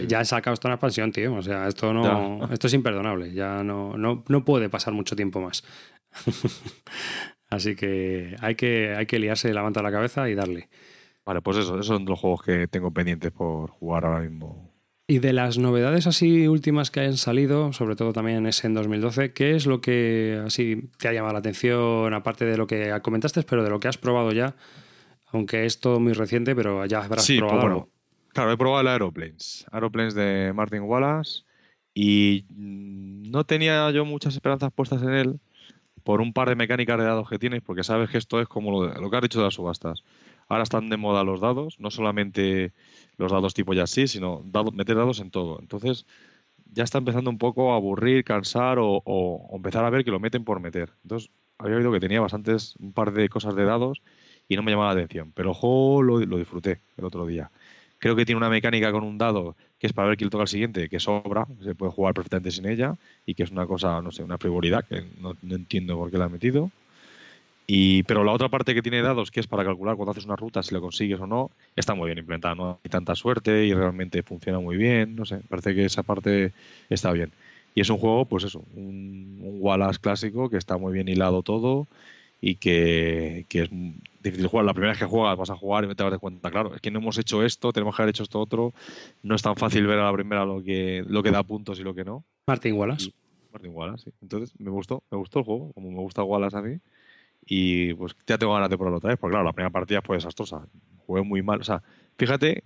ya 0.07 0.21
he 0.21 0.25
sacado 0.25 0.53
esto 0.53 0.67
una 0.67 0.75
expansión, 0.75 1.11
tío. 1.11 1.35
O 1.35 1.41
sea, 1.41 1.67
esto 1.67 1.93
no. 1.93 2.49
Esto 2.51 2.67
es 2.67 2.73
imperdonable. 2.73 3.33
Ya 3.33 3.63
no, 3.63 3.97
no, 3.97 4.23
no 4.27 4.45
puede 4.45 4.69
pasar 4.69 4.93
mucho 4.93 5.15
tiempo 5.15 5.39
más. 5.39 5.63
Así 7.49 7.75
que 7.75 8.35
hay 8.39 8.55
que, 8.55 8.93
hay 8.95 9.05
que 9.05 9.19
liarse 9.19 9.53
la 9.53 9.63
manta 9.63 9.79
a 9.79 9.83
la 9.83 9.91
cabeza 9.91 10.27
y 10.29 10.35
darle. 10.35 10.69
Vale, 11.25 11.41
pues 11.41 11.57
eso, 11.57 11.75
esos 11.75 11.85
son 11.85 12.05
los 12.05 12.19
juegos 12.19 12.41
que 12.41 12.67
tengo 12.67 12.91
pendientes 12.91 13.31
por 13.31 13.69
jugar 13.69 14.05
ahora 14.05 14.19
mismo 14.19 14.72
y 15.13 15.19
de 15.19 15.31
las 15.31 15.59
novedades 15.59 16.07
así 16.07 16.47
últimas 16.47 16.89
que 16.89 17.01
hayan 17.01 17.17
salido, 17.17 17.71
sobre 17.71 17.95
todo 17.95 18.13
también 18.13 18.47
ese 18.47 18.65
en 18.65 18.73
2012, 18.73 19.31
¿qué 19.31 19.55
es 19.55 19.67
lo 19.67 19.79
que 19.79 20.41
así 20.43 20.89
te 20.97 21.07
ha 21.07 21.13
llamado 21.13 21.33
la 21.33 21.39
atención, 21.39 22.11
aparte 22.15 22.45
de 22.45 22.57
lo 22.57 22.65
que 22.65 22.99
comentaste, 23.03 23.43
pero 23.43 23.63
de 23.63 23.69
lo 23.69 23.79
que 23.79 23.87
has 23.87 23.99
probado 23.99 24.31
ya? 24.31 24.55
Aunque 25.27 25.65
es 25.65 25.79
todo 25.79 25.99
muy 25.99 26.13
reciente, 26.13 26.55
pero 26.55 26.83
ya 26.87 27.03
habrás 27.03 27.25
sí, 27.25 27.37
pues 27.37 27.47
probado. 27.47 27.61
bueno, 27.61 27.89
claro, 28.29 28.51
he 28.53 28.57
probado 28.57 28.81
el 28.81 28.87
Aeroplanes. 28.87 29.67
Aeroplanes 29.71 30.15
de 30.15 30.51
Martin 30.55 30.81
Wallace. 30.81 31.43
Y 31.93 32.45
no 32.49 33.43
tenía 33.43 33.91
yo 33.91 34.05
muchas 34.05 34.33
esperanzas 34.33 34.71
puestas 34.73 35.03
en 35.03 35.13
él 35.13 35.39
por 36.03 36.21
un 36.21 36.33
par 36.33 36.49
de 36.49 36.55
mecánicas 36.55 36.97
de 36.97 37.03
dados 37.03 37.29
que 37.29 37.37
tienes, 37.37 37.61
porque 37.61 37.83
sabes 37.83 38.09
que 38.09 38.17
esto 38.17 38.41
es 38.41 38.47
como 38.47 38.71
lo, 38.71 38.91
lo 38.99 39.11
que 39.11 39.15
has 39.15 39.21
dicho 39.21 39.37
de 39.37 39.45
las 39.45 39.53
subastas. 39.53 40.03
Ahora 40.49 40.63
están 40.63 40.89
de 40.89 40.97
moda 40.97 41.23
los 41.23 41.41
dados, 41.41 41.79
no 41.79 41.91
solamente 41.91 42.73
los 43.17 43.31
dados 43.31 43.53
tipo 43.53 43.73
ya 43.73 43.87
sí, 43.87 44.07
sino 44.07 44.43
meter 44.73 44.95
dados 44.95 45.19
en 45.19 45.31
todo. 45.31 45.59
Entonces 45.59 46.05
ya 46.73 46.83
está 46.83 46.97
empezando 46.97 47.29
un 47.29 47.37
poco 47.37 47.73
a 47.73 47.75
aburrir, 47.75 48.23
cansar 48.23 48.77
o, 48.79 49.49
empezar 49.53 49.85
a 49.85 49.89
ver 49.89 50.03
que 50.03 50.11
lo 50.11 50.19
meten 50.19 50.43
por 50.43 50.59
meter. 50.59 50.91
Entonces 51.03 51.29
había 51.57 51.77
oído 51.77 51.91
que 51.91 51.99
tenía 51.99 52.19
bastantes, 52.19 52.75
un 52.79 52.93
par 52.93 53.13
de 53.13 53.29
cosas 53.29 53.55
de 53.55 53.63
dados 53.63 54.01
y 54.49 54.55
no 54.55 54.63
me 54.63 54.71
llamaba 54.71 54.93
la 54.93 55.01
atención. 55.01 55.31
Pero 55.35 55.53
juego 55.53 56.01
lo, 56.01 56.19
disfruté 56.19 56.81
el 56.97 57.05
otro 57.05 57.25
día. 57.25 57.51
Creo 57.99 58.15
que 58.15 58.25
tiene 58.25 58.37
una 58.37 58.49
mecánica 58.49 58.91
con 58.91 59.03
un 59.03 59.17
dado 59.17 59.55
que 59.79 59.87
es 59.87 59.93
para 59.93 60.09
ver 60.09 60.17
quién 60.17 60.29
toca 60.29 60.43
el 60.43 60.47
siguiente, 60.47 60.89
que 60.89 60.99
sobra, 60.99 61.47
se 61.61 61.75
puede 61.75 61.91
jugar 61.91 62.13
perfectamente 62.13 62.51
sin 62.51 62.65
ella 62.65 62.95
y 63.25 63.35
que 63.35 63.43
es 63.43 63.51
una 63.51 63.65
cosa, 63.65 64.01
no 64.01 64.11
sé, 64.11 64.23
una 64.23 64.37
frivolidad 64.37 64.85
que 64.85 65.05
no, 65.19 65.35
entiendo 65.43 65.97
por 65.97 66.09
qué 66.09 66.17
la 66.17 66.25
ha 66.25 66.29
metido. 66.29 66.71
Y, 67.65 68.03
pero 68.03 68.23
la 68.23 68.33
otra 68.33 68.49
parte 68.49 68.73
que 68.73 68.81
tiene 68.81 69.01
dados, 69.01 69.31
que 69.31 69.39
es 69.39 69.47
para 69.47 69.63
calcular 69.63 69.95
cuando 69.95 70.11
haces 70.11 70.25
una 70.25 70.35
ruta, 70.35 70.61
si 70.63 70.73
lo 70.73 70.81
consigues 70.81 71.19
o 71.19 71.27
no, 71.27 71.49
está 71.75 71.93
muy 71.93 72.07
bien 72.07 72.17
implementada. 72.17 72.55
No 72.55 72.79
hay 72.83 72.89
tanta 72.89 73.15
suerte 73.15 73.65
y 73.65 73.73
realmente 73.73 74.21
funciona 74.23 74.59
muy 74.59 74.75
bien. 74.75 75.15
No 75.15 75.25
sé, 75.25 75.39
parece 75.49 75.73
que 75.73 75.85
esa 75.85 76.03
parte 76.03 76.51
está 76.89 77.11
bien. 77.11 77.31
Y 77.75 77.81
es 77.81 77.89
un 77.89 77.97
juego, 77.97 78.25
pues 78.25 78.43
eso, 78.43 78.63
un, 78.75 79.39
un 79.41 79.57
Wallace 79.59 79.99
clásico 79.99 80.49
que 80.49 80.57
está 80.57 80.77
muy 80.77 80.93
bien 80.93 81.07
hilado 81.07 81.41
todo 81.41 81.87
y 82.45 82.55
que, 82.55 83.45
es 83.49 83.69
difícil 84.21 84.47
jugar. 84.47 84.65
La 84.65 84.73
primera 84.73 84.91
vez 84.91 84.99
que 84.99 85.05
juegas 85.05 85.37
vas 85.37 85.49
a 85.49 85.55
jugar 85.55 85.85
y 85.85 85.95
te 85.95 86.03
das 86.03 86.19
cuenta, 86.19 86.51
claro, 86.51 86.75
es 86.75 86.81
que 86.81 86.91
no 86.91 86.99
hemos 86.99 87.17
hecho 87.17 87.41
esto, 87.41 87.71
tenemos 87.71 87.95
que 87.95 88.01
haber 88.01 88.09
hecho 88.09 88.23
esto 88.23 88.41
otro. 88.41 88.73
No 89.21 89.33
es 89.33 89.41
tan 89.41 89.55
fácil 89.55 89.87
ver 89.87 89.97
a 89.99 90.05
la 90.05 90.13
primera 90.13 90.43
lo 90.43 90.61
que, 90.61 91.05
lo 91.07 91.23
que 91.23 91.31
da 91.31 91.41
puntos 91.43 91.79
y 91.79 91.83
lo 91.83 91.95
que 91.95 92.03
no. 92.03 92.25
Martin 92.45 92.73
Wallace. 92.73 93.13
Martin 93.53 93.71
Wallace, 93.73 94.03
sí. 94.03 94.11
Entonces 94.21 94.53
me 94.59 94.71
gustó, 94.71 95.03
me 95.09 95.17
gustó 95.17 95.39
el 95.39 95.45
juego, 95.45 95.71
como 95.71 95.89
me 95.89 95.99
gusta 95.99 96.21
Wallace 96.21 96.57
a 96.57 96.61
mí. 96.61 96.79
Y 97.45 97.93
pues 97.95 98.15
ya 98.25 98.37
tengo 98.37 98.53
ganas 98.53 98.69
de 98.69 98.77
probarlo 98.77 98.97
otra 98.97 99.09
vez, 99.09 99.19
porque 99.19 99.33
claro, 99.33 99.45
la 99.45 99.53
primera 99.53 99.71
partida 99.71 100.01
fue 100.01 100.17
desastrosa. 100.17 100.67
Jugué 101.05 101.23
muy 101.23 101.41
mal. 101.41 101.61
O 101.61 101.63
sea, 101.63 101.83
fíjate 102.17 102.63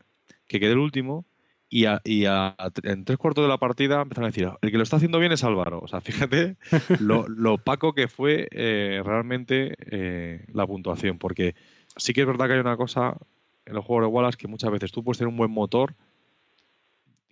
que 0.48 0.60
quedé 0.60 0.74
el 0.74 0.78
último 0.78 1.26
y, 1.70 1.86
en 1.86 3.04
tres 3.04 3.18
cuartos 3.18 3.44
de 3.44 3.50
la 3.50 3.58
partida 3.58 4.02
empezaron 4.02 4.26
a 4.26 4.32
decir, 4.32 4.50
el 4.62 4.72
que 4.72 4.78
lo 4.78 4.84
está 4.84 4.98
haciendo 4.98 5.20
bien 5.20 5.32
es 5.32 5.44
Álvaro. 5.44 5.80
O 5.82 5.88
sea, 5.88 6.00
fíjate 6.02 6.58
lo, 7.00 7.28
lo 7.28 7.56
opaco 7.56 7.94
que 7.94 8.08
fue 8.08 8.48
eh, 8.52 9.02
realmente 9.04 9.76
eh, 9.92 10.46
la 10.54 10.66
puntuación, 10.66 11.18
porque 11.18 11.56
sí 11.98 12.14
que 12.14 12.22
es 12.22 12.28
verdad 12.28 12.48
que 12.48 12.54
hay 12.54 12.60
una 12.60 12.78
cosa 12.78 13.18
en 13.66 13.74
los 13.74 13.84
juegos 13.84 14.06
de 14.06 14.08
Wallace 14.08 14.38
que 14.38 14.48
muchas 14.48 14.72
veces 14.72 14.92
tú 14.92 15.04
puedes 15.04 15.18
tener 15.18 15.30
un 15.30 15.38
buen 15.38 15.52
motor 15.52 15.96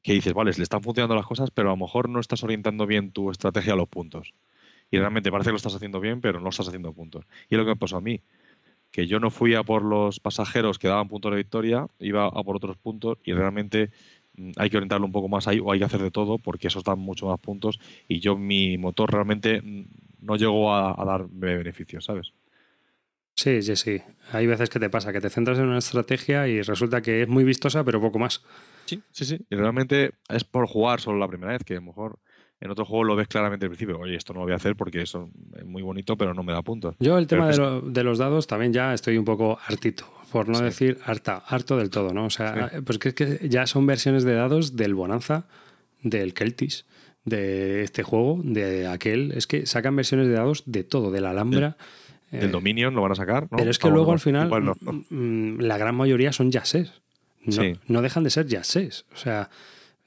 que 0.04 0.14
dices, 0.14 0.34
vale, 0.34 0.52
le 0.56 0.64
están 0.64 0.84
funcionando 0.84 1.16
las 1.16 1.26
cosas, 1.26 1.50
pero 1.50 1.70
a 1.70 1.72
lo 1.72 1.78
mejor 1.78 2.10
no 2.10 2.20
estás 2.20 2.43
orientando 2.43 2.86
bien 2.86 3.12
tu 3.12 3.32
estrategia 3.32 3.74
a 3.74 3.76
los 3.76 3.88
puntos. 3.88 4.34
Y 4.91 4.97
realmente 4.97 5.31
parece 5.31 5.49
que 5.49 5.53
lo 5.53 5.57
estás 5.57 5.75
haciendo 5.75 5.99
bien, 5.99 6.21
pero 6.21 6.39
no 6.39 6.49
estás 6.49 6.67
haciendo 6.67 6.93
puntos. 6.93 7.25
Y 7.49 7.55
es 7.55 7.57
lo 7.57 7.65
que 7.65 7.71
me 7.71 7.75
pasó 7.75 7.97
a 7.97 8.01
mí, 8.01 8.21
que 8.91 9.07
yo 9.07 9.19
no 9.19 9.29
fui 9.29 9.55
a 9.55 9.63
por 9.63 9.83
los 9.83 10.19
pasajeros 10.19 10.79
que 10.79 10.88
daban 10.88 11.07
puntos 11.07 11.31
de 11.31 11.38
victoria, 11.38 11.88
iba 11.99 12.27
a 12.27 12.43
por 12.43 12.55
otros 12.55 12.77
puntos 12.77 13.17
y 13.23 13.33
realmente 13.33 13.91
Mm, 14.38 14.51
hay 14.57 14.69
que 14.69 14.77
orientarlo 14.77 15.05
un 15.05 15.11
poco 15.11 15.29
más 15.29 15.47
ahí 15.47 15.59
o 15.63 15.71
hay 15.71 15.79
que 15.79 15.86
hacer 15.86 16.01
de 16.01 16.11
todo 16.11 16.38
porque 16.38 16.67
esos 16.67 16.83
dan 16.83 16.99
mucho 16.99 17.27
más 17.27 17.39
puntos 17.39 17.79
y 18.07 18.19
yo 18.19 18.38
mi 18.38 18.77
motor 18.77 19.11
realmente 19.11 19.61
no 20.19 20.36
llegó 20.36 20.73
a, 20.73 21.03
dar 21.05 21.27
beneficios, 21.29 22.05
¿sabes? 22.05 22.33
Sí, 23.36 23.61
sí, 23.61 23.75
sí. 23.75 24.01
Hay 24.31 24.47
veces 24.47 24.69
que 24.69 24.79
te 24.79 24.89
pasa, 24.89 25.11
que 25.11 25.21
te 25.21 25.29
centras 25.29 25.57
en 25.59 25.65
una 25.65 25.77
estrategia 25.77 26.47
y 26.47 26.61
resulta 26.61 27.01
que 27.01 27.21
es 27.21 27.27
muy 27.27 27.43
vistosa, 27.43 27.83
pero 27.83 28.01
poco 28.01 28.17
más. 28.17 28.43
Sí, 28.86 29.01
sí, 29.11 29.25
sí. 29.25 29.39
Y 29.49 29.55
realmente 29.55 30.13
es 30.29 30.43
por 30.45 30.67
jugar 30.67 31.01
solo 31.01 31.19
la 31.19 31.27
primera 31.27 31.51
vez, 31.51 31.63
que 31.63 31.73
a 31.73 31.77
lo 31.77 31.83
mejor 31.83 32.19
en 32.62 32.72
otro 32.72 32.86
juego 32.86 33.03
lo 33.03 33.16
ves 33.16 33.28
claramente 33.28 33.66
al 33.66 33.70
principio. 33.70 33.99
Oye, 33.99 34.16
esto 34.16 34.34
no 34.34 34.39
lo 34.39 34.45
voy 34.45 34.53
a 34.53 34.58
hacer 34.58 34.76
porque 34.76 35.01
eso 35.01 35.30
es 35.58 35.66
muy 35.66 35.82
bonito, 35.82 36.18
pero 36.18 36.34
no 36.34 36.43
me 36.43 36.53
da 36.53 36.62
puntos. 36.62 36.95
Yo 36.99 37.18
el 37.18 37.28
tema 37.28 37.49
de, 37.49 37.82
de, 37.84 38.03
los 38.03 38.18
dados 38.18 38.47
también 38.47 38.74
ya 38.74 38.93
estoy 38.93 39.18
un 39.18 39.26
poco 39.26 39.60
hartito 39.68 40.06
por 40.36 40.49
no 40.49 40.60
decir 40.60 40.99
harta, 41.06 41.41
harto 41.47 41.78
del 41.78 41.89
todo, 41.89 42.14
¿no? 42.14 42.26
O 42.26 42.30
sea, 42.30 42.70
pues 42.86 42.97
que, 42.97 43.08
es 43.08 43.16
que 43.16 43.47
ya 43.47 43.66
son 43.68 43.86
versiones 43.86 44.26
de 44.26 44.34
dados 44.34 44.76
del 44.76 44.93
Bonanza, 44.93 45.45
del 46.01 46.34
Celtis, 46.34 46.86
de 47.24 47.84
este 47.84 48.03
juego, 48.03 48.41
de 48.43 48.86
aquel. 48.86 49.32
Es 49.32 49.47
que 49.47 49.66
sacan 49.66 49.95
versiones 49.95 50.28
de 50.28 50.34
dados 50.34 50.64
de 50.66 50.84
todo, 50.84 51.10
de 51.10 51.22
la 51.22 51.30
Alhambra. 51.30 51.78
Del, 52.32 52.51
Dominion 52.51 52.93
lo 52.93 53.01
van 53.01 53.14
a 53.14 53.16
sacar, 53.16 53.43
¿no? 53.43 53.58
Pero 53.58 53.72
es 53.72 53.80
que 53.80 53.89
luego 53.89 54.12
al 54.12 54.20
final 54.20 54.49
mm, 54.49 55.16
mm, 55.16 55.60
la 55.62 55.78
gran 55.78 55.95
mayoría 55.95 56.34
son 56.34 56.51
jazzes. 56.51 56.91
No, 57.45 57.64
no 57.88 58.01
dejan 58.01 58.26
de 58.26 58.30
ser 58.30 58.45
jazzes. 58.45 59.06
O 59.14 59.16
sea, 59.18 59.49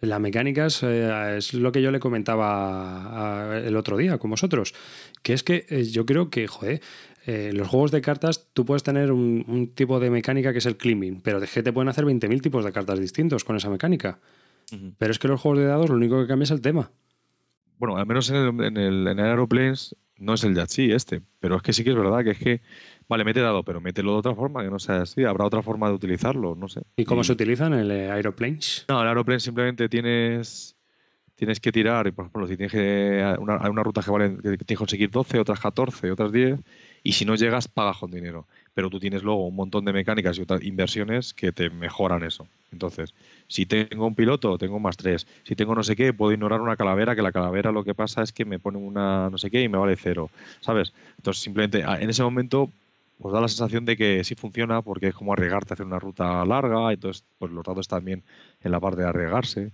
la 0.01 0.19
mecánica 0.19 0.69
eh, 0.83 1.35
es, 1.39 1.55
lo 1.55 1.73
que 1.73 1.83
yo 1.83 1.91
le 1.91 2.01
comentaba 2.01 3.59
el 3.65 3.77
otro 3.77 3.97
día 3.97 4.19
con 4.19 4.31
vosotros, 4.31 4.75
que 5.23 5.33
es 5.33 5.43
que 5.43 5.67
eh, 5.69 5.85
yo 5.85 6.07
creo 6.07 6.31
que, 6.31 6.47
joder, 6.47 6.81
eh, 7.27 7.51
los 7.53 7.69
juegos 7.69 7.91
de 7.91 8.01
cartas 8.01 8.49
tú 8.53 8.65
puedes 8.65 8.83
tener 8.83 9.11
un, 9.13 9.73
tipo 9.75 10.01
de 10.01 10.11
mecánica 10.11 10.53
que 10.53 10.59
es 10.59 10.67
el 10.67 10.77
climbing, 10.77 11.21
pero 11.21 11.41
de 11.41 11.47
que 11.47 11.63
te 11.63 11.73
pueden 11.73 11.89
hacer 11.89 12.05
20.000 12.05 12.41
tipos 12.41 12.65
de 12.65 12.73
cartas 12.73 13.01
distintos 13.01 13.45
con 13.45 13.57
esa 13.57 13.71
mecánica. 13.71 14.19
Pero 14.99 15.11
es 15.11 15.19
que 15.19 15.29
los 15.29 15.41
juegos 15.41 15.61
de 15.61 15.67
dados 15.67 15.89
lo 15.89 15.97
único 15.97 16.21
que 16.21 16.27
cambia 16.27 16.45
es 16.45 16.51
el 16.51 16.61
tema. 16.61 16.91
Bueno, 17.79 17.97
al 17.97 18.07
menos 18.07 18.29
en 18.29 18.37
el, 18.37 18.65
en 18.65 18.77
el, 18.77 19.09
en 19.09 19.19
Aeroplanes 19.19 19.97
no 20.19 20.35
es 20.35 20.45
el 20.45 20.55
Yahtzee 20.55 20.95
este, 20.95 21.23
pero 21.41 21.57
es 21.57 21.63
que 21.63 21.73
sí 21.73 21.85
que 21.85 21.91
es 21.91 21.97
verdad 21.97 22.23
que 22.23 22.31
es 22.31 22.39
que, 22.39 22.61
vale, 23.09 23.25
mete 23.25 23.41
dado, 23.41 23.63
pero 23.63 23.81
mételo 23.81 24.13
de 24.13 24.19
otra 24.19 24.35
forma, 24.35 24.63
que 24.63 24.71
no 24.71 24.79
sea 24.79 25.03
así, 25.03 25.25
habrá 25.25 25.45
otra 25.47 25.63
forma 25.63 25.89
de 25.89 25.95
utilizarlo, 25.95 26.55
no 26.55 26.69
sé. 26.69 26.83
¿Y 26.97 27.05
cómo 27.05 27.25
se 27.25 27.33
utiliza 27.33 27.67
en 27.67 27.75
el 27.75 27.91
Aeroplanes? 27.91 28.85
No, 28.89 29.01
el 29.03 29.09
Aeroplanes 29.09 29.43
simplemente 29.43 29.89
tienes 29.89 30.79
tienes 31.39 31.61
que 31.61 31.71
tirar, 31.71 32.13
por 32.13 32.25
ejemplo, 32.25 32.49
si 32.49 32.57
tienes 32.57 32.73
que 32.73 33.37
una, 33.39 33.59
hay 33.61 33.71
una 33.71 33.85
ruta 33.85 34.03
que 34.03 34.11
vale 34.11 34.35
que 34.37 34.43
tienes 34.43 34.67
que 34.67 34.75
conseguir 34.75 35.09
12, 35.09 35.39
otras 35.39 35.61
14, 35.61 36.11
otras 36.11 36.33
10, 36.33 36.59
y 37.05 37.13
si 37.13 37.25
no 37.25 37.37
llegas, 37.37 37.69
pagas 37.69 37.99
con 37.99 38.11
dinero. 38.11 38.49
Pero 38.75 38.91
tú 38.91 38.99
tienes 38.99 39.23
luego 39.23 39.47
un 39.47 39.55
montón 39.55 39.85
de 39.85 39.93
mecánicas 39.93 40.37
y 40.37 40.43
otras 40.43 40.65
inversiones 40.65 41.33
que 41.33 41.53
te 41.53 41.71
mejoran 41.71 42.25
eso. 42.25 42.49
Entonces, 42.73 43.15
si 43.47 43.67
tengo 43.67 44.09
un 44.09 44.17
piloto, 44.17 44.59
tengo 44.59 44.81
más 44.81 44.97
tres. 44.97 45.29
Si 45.45 45.55
tengo 45.55 45.77
no 45.77 45.85
sé 45.85 45.95
qué, 45.95 46.13
puedo 46.13 46.33
ignorar 46.33 46.61
una 46.61 46.77
calavera, 46.77 47.15
que 47.15 47.23
la 47.23 47.31
calavera 47.31 47.71
lo 47.71 47.85
que 47.85 47.95
pasa 47.95 48.23
es 48.23 48.33
que 48.33 48.45
me 48.45 48.59
pone 48.59 48.79
una 48.79 49.31
no 49.31 49.39
sé 49.39 49.49
qué 49.49 49.63
y 49.63 49.69
me 49.69 49.79
vale 49.79 49.95
cero. 49.95 50.31
¿Sabes? 50.61 50.93
Entonces, 51.19 51.41
simplemente 51.41 51.85
ah, 51.85 52.01
en 52.01 52.11
ese 52.11 52.25
momento 52.25 52.69
pues 53.21 53.33
da 53.33 53.41
la 53.41 53.49
sensación 53.49 53.85
de 53.85 53.97
que 53.97 54.23
sí 54.25 54.35
funciona 54.35 54.83
porque 54.83 55.09
es 55.09 55.15
como 55.15 55.33
arriesgarte 55.33 55.73
a 55.73 55.75
hacer 55.75 55.87
una 55.87 55.99
ruta 55.99 56.45
larga, 56.45 56.93
entonces 56.93 57.25
pues 57.39 57.51
los 57.53 57.65
datos 57.65 57.89
también 57.89 58.23
en 58.63 58.71
la 58.71 58.81
parte 58.81 59.03
de 59.03 59.09
arriesgarse. 59.09 59.73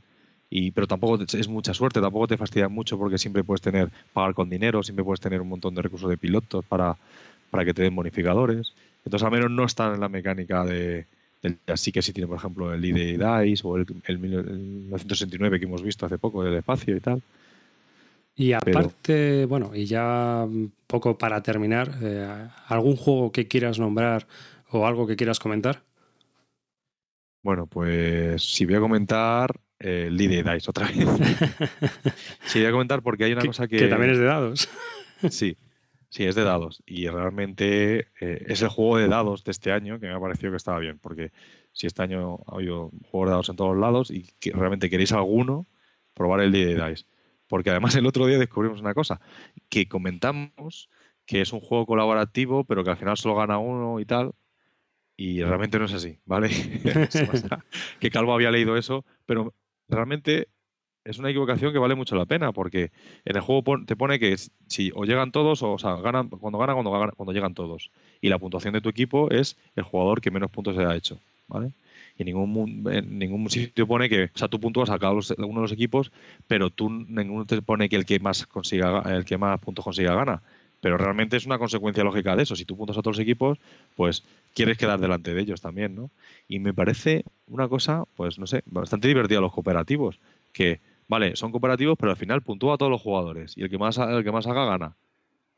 Y, 0.50 0.70
pero 0.70 0.86
tampoco 0.86 1.22
es 1.22 1.48
mucha 1.48 1.74
suerte, 1.74 2.00
tampoco 2.00 2.28
te 2.28 2.36
fastidia 2.36 2.68
mucho 2.68 2.96
porque 2.96 3.18
siempre 3.18 3.42
puedes 3.42 3.60
tener, 3.60 3.90
pagar 4.12 4.34
con 4.34 4.48
dinero, 4.48 4.82
siempre 4.82 5.04
puedes 5.04 5.20
tener 5.20 5.40
un 5.40 5.48
montón 5.48 5.74
de 5.74 5.82
recursos 5.82 6.08
de 6.08 6.16
pilotos 6.16 6.64
para, 6.64 6.96
para 7.50 7.64
que 7.64 7.74
te 7.74 7.82
den 7.82 7.96
bonificadores. 7.96 8.72
Entonces, 9.04 9.24
al 9.24 9.32
menos 9.32 9.50
no 9.50 9.64
están 9.64 9.94
en 9.94 10.00
la 10.00 10.08
mecánica 10.08 10.64
de, 10.64 11.06
así 11.66 11.92
que 11.92 12.02
sí 12.02 12.12
tiene, 12.12 12.28
por 12.28 12.38
ejemplo, 12.38 12.72
el 12.72 12.84
ID 12.84 13.18
Dice 13.42 13.66
o 13.66 13.76
el, 13.76 13.86
el, 14.06 14.18
1969 14.18 15.58
que 15.58 15.66
hemos 15.66 15.82
visto 15.82 16.06
hace 16.06 16.18
poco 16.18 16.42
del 16.44 16.54
espacio 16.54 16.96
y 16.96 17.00
tal. 17.00 17.22
Y 18.36 18.52
aparte, 18.52 19.46
bueno, 19.46 19.70
y 19.74 19.86
ya 19.86 20.46
poco 20.86 21.16
para 21.16 21.42
terminar, 21.42 21.92
eh, 22.02 22.48
¿algún 22.66 22.96
juego 22.96 23.30
que 23.30 23.46
quieras 23.46 23.78
nombrar 23.78 24.26
o 24.70 24.86
algo 24.86 25.06
que 25.06 25.16
quieras 25.16 25.38
comentar? 25.38 25.82
Bueno, 27.42 27.66
pues 27.66 28.42
si 28.42 28.64
voy 28.64 28.74
a 28.74 28.80
comentar, 28.80 29.54
el 29.78 30.16
de 30.16 30.42
Dice 30.42 30.70
otra 30.70 30.88
vez. 30.88 31.06
sí, 32.46 32.58
voy 32.58 32.68
a 32.68 32.72
comentar 32.72 33.02
porque 33.02 33.24
hay 33.24 33.32
una 33.32 33.44
cosa 33.44 33.68
que. 33.68 33.76
Que 33.76 33.88
también 33.88 34.12
es 34.12 34.18
de 34.18 34.24
dados. 34.24 34.68
sí, 35.30 35.56
sí, 36.08 36.24
es 36.24 36.34
de 36.34 36.42
dados. 36.42 36.82
Y 36.86 37.06
realmente 37.08 38.08
eh, 38.20 38.44
es 38.48 38.62
el 38.62 38.68
juego 38.68 38.96
de 38.96 39.08
dados 39.08 39.44
de 39.44 39.52
este 39.52 39.72
año 39.72 40.00
que 40.00 40.06
me 40.06 40.14
ha 40.14 40.20
parecido 40.20 40.50
que 40.50 40.56
estaba 40.56 40.78
bien. 40.78 40.98
Porque 40.98 41.32
si 41.72 41.86
este 41.86 42.02
año 42.02 42.38
ha 42.46 42.54
habido 42.54 42.90
juegos 43.10 43.28
de 43.28 43.30
dados 43.30 43.48
en 43.50 43.56
todos 43.56 43.76
lados 43.76 44.10
y 44.10 44.26
que 44.40 44.50
realmente 44.52 44.90
queréis 44.90 45.12
alguno, 45.12 45.66
probar 46.14 46.40
el 46.40 46.50
de 46.50 46.74
Dice. 46.74 47.04
Porque 47.54 47.70
además 47.70 47.94
el 47.94 48.04
otro 48.04 48.26
día 48.26 48.36
descubrimos 48.36 48.80
una 48.80 48.94
cosa, 48.94 49.20
que 49.68 49.86
comentamos 49.86 50.90
que 51.24 51.40
es 51.40 51.52
un 51.52 51.60
juego 51.60 51.86
colaborativo, 51.86 52.64
pero 52.64 52.82
que 52.82 52.90
al 52.90 52.96
final 52.96 53.16
solo 53.16 53.36
gana 53.36 53.58
uno 53.58 54.00
y 54.00 54.04
tal. 54.04 54.32
Y 55.16 55.40
realmente 55.40 55.78
no 55.78 55.84
es 55.84 55.92
así, 55.92 56.18
¿vale? 56.24 56.48
que 58.00 58.10
Calvo 58.10 58.34
había 58.34 58.50
leído 58.50 58.76
eso, 58.76 59.04
pero 59.24 59.54
realmente 59.88 60.48
es 61.04 61.20
una 61.20 61.30
equivocación 61.30 61.72
que 61.72 61.78
vale 61.78 61.94
mucho 61.94 62.16
la 62.16 62.26
pena, 62.26 62.50
porque 62.50 62.90
en 63.24 63.36
el 63.36 63.42
juego 63.42 63.62
te 63.86 63.94
pone 63.94 64.18
que 64.18 64.36
si 64.66 64.90
o 64.92 65.04
llegan 65.04 65.30
todos, 65.30 65.62
o, 65.62 65.74
o 65.74 65.78
sea, 65.78 65.92
cuando 65.92 66.58
ganan, 66.58 66.82
cuando, 66.82 67.12
cuando 67.14 67.32
llegan 67.32 67.54
todos. 67.54 67.92
Y 68.20 68.30
la 68.30 68.40
puntuación 68.40 68.74
de 68.74 68.80
tu 68.80 68.88
equipo 68.88 69.30
es 69.30 69.56
el 69.76 69.84
jugador 69.84 70.20
que 70.20 70.32
menos 70.32 70.50
puntos 70.50 70.74
se 70.74 70.82
ha 70.82 70.96
hecho, 70.96 71.20
¿vale? 71.46 71.72
Y 72.16 72.22
en 72.22 72.26
ningún, 72.26 72.92
en 72.92 73.18
ningún 73.18 73.50
sitio 73.50 73.86
pone 73.86 74.08
que, 74.08 74.24
o 74.24 74.38
sea, 74.38 74.48
tú 74.48 74.60
puntúas 74.60 74.90
a 74.90 74.98
cada 74.98 75.12
uno 75.12 75.22
de 75.22 75.62
los 75.62 75.72
equipos, 75.72 76.12
pero 76.46 76.70
tú 76.70 76.88
ninguno 76.90 77.44
te 77.44 77.60
pone 77.62 77.88
que 77.88 77.96
el 77.96 78.06
que 78.06 78.20
más 78.20 78.46
consiga, 78.46 79.02
el 79.06 79.24
que 79.24 79.36
más 79.36 79.58
puntos 79.60 79.84
consiga 79.84 80.14
gana. 80.14 80.42
Pero 80.80 80.98
realmente 80.98 81.36
es 81.36 81.46
una 81.46 81.58
consecuencia 81.58 82.04
lógica 82.04 82.36
de 82.36 82.42
eso. 82.42 82.56
Si 82.56 82.66
tú 82.66 82.76
puntas 82.76 82.98
a 82.98 83.00
todos 83.00 83.16
los 83.16 83.22
equipos, 83.22 83.58
pues 83.96 84.22
quieres 84.54 84.76
quedar 84.76 85.00
delante 85.00 85.32
de 85.32 85.40
ellos 85.40 85.60
también, 85.60 85.94
¿no? 85.94 86.10
Y 86.46 86.58
me 86.58 86.74
parece 86.74 87.24
una 87.48 87.68
cosa, 87.68 88.04
pues 88.16 88.38
no 88.38 88.46
sé, 88.46 88.62
bastante 88.66 89.08
divertida 89.08 89.40
los 89.40 89.52
cooperativos, 89.52 90.20
que, 90.52 90.80
vale, 91.08 91.36
son 91.36 91.52
cooperativos, 91.52 91.96
pero 91.98 92.10
al 92.12 92.18
final 92.18 92.42
puntúa 92.42 92.74
a 92.74 92.76
todos 92.76 92.92
los 92.92 93.00
jugadores 93.00 93.56
y 93.56 93.62
el 93.62 93.70
que 93.70 93.78
más, 93.78 93.96
el 93.98 94.22
que 94.22 94.30
más 94.30 94.46
haga 94.46 94.66
gana. 94.66 94.94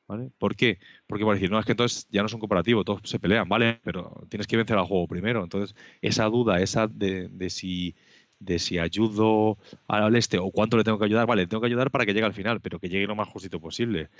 ¿Vale? 0.08 0.30
¿Por 0.38 0.54
qué? 0.54 0.78
Porque 1.08 1.24
a 1.24 1.32
decir, 1.32 1.50
no, 1.50 1.58
es 1.58 1.66
que 1.66 1.72
entonces 1.72 2.06
ya 2.10 2.22
no 2.22 2.28
son 2.28 2.38
cooperativos, 2.38 2.84
todos 2.84 3.00
se 3.04 3.18
pelean, 3.18 3.48
¿vale? 3.48 3.80
Pero 3.82 4.24
tienes 4.28 4.46
que 4.46 4.56
vencer 4.56 4.78
al 4.78 4.84
juego 4.86 5.08
primero. 5.08 5.42
Entonces, 5.42 5.74
esa 6.00 6.26
duda, 6.26 6.60
esa 6.60 6.86
de, 6.86 7.28
de 7.28 7.50
si 7.50 7.94
de 8.38 8.58
si 8.58 8.78
ayudo 8.78 9.58
al 9.88 10.14
este 10.16 10.38
o 10.38 10.50
cuánto 10.50 10.76
le 10.76 10.84
tengo 10.84 10.98
que 10.98 11.06
ayudar, 11.06 11.26
vale, 11.26 11.42
le 11.42 11.48
tengo 11.48 11.60
que 11.60 11.68
ayudar 11.68 11.90
para 11.90 12.04
que 12.04 12.12
llegue 12.12 12.26
al 12.26 12.34
final, 12.34 12.60
pero 12.60 12.78
que 12.78 12.88
llegue 12.88 13.06
lo 13.06 13.16
más 13.16 13.28
justito 13.28 13.60
posible. 13.60 14.10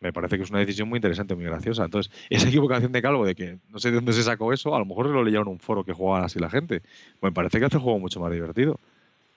me 0.00 0.12
parece 0.12 0.36
que 0.38 0.44
es 0.44 0.50
una 0.50 0.60
decisión 0.60 0.88
muy 0.88 0.98
interesante, 0.98 1.34
muy 1.34 1.44
graciosa. 1.44 1.84
Entonces, 1.84 2.12
esa 2.30 2.48
equivocación 2.48 2.92
de 2.92 3.02
Calvo 3.02 3.26
de 3.26 3.34
que 3.34 3.58
no 3.68 3.78
sé 3.78 3.90
de 3.90 3.96
dónde 3.96 4.12
se 4.14 4.22
sacó 4.22 4.52
eso, 4.52 4.74
a 4.74 4.78
lo 4.78 4.86
mejor 4.86 5.06
se 5.08 5.12
lo 5.12 5.24
leía 5.24 5.40
en 5.40 5.48
un 5.48 5.60
foro 5.60 5.84
que 5.84 5.92
jugaban 5.92 6.24
así 6.24 6.38
la 6.38 6.50
gente. 6.50 6.82
me 7.22 7.32
parece 7.32 7.58
que 7.60 7.66
hace 7.66 7.76
el 7.76 7.82
juego 7.82 7.98
mucho 7.98 8.20
más 8.20 8.32
divertido. 8.32 8.80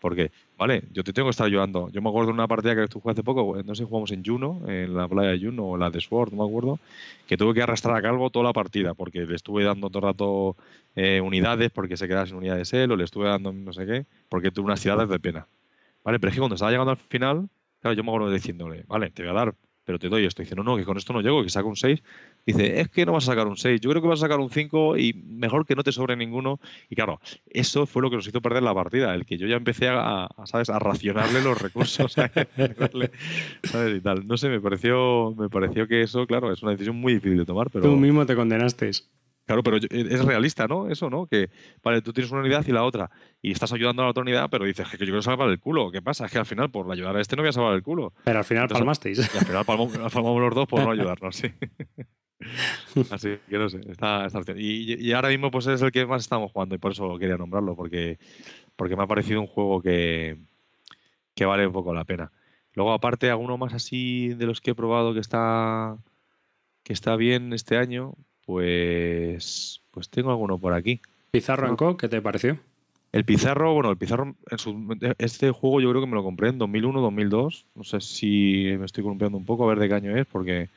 Porque, 0.02 0.32
vale, 0.58 0.84
yo 0.91 1.04
te 1.04 1.14
tengo 1.14 1.28
que 1.28 1.32
estar 1.32 1.45
ayudando. 1.45 1.89
Yo 1.91 2.02
me 2.02 2.10
acuerdo 2.10 2.30
de 2.30 2.34
una 2.34 2.47
partida 2.47 2.76
que 2.76 2.88
tú 2.88 2.99
jugaste 2.99 3.22
hace 3.22 3.24
poco, 3.24 3.56
no 3.64 3.76
sé 3.76 3.84
si 3.84 3.88
jugamos 3.88 4.12
en 4.12 4.26
Juno, 4.26 4.62
en 4.68 4.95
la 4.95 5.08
playa 5.08 5.30
de 5.30 5.39
Juno 5.39 5.70
o 5.70 5.78
la 5.78 5.91
de 5.91 6.02
Sword, 6.02 6.34
no 6.34 6.43
me 6.43 6.49
acuerdo, 6.49 6.80
que 7.28 7.38
tuve 7.38 7.54
que 7.54 7.62
arrastrar 7.62 7.95
a 7.95 8.02
Calvo 8.02 8.32
toda 8.32 8.45
la 8.45 8.54
partida 8.54 8.95
porque 8.95 9.22
le 9.26 9.36
estuve 9.36 9.64
dando 9.64 9.89
todo 9.89 9.99
el 9.99 10.06
rato 10.06 10.56
eh, 10.95 11.22
unidades 11.22 11.70
porque 11.70 11.95
se 11.97 12.08
quedaba 12.08 12.26
sin 12.26 12.36
unidades 12.36 12.74
él 12.74 12.91
o 12.91 12.95
le 12.95 13.04
estuve 13.04 13.28
dando 13.28 13.54
no 13.54 13.74
sé 13.74 13.86
qué, 13.86 14.06
porque 14.28 14.49
tuve 14.49 14.66
unas 14.66 14.80
ciudades 14.80 15.08
de 15.08 15.20
pena. 15.20 15.47
Vale, 16.04 16.20
pero 16.20 16.30
es 16.30 16.36
que 16.36 16.39
cuando 16.39 16.56
estaba 16.56 16.72
llegando 16.72 16.91
al 16.91 16.97
final, 16.97 17.47
claro, 17.80 17.95
yo 17.95 18.04
me 18.04 18.10
acuerdo 18.10 18.32
diciéndole, 18.32 18.84
vale, 18.88 19.12
te 19.12 19.22
voy 19.22 19.32
a 19.32 19.34
dar 19.36 19.56
pero 19.84 19.99
te 19.99 20.10
doy 20.10 20.26
esto. 20.26 20.41
Dice, 20.41 20.56
no, 20.56 20.64
no, 20.64 20.78
que 20.78 20.86
con 20.86 20.97
esto 20.97 21.14
no 21.14 21.22
llego, 21.22 21.43
que 21.43 21.49
saco 21.49 21.68
un 21.68 21.76
6. 21.76 22.02
Dice, 22.45 22.79
es 22.79 22.89
que 22.89 23.05
no 23.05 23.13
vas 23.13 23.23
a 23.25 23.31
sacar 23.31 23.47
un 23.47 23.57
6, 23.57 23.81
yo 23.81 23.89
creo 23.89 24.01
que 24.01 24.07
vas 24.07 24.19
a 24.19 24.25
sacar 24.25 24.39
un 24.39 24.49
5 24.49 24.97
y 24.97 25.13
mejor 25.13 25.65
que 25.65 25.75
no 25.75 25.83
te 25.83 25.91
sobre 25.91 26.15
ninguno. 26.15 26.59
Y 26.89 26.95
claro, 26.95 27.19
eso 27.47 27.85
fue 27.85 28.01
lo 28.01 28.09
que 28.09 28.15
nos 28.15 28.27
hizo 28.27 28.41
perder 28.41 28.63
la 28.63 28.73
partida, 28.73 29.13
el 29.13 29.25
que 29.25 29.37
yo 29.37 29.47
ya 29.47 29.55
empecé 29.55 29.89
a, 29.89 30.27
¿sabes?, 30.45 30.69
a 30.69 30.79
racionarle 30.79 31.41
los 31.41 31.61
recursos, 31.61 32.13
¿sabes? 32.13 32.47
Y 33.95 34.01
tal. 34.01 34.27
No 34.27 34.37
sé, 34.37 34.49
me 34.49 34.59
pareció, 34.59 35.33
me 35.37 35.49
pareció 35.49 35.87
que 35.87 36.01
eso, 36.01 36.25
claro, 36.25 36.51
es 36.51 36.61
una 36.63 36.71
decisión 36.71 36.95
muy 36.95 37.13
difícil 37.13 37.37
de 37.37 37.45
tomar, 37.45 37.69
pero... 37.69 37.85
Tú 37.85 37.95
mismo 37.95 38.25
te 38.25 38.35
condenaste. 38.35 38.91
Claro, 39.45 39.63
pero 39.63 39.77
es 39.77 40.25
realista, 40.25 40.67
¿no? 40.67 40.89
Eso, 40.89 41.09
¿no? 41.09 41.25
Que, 41.25 41.49
vale, 41.83 42.01
tú 42.01 42.13
tienes 42.13 42.31
una 42.31 42.41
unidad 42.41 42.65
y 42.67 42.71
la 42.71 42.83
otra, 42.83 43.09
y 43.41 43.51
estás 43.51 43.73
ayudando 43.73 44.01
a 44.01 44.05
la 44.05 44.11
otra 44.11 44.21
unidad, 44.21 44.49
pero 44.49 44.65
dices 44.65 44.87
que 44.87 44.97
yo 44.97 45.05
quiero 45.05 45.21
salvar 45.21 45.49
el 45.49 45.59
culo. 45.59 45.91
¿Qué 45.91 46.01
pasa? 46.01 46.25
Es 46.25 46.31
que 46.31 46.37
al 46.37 46.45
final, 46.45 46.71
por 46.71 46.89
ayudar 46.91 47.17
a 47.17 47.21
este, 47.21 47.35
no 47.35 47.41
voy 47.41 47.49
a 47.49 47.51
salvar 47.51 47.73
el 47.73 47.83
culo. 47.83 48.13
Pero 48.23 48.39
al 48.39 48.45
final 48.45 48.67
palmasteis. 48.69 49.17
Y 49.17 49.37
al 49.37 49.45
final 49.45 49.65
palmamos, 50.13 50.41
los 50.41 50.55
dos 50.55 50.67
por 50.67 50.83
no 50.83 50.91
ayudarnos, 50.91 51.35
sí. 51.35 51.51
Así 53.11 53.37
que 53.49 53.57
no 53.57 53.69
sé, 53.69 53.81
está, 53.89 54.27
y, 54.55 55.07
y, 55.07 55.13
ahora 55.13 55.29
mismo 55.29 55.51
pues 55.51 55.67
es 55.67 55.81
el 55.81 55.91
que 55.91 56.05
más 56.05 56.21
estamos 56.21 56.51
jugando 56.51 56.75
y 56.75 56.77
por 56.77 56.91
eso 56.91 57.17
quería 57.17 57.37
nombrarlo, 57.37 57.75
porque, 57.75 58.19
porque 58.75 58.95
me 58.95 59.03
ha 59.03 59.07
parecido 59.07 59.41
un 59.41 59.47
juego 59.47 59.81
que, 59.81 60.37
que 61.35 61.45
vale 61.45 61.67
un 61.67 61.73
poco 61.73 61.93
la 61.93 62.05
pena. 62.05 62.31
Luego, 62.73 62.93
aparte, 62.93 63.29
alguno 63.29 63.57
más 63.57 63.73
así 63.73 64.29
de 64.29 64.45
los 64.45 64.61
que 64.61 64.71
he 64.71 64.75
probado 64.75 65.13
que 65.13 65.19
está, 65.19 65.97
que 66.83 66.93
está 66.93 67.15
bien 67.15 67.53
este 67.53 67.77
año, 67.77 68.13
pues, 68.45 69.81
pues 69.91 70.09
tengo 70.09 70.31
alguno 70.31 70.57
por 70.57 70.73
aquí. 70.73 71.01
¿Pizarro 71.31 71.67
Anco, 71.67 71.97
qué 71.97 72.07
te 72.07 72.21
pareció? 72.21 72.59
El 73.11 73.25
Pizarro, 73.25 73.73
bueno, 73.73 73.91
el 73.91 73.97
Pizarro, 73.97 74.35
este 75.17 75.51
juego 75.51 75.81
yo 75.81 75.89
creo 75.89 76.01
que 76.01 76.07
me 76.07 76.15
lo 76.15 76.23
compré 76.23 76.49
en 76.49 76.57
2001, 76.57 77.01
2002. 77.01 77.65
No 77.75 77.83
sé 77.83 77.99
si 77.99 78.73
me 78.79 78.85
estoy 78.85 79.03
columpiando 79.03 79.37
un 79.37 79.45
poco, 79.45 79.65
a 79.65 79.67
ver 79.67 79.79
de 79.79 79.89
qué 79.89 79.95
año 79.95 80.15
es, 80.15 80.25
porque 80.25 80.69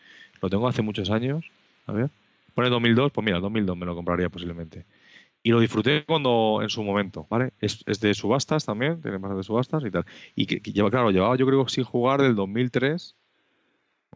lo 0.43 0.51
tengo 0.51 0.67
hace 0.67 0.83
muchos 0.83 1.11
años. 1.11 1.45
A 1.87 1.93
ver. 1.93 2.11
Pone 2.55 2.69
2002, 2.71 3.13
pues 3.13 3.25
mira, 3.25 3.41
2002 3.41 3.77
me 3.77 3.87
lo 3.87 3.95
compraría 3.95 4.29
posiblemente. 4.29 4.87
Y 5.43 5.51
lo 5.51 5.61
disfruté 5.61 6.05
cuando 6.07 6.61
en 6.63 6.71
su 6.71 6.83
momento, 6.83 7.27
¿vale? 7.29 7.53
Es, 7.61 7.85
de 7.85 8.15
subastas 8.15 8.65
también, 8.65 9.03
tiene 9.03 9.19
más 9.19 9.37
de 9.37 9.43
subastas 9.43 9.85
y 9.85 9.91
tal. 9.91 10.07
Y 10.35 10.47
que, 10.47 10.73
lleva, 10.73 10.91
claro, 10.91 11.11
llevaba 11.11 11.37
yo 11.37 11.47
creo 11.47 11.69
sin 11.69 11.85
jugar 11.85 12.23
del 12.23 12.35
2003 12.35 13.17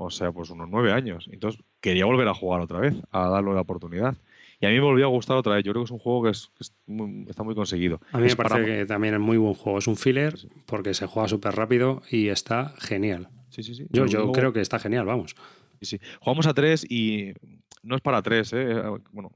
o 0.01 0.11
sea, 0.11 0.31
pues 0.31 0.51
unos 0.51 0.69
nueve 0.71 0.93
años. 0.93 1.29
Entonces 1.33 1.61
quería 1.81 2.07
volver 2.07 2.29
a 2.29 2.35
jugar 2.35 2.61
otra 2.61 2.79
vez, 2.79 2.95
a 3.11 3.29
darle 3.29 3.53
la 3.53 3.63
oportunidad. 3.63 4.17
Y 4.61 4.67
a 4.67 4.71
mí 4.71 4.77
me 4.77 4.83
volvió 4.83 5.07
a 5.07 5.09
gustar 5.09 5.37
otra 5.37 5.55
vez. 5.55 5.65
Yo 5.65 5.73
creo 5.73 5.83
que 5.83 5.87
es 5.87 5.91
un 5.91 5.99
juego 5.99 6.23
que, 6.23 6.31
está 6.31 7.43
muy 7.43 7.55
conseguido. 7.55 8.01
A 8.13 8.19
mí 8.19 8.27
me 8.29 8.37
parece 8.37 8.65
que 8.65 8.87
también 8.87 9.15
es 9.15 9.21
muy 9.21 9.37
buen 9.37 9.55
juego. 9.55 9.79
Es 9.79 9.87
un 9.87 9.97
filler 9.97 10.35
porque 10.67 10.95
se 10.95 11.07
juega 11.07 11.29
súper 11.29 11.55
rápido 11.55 12.03
y 12.11 12.29
está 12.29 12.75
genial. 12.79 13.29
Sí, 13.51 13.63
sí, 13.63 13.75
sí. 13.75 13.87
Yo, 13.91 14.07
yo 14.07 14.31
creo 14.33 14.53
que 14.53 14.61
está 14.61 14.79
genial, 14.79 15.05
vamos. 15.05 15.35
Sí, 15.81 15.87
sí. 15.87 16.01
Jugamos 16.21 16.47
a 16.47 16.55
tres 16.55 16.85
y 16.91 17.33
no 17.83 17.97
es 17.97 18.03
para 18.03 18.23
tres, 18.23 18.53
¿eh? 18.53 18.83
Bueno, 19.13 19.31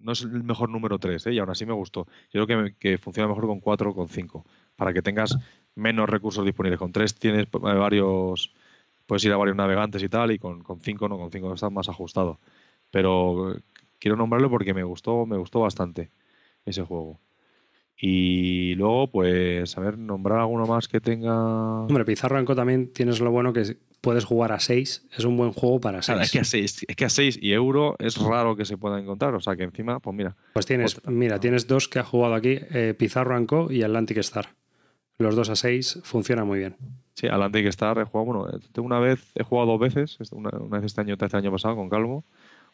no 0.00 0.12
es 0.12 0.22
el 0.22 0.42
mejor 0.42 0.70
número 0.70 0.98
tres, 0.98 1.26
¿eh? 1.26 1.34
Y 1.34 1.38
aún 1.38 1.50
así 1.50 1.66
me 1.66 1.72
gustó. 1.72 2.06
Yo 2.32 2.44
creo 2.44 2.64
que, 2.64 2.74
que 2.78 2.98
funciona 2.98 3.28
mejor 3.28 3.46
con 3.46 3.60
cuatro 3.60 3.90
o 3.90 3.94
con 3.94 4.08
cinco. 4.08 4.44
Para 4.76 4.92
que 4.92 5.02
tengas 5.02 5.36
menos 5.74 6.08
recursos 6.08 6.44
disponibles. 6.44 6.78
Con 6.78 6.92
tres 6.92 7.14
tienes 7.14 7.44
eh, 7.44 7.48
varios 7.52 8.52
puedes 9.06 9.24
ir 9.24 9.32
a 9.32 9.38
varios 9.38 9.56
navegantes 9.56 10.02
y 10.02 10.08
tal, 10.08 10.32
y 10.32 10.38
con, 10.38 10.62
con 10.62 10.80
cinco 10.80 11.08
no, 11.08 11.16
con 11.16 11.30
cinco 11.30 11.52
está 11.54 11.70
más 11.70 11.88
ajustado. 11.88 12.38
Pero 12.90 13.56
quiero 13.98 14.16
nombrarlo 14.16 14.50
porque 14.50 14.74
me 14.74 14.82
gustó, 14.82 15.24
me 15.24 15.38
gustó 15.38 15.60
bastante 15.60 16.10
ese 16.66 16.82
juego. 16.82 17.18
Y 17.96 18.74
luego, 18.74 19.10
pues, 19.10 19.76
a 19.76 19.80
ver, 19.80 19.98
nombrar 19.98 20.40
alguno 20.40 20.66
más 20.66 20.86
que 20.86 21.00
tenga. 21.00 21.80
Hombre, 21.80 22.04
Pizarro 22.04 22.36
Anco 22.36 22.54
también 22.54 22.92
tienes 22.92 23.18
lo 23.18 23.30
bueno 23.30 23.52
que 23.52 23.76
puedes 24.00 24.24
jugar 24.24 24.52
a 24.52 24.60
6. 24.60 25.08
Es 25.16 25.24
un 25.24 25.36
buen 25.36 25.52
juego 25.52 25.80
para 25.80 26.02
6. 26.02 26.18
es 26.20 26.32
que 26.32 26.40
a 26.40 26.44
6, 26.44 26.86
es 26.88 26.96
que 26.96 27.04
a 27.04 27.10
6 27.10 27.38
y 27.40 27.52
euro 27.52 27.96
es 27.98 28.16
raro 28.16 28.56
que 28.56 28.64
se 28.64 28.76
pueda 28.76 28.98
encontrar. 28.98 29.34
O 29.34 29.40
sea 29.40 29.56
que 29.56 29.64
encima, 29.64 30.00
pues 30.00 30.16
mira. 30.16 30.36
Pues 30.52 30.66
tienes, 30.66 31.00
mira, 31.06 31.38
tienes 31.40 31.66
dos 31.66 31.88
que 31.88 31.98
ha 31.98 32.04
jugado 32.04 32.34
aquí, 32.34 32.58
eh, 32.70 32.94
Pizarro 32.98 33.36
Anco 33.36 33.70
y 33.70 33.82
Atlantic 33.82 34.18
Star. 34.18 34.54
Los 35.18 35.34
dos 35.34 35.50
a 35.50 35.56
6 35.56 36.00
funcionan 36.04 36.46
muy 36.46 36.60
bien. 36.60 36.76
Sí, 37.14 37.26
Atlantic 37.26 37.66
Star 37.66 37.98
he 37.98 38.04
jugado, 38.04 38.26
bueno, 38.26 38.60
una 38.76 39.00
vez, 39.00 39.32
he 39.34 39.42
jugado 39.42 39.72
dos 39.72 39.80
veces, 39.80 40.18
una, 40.30 40.50
vez 40.50 40.84
este 40.84 41.00
año, 41.00 41.16
este 41.20 41.36
año 41.36 41.50
pasado 41.50 41.74
con 41.74 41.88
Calvo, 41.88 42.24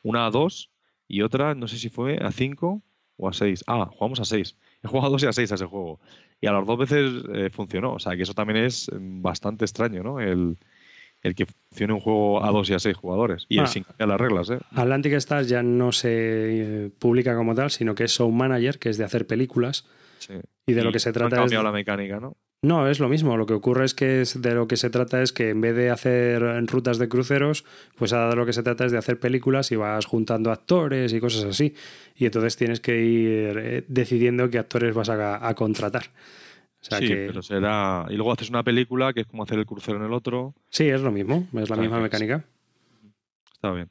una 0.03 0.27
a 0.27 0.31
dos 0.31 0.71
y 1.09 1.23
otra, 1.23 1.55
no 1.55 1.67
sé 1.67 1.79
si 1.79 1.89
fue 1.89 2.19
a 2.19 2.31
cinco 2.31 2.83
o 3.17 3.29
a 3.29 3.33
seis. 3.33 3.65
Ah, 3.67 3.89
jugamos 3.91 4.21
a 4.21 4.25
seis. 4.27 4.57
He 4.83 4.89
jugado 4.89 5.07
a 5.07 5.11
dos 5.11 5.23
y 5.23 5.27
a 5.27 5.33
seis 5.33 5.51
a 5.53 5.55
ese 5.55 5.65
juego. 5.65 6.01
Y 6.41 6.47
a 6.47 6.53
las 6.53 6.67
dos 6.67 6.77
veces 6.77 7.25
eh, 7.33 7.49
funcionó. 7.51 7.95
O 7.95 7.99
sea, 7.99 8.17
que 8.17 8.23
eso 8.23 8.35
también 8.35 8.65
es 8.65 8.91
bastante 8.93 9.65
extraño, 9.65 10.03
¿no? 10.03 10.21
El, 10.21 10.59
que 11.33 11.47
funcione 11.47 11.95
un 11.95 12.01
juego 12.01 12.45
a 12.45 12.51
dos 12.51 12.69
y 12.69 12.75
a 12.75 12.79
seis 12.79 12.97
jugadores. 12.97 13.47
Y 13.49 13.65
sin 13.67 13.85
cambiar 13.85 14.09
las 14.11 14.21
reglas, 14.21 14.51
¿eh? 14.51 14.59
Atlantic 14.73 15.15
Star 15.15 15.45
ya 15.45 15.63
no 15.63 15.93
se 15.93 16.11
eh, 16.11 16.91
publica 16.99 17.35
como 17.35 17.55
tal, 17.55 17.71
sino 17.71 17.95
que 17.95 18.05
es 18.05 18.13
Show 18.13 18.31
Manager, 18.31 18.79
que 18.79 18.91
es 18.91 18.99
de 18.99 19.05
hacer 19.05 19.27
películas. 19.27 19.87
Sí. 20.19 20.35
Y 20.67 20.73
de 20.75 20.85
lo 20.85 20.93
que 20.93 20.99
se 20.99 21.13
trata 21.13 21.37
no 21.37 21.43
han 21.43 21.47
cambiado 21.47 21.65
la 21.65 21.73
mecánica, 21.73 22.21
¿no? 22.21 22.37
No, 22.65 22.89
es 22.89 22.99
lo 22.99 23.11
mismo. 23.11 23.37
Lo 23.37 23.45
que 23.45 23.53
ocurre 23.53 23.85
es 23.85 23.93
que 23.93 24.23
es 24.23 24.41
de 24.41 24.55
lo 24.55 24.67
que 24.67 24.79
se 24.79 24.89
trata 24.89 25.21
es 25.21 25.35
que 25.35 25.51
en 25.51 25.61
vez 25.61 25.77
de 25.77 25.91
hacer 25.91 26.43
rutas 26.67 26.97
de 26.97 27.11
cruceros, 27.11 27.67
pues 27.95 28.15
ahora 28.15 28.31
de 28.31 28.37
lo 28.37 28.47
que 28.47 28.55
se 28.55 28.63
trata 28.63 28.87
es 28.87 28.93
de 28.93 28.97
hacer 28.97 29.21
películas 29.21 29.71
y 29.71 29.77
vas 29.77 30.07
juntando 30.07 30.51
actores 30.51 31.13
y 31.13 31.21
cosas 31.21 31.45
así. 31.45 31.75
Y 32.17 32.25
entonces 32.25 32.57
tienes 32.57 32.81
que 32.81 33.03
ir 33.03 33.59
eh, 33.59 33.85
decidiendo 33.87 34.49
qué 34.49 34.59
actores 34.59 34.95
vas 34.95 35.11
a, 35.11 35.55
contratar. 35.55 36.05
Sí, 36.91 37.09
pero 37.09 37.43
será. 37.43 38.07
Y 38.11 38.15
luego 38.15 38.33
haces 38.33 38.51
una 38.51 38.63
película 38.63 39.13
que 39.13 39.21
es 39.21 39.27
como 39.27 39.43
hacer 39.43 39.59
el 39.59 39.67
crucero 39.67 39.99
en 39.99 40.05
el 40.05 40.13
otro. 40.13 40.55
Sí, 40.71 40.89
es 40.89 41.01
lo 41.01 41.11
mismo, 41.11 41.47
es 41.55 41.71
la 41.71 41.77
misma 41.77 42.01
mecánica. 42.01 42.45
Está 43.55 43.73
bien. 43.73 43.89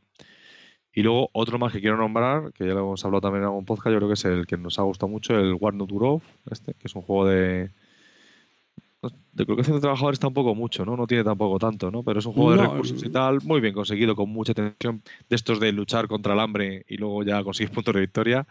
Y 0.93 1.01
luego 1.01 1.29
otro 1.33 1.57
más 1.57 1.73
que 1.73 1.81
quiero 1.81 1.97
nombrar, 1.97 2.53
que 2.53 2.67
ya 2.67 2.73
lo 2.73 2.81
hemos 2.81 3.03
hablado 3.03 3.21
también 3.21 3.43
en 3.43 3.47
algún 3.47 3.65
podcast, 3.65 3.91
yo 3.91 3.97
creo 3.97 4.07
que 4.07 4.13
es 4.13 4.25
el 4.25 4.45
que 4.45 4.57
nos 4.57 4.77
ha 4.77 4.83
gustado 4.83 5.09
mucho, 5.09 5.35
el 5.37 5.55
War 5.59 5.73
Not 5.73 5.89
este, 6.51 6.75
que 6.75 6.87
es 6.87 6.95
un 6.95 7.01
juego 7.01 7.25
de, 7.25 7.71
de 9.31 9.45
colocación 9.45 9.77
de 9.77 9.81
trabajadores 9.81 10.19
tampoco 10.19 10.53
mucho, 10.53 10.85
¿no? 10.85 10.95
No 10.95 11.07
tiene 11.07 11.23
tampoco 11.23 11.57
tanto, 11.57 11.89
¿no? 11.89 12.03
Pero 12.03 12.19
es 12.19 12.25
un 12.27 12.33
juego 12.33 12.51
de 12.51 12.61
recursos 12.61 13.03
y 13.03 13.09
tal, 13.09 13.39
muy 13.43 13.59
bien 13.59 13.73
conseguido, 13.73 14.15
con 14.15 14.29
mucha 14.29 14.53
tensión 14.53 15.01
de 15.29 15.35
estos 15.35 15.59
de 15.59 15.71
luchar 15.71 16.07
contra 16.07 16.33
el 16.33 16.39
hambre 16.39 16.85
y 16.87 16.97
luego 16.97 17.23
ya 17.23 17.43
conseguir 17.43 17.73
puntos 17.73 17.95
de 17.95 18.01
victoria 18.01 18.47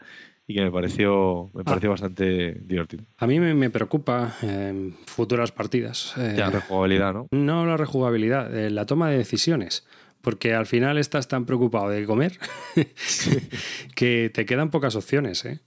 y 0.52 0.54
que 0.54 0.62
me 0.62 0.70
pareció, 0.70 1.50
me 1.54 1.64
pareció 1.64 1.88
ah. 1.90 1.92
bastante 1.92 2.52
divertido. 2.60 3.04
A 3.16 3.26
mí 3.26 3.40
me, 3.40 3.70
preocupa 3.70 4.36
en 4.42 4.94
futuras 5.06 5.50
partidas. 5.50 6.14
Eh, 6.18 6.34
la 6.36 6.50
rejugabilidad, 6.50 7.14
¿no? 7.14 7.26
No 7.30 7.66
la 7.66 7.76
rejugabilidad, 7.76 8.54
eh, 8.54 8.70
la 8.70 8.86
toma 8.86 9.10
de 9.10 9.16
decisiones. 9.18 9.86
Porque 10.20 10.54
al 10.54 10.66
final 10.66 10.98
estás 10.98 11.26
tan 11.26 11.46
preocupado 11.46 11.88
de 11.88 12.04
comer 12.04 12.38
que 13.96 14.30
te 14.32 14.46
quedan 14.46 14.70
pocas 14.70 14.94
opciones, 14.94 15.44
¿eh? 15.44 15.60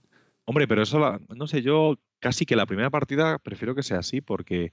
Hombre, 0.46 0.66
pero 0.66 0.82
eso, 0.82 1.18
no 1.34 1.46
sé, 1.46 1.60
yo 1.60 1.98
casi 2.20 2.46
que 2.46 2.56
la 2.56 2.64
primera 2.64 2.88
partida 2.88 3.38
prefiero 3.38 3.74
que 3.74 3.82
sea 3.82 3.98
así 3.98 4.20
porque 4.20 4.72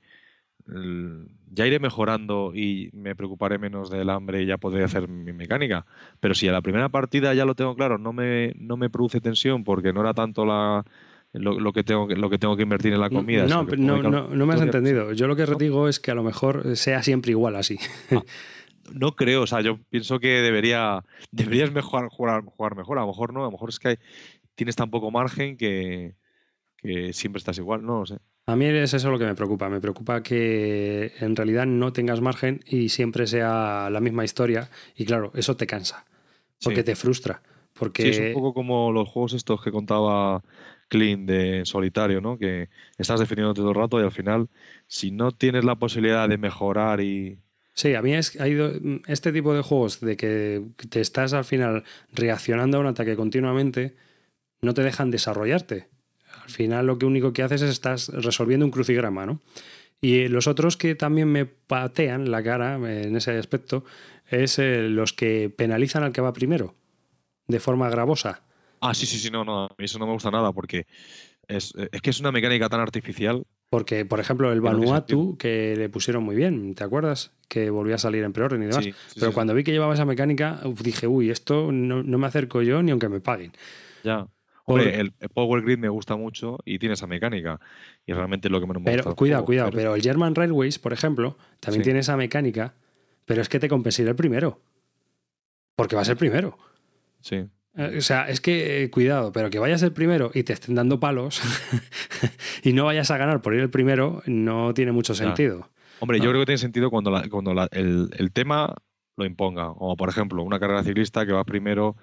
ya 0.66 1.68
iré 1.68 1.80
mejorando 1.80 2.54
y 2.56 2.90
me 2.94 3.16
preocuparé 3.16 3.58
menos 3.58 3.90
del 3.90 4.10
hambre 4.10 4.44
y 4.44 4.46
ya 4.46 4.58
podré 4.58 4.84
hacer 4.84 5.08
mi 5.08 5.34
mecánica. 5.34 5.86
Pero 6.20 6.34
si 6.34 6.48
a 6.48 6.52
la 6.52 6.62
primera 6.62 6.90
partida 6.90 7.34
ya 7.34 7.46
lo 7.46 7.56
tengo 7.56 7.76
claro, 7.76 7.98
no 7.98 8.14
me, 8.14 8.54
no 8.58 8.78
me 8.78 8.90
produce 8.90 9.22
tensión 9.22 9.64
porque 9.64 9.94
no 9.94 10.02
era 10.02 10.14
tanto 10.14 10.46
la, 10.46 10.86
lo, 11.34 11.74
que 11.74 11.84
tengo, 11.84 12.08
lo 12.08 12.30
que 12.30 12.38
tengo 12.38 12.56
que 12.56 12.64
invertir 12.64 12.94
en 12.94 13.02
la 13.02 13.10
comida. 13.10 13.46
No, 13.46 13.64
no, 13.64 14.02
no, 14.02 14.28
no, 14.28 14.46
me 14.46 14.54
has 14.54 14.62
entendido. 14.62 15.14
Yo 15.14 15.28
lo 15.28 15.36
que 15.36 15.46
digo 15.58 15.88
es 15.88 16.00
que 16.00 16.12
a 16.12 16.16
lo 16.16 16.24
mejor 16.24 16.76
sea 16.78 17.04
siempre 17.04 17.32
igual 17.32 17.56
así. 17.56 17.78
Ah, 18.12 18.24
no 18.94 19.16
creo, 19.16 19.44
o 19.44 19.48
sea, 19.48 19.62
yo 19.62 19.80
pienso 19.90 20.20
que 20.20 20.42
debería, 20.42 21.04
deberías 21.32 21.72
mejor, 21.72 22.10
jugar, 22.10 22.44
jugar 22.44 22.76
mejor. 22.76 22.98
A 22.98 23.02
lo 23.02 23.08
mejor 23.08 23.34
no, 23.34 23.42
a 23.42 23.46
lo 23.46 23.52
mejor 23.52 23.70
es 23.70 23.80
que 23.80 23.88
hay, 23.90 23.98
tienes 24.56 24.76
tan 24.76 24.90
poco 24.90 25.12
margen 25.12 25.58
que, 25.58 26.16
siempre 27.14 27.38
estás 27.38 27.58
igual, 27.58 27.86
no 27.86 28.00
lo 28.00 28.06
sé. 28.06 28.18
A 28.46 28.56
mí 28.56 28.66
es 28.66 28.94
eso 28.94 29.10
lo 29.10 29.20
que 29.20 29.26
me 29.26 29.36
preocupa. 29.36 29.70
Me 29.70 29.80
preocupa 29.80 30.22
que 30.22 31.14
en 31.20 31.36
realidad 31.36 31.66
no 31.66 31.94
tengas 31.94 32.22
margen 32.22 32.62
y 32.68 32.90
siempre 32.90 33.28
sea 33.28 33.90
la 33.90 34.02
misma 34.02 34.26
historia. 34.26 34.70
Y 34.96 35.06
claro, 35.06 35.32
eso 35.36 35.56
te 35.56 35.68
cansa. 35.68 36.06
Porque 36.62 36.84
te 36.84 36.96
frustra. 36.96 37.42
Porque... 37.74 38.04
Sí, 38.04 38.10
es 38.10 38.20
un 38.20 38.34
poco 38.34 38.54
como 38.54 38.92
los 38.92 39.10
juegos 39.10 39.34
estos 39.34 39.64
que 39.64 39.72
contaba 39.72 40.44
Clean 40.90 41.26
de 41.26 41.62
solitario, 41.66 42.22
¿no? 42.22 42.38
Que 42.38 42.70
estás 42.98 43.20
definiéndote 43.20 43.62
todo 43.62 43.70
el 43.70 43.76
rato 43.76 44.00
y 44.00 44.04
al 44.04 44.12
final, 44.12 44.50
si 44.88 45.12
no 45.12 45.32
tienes 45.32 45.64
la 45.64 45.76
posibilidad 45.76 46.28
de 46.28 46.38
mejorar 46.38 47.02
y, 47.02 47.40
Sí, 47.76 47.96
a 47.96 48.02
mí 48.04 48.14
es, 48.14 48.40
ha 48.40 48.48
ido, 48.48 48.72
este 49.08 49.32
tipo 49.32 49.54
de 49.54 49.64
juegos 49.64 50.00
de 50.00 50.16
que 50.16 50.64
te 50.90 51.02
estás 51.02 51.34
al 51.34 51.44
final 51.44 51.84
reaccionando 52.12 52.78
a 52.78 52.82
un 52.82 52.88
ataque 52.88 53.16
continuamente, 53.16 53.96
no 54.62 54.74
te 54.76 54.84
dejan 54.84 55.10
desarrollarte. 55.10 55.88
Al 56.44 56.50
final 56.50 56.86
lo 56.86 56.98
que 56.98 57.06
único 57.06 57.34
que 57.34 57.44
haces 57.44 57.62
es 57.62 57.70
estás 57.70 58.10
resolviendo 58.10 58.66
un 58.66 58.72
crucigrama, 58.72 59.26
¿no? 59.26 59.40
Y 60.02 60.28
los 60.28 60.48
otros 60.48 60.76
que 60.76 60.96
también 60.96 61.30
me 61.32 61.46
patean 61.46 62.30
la 62.30 62.44
cara 62.44 62.76
en 62.76 63.16
ese 63.16 63.38
aspecto 63.38 63.86
es 64.30 64.60
eh, 64.60 64.90
los 64.90 65.14
que 65.14 65.50
penalizan 65.50 66.04
al 66.04 66.12
que 66.12 66.22
va 66.22 66.34
primero, 66.34 66.76
de 67.48 67.60
forma 67.60 67.90
gravosa. 67.90 68.42
Ah, 68.82 68.94
sí, 68.94 69.06
sí, 69.06 69.18
sí, 69.18 69.32
no, 69.32 69.46
no, 69.46 69.66
a 69.66 69.76
mí 69.78 69.86
eso 69.86 70.00
no 70.00 70.06
me 70.06 70.12
gusta 70.12 70.30
nada 70.30 70.52
porque 70.52 70.88
es, 71.48 71.74
es 71.92 72.02
que 72.02 72.10
es 72.10 72.20
una 72.20 72.34
mecánica 72.34 72.68
tan 72.68 72.82
artificial. 72.82 73.46
Porque, 73.70 74.06
por 74.06 74.20
ejemplo, 74.20 74.52
el 74.52 74.62
Vanuatu, 74.62 75.36
que 75.38 75.76
le 75.76 75.90
pusieron 75.90 76.24
muy 76.24 76.36
bien, 76.36 76.76
¿te 76.76 76.84
acuerdas? 76.84 77.32
Que 77.48 77.72
volvía 77.72 77.96
a 77.96 77.98
salir 77.98 78.24
en 78.24 78.32
preorden 78.32 78.62
y 78.62 78.68
demás. 78.68 78.86
Pero 79.16 79.34
cuando 79.34 79.56
vi 79.56 79.64
que 79.64 79.72
llevaba 79.72 79.96
esa 79.96 80.06
mecánica, 80.06 80.60
dije, 80.84 81.08
uy, 81.08 81.32
esto 81.32 81.72
no, 81.72 82.04
me 82.04 82.28
acerco 82.28 82.62
yo 82.62 82.84
ni 82.84 82.92
aunque 82.92 83.10
me 83.10 83.20
paguen. 83.20 83.52
Ya. 84.04 84.28
Hombre, 84.66 85.00
el, 85.00 85.12
Power 85.34 85.62
Grid 85.62 85.78
me 85.78 85.90
gusta 85.90 86.16
mucho 86.16 86.58
y 86.66 86.80
tiene 86.80 86.94
esa 86.94 87.08
mecánica. 87.08 87.60
Y 88.06 88.14
realmente 88.14 88.48
es 88.48 88.52
lo 88.52 88.60
que 88.62 88.68
menos 88.68 88.82
me 88.82 88.92
pero, 88.92 89.04
gusta. 89.04 89.16
Cuidado, 89.16 89.46
cuidado. 89.46 89.72
Pero... 89.72 89.96
el 89.96 90.02
German 90.02 90.36
Railways, 90.36 90.80
por 90.80 90.94
ejemplo, 90.94 91.38
también 91.60 91.84
tiene 91.84 92.00
esa 92.00 92.16
mecánica, 92.16 92.74
pero 93.26 93.42
es 93.42 93.50
que 93.50 93.60
te 93.60 93.68
compensa 93.68 94.04
el 94.04 94.16
primero. 94.16 94.60
Porque 95.76 95.96
va 95.96 96.04
a 96.04 96.06
ser 96.06 96.18
primero. 96.18 96.58
Sí. 97.22 97.46
Eh, 97.76 97.96
o 97.98 98.02
sea, 98.02 98.30
es 98.30 98.40
que, 98.40 98.84
eh, 98.84 98.90
cuidado, 98.90 99.32
pero 99.32 99.50
que 99.50 99.60
vayas 99.60 99.82
el 99.82 99.92
primero 99.92 100.32
y 100.34 100.44
te 100.44 100.54
estén 100.54 100.76
dando 100.76 101.00
palos 101.00 101.42
y 102.64 102.74
no 102.74 102.86
vayas 102.86 103.10
a 103.10 103.18
ganar 103.18 103.42
por 103.42 103.56
ir 103.56 103.62
el 103.62 103.70
primero, 103.70 104.22
no 104.28 104.74
tiene 104.74 104.92
mucho 104.92 105.16
sentido. 105.16 105.70
Hombre, 106.00 106.20
yo 106.20 106.30
creo 106.30 106.42
que 106.42 106.46
tiene 106.46 106.58
sentido 106.58 106.92
cuando, 106.92 107.12
cuando 107.32 107.52
el, 107.72 108.10
el, 108.18 108.32
tema 108.32 108.76
lo 109.16 109.26
imponga. 109.26 109.70
O, 109.70 109.96
por 109.96 110.10
ejemplo, 110.10 110.44
una 110.44 110.60
carrera 110.60 110.84
ciclista 110.84 111.26
que 111.26 111.32
va 111.32 111.44
primero 111.46 111.96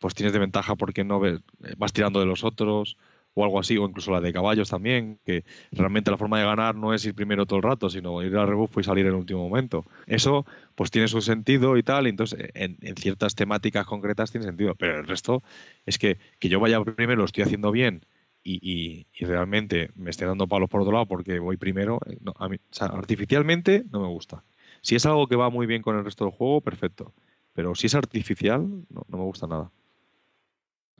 pues 0.00 0.14
tienes 0.14 0.32
de 0.32 0.38
ventaja 0.40 0.74
porque 0.74 1.04
no 1.04 1.20
ves, 1.20 1.40
eh, 1.64 1.74
vas 1.76 1.92
tirando 1.92 2.18
de 2.18 2.26
los 2.26 2.42
otros 2.42 2.96
o 3.34 3.44
algo 3.44 3.60
así, 3.60 3.78
o 3.78 3.86
incluso 3.86 4.10
la 4.10 4.20
de 4.20 4.32
caballos 4.32 4.70
también, 4.70 5.20
que 5.24 5.44
realmente 5.70 6.10
la 6.10 6.16
forma 6.16 6.38
de 6.40 6.44
ganar 6.44 6.74
no 6.74 6.92
es 6.92 7.04
ir 7.04 7.14
primero 7.14 7.46
todo 7.46 7.58
el 7.58 7.62
rato, 7.62 7.88
sino 7.88 8.22
ir 8.22 8.36
al 8.36 8.48
rebufo 8.48 8.80
y 8.80 8.84
salir 8.84 9.06
en 9.06 9.12
el 9.12 9.18
último 9.18 9.48
momento. 9.48 9.84
Eso 10.06 10.44
pues 10.74 10.90
tiene 10.90 11.06
su 11.06 11.20
sentido 11.20 11.76
y 11.76 11.84
tal, 11.84 12.08
entonces 12.08 12.50
en, 12.54 12.76
ciertas 12.96 13.36
temáticas 13.36 13.86
concretas 13.86 14.32
tiene 14.32 14.46
sentido, 14.46 14.74
pero 14.74 14.98
el 14.98 15.06
resto 15.06 15.42
es 15.86 15.98
que, 15.98 16.18
que 16.40 16.48
yo 16.48 16.58
vaya 16.58 16.82
primero, 16.82 17.20
lo 17.20 17.24
estoy 17.26 17.44
haciendo 17.44 17.70
bien 17.70 18.04
y, 18.42 19.06
y, 19.12 19.24
realmente 19.24 19.90
me 19.94 20.10
esté 20.10 20.24
dando 20.24 20.48
palos 20.48 20.68
por 20.68 20.80
otro 20.80 20.92
lado 20.92 21.06
porque 21.06 21.38
voy 21.38 21.56
primero, 21.56 22.00
eh, 22.06 22.18
a 22.36 22.48
mí, 22.48 22.56
artificialmente 22.80 23.84
no 23.92 24.00
me 24.00 24.08
gusta. 24.08 24.44
Si 24.82 24.96
es 24.96 25.06
algo 25.06 25.28
que 25.28 25.36
va 25.36 25.50
muy 25.50 25.66
bien 25.66 25.82
con 25.82 25.96
el 25.96 26.04
resto 26.04 26.24
del 26.24 26.34
juego, 26.34 26.62
perfecto, 26.62 27.14
pero 27.52 27.74
si 27.74 27.86
es 27.86 27.94
artificial, 27.94 28.66
no 28.88 29.18
me 29.18 29.24
gusta 29.24 29.46
nada. 29.46 29.70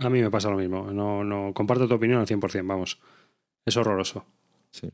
A 0.01 0.09
mí 0.09 0.21
me 0.21 0.31
pasa 0.31 0.51
lo 0.51 0.57
mismo. 0.57 0.91
No, 0.93 1.23
no 1.25 1.53
comparto 1.55 1.87
tu 1.87 1.95
opinión 1.95 2.21
al 2.21 2.27
100%, 2.27 2.67
vamos. 2.67 2.99
Es 3.65 3.77
horroroso. 3.77 4.25
Sí. 4.71 4.89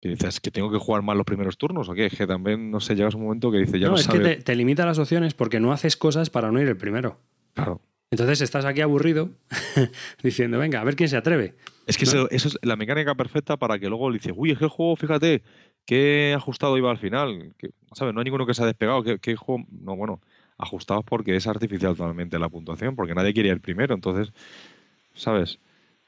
¿Y 0.00 0.08
dices 0.08 0.40
que 0.40 0.50
tengo 0.50 0.70
que 0.70 0.78
jugar 0.78 1.02
más 1.02 1.16
los 1.16 1.24
primeros 1.24 1.56
turnos 1.56 1.88
o 1.88 1.94
qué? 1.94 2.06
Es 2.06 2.16
que 2.16 2.26
también, 2.26 2.70
no 2.70 2.78
sé, 2.78 2.94
llegas 2.94 3.14
un 3.14 3.22
momento 3.22 3.50
que 3.50 3.58
dices 3.58 3.80
ya 3.80 3.86
no, 3.86 3.94
no 3.94 3.98
es 3.98 4.06
que 4.06 4.36
te, 4.36 4.54
limita 4.54 4.84
las 4.84 4.98
opciones 4.98 5.34
porque 5.34 5.60
no 5.60 5.72
haces 5.72 5.96
cosas 5.96 6.30
para 6.30 6.52
no 6.52 6.60
ir 6.60 6.68
el 6.68 6.76
primero. 6.76 7.18
Claro. 7.54 7.80
Entonces 8.10 8.42
estás 8.42 8.66
aquí 8.66 8.82
aburrido 8.82 9.30
diciendo, 10.22 10.58
venga, 10.58 10.80
a 10.80 10.84
ver 10.84 10.94
quién 10.94 11.08
se 11.08 11.16
atreve. 11.16 11.54
Es 11.86 11.96
que 11.96 12.04
eso, 12.04 12.30
es 12.30 12.58
la 12.62 12.76
mecánica 12.76 13.14
perfecta 13.14 13.56
para 13.56 13.78
que 13.78 13.88
luego 13.88 14.10
le 14.10 14.18
dices, 14.18 14.32
uy, 14.36 14.52
es 14.52 14.58
que 14.58 14.64
el 14.64 14.70
juego, 14.70 14.94
fíjate, 14.94 15.42
qué 15.86 16.34
ajustado 16.36 16.76
iba 16.78 16.90
al 16.90 16.98
final. 16.98 17.54
Que, 17.56 17.70
¿Sabes? 17.92 18.14
No 18.14 18.20
hay 18.20 18.24
ninguno 18.24 18.46
que 18.46 18.54
se 18.54 18.62
ha 18.62 18.66
despegado. 18.66 19.02
¿Qué, 19.02 19.18
qué 19.18 19.36
juego? 19.36 19.64
No, 19.70 19.96
bueno, 19.96 20.20
ajustados 20.58 21.04
porque 21.04 21.36
es 21.36 21.46
artificial 21.46 21.96
totalmente 21.96 22.38
la 22.38 22.48
puntuación, 22.48 22.96
porque 22.96 23.14
nadie 23.14 23.34
quiere 23.34 23.50
ir 23.50 23.60
primero. 23.60 23.94
Entonces, 23.94 24.32
¿sabes? 25.14 25.58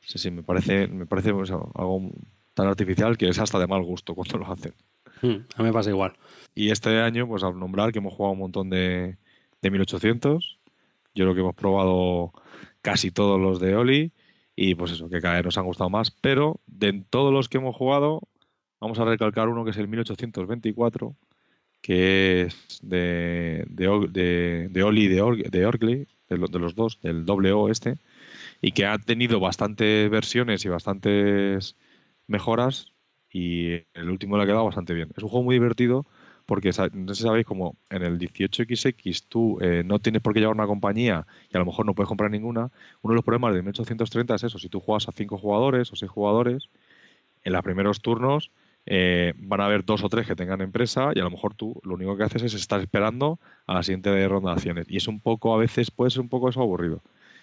Sí, 0.00 0.18
sí, 0.18 0.30
me 0.30 0.42
parece, 0.42 0.86
me 0.86 1.06
parece 1.06 1.30
algo 1.30 2.10
tan 2.54 2.66
artificial 2.68 3.16
que 3.16 3.28
es 3.28 3.38
hasta 3.38 3.58
de 3.58 3.66
mal 3.66 3.82
gusto 3.82 4.14
cuando 4.14 4.38
lo 4.38 4.52
hacen. 4.52 4.74
Hmm, 5.22 5.44
a 5.54 5.62
mí 5.62 5.68
me 5.68 5.72
pasa 5.72 5.90
igual. 5.90 6.14
Y 6.54 6.70
este 6.70 7.00
año, 7.00 7.26
pues 7.26 7.42
al 7.42 7.58
nombrar 7.58 7.92
que 7.92 7.98
hemos 7.98 8.14
jugado 8.14 8.32
un 8.32 8.40
montón 8.40 8.70
de, 8.70 9.18
de 9.62 9.70
1800, 9.70 10.58
yo 11.14 11.24
creo 11.24 11.34
que 11.34 11.40
hemos 11.40 11.54
probado 11.54 12.32
casi 12.82 13.10
todos 13.10 13.40
los 13.40 13.58
de 13.58 13.74
Oli 13.74 14.12
y 14.54 14.74
pues 14.74 14.92
eso, 14.92 15.08
que 15.08 15.20
cada 15.20 15.36
vez 15.36 15.44
nos 15.44 15.58
han 15.58 15.66
gustado 15.66 15.90
más, 15.90 16.10
pero 16.10 16.60
de 16.66 17.04
todos 17.10 17.32
los 17.32 17.48
que 17.48 17.58
hemos 17.58 17.76
jugado, 17.76 18.22
vamos 18.80 18.98
a 18.98 19.04
recalcar 19.04 19.48
uno 19.48 19.64
que 19.64 19.70
es 19.70 19.76
el 19.76 19.88
1824, 19.88 21.14
que 21.86 22.42
es 22.42 22.80
de, 22.82 23.64
de, 23.68 24.68
de, 24.68 24.82
Oli 24.82 25.04
y 25.04 25.06
de, 25.06 25.48
de 25.50 25.66
Orgley, 25.66 26.08
de, 26.28 26.36
los 26.36 26.74
dos, 26.74 27.00
del 27.00 27.24
doble 27.24 27.52
O 27.52 27.68
este, 27.68 27.98
y 28.60 28.72
que 28.72 28.86
ha 28.86 28.98
tenido 28.98 29.38
bastantes 29.38 30.10
versiones 30.10 30.64
y 30.64 30.68
bastantes 30.68 31.76
mejoras 32.26 32.92
y 33.30 33.84
el 33.94 34.10
último 34.10 34.36
le 34.36 34.42
ha 34.42 34.46
quedado 34.46 34.64
bastante 34.64 34.94
bien. 34.94 35.10
Es 35.16 35.22
un 35.22 35.28
juego 35.28 35.44
muy 35.44 35.54
divertido 35.54 36.06
porque 36.44 36.72
no 36.92 37.14
sé 37.14 37.14
si 37.14 37.22
sabéis 37.22 37.46
como 37.46 37.76
en 37.88 38.02
el 38.02 38.18
18XX 38.18 39.24
tú 39.28 39.58
eh, 39.60 39.84
no 39.86 40.00
tienes 40.00 40.22
por 40.22 40.34
qué 40.34 40.40
llevar 40.40 40.56
una 40.56 40.66
compañía 40.66 41.24
y 41.52 41.56
a 41.56 41.60
lo 41.60 41.66
mejor 41.66 41.86
no 41.86 41.94
puedes 41.94 42.08
comprar 42.08 42.32
ninguna. 42.32 42.72
Uno 43.02 43.12
de 43.12 43.14
los 43.14 43.24
problemas 43.24 43.54
de 43.54 43.62
1830 43.62 44.34
es 44.34 44.42
eso, 44.42 44.58
si 44.58 44.68
tú 44.68 44.80
juegas 44.80 45.08
a 45.08 45.12
cinco 45.12 45.38
jugadores 45.38 45.92
o 45.92 45.94
seis 45.94 46.10
jugadores, 46.10 46.68
en 47.44 47.52
los 47.52 47.62
primeros 47.62 48.00
turnos 48.00 48.50
eh, 48.86 49.34
van 49.36 49.60
a 49.60 49.66
haber 49.66 49.84
dos 49.84 50.04
o 50.04 50.08
tres 50.08 50.26
que 50.26 50.36
tengan 50.36 50.60
empresa 50.60 51.10
y 51.14 51.18
a 51.18 51.24
lo 51.24 51.30
mejor 51.30 51.54
tú 51.54 51.80
lo 51.82 51.94
único 51.94 52.16
que 52.16 52.22
haces 52.22 52.42
es 52.42 52.54
estar 52.54 52.80
esperando 52.80 53.40
a 53.66 53.74
la 53.74 53.82
siguiente 53.82 54.26
ronda 54.28 54.50
de 54.50 54.56
acciones. 54.56 54.86
Y 54.88 54.96
es 54.96 55.08
un 55.08 55.20
poco, 55.20 55.54
a 55.54 55.58
veces 55.58 55.90
puede 55.90 56.10
ser 56.10 56.20
un 56.20 56.28
poco 56.28 56.48
eso 56.48 56.62
aburrido. 56.62 57.02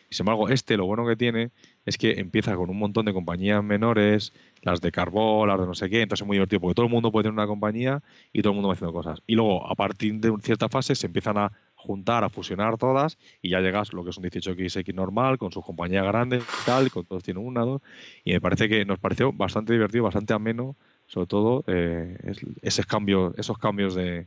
Sin 0.09 0.23
embargo, 0.23 0.47
este 0.49 0.77
lo 0.77 0.85
bueno 0.85 1.07
que 1.07 1.15
tiene 1.15 1.51
es 1.85 1.97
que 1.97 2.19
empieza 2.19 2.55
con 2.55 2.69
un 2.69 2.77
montón 2.77 3.05
de 3.05 3.13
compañías 3.13 3.63
menores, 3.63 4.31
las 4.61 4.79
de 4.79 4.91
carbón, 4.91 5.47
las 5.49 5.59
de 5.59 5.65
no 5.65 5.73
sé 5.73 5.89
qué, 5.89 6.01
entonces 6.01 6.21
es 6.23 6.27
muy 6.27 6.35
divertido 6.35 6.61
porque 6.61 6.75
todo 6.75 6.85
el 6.85 6.91
mundo 6.91 7.11
puede 7.11 7.23
tener 7.23 7.33
una 7.33 7.47
compañía 7.47 8.03
y 8.31 8.41
todo 8.41 8.51
el 8.51 8.55
mundo 8.55 8.67
va 8.67 8.75
haciendo 8.75 8.93
cosas. 8.93 9.21
Y 9.25 9.35
luego, 9.35 9.67
a 9.69 9.73
partir 9.75 10.13
de 10.19 10.31
cierta 10.41 10.69
fase, 10.69 10.93
se 10.93 11.07
empiezan 11.07 11.37
a 11.39 11.51
juntar, 11.75 12.23
a 12.23 12.29
fusionar 12.29 12.77
todas 12.77 13.17
y 13.41 13.49
ya 13.49 13.59
llegas 13.59 13.91
lo 13.91 14.03
que 14.03 14.11
es 14.11 14.17
un 14.17 14.23
18XX 14.23 14.93
normal, 14.93 15.37
con 15.39 15.51
sus 15.51 15.65
compañías 15.65 16.05
grandes 16.05 16.43
y 16.43 16.65
tal, 16.65 16.91
con 16.91 17.05
todos 17.05 17.23
tienen 17.23 17.45
una, 17.45 17.61
dos. 17.61 17.81
Y 18.23 18.33
me 18.33 18.41
parece 18.41 18.69
que 18.69 18.85
nos 18.85 18.99
pareció 18.99 19.33
bastante 19.33 19.73
divertido, 19.73 20.03
bastante 20.03 20.33
ameno 20.33 20.75
sobre 21.13 21.27
todo 21.27 21.63
eh, 21.67 22.17
esos 22.63 22.87
cambios, 22.87 23.35
esos 23.37 23.59
cambios 23.59 23.93
de, 23.93 24.25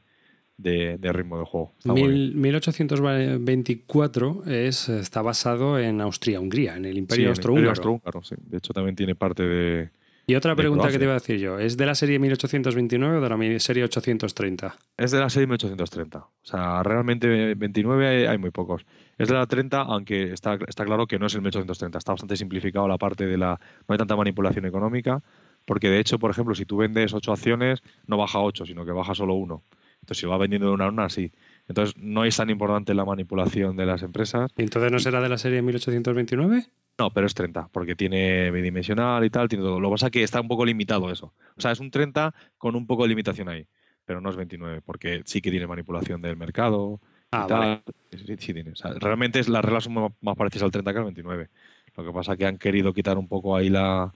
ritmo 0.57 1.41
de 1.41 1.45
juego. 1.45 1.72
1824 1.84 4.45
es, 4.47 4.89
está 4.89 5.20
basado 5.20 5.80
en 5.80 6.01
Austria-Hungría, 6.01 6.76
en 6.76 6.84
el 6.84 6.97
Imperio 6.97 7.30
Austrohúngaro. 7.30 8.01
De 8.49 8.59
hecho, 8.59 8.72
también 8.72 8.95
tiene 8.95 9.16
parte 9.16 9.43
de. 9.43 9.91
Y 10.28 10.34
otra 10.34 10.57
pregunta 10.57 10.89
que 10.89 10.99
te 10.99 11.05
iba 11.05 11.12
a 11.12 11.20
decir 11.20 11.39
yo, 11.39 11.57
¿es 11.59 11.76
de 11.76 11.84
la 11.87 11.95
serie 11.95 12.18
1829 12.18 13.18
o 13.18 13.20
de 13.20 13.28
la 13.28 13.39
serie 13.61 13.84
830? 13.84 14.76
Es 14.97 15.12
de 15.12 15.20
la 15.20 15.30
serie 15.30 15.47
1830. 15.47 16.18
O 16.18 16.30
sea, 16.43 16.82
realmente 16.82 17.55
29 17.55 18.26
hay, 18.28 18.39
muy 18.39 18.51
pocos. 18.51 18.84
Es 19.18 19.28
de 19.28 19.34
la 19.34 19.47
30, 19.47 19.82
aunque 19.82 20.32
está, 20.32 20.59
está 20.66 20.84
claro 20.84 21.07
que 21.07 21.20
no 21.20 21.26
es 21.26 21.34
el 21.34 21.43
1830. 21.43 21.99
Está 21.99 22.12
bastante 22.12 22.37
simplificado 22.37 22.89
la 22.89 22.99
parte 22.99 23.24
de 23.26 23.39
la... 23.39 23.61
No 23.89 23.93
hay 23.93 23.99
tanta 23.99 24.16
manipulación 24.16 24.66
económica 24.66 25.22
porque 25.66 25.90
de 25.90 25.98
hecho, 25.98 26.18
por 26.18 26.30
ejemplo, 26.30 26.54
si 26.54 26.64
tú 26.64 26.78
vendes 26.78 27.12
ocho 27.12 27.32
acciones, 27.32 27.82
no 28.06 28.16
baja 28.16 28.40
ocho, 28.40 28.64
sino 28.64 28.86
que 28.86 28.92
baja 28.92 29.14
solo 29.14 29.34
uno. 29.34 29.64
Entonces, 30.00 30.20
si 30.20 30.26
va 30.26 30.38
vendiendo 30.38 30.68
de 30.68 30.74
una 30.74 30.86
a 30.86 30.88
una, 30.88 31.08
sí. 31.10 31.32
Entonces, 31.68 31.96
no 31.98 32.24
es 32.24 32.36
tan 32.36 32.48
importante 32.48 32.94
la 32.94 33.04
manipulación 33.04 33.76
de 33.76 33.86
las 33.86 34.02
empresas. 34.02 34.52
¿Y 34.56 34.62
entonces 34.62 34.93
no 34.93 35.01
será 35.01 35.20
de 35.20 35.28
la 35.28 35.36
serie 35.36 35.60
1829? 35.62 36.66
No, 36.98 37.10
pero 37.10 37.26
es 37.26 37.34
30, 37.34 37.68
porque 37.72 37.97
tiene 37.97 38.51
bidimensional 38.52 39.24
y 39.24 39.30
tal, 39.30 39.48
tiene 39.48 39.64
todo. 39.64 39.80
Lo 39.80 39.88
que 39.88 39.94
pasa 39.94 40.06
es 40.06 40.12
que 40.12 40.22
está 40.22 40.40
un 40.40 40.48
poco 40.48 40.64
limitado 40.64 41.10
eso. 41.10 41.34
O 41.56 41.60
sea, 41.60 41.72
es 41.72 41.80
un 41.80 41.90
30 41.90 42.34
con 42.56 42.76
un 42.76 42.86
poco 42.86 43.02
de 43.02 43.09
limitación 43.10 43.48
ahí, 43.48 43.66
pero 44.05 44.20
no 44.20 44.30
es 44.30 44.36
29, 44.36 44.80
porque 44.82 45.22
sí 45.24 45.40
que 45.43 45.51
tiene 45.51 45.66
manipulación 45.66 46.22
del 46.22 46.36
mercado 46.36 47.01
y 47.02 47.26
ah, 47.32 47.47
tal. 47.48 47.82
Sí, 48.12 48.36
sí, 48.38 48.55
tiene. 48.55 48.70
O 48.70 48.76
sea, 48.76 48.94
realmente 48.94 49.40
es, 49.40 49.48
las 49.48 49.64
reglas 49.64 49.84
son 49.84 50.14
más 50.20 50.36
parecidas 50.36 50.62
al 50.62 50.70
30 50.70 50.93
que 50.93 50.98
al 50.98 51.05
29. 51.05 51.48
Lo 51.97 52.05
que 52.05 52.12
pasa 52.12 52.32
es 52.32 52.38
que 52.38 52.47
han 52.47 52.59
querido 52.59 52.94
quitar 52.94 53.18
un 53.18 53.28
poco 53.28 53.56
ahí 53.56 53.68
la, 53.68 54.14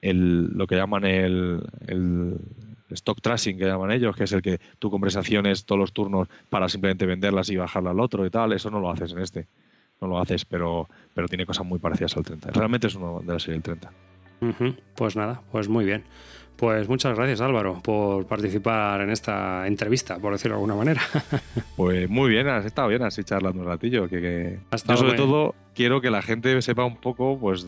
el, 0.00 0.46
lo 0.56 0.66
que 0.66 0.76
llaman 0.76 1.04
el, 1.04 1.62
el, 1.86 2.36
stock 2.90 3.20
tracing, 3.20 3.58
que 3.58 3.64
llaman 3.64 3.90
ellos, 3.90 4.14
que 4.16 4.24
es 4.24 4.32
el 4.32 4.42
que 4.42 4.60
tú 4.78 4.90
compres 4.90 5.16
acciones 5.16 5.64
todos 5.64 5.78
los 5.78 5.92
turnos 5.92 6.28
para 6.48 6.68
simplemente 6.68 7.04
venderlas 7.06 7.50
y 7.50 7.56
bajarlas 7.56 7.90
al 7.92 8.00
otro 8.00 8.24
y 8.24 8.30
tal, 8.30 8.52
eso 8.52 8.70
no 8.70 8.80
lo 8.80 8.90
haces 8.90 9.12
en 9.12 9.18
este. 9.18 9.48
No 10.00 10.08
lo 10.08 10.18
haces, 10.18 10.44
pero, 10.44 10.88
pero 11.14 11.26
tiene 11.26 11.46
cosas 11.46 11.64
muy 11.66 11.78
parecidas 11.78 12.16
al 12.16 12.24
30. 12.24 12.50
Realmente 12.50 12.86
es 12.86 12.94
uno 12.94 13.20
de 13.20 13.32
la 13.32 13.38
serie 13.38 13.54
del 13.54 13.62
30. 13.62 13.90
Pues 14.94 15.16
nada, 15.16 15.42
pues 15.50 15.68
muy 15.68 15.84
bien. 15.84 16.04
Pues 16.56 16.88
muchas 16.88 17.14
gracias 17.14 17.42
Álvaro 17.42 17.80
por 17.82 18.26
participar 18.26 19.02
en 19.02 19.10
esta 19.10 19.66
entrevista, 19.66 20.18
por 20.18 20.32
decirlo 20.32 20.56
de 20.56 20.62
alguna 20.62 20.74
manera. 20.74 21.02
pues 21.76 22.08
muy 22.08 22.30
bien, 22.30 22.48
has 22.48 22.64
estado 22.64 22.88
bien 22.88 23.02
así 23.02 23.24
charlando 23.24 23.60
un 23.60 23.66
ratillo. 23.66 24.08
Que, 24.08 24.20
que... 24.20 24.58
Yo 24.88 24.96
sobre 24.96 25.14
todo 25.14 25.54
quiero 25.74 26.00
que 26.00 26.10
la 26.10 26.22
gente 26.22 26.60
sepa 26.62 26.84
un 26.84 26.96
poco 26.96 27.38
pues 27.38 27.66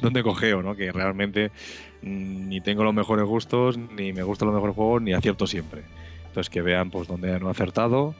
dónde 0.00 0.22
cogeo, 0.22 0.62
¿no? 0.62 0.74
Que 0.74 0.92
realmente 0.92 1.50
mm, 2.02 2.48
ni 2.48 2.60
tengo 2.60 2.84
los 2.84 2.94
mejores 2.94 3.26
gustos, 3.26 3.78
ni 3.78 4.12
me 4.12 4.22
gustan 4.22 4.46
los 4.46 4.54
mejores 4.54 4.76
juegos, 4.76 5.02
ni 5.02 5.12
acierto 5.12 5.46
siempre. 5.46 5.82
Entonces 6.26 6.50
que 6.50 6.62
vean 6.62 6.90
pues 6.90 7.08
dónde 7.08 7.38
no 7.38 7.48
he 7.48 7.50
acertado, 7.50 8.14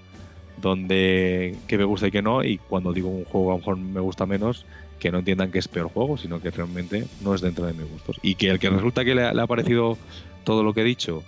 dónde 0.59 1.59
qué 1.67 1.79
me 1.79 1.85
gusta 1.85 2.09
y 2.09 2.11
qué 2.11 2.23
no, 2.23 2.45
y 2.45 2.59
cuando 2.59 2.93
digo 2.93 3.09
un 3.09 3.25
juego 3.25 3.51
a 3.51 3.55
lo 3.55 3.59
mejor 3.59 3.77
me 3.79 4.01
gusta 4.01 4.27
menos, 4.27 4.67
que 4.99 5.11
no 5.11 5.19
entiendan 5.19 5.51
que 5.51 5.59
es 5.59 5.69
peor 5.69 5.89
juego, 5.89 6.17
sino 6.17 6.41
que 6.41 6.51
realmente 6.51 7.07
no 7.21 7.35
es 7.35 7.41
dentro 7.41 7.67
de 7.67 7.73
mis 7.73 7.89
gustos. 7.89 8.19
Y 8.23 8.35
que 8.35 8.51
el 8.51 8.59
que 8.59 8.71
resulta 8.71 9.05
que 9.05 9.15
le 9.15 9.25
ha 9.25 9.47
parecido 9.47 9.99
todo 10.45 10.63
lo 10.63 10.75
que 10.75 10.83
he 10.83 10.85
dicho, 10.85 11.25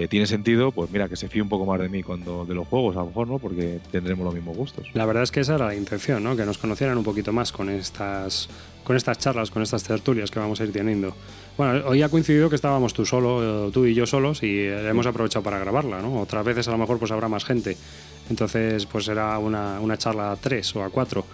que 0.00 0.08
tiene 0.08 0.26
sentido, 0.26 0.72
pues 0.72 0.90
mira, 0.90 1.08
que 1.08 1.16
se 1.16 1.28
fíe 1.28 1.40
un 1.42 1.48
poco 1.48 1.64
más 1.66 1.78
de 1.80 1.88
mí 1.88 2.02
cuando 2.02 2.44
de 2.44 2.54
los 2.54 2.66
juegos, 2.66 2.96
a 2.96 3.00
lo 3.00 3.06
mejor, 3.06 3.28
¿no? 3.28 3.38
Porque 3.38 3.78
tendremos 3.92 4.24
los 4.24 4.34
mismos 4.34 4.56
gustos. 4.56 4.86
La 4.94 5.06
verdad 5.06 5.22
es 5.22 5.30
que 5.30 5.40
esa 5.40 5.54
era 5.54 5.66
la 5.66 5.74
intención, 5.74 6.22
¿no? 6.24 6.34
Que 6.36 6.44
nos 6.44 6.58
conocieran 6.58 6.98
un 6.98 7.04
poquito 7.04 7.32
más 7.32 7.52
con 7.52 7.68
estas, 7.70 8.48
con 8.82 8.96
estas 8.96 9.18
charlas, 9.18 9.50
con 9.50 9.62
estas 9.62 9.84
tertulias 9.84 10.30
que 10.30 10.38
vamos 10.40 10.60
a 10.60 10.64
ir 10.64 10.72
teniendo. 10.72 11.14
Bueno, 11.56 11.86
hoy 11.86 12.02
ha 12.02 12.08
coincidido 12.08 12.48
que 12.50 12.56
estábamos 12.56 12.92
tú 12.92 13.06
solo, 13.06 13.68
eh, 13.68 13.70
tú 13.72 13.86
y 13.86 13.94
yo 13.94 14.06
solos, 14.06 14.42
y 14.42 14.66
hemos 14.66 15.06
aprovechado 15.06 15.42
para 15.44 15.58
grabarla, 15.60 16.02
¿no? 16.02 16.20
Otras 16.20 16.44
veces 16.44 16.66
a 16.66 16.72
lo 16.72 16.78
mejor 16.78 16.98
pues 16.98 17.12
habrá 17.12 17.28
más 17.28 17.44
gente. 17.44 17.76
Entonces, 18.30 18.86
pues 18.86 19.04
será 19.04 19.38
una, 19.38 19.78
una 19.80 19.96
charla 19.96 20.32
a 20.32 20.36
tres 20.36 20.74
o 20.74 20.82
a 20.82 20.90
cuatro. 20.90 21.24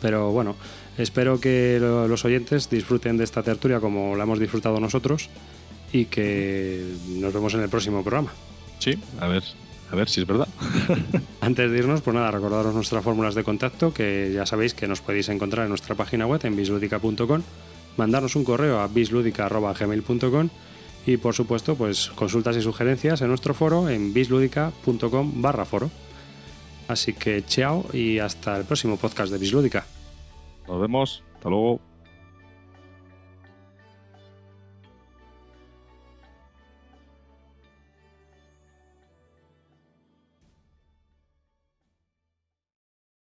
Pero 0.00 0.30
bueno, 0.30 0.54
espero 0.98 1.40
que 1.40 1.78
lo- 1.80 2.06
los 2.06 2.24
oyentes 2.24 2.68
disfruten 2.70 3.16
de 3.16 3.24
esta 3.24 3.42
tertulia 3.42 3.80
como 3.80 4.14
la 4.16 4.24
hemos 4.24 4.38
disfrutado 4.38 4.78
nosotros 4.78 5.30
y 5.94 6.06
que 6.06 6.84
nos 7.06 7.32
vemos 7.32 7.54
en 7.54 7.60
el 7.60 7.68
próximo 7.68 8.02
programa. 8.02 8.32
Sí, 8.80 8.98
a 9.20 9.28
ver, 9.28 9.44
a 9.92 9.94
ver 9.94 10.08
si 10.08 10.20
es 10.20 10.26
verdad. 10.26 10.48
Antes 11.40 11.70
de 11.70 11.78
irnos, 11.78 12.00
pues 12.02 12.14
nada, 12.16 12.32
recordaros 12.32 12.74
nuestras 12.74 13.04
fórmulas 13.04 13.36
de 13.36 13.44
contacto, 13.44 13.94
que 13.94 14.32
ya 14.34 14.44
sabéis 14.44 14.74
que 14.74 14.88
nos 14.88 15.00
podéis 15.00 15.28
encontrar 15.28 15.66
en 15.66 15.68
nuestra 15.68 15.94
página 15.94 16.26
web 16.26 16.40
en 16.42 16.56
bisludica.com, 16.56 17.42
mandarnos 17.96 18.34
un 18.34 18.42
correo 18.42 18.80
a 18.80 18.88
bisludica.gmail.com 18.88 20.48
y 21.06 21.16
por 21.16 21.32
supuesto, 21.32 21.76
pues 21.76 22.10
consultas 22.16 22.56
y 22.56 22.62
sugerencias 22.62 23.20
en 23.20 23.28
nuestro 23.28 23.54
foro 23.54 23.88
en 23.88 24.12
bisludica.com 24.12 25.42
barra 25.42 25.64
foro. 25.64 25.92
Así 26.88 27.12
que 27.12 27.44
chao 27.46 27.86
y 27.92 28.18
hasta 28.18 28.56
el 28.56 28.64
próximo 28.64 28.96
podcast 28.96 29.30
de 29.30 29.38
Bislúdica. 29.38 29.86
Nos 30.66 30.80
vemos, 30.80 31.22
hasta 31.36 31.48
luego. 31.48 31.93